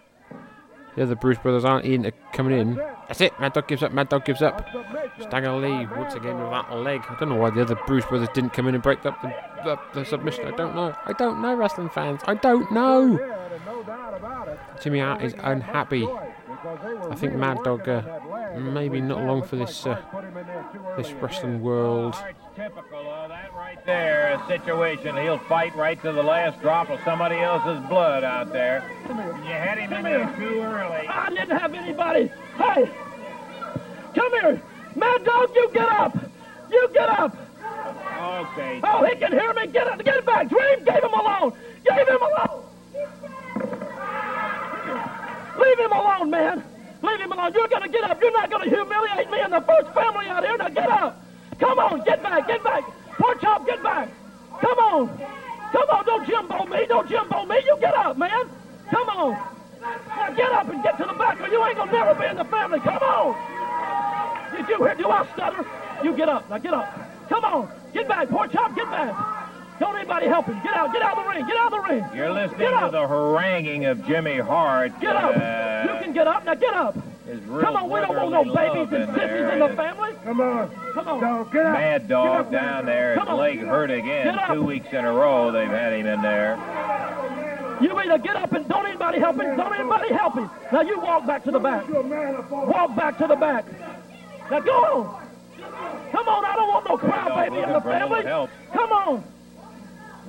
The 0.95 1.03
other 1.03 1.15
Bruise 1.15 1.37
Brothers 1.37 1.65
aren't 1.65 1.85
in, 1.85 2.05
uh, 2.05 2.11
coming 2.33 2.57
in. 2.57 2.81
That's 3.09 3.21
it. 3.21 3.39
Mad 3.39 3.53
Dog 3.53 3.67
gives 3.67 3.81
up. 3.81 3.91
Mad 3.91 4.07
Dog 4.07 4.23
gives 4.23 4.43
up. 4.43 4.69
Stagger 5.19 5.53
Lee 5.53 5.87
once 5.97 6.13
again 6.13 6.39
with 6.39 6.51
that 6.51 6.71
leg. 6.77 7.01
I 7.09 7.15
don't 7.19 7.29
know 7.29 7.37
why 7.37 7.49
the 7.49 7.61
other 7.61 7.75
Bruise 7.87 8.05
Brothers 8.05 8.29
didn't 8.35 8.51
come 8.51 8.67
in 8.67 8.75
and 8.75 8.83
break 8.83 9.03
up 9.03 9.19
the, 9.23 9.33
the, 9.63 9.79
the 9.95 10.05
submission. 10.05 10.45
I 10.45 10.51
don't 10.51 10.75
know. 10.75 10.95
I 11.07 11.13
don't 11.13 11.41
know, 11.41 11.55
wrestling 11.55 11.89
fans. 11.89 12.21
I 12.27 12.35
don't 12.35 12.71
know. 12.71 13.17
Jimmy 14.79 14.99
Hart 14.99 15.23
is 15.23 15.33
unhappy. 15.39 16.07
I 16.07 17.15
think 17.15 17.33
Mad 17.33 17.63
Dog 17.63 17.89
uh, 17.89 18.03
maybe 18.59 19.01
not 19.01 19.23
long 19.23 19.41
for 19.41 19.55
this 19.55 19.87
uh, 19.87 19.99
this 20.95 21.11
wrestling 21.13 21.61
world. 21.61 22.15
There, 23.89 24.39
a 24.39 24.47
situation. 24.47 25.17
He'll 25.17 25.39
fight 25.39 25.75
right 25.75 25.99
to 26.03 26.11
the 26.11 26.21
last 26.21 26.61
drop 26.61 26.91
of 26.91 26.99
somebody 27.03 27.37
else's 27.37 27.83
blood 27.89 28.23
out 28.23 28.53
there. 28.53 28.83
You 29.07 29.15
had 29.15 29.79
him 29.79 29.91
in 29.91 30.03
there 30.03 30.31
too 30.37 30.61
early. 30.61 31.07
I 31.07 31.29
didn't 31.29 31.57
have 31.57 31.73
anybody. 31.73 32.31
Hey, 32.55 32.87
come 34.13 34.31
here. 34.41 34.61
Mad 34.95 35.23
Dog, 35.25 35.49
you 35.55 35.71
get 35.73 35.89
up. 35.89 36.15
You 36.69 36.87
get 36.93 37.09
up. 37.09 37.35
Okay. 37.65 38.79
Oh, 38.83 39.03
he 39.05 39.15
can 39.15 39.31
hear 39.31 39.51
me. 39.53 39.65
Get 39.65 39.87
up. 39.87 40.05
Get 40.05 40.23
back. 40.23 40.49
Dream, 40.49 40.83
gave 40.85 41.03
him 41.03 41.13
alone. 41.13 41.53
Gave 41.83 42.07
him 42.07 42.21
alone. 42.21 42.63
Leave 45.59 45.79
him 45.79 45.91
alone, 45.91 46.29
man. 46.29 46.63
Leave 47.01 47.21
him 47.21 47.31
alone. 47.31 47.53
You're 47.55 47.67
going 47.67 47.81
to 47.81 47.89
get 47.89 48.03
up. 48.03 48.21
You're 48.21 48.33
not 48.33 48.51
going 48.51 48.69
to 48.69 48.75
humiliate 48.75 49.31
me 49.31 49.39
and 49.39 49.51
the 49.51 49.61
first 49.61 49.91
family 49.95 50.27
out 50.27 50.45
here. 50.45 50.57
Now 50.57 50.69
get 50.69 50.91
up. 50.91 51.25
Come 51.59 51.79
on. 51.79 52.03
Get 52.03 52.21
back. 52.21 52.45
Get 52.45 52.63
back. 52.63 52.83
Pork 53.19 53.41
chop, 53.41 53.65
get 53.65 53.83
back. 53.83 54.09
Come 54.61 54.79
on. 54.79 55.07
Come 55.71 55.89
on. 55.89 56.05
Don't 56.05 56.25
Jimbo 56.25 56.65
me. 56.65 56.85
Don't 56.87 57.07
Jimbo 57.07 57.45
me. 57.45 57.57
You 57.65 57.77
get 57.79 57.93
up, 57.93 58.17
man. 58.17 58.49
Come 58.89 59.09
on. 59.09 59.31
Now 59.81 60.31
get 60.31 60.51
up 60.51 60.69
and 60.69 60.81
get 60.81 60.97
to 60.97 61.05
the 61.05 61.13
back 61.13 61.39
or 61.41 61.47
you 61.47 61.63
ain't 61.65 61.77
to 61.77 61.85
never 61.85 62.15
be 62.15 62.25
in 62.25 62.37
the 62.37 62.45
family. 62.45 62.79
Come 62.79 62.97
on. 62.97 64.55
Did 64.55 64.67
you 64.69 64.77
hear? 64.77 64.95
Do 64.95 65.09
I 65.09 65.27
stutter? 65.33 65.65
You 66.03 66.15
get 66.15 66.29
up. 66.29 66.49
Now 66.49 66.57
get 66.57 66.73
up. 66.73 67.29
Come 67.29 67.43
on. 67.43 67.71
Get 67.93 68.07
back. 68.07 68.29
Poor 68.29 68.47
chop. 68.47 68.73
Get 68.75 68.89
back. 68.89 69.13
Don't 69.79 69.95
anybody 69.95 70.27
help 70.27 70.45
him. 70.45 70.59
Get 70.63 70.73
out. 70.73 70.91
Get 70.93 71.01
out 71.01 71.17
of 71.17 71.23
the 71.25 71.29
ring. 71.29 71.45
Get 71.45 71.57
out 71.57 71.73
of 71.73 71.83
the 71.83 71.93
ring. 71.93 72.05
You're 72.15 72.31
listening 72.31 72.69
to 72.69 72.89
the 72.91 73.07
haranguing 73.07 73.85
of 73.85 74.05
Jimmy 74.05 74.39
Hart. 74.39 74.99
Get 74.99 75.15
up. 75.15 75.35
Uh, 75.35 75.93
you 75.93 75.99
can 76.01 76.13
get 76.13 76.27
up. 76.27 76.45
Now 76.45 76.55
get 76.55 76.73
up. 76.73 76.95
His 77.29 77.41
real 77.43 77.61
Come 77.61 77.75
on. 77.75 77.89
We 77.89 77.99
don't 78.01 78.15
want 78.15 78.31
no 78.31 78.53
babies 78.53 78.87
and 78.91 79.03
in 79.03 79.07
sissies 79.07 79.17
there. 79.19 79.51
in 79.53 79.59
the 79.59 79.69
family. 79.75 80.11
Come 80.23 80.41
on. 80.41 80.69
Come 80.93 81.07
on. 81.07 81.21
Dog, 81.21 81.53
get 81.53 81.65
up. 81.65 81.73
Mad 81.73 82.01
Get 82.01 82.07
Dog 82.09 82.39
up, 82.45 82.51
down 82.51 82.85
there, 82.85 83.19
his 83.19 83.29
leg 83.29 83.59
hurt 83.59 83.91
again. 83.91 84.37
Two 84.51 84.63
weeks 84.63 84.87
in 84.91 85.05
a 85.05 85.11
row, 85.11 85.51
they've 85.51 85.69
had 85.69 85.93
him 85.93 86.07
in 86.07 86.21
there. 86.21 86.57
You 87.81 87.97
either 87.97 88.17
get 88.17 88.35
up 88.35 88.51
and 88.51 88.67
don't 88.67 88.85
anybody 88.85 89.19
help 89.19 89.39
him. 89.39 89.55
Don't 89.55 89.73
anybody 89.73 90.13
help 90.13 90.35
him. 90.35 90.49
Now 90.73 90.81
you 90.81 90.99
walk 90.99 91.25
back 91.25 91.43
to 91.45 91.51
the 91.51 91.59
back. 91.59 91.87
Walk 92.49 92.95
back 92.95 93.17
to 93.19 93.27
the 93.27 93.35
back. 93.35 93.65
Now 94.51 94.59
go 94.59 94.71
on. 94.73 95.27
Come 96.11 96.27
on. 96.27 96.45
I 96.45 96.55
don't 96.55 96.67
want 96.67 96.89
no 96.89 96.97
crybaby 96.97 97.47
in 97.47 97.53
looking 97.53 97.73
the 97.73 97.81
for 97.81 97.89
a 97.91 97.93
little 97.93 98.09
family. 98.09 98.49
Come 98.73 98.91
on. 98.91 99.23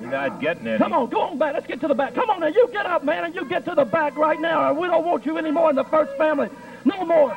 You're 0.00 0.10
not 0.10 0.40
getting 0.40 0.66
any. 0.66 0.78
Come 0.78 0.92
on, 0.94 1.10
go 1.10 1.20
on 1.20 1.38
back. 1.38 1.54
Let's 1.54 1.66
get 1.66 1.80
to 1.80 1.88
the 1.88 1.94
back. 1.94 2.14
Come 2.14 2.30
on 2.30 2.40
now, 2.40 2.46
you 2.46 2.68
get 2.72 2.86
up, 2.86 3.04
man, 3.04 3.24
and 3.24 3.34
you 3.34 3.44
get 3.44 3.66
to 3.66 3.74
the 3.74 3.84
back 3.84 4.16
right 4.16 4.40
now. 4.40 4.72
We 4.72 4.86
don't 4.88 5.04
want 5.04 5.26
you 5.26 5.36
anymore 5.36 5.68
in 5.70 5.76
the 5.76 5.84
first 5.84 6.16
family. 6.16 6.48
No 6.84 7.04
more. 7.04 7.36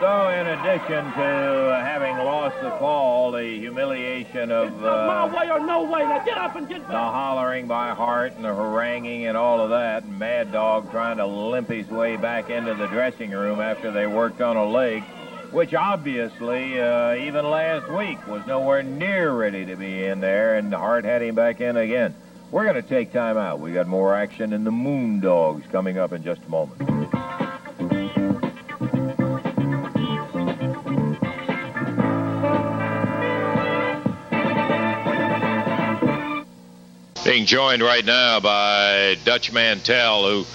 So, 0.00 0.28
in 0.28 0.46
addition 0.46 1.04
to 1.04 1.80
having 1.84 2.16
lost 2.18 2.54
the 2.62 2.70
fall, 2.78 3.32
the 3.32 3.58
humiliation 3.58 4.52
of 4.52 4.80
My 4.80 5.22
uh, 5.22 5.26
way 5.26 5.50
or 5.50 5.58
no 5.58 5.82
way. 5.82 6.02
Now 6.02 6.24
get 6.24 6.38
up 6.38 6.54
and 6.54 6.68
get 6.68 6.82
back. 6.82 6.90
the 6.90 6.96
hollering 6.96 7.66
by 7.66 7.90
Hart 7.90 8.34
and 8.36 8.44
the 8.44 8.54
haranguing 8.54 9.26
and 9.26 9.36
all 9.36 9.60
of 9.60 9.70
that, 9.70 10.04
and 10.04 10.16
Mad 10.16 10.52
Dog 10.52 10.92
trying 10.92 11.16
to 11.16 11.26
limp 11.26 11.68
his 11.68 11.88
way 11.88 12.16
back 12.16 12.48
into 12.48 12.74
the 12.74 12.86
dressing 12.86 13.32
room 13.32 13.60
after 13.60 13.90
they 13.90 14.06
worked 14.06 14.40
on 14.40 14.56
a 14.56 14.64
leg, 14.64 15.02
which 15.50 15.74
obviously, 15.74 16.80
uh, 16.80 17.16
even 17.16 17.44
last 17.50 17.90
week, 17.90 18.24
was 18.28 18.46
nowhere 18.46 18.84
near 18.84 19.32
ready 19.32 19.66
to 19.66 19.74
be 19.74 20.04
in 20.04 20.20
there, 20.20 20.54
and 20.54 20.72
Hart 20.72 21.04
had 21.04 21.22
him 21.22 21.34
back 21.34 21.60
in 21.60 21.76
again. 21.76 22.14
We're 22.50 22.64
going 22.64 22.82
to 22.82 22.88
take 22.88 23.12
time 23.12 23.36
out. 23.36 23.60
We 23.60 23.72
got 23.72 23.86
more 23.86 24.14
action 24.14 24.54
in 24.54 24.64
the 24.64 24.70
Moondogs 24.70 25.70
coming 25.70 25.98
up 25.98 26.12
in 26.12 26.22
just 26.22 26.40
a 26.46 26.48
moment. 26.48 26.78
Being 37.22 37.44
joined 37.44 37.82
right 37.82 38.04
now 38.06 38.40
by 38.40 39.18
Dutch 39.26 39.52
Mantell, 39.52 40.22
who 40.26 40.46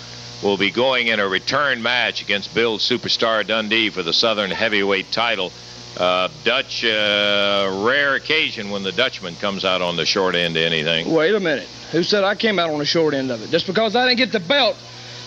will 0.48 0.58
be 0.58 0.72
going 0.72 1.08
in 1.08 1.20
a 1.20 1.28
return 1.28 1.84
match 1.84 2.24
against 2.24 2.56
Bill 2.56 2.80
Superstar 2.80 3.46
Dundee 3.46 3.92
for 3.92 4.02
the 4.02 4.14
Southern 4.14 4.50
Heavyweight 4.50 5.12
title. 5.12 5.52
Uh, 5.98 6.28
Dutch, 6.44 6.84
uh, 6.84 7.84
rare 7.86 8.16
occasion 8.16 8.72
when 8.72 8.82
the 8.84 8.92
Dutchman 8.92 9.36
comes 9.36 9.64
out 9.64 9.82
on 9.82 9.96
the 9.96 10.06
short 10.06 10.34
end 10.36 10.58
of 10.58 10.64
anything. 10.64 11.12
Wait 11.14 11.36
a 11.36 11.40
minute. 11.40 11.68
Who 11.92 12.02
said 12.02 12.24
I 12.24 12.34
came 12.34 12.58
out 12.58 12.72
on 12.72 12.80
the 12.80 12.86
short 12.86 13.14
end 13.14 13.30
of 13.30 13.42
it? 13.44 13.52
Just 13.52 13.68
because 13.68 13.96
I 13.96 14.08
didn't 14.08 14.18
get 14.18 14.32
the 14.32 14.40
belt, 14.40 14.76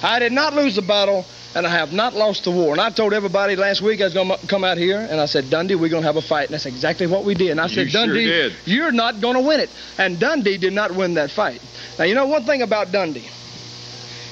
I 0.02 0.18
did 0.18 0.32
not 0.32 0.54
lose 0.54 0.74
the 0.74 0.82
battle, 0.82 1.24
and 1.54 1.64
I 1.64 1.70
have 1.70 1.92
not 1.92 2.14
lost 2.14 2.44
the 2.44 2.50
war. 2.50 2.72
And 2.72 2.80
I 2.80 2.90
told 2.90 3.12
everybody 3.12 3.54
last 3.54 3.80
week 3.80 4.00
I 4.00 4.04
was 4.04 4.14
going 4.14 4.28
to 4.28 4.46
come 4.48 4.64
out 4.64 4.76
here, 4.76 4.98
and 5.08 5.20
I 5.20 5.26
said, 5.26 5.48
Dundee, 5.50 5.76
we're 5.76 5.88
going 5.88 6.02
to 6.02 6.06
have 6.08 6.16
a 6.16 6.22
fight. 6.22 6.46
And 6.46 6.54
that's 6.54 6.66
exactly 6.66 7.06
what 7.06 7.24
we 7.24 7.34
did. 7.34 7.50
And 7.52 7.60
I 7.60 7.68
said, 7.68 7.84
You 7.84 7.90
sure 7.90 8.06
Dundee, 8.06 8.26
did. 8.26 8.52
you're 8.64 8.92
not 8.92 9.20
going 9.20 9.34
to 9.36 9.42
win 9.42 9.60
it. 9.60 9.70
And 9.98 10.18
Dundee 10.18 10.58
did 10.58 10.72
not 10.72 10.90
win 10.94 11.14
that 11.14 11.30
fight. 11.30 11.62
Now, 11.96 12.04
you 12.04 12.16
know 12.16 12.26
one 12.26 12.44
thing 12.44 12.62
about 12.62 12.90
Dundee? 12.90 13.28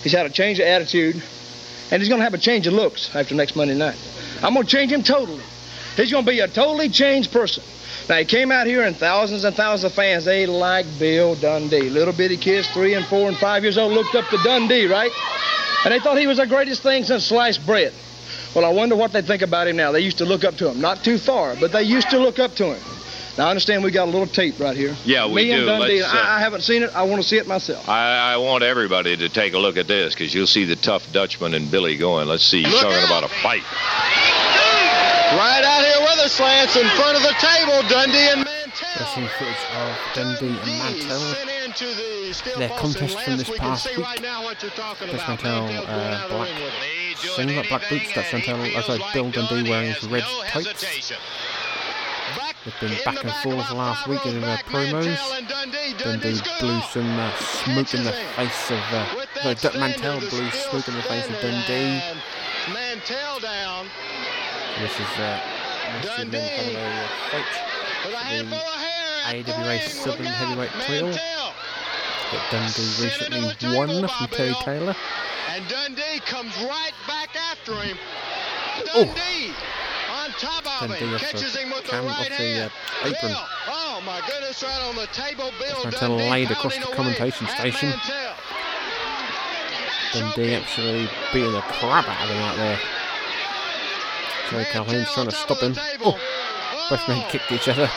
He's 0.02 0.12
had 0.12 0.26
a 0.26 0.30
change 0.30 0.58
of 0.58 0.66
attitude, 0.66 1.14
and 1.92 2.02
he's 2.02 2.08
going 2.08 2.18
to 2.18 2.24
have 2.24 2.34
a 2.34 2.38
change 2.38 2.66
of 2.66 2.72
looks 2.74 3.14
after 3.14 3.36
next 3.36 3.54
Monday 3.54 3.74
night. 3.76 3.96
I'm 4.42 4.52
going 4.52 4.66
to 4.66 4.70
change 4.70 4.90
him 4.92 5.04
totally. 5.04 5.44
He's 5.96 6.10
going 6.10 6.24
to 6.24 6.30
be 6.30 6.40
a 6.40 6.48
totally 6.48 6.88
changed 6.88 7.32
person. 7.32 7.62
Now, 8.08 8.16
he 8.16 8.24
came 8.24 8.52
out 8.52 8.66
here, 8.66 8.82
and 8.82 8.96
thousands 8.96 9.44
and 9.44 9.54
thousands 9.56 9.90
of 9.90 9.96
fans, 9.96 10.24
they 10.24 10.44
like 10.46 10.86
Bill 10.98 11.34
Dundee. 11.36 11.88
Little 11.88 12.12
bitty 12.12 12.36
kids, 12.36 12.68
three 12.68 12.94
and 12.94 13.04
four 13.06 13.28
and 13.28 13.36
five 13.36 13.62
years 13.62 13.78
old, 13.78 13.92
looked 13.92 14.14
up 14.14 14.28
to 14.28 14.36
Dundee, 14.44 14.86
right? 14.86 15.10
And 15.84 15.92
they 15.92 16.00
thought 16.00 16.18
he 16.18 16.26
was 16.26 16.38
the 16.38 16.46
greatest 16.46 16.82
thing 16.82 17.04
since 17.04 17.24
sliced 17.24 17.64
bread. 17.64 17.92
Well, 18.54 18.64
I 18.64 18.68
wonder 18.72 18.94
what 18.94 19.12
they 19.12 19.22
think 19.22 19.42
about 19.42 19.68
him 19.68 19.76
now. 19.76 19.90
They 19.92 20.00
used 20.00 20.18
to 20.18 20.24
look 20.24 20.44
up 20.44 20.56
to 20.56 20.70
him. 20.70 20.80
Not 20.80 21.02
too 21.02 21.18
far, 21.18 21.56
but 21.58 21.72
they 21.72 21.82
used 21.82 22.10
to 22.10 22.18
look 22.18 22.38
up 22.38 22.54
to 22.56 22.74
him. 22.74 22.82
Now, 23.36 23.46
I 23.46 23.50
understand 23.50 23.82
we 23.82 23.90
got 23.90 24.06
a 24.06 24.10
little 24.10 24.28
tape 24.28 24.60
right 24.60 24.76
here. 24.76 24.94
Yeah, 25.04 25.26
we 25.26 25.44
Me 25.46 25.50
and 25.52 25.62
do. 25.62 25.66
Dundee. 25.66 26.00
Let's, 26.02 26.10
and 26.12 26.18
uh, 26.18 26.22
I, 26.22 26.36
I 26.36 26.40
haven't 26.40 26.60
seen 26.60 26.82
it. 26.84 26.90
I 26.94 27.02
want 27.02 27.20
to 27.22 27.28
see 27.28 27.36
it 27.36 27.48
myself. 27.48 27.88
I, 27.88 28.34
I 28.34 28.36
want 28.36 28.62
everybody 28.62 29.16
to 29.16 29.28
take 29.28 29.54
a 29.54 29.58
look 29.58 29.76
at 29.76 29.88
this 29.88 30.14
because 30.14 30.32
you'll 30.32 30.46
see 30.46 30.64
the 30.66 30.76
tough 30.76 31.10
Dutchman 31.12 31.54
and 31.54 31.68
Billy 31.70 31.96
going. 31.96 32.28
Let's 32.28 32.44
see. 32.44 32.62
He's 32.62 32.72
Look 32.72 32.82
talking 32.82 32.98
out. 32.98 33.06
about 33.06 33.24
a 33.24 33.28
fight. 33.42 34.43
Right 35.34 35.64
out 35.64 35.82
here 35.82 36.00
with 36.00 36.18
us, 36.24 36.38
Lance, 36.38 36.76
in 36.76 36.86
front 36.90 37.16
of 37.16 37.22
the 37.22 37.34
table, 37.40 37.82
Dundee 37.88 38.28
and 38.30 38.46
Wrestling 39.00 39.28
footage 39.36 39.64
of 39.74 39.98
Dundee 40.14 40.46
and 40.46 41.08
Mantell. 41.08 41.34
Their 42.56 42.68
contest 42.78 43.18
from 43.20 43.36
this 43.38 43.50
past 43.58 43.96
week. 43.96 44.06
Dutch 44.06 45.28
Mantell, 45.28 45.66
uh, 45.88 46.28
black 46.28 46.48
singlet, 47.34 47.68
black 47.68 47.88
boots. 47.90 48.14
Dutch 48.14 48.32
Mantell, 48.32 48.62
uh, 48.62 48.82
sorry, 48.82 49.00
Bill 49.12 49.30
Dundee 49.32 49.68
wearing 49.68 49.92
his 49.92 50.06
red 50.06 50.22
tights. 50.46 51.12
They've 52.64 52.80
been 52.80 53.04
back 53.04 53.24
and 53.24 53.32
forth 53.32 53.70
last 53.72 54.06
week 54.06 54.24
in 54.26 54.40
their 54.40 54.58
promos. 54.58 55.18
Dundee 55.98 56.40
blew 56.60 56.80
some 56.92 57.18
uh, 57.18 57.34
smoke 57.38 57.92
in 57.92 58.04
the 58.04 58.12
face 58.12 58.70
of. 58.70 58.78
Uh, 58.78 59.26
sorry, 59.42 59.54
Dutch 59.56 59.74
Mantell 59.74 60.20
blew 60.20 60.48
smoke 60.50 60.86
in 60.86 60.94
the 60.94 61.02
face 61.02 61.26
of 61.28 61.40
Dundee. 61.40 62.00
Mantell 62.72 63.40
down. 63.40 63.88
This 64.80 64.90
is 64.98 65.06
uh, 65.18 65.40
this 66.02 66.10
has 66.10 66.28
been 66.28 66.42
kind 66.50 66.68
of 66.68 66.74
a 66.74 66.82
uh, 66.82 67.06
fight 67.30 67.46
for 68.02 69.46
the 69.46 69.52
AWA 69.54 69.78
Southern 69.86 70.26
Heavyweight 70.26 70.70
title 70.82 71.10
that 71.12 72.42
Dundee 72.50 72.90
recently 72.98 73.76
won 73.76 74.08
from 74.08 74.26
Terry 74.34 74.54
Taylor. 74.64 74.96
And 75.50 75.62
Dundee 75.68 76.18
comes 76.26 76.50
right 76.66 76.90
back 77.06 77.36
after 77.36 77.74
him. 77.82 77.96
Oh. 78.94 79.04
Dundee 79.04 79.54
on 80.10 80.30
top 80.42 80.66
of 80.82 80.88
Dundee 80.88 81.06
him. 81.06 81.18
Catches 81.18 81.54
him 81.54 81.70
with 81.70 81.86
the 81.86 81.92
right 81.92 82.10
off 82.10 82.26
the 82.26 82.34
uh, 82.34 82.36
hand. 82.36 82.72
apron. 83.04 83.32
Oh 83.68 84.02
my 84.04 84.20
goodness, 84.26 84.60
right 84.60 84.82
on 84.82 84.96
the 84.96 85.06
table. 85.14 85.52
Bill 85.60 85.88
Dundee 85.88 86.30
laid 86.30 86.50
across 86.50 86.76
the 86.76 86.90
commentation 86.92 87.46
station. 87.46 87.92
Dundee 90.12 90.54
actually 90.54 91.08
beating 91.32 91.52
the 91.52 91.62
crap 91.62 92.08
out 92.08 92.24
of 92.24 92.34
him 92.34 92.42
out 92.42 92.56
there. 92.56 92.80
Calhoun's 94.50 95.12
trying 95.12 95.26
to 95.26 95.32
stop 95.32 95.58
him. 95.58 95.74
Oh, 96.04 96.18
both 96.90 97.08
men 97.08 97.30
kicked 97.30 97.50
each 97.52 97.68
other. 97.68 97.90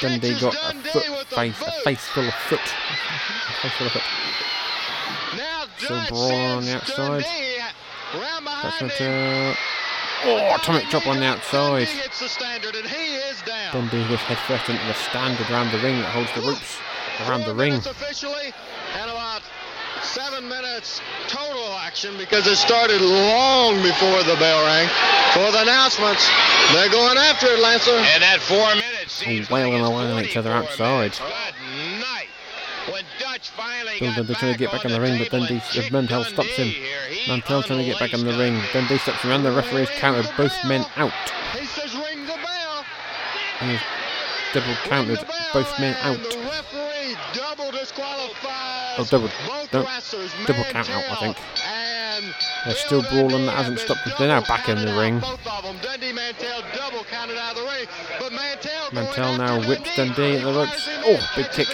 Dundee 0.00 0.38
got 0.40 0.54
a 0.54 0.74
foot 0.74 1.26
face, 1.28 1.60
a 1.60 1.70
face 1.82 2.04
full 2.08 2.26
of 2.26 2.34
foot. 2.34 2.60
A 2.60 3.52
face 3.62 3.72
full 3.72 3.86
of 3.86 3.92
foot. 3.92 4.02
Still 5.78 6.04
brawling 6.08 6.50
on 6.50 6.64
the 6.64 6.76
outside. 6.76 7.24
That's 8.62 8.80
not 8.82 9.00
uh, 9.00 9.54
Oh, 10.24 10.54
atomic 10.54 10.88
drop 10.88 11.08
on 11.08 11.18
the 11.18 11.26
outside. 11.26 11.88
Dundee 13.72 14.06
was 14.08 14.20
head 14.20 14.38
first 14.46 14.68
into 14.68 14.84
the 14.86 14.94
standard 14.94 15.50
around 15.50 15.72
the 15.72 15.78
ring 15.78 15.98
that 15.98 16.10
holds 16.10 16.30
the 16.34 16.42
ropes 16.42 16.78
around 17.26 17.44
the 17.44 17.54
ring. 17.54 17.80
Officially, 20.02 20.36
and 20.36 20.46
about 20.46 20.48
seven 20.48 20.48
minutes 20.48 21.00
total 21.28 21.72
action 21.78 22.16
because 22.18 22.46
it 22.46 22.56
started 22.56 23.00
long 23.00 23.76
before 23.82 24.22
the 24.24 24.36
bell 24.38 24.64
rang. 24.64 24.88
For 25.32 25.50
the 25.52 25.62
announcements, 25.62 26.28
they're 26.72 26.90
going 26.90 27.18
after 27.18 27.46
it, 27.46 27.58
Lancer. 27.60 27.90
And 27.90 28.22
at 28.24 28.40
four 28.40 28.68
minutes, 28.74 29.22
All 29.26 29.56
wailing 29.56 29.82
away 29.82 30.12
on 30.12 30.24
each 30.24 30.36
other 30.36 30.50
outside. 30.50 31.12
Bill 34.00 34.12
Dundee 34.14 34.34
trying 34.34 34.52
to 34.52 34.58
get 34.58 34.72
back 34.72 34.84
in 34.84 34.92
the 34.92 35.00
ring, 35.00 35.18
but 35.18 35.30
Dundee 35.30 35.58
uh, 35.60 35.82
Mantell 35.92 36.24
stops 36.24 36.56
him. 36.56 36.72
Mantell 37.28 37.62
trying 37.62 37.78
to 37.78 37.84
get 37.84 37.98
back 37.98 38.12
in 38.12 38.24
the 38.24 38.36
ring. 38.36 38.60
Dundee 38.72 38.98
steps 38.98 39.24
around. 39.24 39.44
The 39.44 39.52
referee's 39.52 39.90
counted 39.90 40.28
both 40.36 40.52
men 40.66 40.84
out. 40.96 41.12
He 41.56 41.64
says 41.66 41.94
ring 41.94 42.22
the 42.26 42.34
bell. 42.34 42.84
And 43.60 43.70
he's 43.70 43.80
double 44.52 44.74
counted 44.84 45.24
both 45.52 45.78
men 45.78 45.96
out. 46.02 46.18
Referee 46.18 47.16
double 47.32 47.70
disqualified. 47.70 48.51
Oh, 48.98 49.04
double, 49.10 49.30
double 49.70 50.64
count 50.64 50.90
out, 50.90 51.04
I 51.10 51.14
think. 51.20 51.36
They're 52.64 52.74
still 52.74 53.02
brawling. 53.02 53.46
That 53.46 53.56
hasn't 53.56 53.78
stopped. 53.78 54.00
They're 54.18 54.28
now 54.28 54.42
back 54.42 54.68
in 54.68 54.78
the 54.78 54.92
ring. 54.94 55.20
of 58.86 58.92
Mantell 58.92 59.32
of 59.32 59.38
now 59.38 59.68
whips 59.68 59.96
Dundee 59.96 60.36
at 60.36 60.44
the 60.44 60.52
ropes. 60.52 60.88
Oh, 61.04 61.32
big 61.34 61.50
kick. 61.52 61.68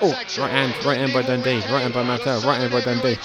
Oh, 0.00 0.10
right 0.10 0.50
hand, 0.50 0.84
right 0.84 0.98
hand 0.98 1.12
by 1.12 1.22
Dundee, 1.22 1.60
right 1.72 1.82
hand 1.82 1.94
by 1.94 2.02
Mantell, 2.02 2.40
right 2.42 2.60
hand 2.60 2.72
by 2.72 2.80
Dundee. 2.80 3.16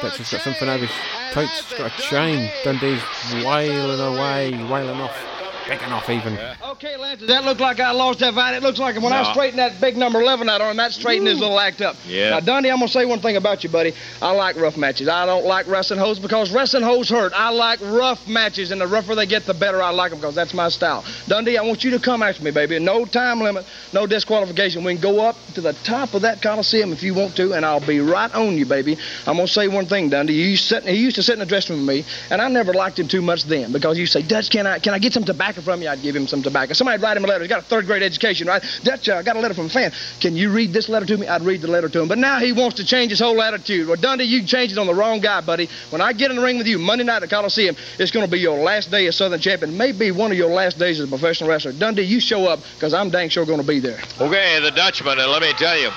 Dutch 0.00 0.18
has 0.18 0.30
got 0.30 0.42
something 0.42 0.68
over 0.68 0.86
his 0.86 0.96
tights, 1.32 1.72
got 1.76 1.92
a 1.98 2.02
chain. 2.02 2.50
Dundee's 2.62 3.02
wailing 3.44 4.00
away, 4.00 4.50
wailing 4.70 5.00
off. 5.00 5.37
Big 5.68 5.82
enough 5.82 6.08
even. 6.08 6.38
Okay, 6.64 6.96
Lance, 6.96 7.20
does 7.20 7.28
that 7.28 7.44
look 7.44 7.60
like 7.60 7.78
I 7.78 7.90
lost 7.92 8.20
that 8.20 8.34
fight? 8.34 8.54
It 8.54 8.62
looks 8.62 8.78
like 8.78 8.96
when 9.00 9.12
I 9.12 9.22
No. 9.22 9.30
straightened 9.32 9.58
that 9.58 9.80
big 9.80 9.96
number 9.96 10.20
11 10.20 10.48
out 10.48 10.60
on 10.62 10.70
him, 10.70 10.76
that 10.78 10.92
straightened 10.92 11.28
his 11.28 11.38
little 11.38 11.60
act 11.60 11.82
up. 11.82 11.94
Yeah. 12.06 12.30
Now, 12.30 12.40
Dundee, 12.40 12.70
I'm 12.70 12.78
going 12.78 12.88
to 12.88 12.92
say 12.92 13.04
one 13.04 13.20
thing 13.20 13.36
about 13.36 13.62
you, 13.62 13.68
buddy. 13.70 13.92
I 14.22 14.30
like 14.32 14.56
rough 14.56 14.76
matches. 14.78 15.08
I 15.08 15.26
don't 15.26 15.44
like 15.44 15.68
wrestling 15.68 16.00
hoes 16.00 16.18
because 16.18 16.50
wrestling 16.50 16.82
hoes 16.84 17.08
hurt. 17.10 17.32
I 17.36 17.50
like 17.50 17.80
rough 17.82 18.26
matches, 18.26 18.70
and 18.70 18.80
the 18.80 18.86
rougher 18.86 19.14
they 19.14 19.26
get, 19.26 19.44
the 19.44 19.54
better 19.54 19.82
I 19.82 19.90
like 19.90 20.10
them 20.10 20.20
because 20.20 20.34
that's 20.34 20.54
my 20.54 20.70
style. 20.70 21.04
Dundee, 21.26 21.58
I 21.58 21.62
want 21.62 21.84
you 21.84 21.90
to 21.90 21.98
come 21.98 22.22
after 22.22 22.42
me, 22.42 22.50
baby. 22.50 22.78
No 22.78 23.04
time 23.04 23.40
limit, 23.40 23.66
no 23.92 24.06
disqualification. 24.06 24.84
We 24.84 24.94
can 24.94 25.02
go 25.02 25.20
up 25.20 25.36
to 25.54 25.60
the 25.60 25.74
top 25.84 26.14
of 26.14 26.22
that 26.22 26.40
Coliseum 26.40 26.92
if 26.92 27.02
you 27.02 27.12
want 27.12 27.36
to, 27.36 27.52
and 27.52 27.66
I'll 27.66 27.84
be 27.86 28.00
right 28.00 28.34
on 28.34 28.56
you, 28.56 28.64
baby. 28.64 28.96
I'm 29.26 29.36
going 29.36 29.46
to 29.46 29.52
say 29.52 29.68
one 29.68 29.84
thing, 29.86 30.08
Dundee. 30.08 30.32
You 30.32 30.46
used, 30.46 30.68
to 30.68 30.76
sit, 30.76 30.84
he 30.84 30.96
used 30.96 31.16
to 31.16 31.22
sit 31.22 31.34
in 31.34 31.40
the 31.40 31.46
dressing 31.46 31.76
room 31.76 31.86
with 31.86 31.96
me, 32.06 32.12
and 32.30 32.40
I 32.40 32.48
never 32.48 32.72
liked 32.72 32.98
him 32.98 33.08
too 33.08 33.20
much 33.20 33.44
then 33.44 33.70
because 33.72 33.98
you 33.98 34.06
say, 34.06 34.22
Dutch, 34.22 34.48
can 34.48 34.66
I, 34.66 34.78
can 34.78 34.94
I 34.94 34.98
get 34.98 35.12
some 35.12 35.24
tobacco 35.24 35.57
from 35.62 35.82
you? 35.82 35.88
I'd 35.88 36.02
give 36.02 36.14
him 36.14 36.26
some 36.26 36.42
tobacco. 36.42 36.72
Somebody'd 36.72 37.02
write 37.02 37.16
him 37.16 37.24
a 37.24 37.26
letter. 37.26 37.44
He's 37.44 37.48
got 37.48 37.60
a 37.60 37.66
third 37.66 37.86
grade 37.86 38.02
education, 38.02 38.46
right? 38.46 38.62
Dutch, 38.82 39.08
uh, 39.08 39.16
I 39.16 39.22
got 39.22 39.36
a 39.36 39.40
letter 39.40 39.54
from 39.54 39.66
a 39.66 39.70
fan. 39.70 39.92
Can 40.20 40.36
you 40.36 40.50
read 40.50 40.72
this 40.72 40.88
letter 40.88 41.06
to 41.06 41.16
me? 41.16 41.26
I'd 41.26 41.42
read 41.42 41.60
the 41.60 41.68
letter 41.68 41.88
to 41.88 42.02
him. 42.02 42.08
But 42.08 42.18
now 42.18 42.38
he 42.38 42.52
wants 42.52 42.76
to 42.76 42.84
change 42.84 43.10
his 43.10 43.20
whole 43.20 43.40
attitude. 43.42 43.88
Well, 43.88 43.96
Dundee, 43.96 44.24
you 44.24 44.44
changed 44.44 44.72
it 44.72 44.78
on 44.78 44.86
the 44.86 44.94
wrong 44.94 45.20
guy, 45.20 45.40
buddy. 45.40 45.68
When 45.90 46.00
I 46.00 46.12
get 46.12 46.30
in 46.30 46.36
the 46.36 46.42
ring 46.42 46.58
with 46.58 46.66
you 46.66 46.78
Monday 46.78 47.04
night 47.04 47.22
at 47.22 47.30
Coliseum, 47.30 47.76
it's 47.98 48.10
going 48.10 48.26
to 48.26 48.30
be 48.30 48.38
your 48.38 48.58
last 48.58 48.90
day 48.90 49.06
as 49.06 49.16
Southern 49.16 49.40
champion. 49.40 49.76
Maybe 49.76 50.10
one 50.10 50.30
of 50.30 50.38
your 50.38 50.50
last 50.50 50.78
days 50.78 51.00
as 51.00 51.06
a 51.06 51.08
professional 51.08 51.50
wrestler. 51.50 51.72
Dundee, 51.72 52.02
you 52.02 52.20
show 52.20 52.46
up 52.46 52.60
because 52.74 52.94
I'm 52.94 53.10
dang 53.10 53.28
sure 53.28 53.46
going 53.46 53.60
to 53.60 53.66
be 53.66 53.80
there. 53.80 54.00
Okay, 54.20 54.60
the 54.60 54.70
Dutchman, 54.70 55.18
and 55.18 55.30
let 55.30 55.42
me 55.42 55.52
tell 55.54 55.78
you, 55.78 55.90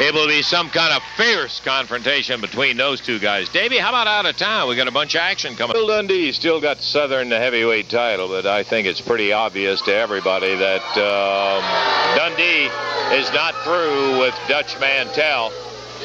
it 0.00 0.14
will 0.14 0.26
be 0.26 0.40
some 0.42 0.70
kind 0.70 0.94
of 0.94 1.02
fierce 1.16 1.60
confrontation 1.60 2.40
between 2.40 2.76
those 2.76 3.00
two 3.00 3.18
guys. 3.18 3.48
Davey, 3.50 3.78
how 3.78 3.90
about 3.90 4.06
out 4.06 4.26
of 4.26 4.36
town? 4.36 4.68
We 4.68 4.76
got 4.76 4.88
a 4.88 4.92
bunch 4.92 5.14
of 5.14 5.20
action 5.20 5.56
coming. 5.56 5.74
Bill 5.74 5.86
Dundee 5.86 6.32
still 6.32 6.60
got 6.60 6.80
Southern 6.80 7.28
the 7.28 7.38
heavyweight 7.38 7.90
title, 7.90 8.28
but 8.28 8.46
I 8.46 8.62
think 8.62 8.86
it's 8.86 9.00
pretty 9.00 9.32
obvious 9.32 9.82
to 9.82 9.94
everybody 9.94 10.54
that 10.56 10.82
um, 10.96 11.62
Dundee 12.16 12.70
is 13.20 13.30
not 13.32 13.54
through 13.62 14.20
with 14.20 14.34
Dutch 14.48 14.78
Mantell. 14.80 15.52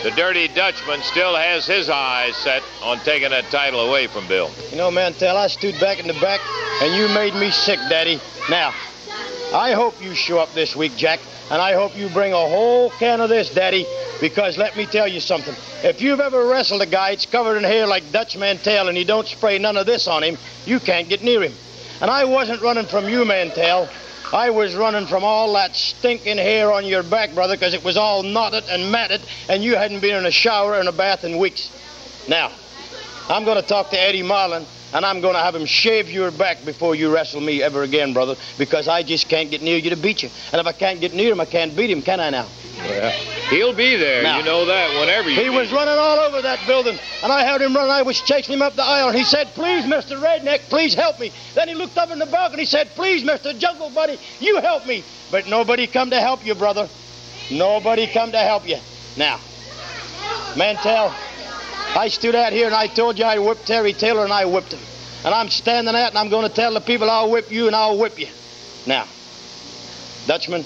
The 0.03 0.11
Dirty 0.11 0.49
Dutchman 0.49 1.01
still 1.03 1.35
has 1.35 1.65
his 1.65 1.89
eyes 1.89 2.35
set 2.35 2.63
on 2.83 2.99
taking 2.99 3.29
that 3.29 3.45
title 3.45 3.79
away 3.79 4.07
from 4.07 4.27
Bill. 4.27 4.51
You 4.69 4.77
know, 4.77 4.91
Mantell, 4.91 5.37
I 5.37 5.47
stood 5.47 5.79
back 5.79 5.99
in 5.99 6.07
the 6.07 6.19
back, 6.19 6.41
and 6.81 6.93
you 6.93 7.07
made 7.15 7.33
me 7.33 7.49
sick, 7.49 7.79
Daddy. 7.89 8.19
Now, 8.49 8.73
I 9.53 9.71
hope 9.71 10.01
you 10.03 10.13
show 10.15 10.39
up 10.39 10.53
this 10.53 10.75
week, 10.75 10.97
Jack, 10.97 11.19
and 11.49 11.61
I 11.61 11.73
hope 11.73 11.95
you 11.95 12.09
bring 12.09 12.33
a 12.33 12.35
whole 12.35 12.89
can 12.91 13.21
of 13.21 13.29
this, 13.29 13.53
Daddy, 13.53 13.85
because 14.19 14.57
let 14.57 14.75
me 14.75 14.85
tell 14.85 15.07
you 15.07 15.19
something. 15.19 15.53
If 15.83 16.01
you've 16.01 16.19
ever 16.19 16.45
wrestled 16.45 16.81
a 16.81 16.85
guy 16.85 17.11
that's 17.11 17.25
covered 17.25 17.57
in 17.57 17.63
hair 17.63 17.87
like 17.87 18.11
Dutch 18.11 18.35
Mantell 18.35 18.89
and 18.89 18.97
you 18.97 19.05
don't 19.05 19.27
spray 19.27 19.57
none 19.57 19.77
of 19.77 19.85
this 19.85 20.07
on 20.07 20.23
him, 20.23 20.37
you 20.65 20.79
can't 20.79 21.07
get 21.07 21.23
near 21.23 21.41
him. 21.41 21.53
And 22.01 22.11
I 22.11 22.25
wasn't 22.25 22.61
running 22.61 22.85
from 22.85 23.07
you, 23.07 23.23
Mantell. 23.23 23.87
I 24.33 24.49
was 24.49 24.75
running 24.75 25.07
from 25.07 25.23
all 25.23 25.53
that 25.53 25.75
stinking 25.75 26.37
hair 26.37 26.71
on 26.71 26.85
your 26.85 27.03
back, 27.03 27.33
brother, 27.33 27.55
because 27.55 27.73
it 27.73 27.83
was 27.83 27.95
all 27.95 28.23
knotted 28.23 28.65
and 28.69 28.91
matted, 28.91 29.21
and 29.47 29.63
you 29.63 29.75
hadn't 29.75 30.01
been 30.01 30.15
in 30.15 30.25
a 30.25 30.31
shower 30.31 30.79
and 30.79 30.89
a 30.89 30.91
bath 30.91 31.23
in 31.23 31.37
weeks. 31.37 31.69
Now, 32.27 32.51
I'm 33.27 33.43
going 33.43 33.59
to 33.59 33.67
talk 33.67 33.89
to 33.89 33.99
Eddie 33.99 34.21
Marlin, 34.21 34.65
and 34.93 35.05
I'm 35.05 35.19
going 35.19 35.33
to 35.33 35.39
have 35.39 35.55
him 35.55 35.65
shave 35.65 36.09
your 36.11 36.29
back 36.29 36.63
before 36.63 36.93
you 36.93 37.11
wrestle 37.11 37.41
me 37.41 37.63
ever 37.63 37.81
again, 37.81 38.13
brother, 38.13 38.35
because 38.59 38.87
I 38.87 39.01
just 39.01 39.27
can't 39.27 39.49
get 39.49 39.63
near 39.63 39.77
you 39.77 39.89
to 39.89 39.95
beat 39.95 40.21
you. 40.21 40.29
And 40.51 40.61
if 40.61 40.67
I 40.67 40.73
can't 40.73 41.01
get 41.01 41.13
near 41.13 41.31
him, 41.31 41.41
I 41.41 41.45
can't 41.45 41.75
beat 41.75 41.89
him, 41.89 42.03
can 42.03 42.19
I 42.19 42.29
now? 42.29 42.47
Well, 42.77 43.11
he'll 43.49 43.73
be 43.73 43.95
there. 43.95 44.21
Now, 44.21 44.37
you 44.37 44.45
know 44.45 44.65
that 44.65 44.99
whenever 44.99 45.29
you 45.29 45.41
He 45.41 45.49
was 45.49 45.71
running 45.71 45.95
all 45.97 46.19
over 46.19 46.41
that 46.43 46.59
building, 46.67 46.99
and 47.23 47.31
I 47.31 47.47
heard 47.47 47.61
him 47.61 47.75
run. 47.75 47.89
I 47.89 48.03
was 48.03 48.21
chasing 48.21 48.53
him 48.53 48.61
up 48.61 48.75
the 48.75 48.83
aisle, 48.83 49.09
and 49.09 49.17
he 49.17 49.23
said, 49.23 49.47
Please, 49.55 49.85
Mr. 49.85 50.21
Redneck, 50.21 50.69
please 50.69 50.93
help 50.93 51.19
me. 51.19 51.31
Then 51.55 51.67
he 51.67 51.73
looked 51.73 51.97
up 51.97 52.11
in 52.11 52.19
the 52.19 52.25
balcony 52.27 52.53
and 52.53 52.59
he 52.59 52.65
said, 52.65 52.89
Please, 52.89 53.23
Mr. 53.23 53.57
Jungle 53.57 53.89
Buddy, 53.89 54.19
you 54.39 54.61
help 54.61 54.85
me. 54.85 55.03
But 55.31 55.47
nobody 55.47 55.87
come 55.87 56.11
to 56.11 56.19
help 56.19 56.45
you, 56.45 56.53
brother. 56.53 56.87
Nobody 57.49 58.05
come 58.05 58.31
to 58.33 58.39
help 58.39 58.67
you. 58.67 58.77
Now, 59.17 59.39
Mantell, 60.55 61.13
I 61.95 62.09
stood 62.09 62.35
out 62.35 62.51
here 62.51 62.65
and 62.65 62.75
I 62.75 62.87
told 62.87 63.17
you 63.17 63.25
I 63.25 63.39
whipped 63.39 63.65
Terry 63.65 63.93
Taylor, 63.93 64.23
and 64.23 64.33
I 64.33 64.45
whipped 64.45 64.73
him. 64.73 64.81
And 65.23 65.33
I'm 65.33 65.49
standing 65.49 65.95
out, 65.95 66.09
and 66.09 66.17
I'm 66.17 66.29
going 66.29 66.47
to 66.47 66.53
tell 66.53 66.73
the 66.73 66.81
people 66.81 67.09
I'll 67.09 67.31
whip 67.31 67.51
you, 67.51 67.67
and 67.67 67.75
I'll 67.75 67.97
whip 67.97 68.19
you. 68.19 68.27
Now, 68.85 69.07
Dutchman, 70.27 70.65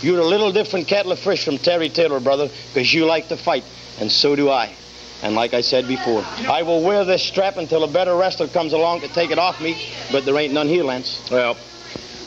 you're 0.00 0.18
a 0.18 0.24
little 0.24 0.50
different 0.52 0.88
kettle 0.88 1.12
of 1.12 1.18
fish 1.18 1.44
from 1.44 1.58
Terry 1.58 1.88
Taylor, 1.88 2.18
brother, 2.18 2.48
because 2.72 2.92
you 2.92 3.04
like 3.04 3.28
to 3.28 3.36
fight, 3.36 3.64
and 4.00 4.10
so 4.10 4.34
do 4.34 4.50
I. 4.50 4.74
And 5.22 5.34
like 5.34 5.54
I 5.54 5.60
said 5.60 5.86
before, 5.86 6.24
I 6.48 6.62
will 6.62 6.82
wear 6.82 7.04
this 7.04 7.22
strap 7.22 7.56
until 7.56 7.84
a 7.84 7.88
better 7.88 8.16
wrestler 8.16 8.48
comes 8.48 8.72
along 8.72 9.00
to 9.00 9.08
take 9.08 9.30
it 9.30 9.38
off 9.38 9.60
me, 9.60 9.76
but 10.10 10.24
there 10.24 10.36
ain't 10.36 10.52
none 10.52 10.68
here, 10.68 10.84
Lance. 10.84 11.20
Well, 11.30 11.56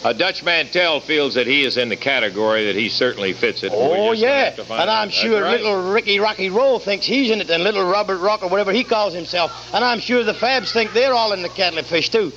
uh, 0.03 0.13
Dutch 0.13 0.43
Mantell 0.43 1.01
feels 1.01 1.35
that 1.35 1.47
he 1.47 1.63
is 1.63 1.77
in 1.77 1.89
the 1.89 1.95
category 1.95 2.65
that 2.65 2.75
he 2.75 2.89
certainly 2.89 3.33
fits 3.33 3.63
it. 3.63 3.71
Oh, 3.73 4.11
yeah. 4.11 4.45
have 4.45 4.55
to 4.57 4.65
find 4.65 4.81
And. 4.81 4.89
I'm 4.89 5.09
sure 5.09 5.41
right. 5.41 5.59
little 5.59 5.91
Ricky 5.91 6.19
Rocky 6.19 6.49
Roll 6.49 6.79
thinks 6.79 7.05
he's 7.05 7.31
in 7.31 7.41
it, 7.41 7.49
and 7.49 7.63
little 7.63 7.89
Robert 7.89 8.17
Rock 8.19 8.43
or 8.43 8.49
whatever 8.49 8.71
he 8.71 8.83
calls 8.83 9.13
himself. 9.13 9.51
And 9.73 9.83
I'm 9.83 9.99
sure 9.99 10.23
the 10.23 10.33
Fabs 10.33 10.71
think 10.71 10.93
they're 10.93 11.13
all 11.13 11.33
in 11.33 11.41
the 11.41 11.49
kettle 11.49 11.83
fish, 11.83 12.09
too. 12.09 12.31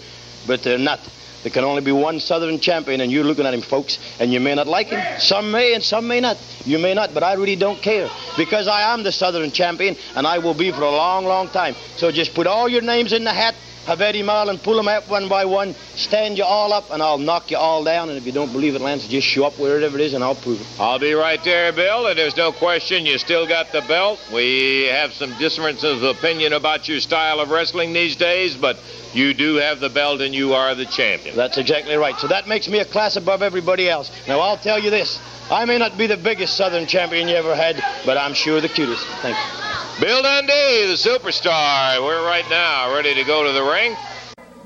But 0.46 0.62
they're 0.62 0.78
not. 0.78 1.00
There 1.42 1.50
can 1.50 1.64
only 1.64 1.82
be 1.82 1.90
one 1.90 2.20
Southern 2.20 2.60
champion, 2.60 3.00
and 3.00 3.10
you're 3.10 3.24
looking 3.24 3.46
at 3.46 3.54
him, 3.54 3.62
folks, 3.62 3.98
and 4.20 4.32
you 4.32 4.38
may 4.38 4.54
not 4.54 4.68
like 4.68 4.88
him. 4.88 5.02
Some 5.18 5.50
may, 5.50 5.74
and 5.74 5.82
some 5.82 6.06
may 6.06 6.20
not. 6.20 6.38
You 6.64 6.78
may 6.78 6.94
not, 6.94 7.14
but 7.14 7.24
I 7.24 7.34
really 7.34 7.56
don't 7.56 7.82
care. 7.82 8.08
Because 8.36 8.68
I 8.68 8.92
am 8.92 9.02
the 9.02 9.10
Southern 9.10 9.50
champion, 9.50 9.96
and 10.14 10.24
I 10.24 10.38
will 10.38 10.54
be 10.54 10.70
for 10.70 10.82
a 10.82 10.90
long, 10.90 11.24
long 11.24 11.48
time. 11.48 11.74
So 11.96 12.12
just 12.12 12.34
put 12.34 12.46
all 12.46 12.68
your 12.68 12.82
names 12.82 13.12
in 13.12 13.24
the 13.24 13.32
hat, 13.32 13.56
have 13.86 14.00
Eddie 14.00 14.22
Marlin 14.22 14.58
pull 14.58 14.76
them 14.76 14.88
out 14.88 15.08
one 15.08 15.28
by 15.28 15.44
one, 15.44 15.74
stand 15.94 16.38
you 16.38 16.44
all 16.44 16.72
up, 16.72 16.90
and 16.90 17.02
I'll 17.02 17.18
knock 17.18 17.50
you 17.50 17.56
all 17.56 17.82
down. 17.82 18.08
And 18.08 18.18
if 18.18 18.24
you 18.24 18.32
don't 18.32 18.52
believe 18.52 18.74
it, 18.74 18.80
Lance, 18.80 19.06
just 19.08 19.26
show 19.26 19.44
up 19.44 19.58
wherever 19.58 19.96
it 19.96 20.00
is, 20.00 20.14
and 20.14 20.22
I'll 20.22 20.34
prove 20.34 20.60
it. 20.60 20.66
I'll 20.80 20.98
be 20.98 21.12
right 21.14 21.42
there, 21.44 21.72
Bill, 21.72 22.06
and 22.06 22.18
there's 22.18 22.36
no 22.36 22.52
question 22.52 23.06
you 23.06 23.18
still 23.18 23.46
got 23.46 23.72
the 23.72 23.80
belt. 23.82 24.20
We 24.32 24.84
have 24.90 25.12
some 25.12 25.36
differences 25.38 26.02
of 26.02 26.16
opinion 26.16 26.52
about 26.52 26.88
your 26.88 27.00
style 27.00 27.40
of 27.40 27.50
wrestling 27.50 27.92
these 27.92 28.16
days, 28.16 28.56
but 28.56 28.78
you 29.12 29.34
do 29.34 29.56
have 29.56 29.80
the 29.80 29.90
belt 29.90 30.20
and 30.20 30.34
you 30.34 30.54
are 30.54 30.74
the 30.74 30.86
champion. 30.86 31.36
That's 31.36 31.58
exactly 31.58 31.96
right. 31.96 32.16
So 32.18 32.28
that 32.28 32.46
makes 32.48 32.68
me 32.68 32.78
a 32.78 32.84
class 32.84 33.16
above 33.16 33.42
everybody 33.42 33.88
else. 33.88 34.10
Now, 34.28 34.40
I'll 34.40 34.56
tell 34.56 34.78
you 34.78 34.90
this. 34.90 35.18
I 35.50 35.64
may 35.64 35.76
not 35.76 35.98
be 35.98 36.06
the 36.06 36.16
biggest 36.16 36.56
Southern 36.56 36.86
champion 36.86 37.28
you 37.28 37.34
ever 37.34 37.54
had, 37.54 37.82
but 38.06 38.16
I'm 38.16 38.32
sure 38.32 38.60
the 38.60 38.68
cutest. 38.68 39.04
Thank 39.20 39.36
you. 39.36 39.62
Bill 40.00 40.22
Dundee, 40.22 40.86
the 40.86 40.96
superstar. 40.96 42.02
We're 42.02 42.24
right 42.24 42.48
now 42.48 42.94
ready 42.94 43.14
to 43.14 43.24
go 43.24 43.44
to 43.44 43.52
the 43.52 43.62
ring. 43.72 43.96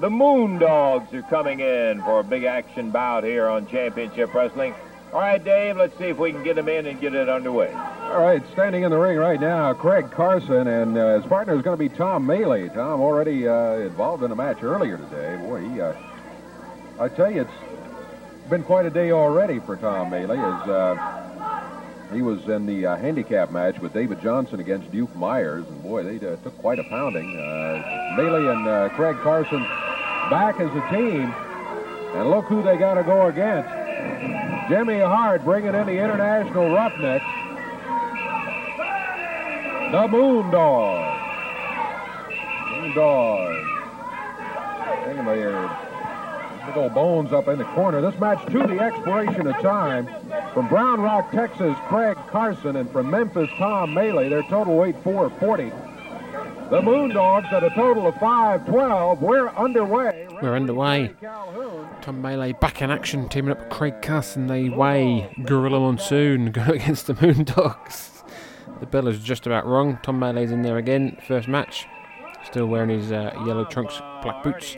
The 0.00 0.10
Moondogs 0.10 1.12
are 1.14 1.22
coming 1.22 1.60
in 1.60 2.02
for 2.02 2.20
a 2.20 2.24
big 2.24 2.44
action 2.44 2.90
bout 2.90 3.22
here 3.22 3.48
on 3.48 3.66
Championship 3.68 4.34
Wrestling. 4.34 4.74
All 5.12 5.20
right, 5.20 5.42
Dave, 5.42 5.76
let's 5.76 5.96
see 5.96 6.06
if 6.06 6.18
we 6.18 6.32
can 6.32 6.42
get 6.42 6.56
them 6.56 6.68
in 6.68 6.86
and 6.86 7.00
get 7.00 7.14
it 7.14 7.28
underway. 7.28 7.72
All 7.72 8.20
right, 8.20 8.42
standing 8.52 8.82
in 8.82 8.90
the 8.90 8.98
ring 8.98 9.16
right 9.16 9.40
now, 9.40 9.72
Craig 9.72 10.10
Carson, 10.10 10.66
and 10.66 10.98
uh, 10.98 11.20
his 11.20 11.26
partner 11.26 11.54
is 11.54 11.62
going 11.62 11.78
to 11.78 11.88
be 11.88 11.88
Tom 11.88 12.26
Maley. 12.26 12.72
Tom 12.74 13.00
already 13.00 13.46
uh, 13.46 13.76
involved 13.76 14.24
in 14.24 14.32
a 14.32 14.36
match 14.36 14.62
earlier 14.62 14.98
today. 14.98 15.36
Boy, 15.36 15.68
he, 15.68 15.80
uh, 15.80 15.94
I 16.98 17.08
tell 17.08 17.30
you, 17.30 17.42
it's 17.42 18.50
been 18.50 18.64
quite 18.64 18.86
a 18.86 18.90
day 18.90 19.12
already 19.12 19.60
for 19.60 19.76
Tom 19.76 20.10
Maley. 20.10 20.36
As 20.36 20.68
uh, 20.68 21.26
he 22.12 22.22
was 22.22 22.46
in 22.48 22.66
the 22.66 22.86
uh, 22.86 22.96
handicap 22.96 23.50
match 23.50 23.78
with 23.80 23.92
David 23.92 24.20
Johnson 24.22 24.60
against 24.60 24.90
Duke 24.92 25.14
Myers, 25.16 25.66
and 25.66 25.82
boy, 25.82 26.04
they 26.04 26.16
uh, 26.16 26.36
took 26.36 26.56
quite 26.58 26.78
a 26.78 26.84
pounding. 26.84 27.36
Uh, 27.36 28.16
Maley 28.16 28.52
and 28.52 28.68
uh, 28.68 28.88
Craig 28.90 29.16
Carson 29.22 29.62
back 30.30 30.60
as 30.60 30.70
a 30.70 30.94
team, 30.94 31.32
and 32.14 32.30
look 32.30 32.44
who 32.46 32.62
they 32.62 32.76
got 32.76 32.94
to 32.94 33.02
go 33.02 33.26
against. 33.26 33.68
Jimmy 34.68 35.00
Hart 35.00 35.44
bringing 35.44 35.74
in 35.74 35.86
the 35.86 35.98
International 35.98 36.72
Roughnecks. 36.72 37.24
The 39.92 40.08
Moondogs. 40.08 41.20
Moondogs. 42.72 43.62
Anyway, 45.06 45.85
big 46.66 46.76
old 46.76 46.94
bones 46.94 47.32
up 47.32 47.48
in 47.48 47.59
the 47.59 47.64
corner. 47.64 48.01
This 48.01 48.18
match 48.20 48.44
to 48.47 48.66
the 48.66 48.80
expiration 48.80 49.47
of 49.47 49.60
time. 49.62 50.06
From 50.52 50.68
Brown 50.68 51.01
Rock, 51.01 51.30
Texas, 51.30 51.76
Craig 51.88 52.16
Carson, 52.28 52.76
and 52.76 52.90
from 52.90 53.10
Memphis, 53.10 53.48
Tom 53.56 53.94
Maley. 53.94 54.28
Their 54.28 54.43
total 54.44 54.76
weight 54.76 54.97
440. 55.02 55.70
The 56.70 56.80
Moondogs 56.80 57.52
at 57.52 57.62
a 57.62 57.70
total 57.70 58.09
of 58.09 58.14
512. 58.16 59.22
We're 59.22 59.48
underway. 59.51 60.26
We're 60.43 60.56
underway. 60.56 61.14
Tom 61.22 62.22
Maley 62.22 62.59
back 62.59 62.82
in 62.82 62.90
action, 62.90 63.28
teaming 63.28 63.52
up 63.52 63.60
with 63.60 63.68
Craig 63.68 64.02
Carson. 64.02 64.48
They 64.48 64.68
weigh 64.68 65.32
Gorilla 65.44 65.78
Monsoon 65.78 66.51
going 66.52 66.82
against 66.82 67.06
the 67.06 67.14
Moondogs. 67.14 68.24
The 68.80 68.86
bell 68.86 69.06
is 69.06 69.20
just 69.20 69.47
about 69.47 69.64
wrong. 69.64 69.98
Tom 70.02 70.18
Maley's 70.18 70.51
in 70.51 70.62
there 70.62 70.76
again. 70.76 71.16
First 71.26 71.47
match. 71.47 71.86
Still 72.44 72.66
wearing 72.66 72.90
his 72.90 73.12
uh, 73.12 73.32
yellow 73.47 73.64
trunks, 73.64 74.01
black 74.22 74.43
boots. 74.43 74.76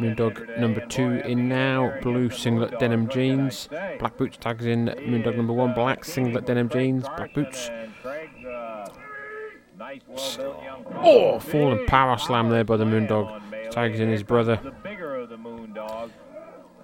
Moondog 0.00 0.58
number 0.58 0.84
two 0.86 1.20
in 1.24 1.48
now. 1.48 1.92
Blue 2.02 2.30
singlet 2.30 2.78
denim 2.78 3.08
jeans. 3.08 3.68
Black 3.98 4.16
boots 4.16 4.36
tags 4.38 4.66
in. 4.66 4.86
Moondog 4.86 5.36
number 5.36 5.52
one. 5.52 5.74
Black 5.74 6.04
singlet 6.04 6.46
denim 6.46 6.68
jeans. 6.68 7.04
Black 7.16 7.34
boots. 7.34 7.70
Oh, 10.96 11.38
falling 11.40 11.86
power 11.86 12.16
slam 12.18 12.48
there 12.50 12.64
by 12.64 12.76
the 12.76 12.84
Moondog. 12.84 13.70
Tags 13.70 14.00
in 14.00 14.08
his 14.08 14.22
brother. 14.22 14.60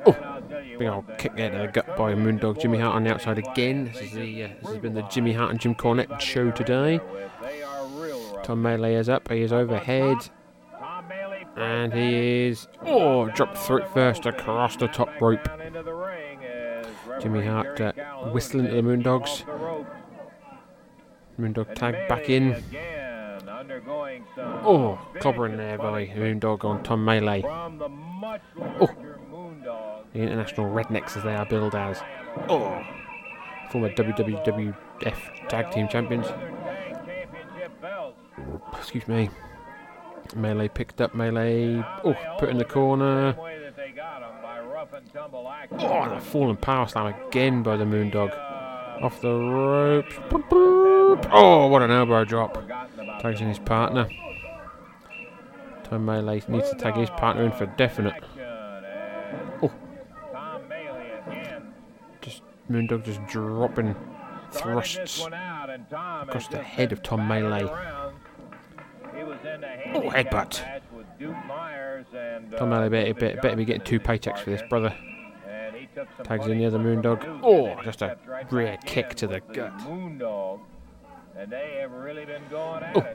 Oh, 0.06 0.50
big 0.78 0.88
old 0.88 1.04
kick 1.18 1.34
there 1.36 1.50
to 1.50 1.58
the 1.58 1.66
gut 1.68 1.96
by 1.96 2.14
Moondog 2.14 2.60
Jimmy 2.60 2.78
Hart 2.78 2.94
on 2.94 3.04
the 3.04 3.12
outside 3.12 3.38
again. 3.38 3.86
This 3.86 4.02
is 4.02 4.12
the 4.12 4.44
uh, 4.44 4.48
this 4.62 4.70
has 4.70 4.78
been 4.78 4.94
the 4.94 5.02
Jimmy 5.02 5.32
Hart 5.32 5.50
and 5.50 5.60
Jim 5.60 5.74
Cornette 5.74 6.20
show 6.20 6.50
today. 6.50 7.00
Tom 8.42 8.62
Maley 8.62 8.96
is 8.96 9.08
up. 9.08 9.30
He 9.30 9.42
is 9.42 9.52
overhead. 9.52 10.30
And 11.58 11.92
he 11.92 12.46
is 12.46 12.68
oh 12.82 13.28
dropped 13.30 13.58
through 13.58 13.84
first 13.92 14.26
across 14.26 14.76
the 14.76 14.86
top 14.86 15.20
rope. 15.20 15.48
Jimmy 17.20 17.44
Hart 17.44 17.80
uh, 17.80 17.92
whistling 18.32 18.68
to 18.68 18.74
the 18.74 18.82
Moondogs. 18.82 19.44
Moondog 21.38 21.74
tag 21.74 22.08
back 22.08 22.30
in. 22.30 22.62
Oh, 24.64 24.98
clobbering 25.16 25.56
there 25.56 25.78
by 25.78 26.06
Moondog 26.06 26.64
on 26.64 26.82
Tom 26.84 27.04
Maley. 27.04 27.42
Oh, 28.80 28.90
the 30.12 30.20
international 30.20 30.72
rednecks 30.72 31.16
as 31.16 31.24
they 31.24 31.34
are 31.34 31.46
billed 31.46 31.74
as. 31.74 32.00
Oh, 32.48 32.80
former 33.70 33.90
WWF 33.90 35.48
Tag 35.48 35.72
Team 35.72 35.88
Champions. 35.88 36.26
Excuse 38.78 39.08
me. 39.08 39.28
Maley 40.30 40.72
picked 40.72 41.00
up 41.00 41.14
Maley. 41.14 41.84
Oh, 42.04 42.14
put 42.38 42.48
in 42.48 42.58
the 42.58 42.64
corner. 42.64 43.34
Oh, 45.72 46.02
and 46.02 46.12
a 46.12 46.20
fallen 46.20 46.56
power 46.56 46.86
slam 46.88 47.06
again 47.06 47.62
by 47.62 47.76
the 47.76 47.84
Moondog. 47.84 48.32
Off 49.02 49.20
the 49.20 49.32
ropes. 49.32 50.14
Oh, 51.30 51.68
what 51.68 51.82
an 51.82 51.90
elbow 51.90 52.24
drop. 52.24 52.62
Tags 53.20 53.40
in 53.40 53.48
his 53.48 53.58
partner. 53.58 54.08
Tom 55.84 56.06
Maley 56.06 56.46
needs 56.48 56.70
to 56.70 56.76
tag 56.76 56.96
his 56.96 57.10
partner 57.10 57.44
in 57.44 57.52
for 57.52 57.66
definite. 57.66 58.22
Oh. 59.62 59.72
Just 62.20 62.42
Moondog 62.70 63.04
just 63.04 63.24
dropping 63.26 63.94
thrusts 64.50 65.26
across 65.26 66.48
the 66.48 66.62
head 66.62 66.92
of 66.92 67.02
Tom 67.02 67.20
Maley. 67.20 67.68
Oh, 69.94 70.10
headbutt. 70.10 70.62
Tom 72.56 72.70
Maley 72.70 72.90
better, 72.90 73.14
better, 73.14 73.40
better 73.40 73.56
be 73.56 73.64
getting 73.64 73.84
two 73.84 74.00
paychecks 74.00 74.40
for 74.40 74.50
this, 74.50 74.62
brother. 74.68 74.94
Tags 76.22 76.46
in 76.46 76.58
the 76.58 76.66
other 76.66 76.78
Moondog. 76.78 77.40
Oh, 77.42 77.80
just 77.82 78.02
a 78.02 78.16
rear 78.50 78.78
kick 78.84 79.14
to 79.16 79.26
the 79.26 79.40
gut. 79.40 79.72
And 81.36 81.50
they 81.50 81.78
have 81.80 81.92
really 81.92 82.24
been 82.24 82.42
going 82.50 82.82
at 82.82 82.96
Oh. 82.96 83.06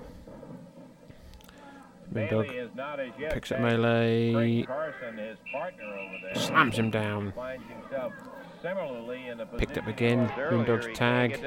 Moondog 2.13 3.31
picks 3.31 3.51
up 3.51 3.59
Maley, 3.59 4.67
Carson, 4.67 5.17
his 5.17 5.37
partner 5.51 5.83
over 5.83 6.15
there, 6.21 6.35
slams 6.35 6.77
him 6.77 6.91
down. 6.91 7.31
finds 7.31 7.63
himself 7.67 8.13
similarly 8.61 9.27
in 9.27 9.37
the 9.37 9.45
Picked 9.45 9.77
up 9.77 9.87
again. 9.87 10.29
Moondog's 10.29 10.95
tag. 10.97 11.41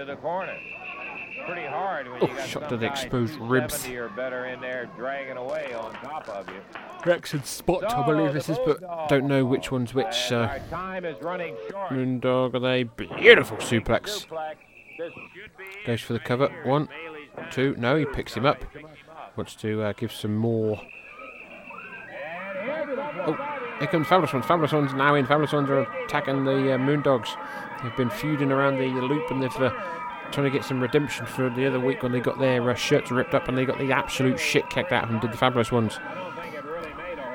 Pretty 1.46 1.66
hard 1.66 2.08
when 2.10 2.22
Oh, 2.22 2.26
you 2.26 2.34
got 2.34 2.48
shot 2.48 2.68
to 2.70 2.76
the 2.76 2.86
exposed 2.86 3.34
ribs. 3.36 3.86
or 3.88 4.08
better 4.10 4.46
in 4.46 4.60
there 4.60 4.88
dragging 4.96 5.36
away 5.36 5.72
on 5.74 5.92
top 5.94 6.28
of 6.28 6.48
you. 6.48 6.60
Rex 7.04 7.34
and 7.34 7.44
Spot, 7.44 7.84
I 7.92 8.04
believe 8.04 8.32
this 8.32 8.48
is, 8.48 8.58
but 8.66 8.80
don't 9.08 9.26
know 9.26 9.44
which 9.44 9.70
one's 9.70 9.94
which. 9.94 10.14
So, 10.14 10.48
time 10.70 11.04
is. 11.04 11.16
Moondog 11.18 12.52
with 12.52 12.64
a 12.64 12.84
beautiful 12.84 13.58
suplex. 13.58 14.26
Goes 15.86 16.00
for 16.00 16.14
the 16.14 16.18
cover. 16.18 16.48
One, 16.64 16.88
two. 17.50 17.74
No, 17.78 17.96
he 17.96 18.04
picks 18.06 18.34
him 18.34 18.46
up. 18.46 18.64
Wants 19.36 19.54
to 19.56 19.82
uh, 19.82 19.92
give 19.92 20.10
some 20.12 20.34
more. 20.34 20.80
Oh, 23.28 23.36
here 23.78 23.88
comes 23.88 24.06
Fabulous 24.06 24.32
Ones. 24.32 24.46
Fabulous 24.46 24.72
Ones 24.72 24.94
now 24.94 25.14
in. 25.14 25.26
Fabulous 25.26 25.52
Ones 25.52 25.68
are 25.70 25.82
attacking 26.04 26.44
the 26.44 26.74
uh, 26.74 26.78
Moondogs. 26.78 27.28
They've 27.82 27.96
been 27.96 28.10
feuding 28.10 28.50
around 28.50 28.78
the 28.78 28.86
loop 28.86 29.30
and 29.30 29.42
they've 29.42 29.54
uh, 29.56 29.70
trying 30.32 30.44
to 30.44 30.50
get 30.50 30.64
some 30.64 30.80
redemption 30.80 31.26
for 31.26 31.48
the 31.50 31.66
other 31.66 31.80
week 31.80 32.02
when 32.02 32.12
they 32.12 32.20
got 32.20 32.38
their 32.38 32.70
uh, 32.70 32.74
shirts 32.74 33.10
ripped 33.10 33.34
up 33.34 33.48
and 33.48 33.56
they 33.56 33.64
got 33.64 33.78
the 33.78 33.92
absolute 33.92 34.38
shit 34.38 34.68
kicked 34.70 34.92
out 34.92 35.04
of 35.04 35.10
them. 35.10 35.20
Did 35.20 35.32
the 35.32 35.36
Fabulous 35.36 35.72
Ones? 35.72 35.98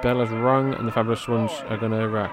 Bella's 0.02 0.30
rung 0.30 0.74
and 0.74 0.88
the 0.88 0.92
Fabulous 0.92 1.28
Ones 1.28 1.52
are 1.68 1.78
going 1.78 1.92
to 1.92 2.18
uh, 2.18 2.30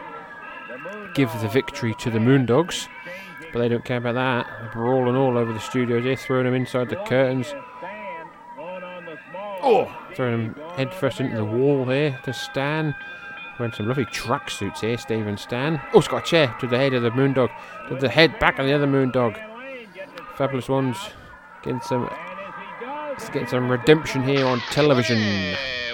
give 1.14 1.30
the 1.40 1.48
victory 1.48 1.94
to 1.94 2.10
the 2.10 2.18
Moondogs. 2.18 2.89
But 3.52 3.60
they 3.60 3.68
don't 3.68 3.85
care 3.85 3.97
about 3.97 4.14
that. 4.14 4.47
They're 4.60 4.70
brawling 4.72 5.16
all 5.16 5.39
over 5.39 5.52
the 5.52 5.60
studios 5.60 6.05
here, 6.05 6.16
throwing 6.16 6.44
them 6.44 6.55
inside 6.55 6.90
the 6.90 6.97
curtains. 6.97 7.55
Oh, 9.60 9.90
throwing 10.14 10.55
them 10.55 10.70
head 10.76 10.93
first 10.94 11.20
into 11.20 11.36
the 11.36 11.44
wall 11.44 11.85
here 11.86 12.18
to 12.24 12.32
Stan. 12.32 12.94
Wearing 13.59 13.72
some 13.72 13.89
lovely 13.89 14.05
tracksuits 14.06 14.80
here, 14.80 14.97
Steve 14.97 15.26
and 15.26 15.39
Stan. 15.39 15.80
Oh, 15.93 15.98
it's 15.98 16.09
got 16.09 16.22
a 16.22 16.26
chair 16.26 16.55
to 16.60 16.66
the 16.66 16.76
head 16.76 16.94
of 16.94 17.02
the 17.02 17.10
Moondog. 17.10 17.51
To 17.89 17.97
the 17.97 18.09
head 18.09 18.39
back 18.39 18.59
of 18.59 18.66
the 18.66 18.72
other 18.72 18.86
Moondog. 18.86 19.36
Fabulous 20.39 20.69
ones 20.69 20.97
getting 21.65 21.81
some, 21.81 22.09
getting 23.32 23.48
some 23.48 23.69
redemption 23.69 24.23
here 24.23 24.47
on 24.47 24.60
television. 24.70 25.19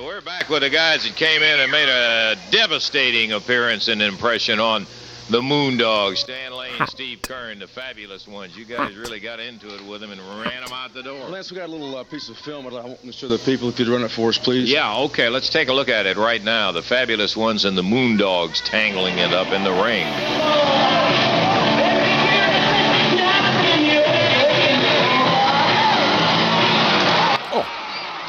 We're 0.03 0.21
back 0.21 0.51
with 0.51 0.61
the 0.61 0.69
guys 0.69 1.03
that 1.05 1.17
came 1.17 1.43
in 1.43 1.61
and 1.61 1.73
made 1.73 1.89
a 1.89 2.37
devastating 2.51 3.33
appearance 3.33 3.89
and 3.89 4.03
impression 4.03 4.61
on 4.61 4.87
the 5.31 5.41
Moondogs. 5.41 6.19
Stan 6.19 6.53
Lane, 6.53 6.87
Steve 6.89 7.23
Keirn, 7.23 7.59
the 7.59 7.67
fabulous 7.67 8.29
ones. 8.29 8.55
You 8.55 8.67
guys 8.67 8.95
really 8.97 9.19
got 9.19 9.41
into 9.41 9.75
it 9.75 9.83
with 9.87 10.03
them 10.03 10.11
and 10.11 10.21
ran 10.21 10.63
them 10.63 10.75
out 10.75 10.93
the 10.93 11.03
door. 11.03 11.27
Lance, 11.31 11.51
we 11.51 11.57
got 11.57 11.71
a 11.71 11.73
little 11.73 11.97
uh, 11.97 12.05
piece 12.05 12.29
of 12.29 12.37
film 12.37 12.67
that 12.67 12.75
I 12.75 12.85
want 12.85 13.01
to 13.01 13.13
show 13.13 13.29
the 13.29 13.39
people. 13.39 13.71
If 13.71 13.79
you'd 13.79 13.89
run 13.89 14.03
it 14.03 14.11
for 14.11 14.29
us, 14.29 14.37
please. 14.37 14.71
Yeah, 14.71 14.95
okay, 15.05 15.31
let's 15.31 15.49
take 15.49 15.69
a 15.69 15.73
look 15.73 15.89
at 15.89 16.05
it 16.05 16.19
right 16.19 16.45
now. 16.45 16.71
The 16.71 16.83
fabulous 16.83 17.35
ones 17.35 17.65
and 17.65 17.79
the 17.79 17.83
Moondogs 17.83 18.63
tangling 18.63 19.17
it 19.17 19.33
up 19.33 19.55
in 19.55 19.65
the 19.65 19.73
ring. 19.73 20.94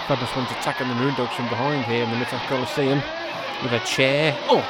Fabulous 0.07 0.35
ones 0.35 0.51
attacking 0.51 0.87
the 0.87 0.93
Moondogs 0.93 1.33
from 1.33 1.49
behind 1.49 1.83
here 1.85 2.03
in 2.03 2.11
the 2.11 2.17
Mid 2.17 2.27
Coliseum 2.27 3.01
with 3.63 3.71
a 3.71 3.79
chair. 3.79 4.37
Oh! 4.43 4.61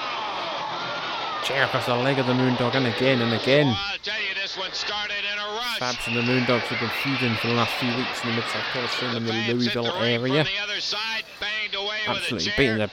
Chair 1.44 1.66
across 1.66 1.88
the 1.88 1.96
leg 1.96 2.20
of 2.20 2.26
the 2.26 2.34
Moondog 2.34 2.74
and 2.74 2.88
again 2.88 3.22
and 3.22 3.34
again. 3.34 3.76
Fabs 5.78 6.08
and 6.08 6.16
the 6.16 6.22
Moondogs 6.22 6.62
have 6.62 6.80
been 6.80 6.90
feuding 7.04 7.36
for 7.36 7.48
the 7.48 7.54
last 7.54 7.74
few 7.74 7.94
weeks 7.98 8.24
in 8.24 8.30
the 8.30 8.36
Mid 8.38 8.46
Coliseum 8.72 9.16
in 9.18 9.26
the 9.26 9.54
Louisville 9.54 9.94
area. 9.98 10.46
Absolutely 12.08 12.54
beating 12.56 12.78
the 12.78 12.90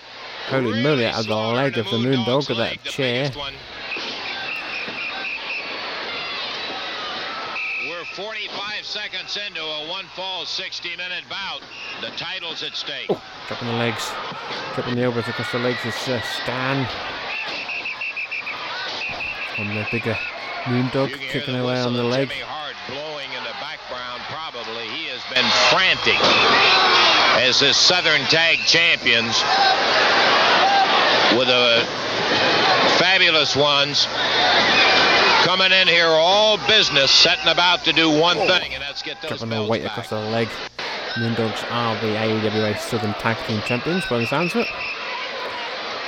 holy 0.49 0.83
moly 0.83 1.07
out 1.07 1.21
of 1.21 1.27
the 1.29 1.37
leg 1.37 1.79
of 1.79 1.85
the 1.85 1.99
Moondog 1.99 2.49
with 2.49 2.59
that 2.59 2.83
chair. 2.83 3.31
45 8.13 8.85
seconds 8.85 9.39
into 9.49 9.63
a 9.63 9.89
one 9.89 10.05
fall 10.15 10.45
60 10.45 10.97
minute 10.97 11.25
bout. 11.31 11.63
The 12.03 12.09
title's 12.19 12.63
at 12.63 12.77
stake. 12.77 13.09
Dropping 13.49 13.69
the 13.69 13.75
legs, 13.75 14.13
dropping 14.75 14.97
the 14.97 15.03
elbows 15.03 15.27
across 15.29 15.51
the 15.51 15.59
legs 15.59 15.79
is 15.87 15.97
uh, 16.09 16.21
Stan. 16.21 16.87
On 19.59 19.67
the 19.75 19.87
bigger 19.91 20.15
Moondog, 20.65 21.19
kicking 21.31 21.55
away 21.55 21.81
on 21.81 21.95
the 21.95 22.05
leg. 22.05 22.31
blowing 22.87 23.33
in 23.33 23.43
the 23.45 23.57
background, 23.61 24.21
probably 24.29 24.85
he 24.89 25.07
has 25.09 25.23
been 25.33 25.49
frantic 25.73 26.21
as 27.41 27.61
the 27.61 27.73
Southern 27.73 28.21
Tag 28.27 28.59
Champions 28.67 29.41
with 31.39 31.49
the 31.49 31.83
fabulous 32.99 33.57
ones 33.57 34.07
coming 35.43 35.73
in 35.73 35.89
here 35.89 36.07
all 36.07 36.57
business, 36.69 37.11
setting 37.11 37.49
about 37.49 37.85
to 37.85 37.93
do 37.93 38.09
one 38.09 38.37
thing, 38.37 38.75
and 38.75 38.83
that's 38.83 39.03
get 39.03 39.21
those 39.21 39.41
Dropping 39.41 39.51
their 39.51 39.69
weight 39.69 39.85
across 39.85 40.09
the 40.11 40.19
leg. 40.19 40.49
Moondogs 41.15 41.63
are 41.71 42.01
the 42.01 42.17
AWA 42.17 42.79
Southern 42.79 43.13
Tag 43.15 43.37
Team 43.47 43.61
Champions 43.67 44.07
by 44.07 44.19
the 44.19 44.27
sounds 44.27 44.55
of 44.55 44.63
it. 44.63 44.69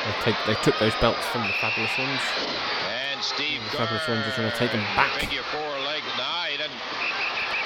They, 0.05 0.33
take, 0.33 0.37
they 0.47 0.55
took 0.63 0.79
those 0.79 0.95
belts 0.97 1.25
from 1.27 1.43
the 1.43 1.53
Fabulous 1.61 1.91
Ones. 1.99 2.21
And 3.13 3.23
Steve 3.23 3.61
The 3.71 3.77
Fabulous 3.77 4.09
Ones 4.09 4.27
are 4.27 4.31
trying 4.33 4.51
to 4.51 4.57
take 4.57 4.73
them 4.73 4.81
back. 4.95 5.13
Figure 5.21 5.43
four 5.43 5.61
leg. 5.85 6.03
Nah, 6.17 6.45
he 6.45 6.57
doesn't. 6.57 6.73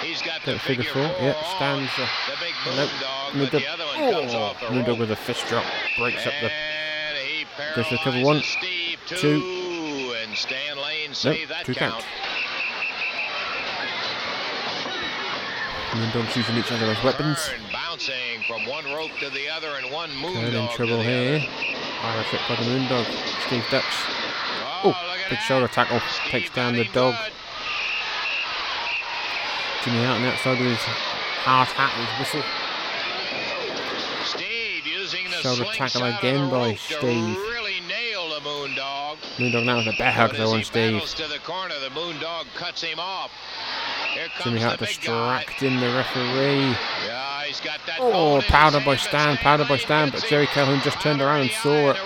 He's 0.02 0.22
got 0.22 0.44
Got 0.44 0.54
the 0.54 0.58
figure 0.58 0.84
figure 0.84 1.08
four. 1.08 1.22
Yep, 1.22 1.36
stands. 1.56 1.90
Uh, 1.98 2.06
The 2.30 2.36
big 2.40 2.54
nope. 2.76 2.88
Moondog, 2.88 3.38
but 3.38 3.50
the 3.52 3.68
other 3.68 3.84
one 3.86 4.12
comes 4.12 4.34
oh, 4.34 4.38
off 4.38 4.60
the 4.60 4.66
Moondog 4.66 4.98
with 4.98 5.10
a 5.10 5.16
fist 5.16 5.46
drop 5.48 5.64
breaks 5.98 6.26
up 6.26 6.32
the. 6.40 6.50
Goes 7.74 7.86
for 7.86 7.96
cover 7.98 8.10
paralyzes 8.12 8.24
one, 8.24 8.42
Steve 8.42 8.98
two. 9.06 9.16
two, 9.16 10.14
and 10.22 10.36
Stan 10.36 10.76
Lane 11.08 11.16
Nope, 11.24 11.48
that 11.48 11.64
two 11.64 11.74
count. 11.74 12.04
Moondogs 15.92 16.36
using 16.36 16.56
each 16.58 16.70
other 16.70 16.84
as 16.84 17.02
weapons. 17.02 17.38
Keirn 17.38 17.72
bouncing 17.72 18.42
from 18.46 18.66
one 18.66 18.84
rope 18.84 19.12
to 19.20 19.30
the 19.30 19.48
other 19.48 19.68
and 19.82 19.90
one 19.90 20.10
Keirn 20.10 20.34
Moondog 20.34 20.68
in 20.70 20.76
trouble 20.76 21.00
here. 21.00 21.42
Irish 22.02 22.32
whip 22.32 22.42
by 22.46 22.56
the 22.56 22.62
Moondog. 22.62 23.06
Steve 23.46 23.64
ducks. 23.70 23.96
Oh, 24.84 24.94
big 25.30 25.38
shoulder 25.38 25.66
tackle. 25.68 26.00
Takes 26.28 26.50
down 26.50 26.74
the 26.74 26.84
dog. 26.92 27.14
Jimmy 29.82 30.04
out 30.04 30.16
on 30.16 30.22
the 30.22 30.28
outside 30.28 30.60
with 30.60 30.68
his 30.68 30.78
hard 30.78 31.68
hat 31.68 31.92
and 31.96 32.06
his 32.06 32.18
whistle. 32.18 32.44
Steve 34.24 34.86
using 34.86 35.24
the 35.30 35.36
Shoulder 35.36 35.64
tackle 35.72 36.04
again 36.04 36.50
by 36.50 36.74
Steve. 36.74 37.00
really 37.00 37.80
nail 37.88 38.28
the 38.28 38.40
Moondog. 38.40 38.97
Moondog 39.38 39.64
now 39.64 39.78
with 39.78 39.86
a 39.86 39.96
bear 39.96 40.12
hug 40.12 40.34
though 40.34 40.52
on 40.52 40.64
Steve. 40.64 41.02
To 41.02 41.28
the 41.28 41.38
corner, 41.38 41.74
the 41.80 41.90
Moondog 41.90 42.46
cuts 42.54 42.82
him 42.82 42.98
off. 42.98 43.30
Here 44.12 44.28
Jimmy 44.42 44.58
comes 44.58 44.62
Hart 44.62 44.78
the 44.78 44.86
big 44.86 44.96
distracting 44.96 45.80
the 45.80 45.86
referee. 45.88 46.76
Yeah, 47.06 47.42
he's 47.44 47.60
got 47.60 47.78
that 47.86 47.98
Oh, 48.00 48.40
powder 48.48 48.80
by 48.84 48.96
Stan, 48.96 49.36
powder 49.36 49.64
by 49.64 49.76
Stan, 49.76 50.10
but 50.10 50.24
Jerry 50.24 50.46
Calhoun 50.46 50.80
just 50.80 51.00
turned 51.00 51.20
around 51.20 51.42
and 51.42 51.50
saw 51.50 51.90
it. 51.90 51.96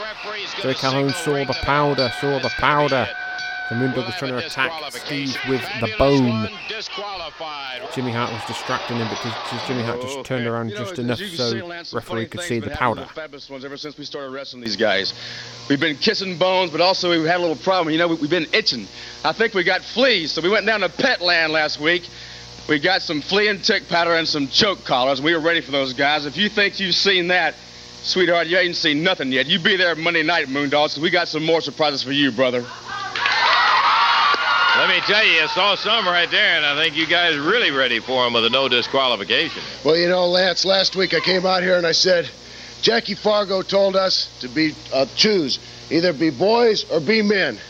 Jerry 0.61 0.74
Calhoun 0.74 1.11
saw 1.11 1.45
the 1.45 1.59
powder, 1.62 2.12
saw 2.20 2.39
the 2.39 2.51
powder. 2.51 3.09
The 3.68 3.76
Moondog 3.76 4.05
was 4.06 4.14
trying 4.16 4.32
to 4.32 4.44
attack 4.44 4.72
Steve 4.93 5.34
with 5.48 5.62
the 5.80 5.94
bone. 5.98 6.48
Jimmy 7.94 8.12
Hart 8.12 8.30
was 8.32 8.43
distracting 8.47 8.97
him, 8.98 9.09
but 9.09 9.18
just- 9.22 9.51
just 9.51 9.66
Jimmy 9.66 9.82
Hart 9.82 10.02
just 10.02 10.18
oh, 10.18 10.22
turned 10.22 10.47
around 10.47 10.68
You 10.70 10.74
know, 10.74 10.80
just 10.80 10.93
as 10.94 10.98
enough 10.98 11.18
so 11.18 11.51
see, 11.51 11.62
Lance, 11.62 11.94
referee 11.94 12.26
could 12.26 12.40
see 12.43 12.59
the 12.59 12.70
powder. 12.70 13.02
the 13.02 13.06
Fabulous 13.06 13.48
ones 13.48 13.64
ever 13.64 13.76
since 13.76 13.97
we 13.97 14.05
started 14.05 14.30
wrestling 14.30 14.62
these 14.62 14.76
guys. 14.76 15.14
We've 15.68 15.80
been 15.80 15.97
kissing 15.97 16.36
bones, 16.36 16.70
but 16.70 16.80
also 16.80 17.10
we've 17.10 17.24
had 17.24 17.39
a 17.39 17.40
little 17.40 17.56
problem. 17.56 17.93
You 17.93 17.98
know, 17.98 18.09
we- 18.09 18.16
we've 18.16 18.30
been 18.30 18.47
itching. 18.52 18.86
I 19.24 19.32
think 19.32 19.55
we 19.55 19.62
got 19.62 19.82
fleas, 19.82 20.32
so 20.32 20.43
we 20.43 20.48
went 20.51 20.66
down 20.66 20.80
to 20.80 20.89
Petland 20.89 21.51
last 21.51 21.80
week. 21.80 22.02
We 22.68 22.78
got 22.78 23.01
some 23.02 23.20
flea 23.22 23.48
and 23.48 23.62
tick 23.62 23.89
powder 23.89 24.14
and 24.14 24.28
some 24.28 24.48
choke 24.48 24.84
collars. 24.84 25.20
We 25.22 25.32
were 25.34 25.40
ready 25.40 25.60
for 25.60 25.72
those 25.72 25.93
guys. 25.93 26.26
If 26.26 26.36
you 26.36 26.48
think 26.48 26.78
you've 26.78 26.94
seen 26.94 27.28
that, 27.28 27.55
sweetheart, 28.02 28.47
you 28.48 28.59
ain't 28.59 28.76
seen 28.76 29.02
nothing 29.02 29.32
yet. 29.32 29.47
You 29.47 29.59
be 29.59 29.76
there 29.76 29.94
Monday 29.97 30.22
night, 30.22 30.48
Moondogs, 30.48 30.90
because 30.90 31.01
we 31.01 31.10
got 31.10 31.28
some 31.28 31.44
more 31.44 31.60
surprises 31.60 32.02
for 32.02 32.12
you, 32.12 32.30
brother. 32.30 32.64
Let 34.83 34.89
me 34.89 35.01
tell 35.03 35.25
you, 35.25 35.41
I 35.41 35.47
saw 35.47 35.77
some 35.77 36.07
right 36.07 36.29
there, 36.29 36.57
and 36.57 36.67
I 36.67 36.75
think 36.75 36.97
you 36.97 37.07
guys 37.07 37.39
really 37.39 37.71
ready 37.71 38.01
for 38.01 38.27
him 38.27 38.33
with 38.33 38.45
a 38.47 38.51
no 38.51 38.69
disqualification. 38.69 39.63
Well, 39.85 39.97
you 39.97 40.09
know, 40.09 40.27
Lance, 40.27 40.65
last 40.65 40.97
week 40.97 41.15
I 41.15 41.21
came 41.21 41.47
out 41.47 41.63
here 41.63 41.77
and 41.77 41.87
I 41.87 41.93
said, 41.93 42.29
Jackie 42.81 43.15
Fargo 43.15 43.63
told 43.63 43.95
us 43.95 44.37
to 44.41 44.49
be 44.49 44.75
uh, 44.93 45.07
choose 45.15 45.61
either 45.89 46.13
be 46.13 46.31
boys 46.31 46.85
or 46.91 46.99
be 46.99 47.23
men. 47.23 47.61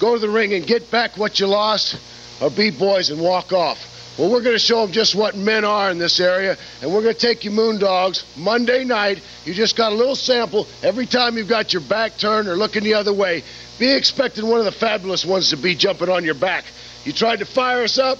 Go 0.00 0.14
to 0.14 0.18
the 0.18 0.28
ring 0.28 0.54
and 0.54 0.66
get 0.66 0.90
back 0.90 1.16
what 1.16 1.38
you 1.38 1.46
lost, 1.46 2.00
or 2.42 2.50
be 2.50 2.72
boys 2.72 3.10
and 3.10 3.20
walk 3.20 3.52
off. 3.52 3.78
Well, 4.18 4.32
we're 4.32 4.42
going 4.42 4.56
to 4.56 4.58
show 4.58 4.80
them 4.80 4.92
just 4.92 5.14
what 5.14 5.36
men 5.36 5.64
are 5.64 5.90
in 5.90 5.98
this 5.98 6.18
area, 6.18 6.56
and 6.82 6.92
we're 6.92 7.02
going 7.02 7.14
to 7.14 7.20
take 7.20 7.44
you 7.44 7.52
Moondogs 7.52 8.24
Monday 8.36 8.82
night. 8.82 9.22
You 9.44 9.54
just 9.54 9.76
got 9.76 9.92
a 9.92 9.94
little 9.94 10.16
sample 10.16 10.66
every 10.82 11.06
time 11.06 11.36
you've 11.36 11.48
got 11.48 11.72
your 11.72 11.82
back 11.82 12.16
turned 12.18 12.48
or 12.48 12.56
looking 12.56 12.82
the 12.82 12.94
other 12.94 13.12
way. 13.12 13.44
Be 13.78 13.92
expecting 13.92 14.46
one 14.46 14.58
of 14.58 14.64
the 14.64 14.72
fabulous 14.72 15.24
ones 15.24 15.50
to 15.50 15.56
be 15.56 15.74
jumping 15.74 16.08
on 16.08 16.24
your 16.24 16.34
back. 16.34 16.64
You 17.04 17.12
tried 17.12 17.40
to 17.40 17.44
fire 17.44 17.82
us 17.82 17.98
up? 17.98 18.18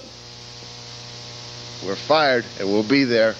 We're 1.85 1.95
fired, 1.95 2.45
and 2.59 2.67
we'll 2.67 2.87
be 2.87 3.03
there. 3.03 3.33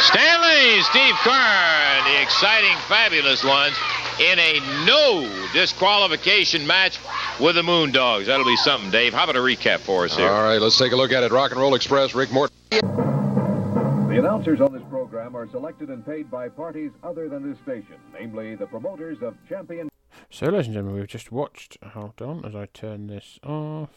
Stan 0.00 0.40
Lane, 0.40 0.82
Steve 0.84 1.14
Keirn, 1.16 2.04
the 2.04 2.22
exciting, 2.22 2.76
fabulous 2.88 3.44
ones, 3.44 3.76
in 4.18 4.38
a 4.38 4.60
no 4.86 5.28
disqualification 5.52 6.66
match 6.66 6.98
with 7.40 7.56
the 7.56 7.62
Moondogs. 7.62 8.26
That'll 8.26 8.46
be 8.46 8.56
something, 8.56 8.90
Dave. 8.90 9.12
How 9.12 9.24
about 9.24 9.36
a 9.36 9.40
recap 9.40 9.80
for 9.80 10.04
us 10.04 10.16
here? 10.16 10.28
All 10.28 10.44
right, 10.44 10.60
let's 10.60 10.78
take 10.78 10.92
a 10.92 10.96
look 10.96 11.12
at 11.12 11.22
it. 11.22 11.32
Rock 11.32 11.50
and 11.50 11.60
Roll 11.60 11.74
Express, 11.74 12.14
Rick 12.14 12.32
Morton. 12.32 12.56
The 12.70 14.16
announcers 14.18 14.60
on 14.60 14.72
this 14.72 14.82
program 14.88 15.36
are 15.36 15.48
selected 15.50 15.90
and 15.90 16.04
paid 16.04 16.30
by 16.30 16.48
parties 16.48 16.92
other 17.02 17.28
than 17.28 17.48
this 17.48 17.58
station, 17.62 17.96
namely 18.18 18.54
the 18.54 18.66
promoters 18.66 19.18
of 19.22 19.34
Champion. 19.48 19.88
So, 20.30 20.46
ladies 20.46 20.66
and 20.66 20.74
gentlemen, 20.74 21.00
we've 21.00 21.08
just 21.08 21.32
watched. 21.32 21.78
Hold 21.82 22.20
on, 22.20 22.44
as 22.44 22.54
I 22.54 22.66
turn 22.66 23.06
this 23.06 23.38
off. 23.42 23.90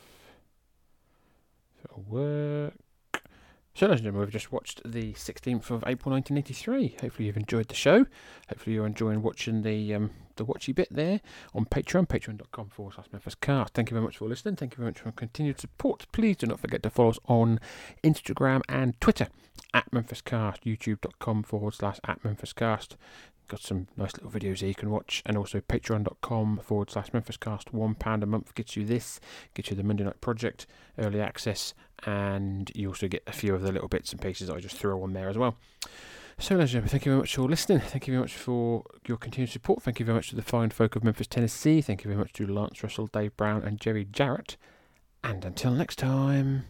It'll 1.84 2.03
work. 2.03 2.73
So, 3.73 3.85
ladies 3.85 3.99
and 3.99 4.06
gentlemen, 4.06 4.22
we've 4.22 4.31
just 4.31 4.52
watched 4.52 4.81
the 4.84 5.14
16th 5.14 5.72
of 5.72 5.84
April 5.88 6.14
1983. 6.14 6.98
Hopefully, 7.02 7.27
you've 7.27 7.38
enjoyed 7.38 7.68
the 7.68 7.76
show. 7.76 8.06
Hopefully, 8.49 8.76
you're 8.76 8.85
enjoying 8.85 9.22
watching 9.22 9.61
the 9.61 9.93
um, 9.93 10.11
the 10.35 10.45
watchy 10.45 10.73
bit 10.73 10.88
there 10.91 11.22
on 11.53 11.65
Patreon, 11.65 12.07
patreon.com 12.07 12.69
forward 12.69 12.95
slash 12.95 13.07
Memphis 13.11 13.35
Cast. 13.35 13.73
Thank 13.73 13.91
you 13.91 13.95
very 13.95 14.06
much 14.06 14.18
for 14.18 14.27
listening. 14.27 14.56
Thank 14.56 14.73
you 14.73 14.77
very 14.77 14.89
much 14.89 14.99
for 14.99 15.11
continued 15.11 15.60
support. 15.60 16.06
Please 16.11 16.38
do 16.38 16.48
not 16.48 16.60
forget 16.60 16.84
to 16.84 16.89
follow 16.89 17.10
us 17.10 17.19
on 17.27 17.60
Instagram 18.03 18.61
and 18.68 18.99
Twitter 18.99 19.27
at 19.73 19.91
Memphis 19.93 20.22
Cast, 20.22 20.65
youtube.com 20.65 21.43
forward 21.43 21.73
slash 21.73 21.99
at 22.06 22.23
Memphis 22.23 22.53
Cast. 22.53 22.98
Got 23.52 23.60
some 23.60 23.88
nice 23.98 24.14
little 24.14 24.32
videos 24.32 24.60
there 24.61 24.69
you 24.69 24.76
can 24.76 24.90
watch, 24.90 25.22
and 25.26 25.36
also 25.36 25.60
patreon.com 25.60 26.61
forward 26.64 26.90
slash 26.90 27.11
Memphis 27.11 27.36
Cast. 27.36 27.73
One 27.73 27.95
pound 27.95 28.23
a 28.23 28.26
month 28.26 28.56
gets 28.56 28.78
you 28.78 28.86
this, 28.86 29.19
gets 29.53 29.69
you 29.69 29.76
the 29.76 29.84
Monday 29.84 30.06
Night 30.06 30.22
Project, 30.22 30.68
early 30.98 31.19
access, 31.19 31.73
and 32.06 32.72
you 32.73 32.88
also 32.88 33.10
get 33.10 33.23
a 33.28 33.34
few 33.34 33.53
of 33.53 33.61
the 33.61 33.73
little 33.73 33.90
bits 33.90 34.14
and 34.14 34.22
pieces 34.22 34.49
I 34.49 34.61
just 34.61 34.78
throw 34.78 35.03
on 35.03 35.11
there 35.11 35.28
as 35.28 35.38
well. 35.38 35.57
So, 36.40 36.56
ladies 36.56 36.73
and 36.73 36.86
gentlemen, 36.86 36.90
thank 36.91 37.06
you 37.06 37.11
very 37.11 37.19
much 37.19 37.36
for 37.36 37.41
listening. 37.41 37.82
Thank 37.82 38.07
you 38.07 38.14
very 38.14 38.22
much 38.22 38.36
for 38.36 38.86
your 39.06 39.18
continued 39.18 39.49
support. 39.49 39.84
Thank 39.84 39.99
you 39.99 40.06
very 40.06 40.15
much 40.15 40.30
to 40.30 40.38
the 40.38 40.41
fine 40.41 40.69
folk 40.69 40.95
of 40.95 41.03
Memphis, 41.03 41.28
Tennessee. 41.28 41.82
Thank 41.82 42.06
you 42.06 42.07
very 42.07 42.19
much 42.19 42.32
to 42.32 42.48
Lance 42.48 42.82
Russell, 42.82 43.07
Dave 43.07 43.36
Brown, 43.36 43.64
and 43.64 43.82
Jerry 43.82 44.07
Jarrett. 44.10 44.56
And 45.26 45.44
until 45.44 45.72
next 45.72 45.99
time. 45.99 46.68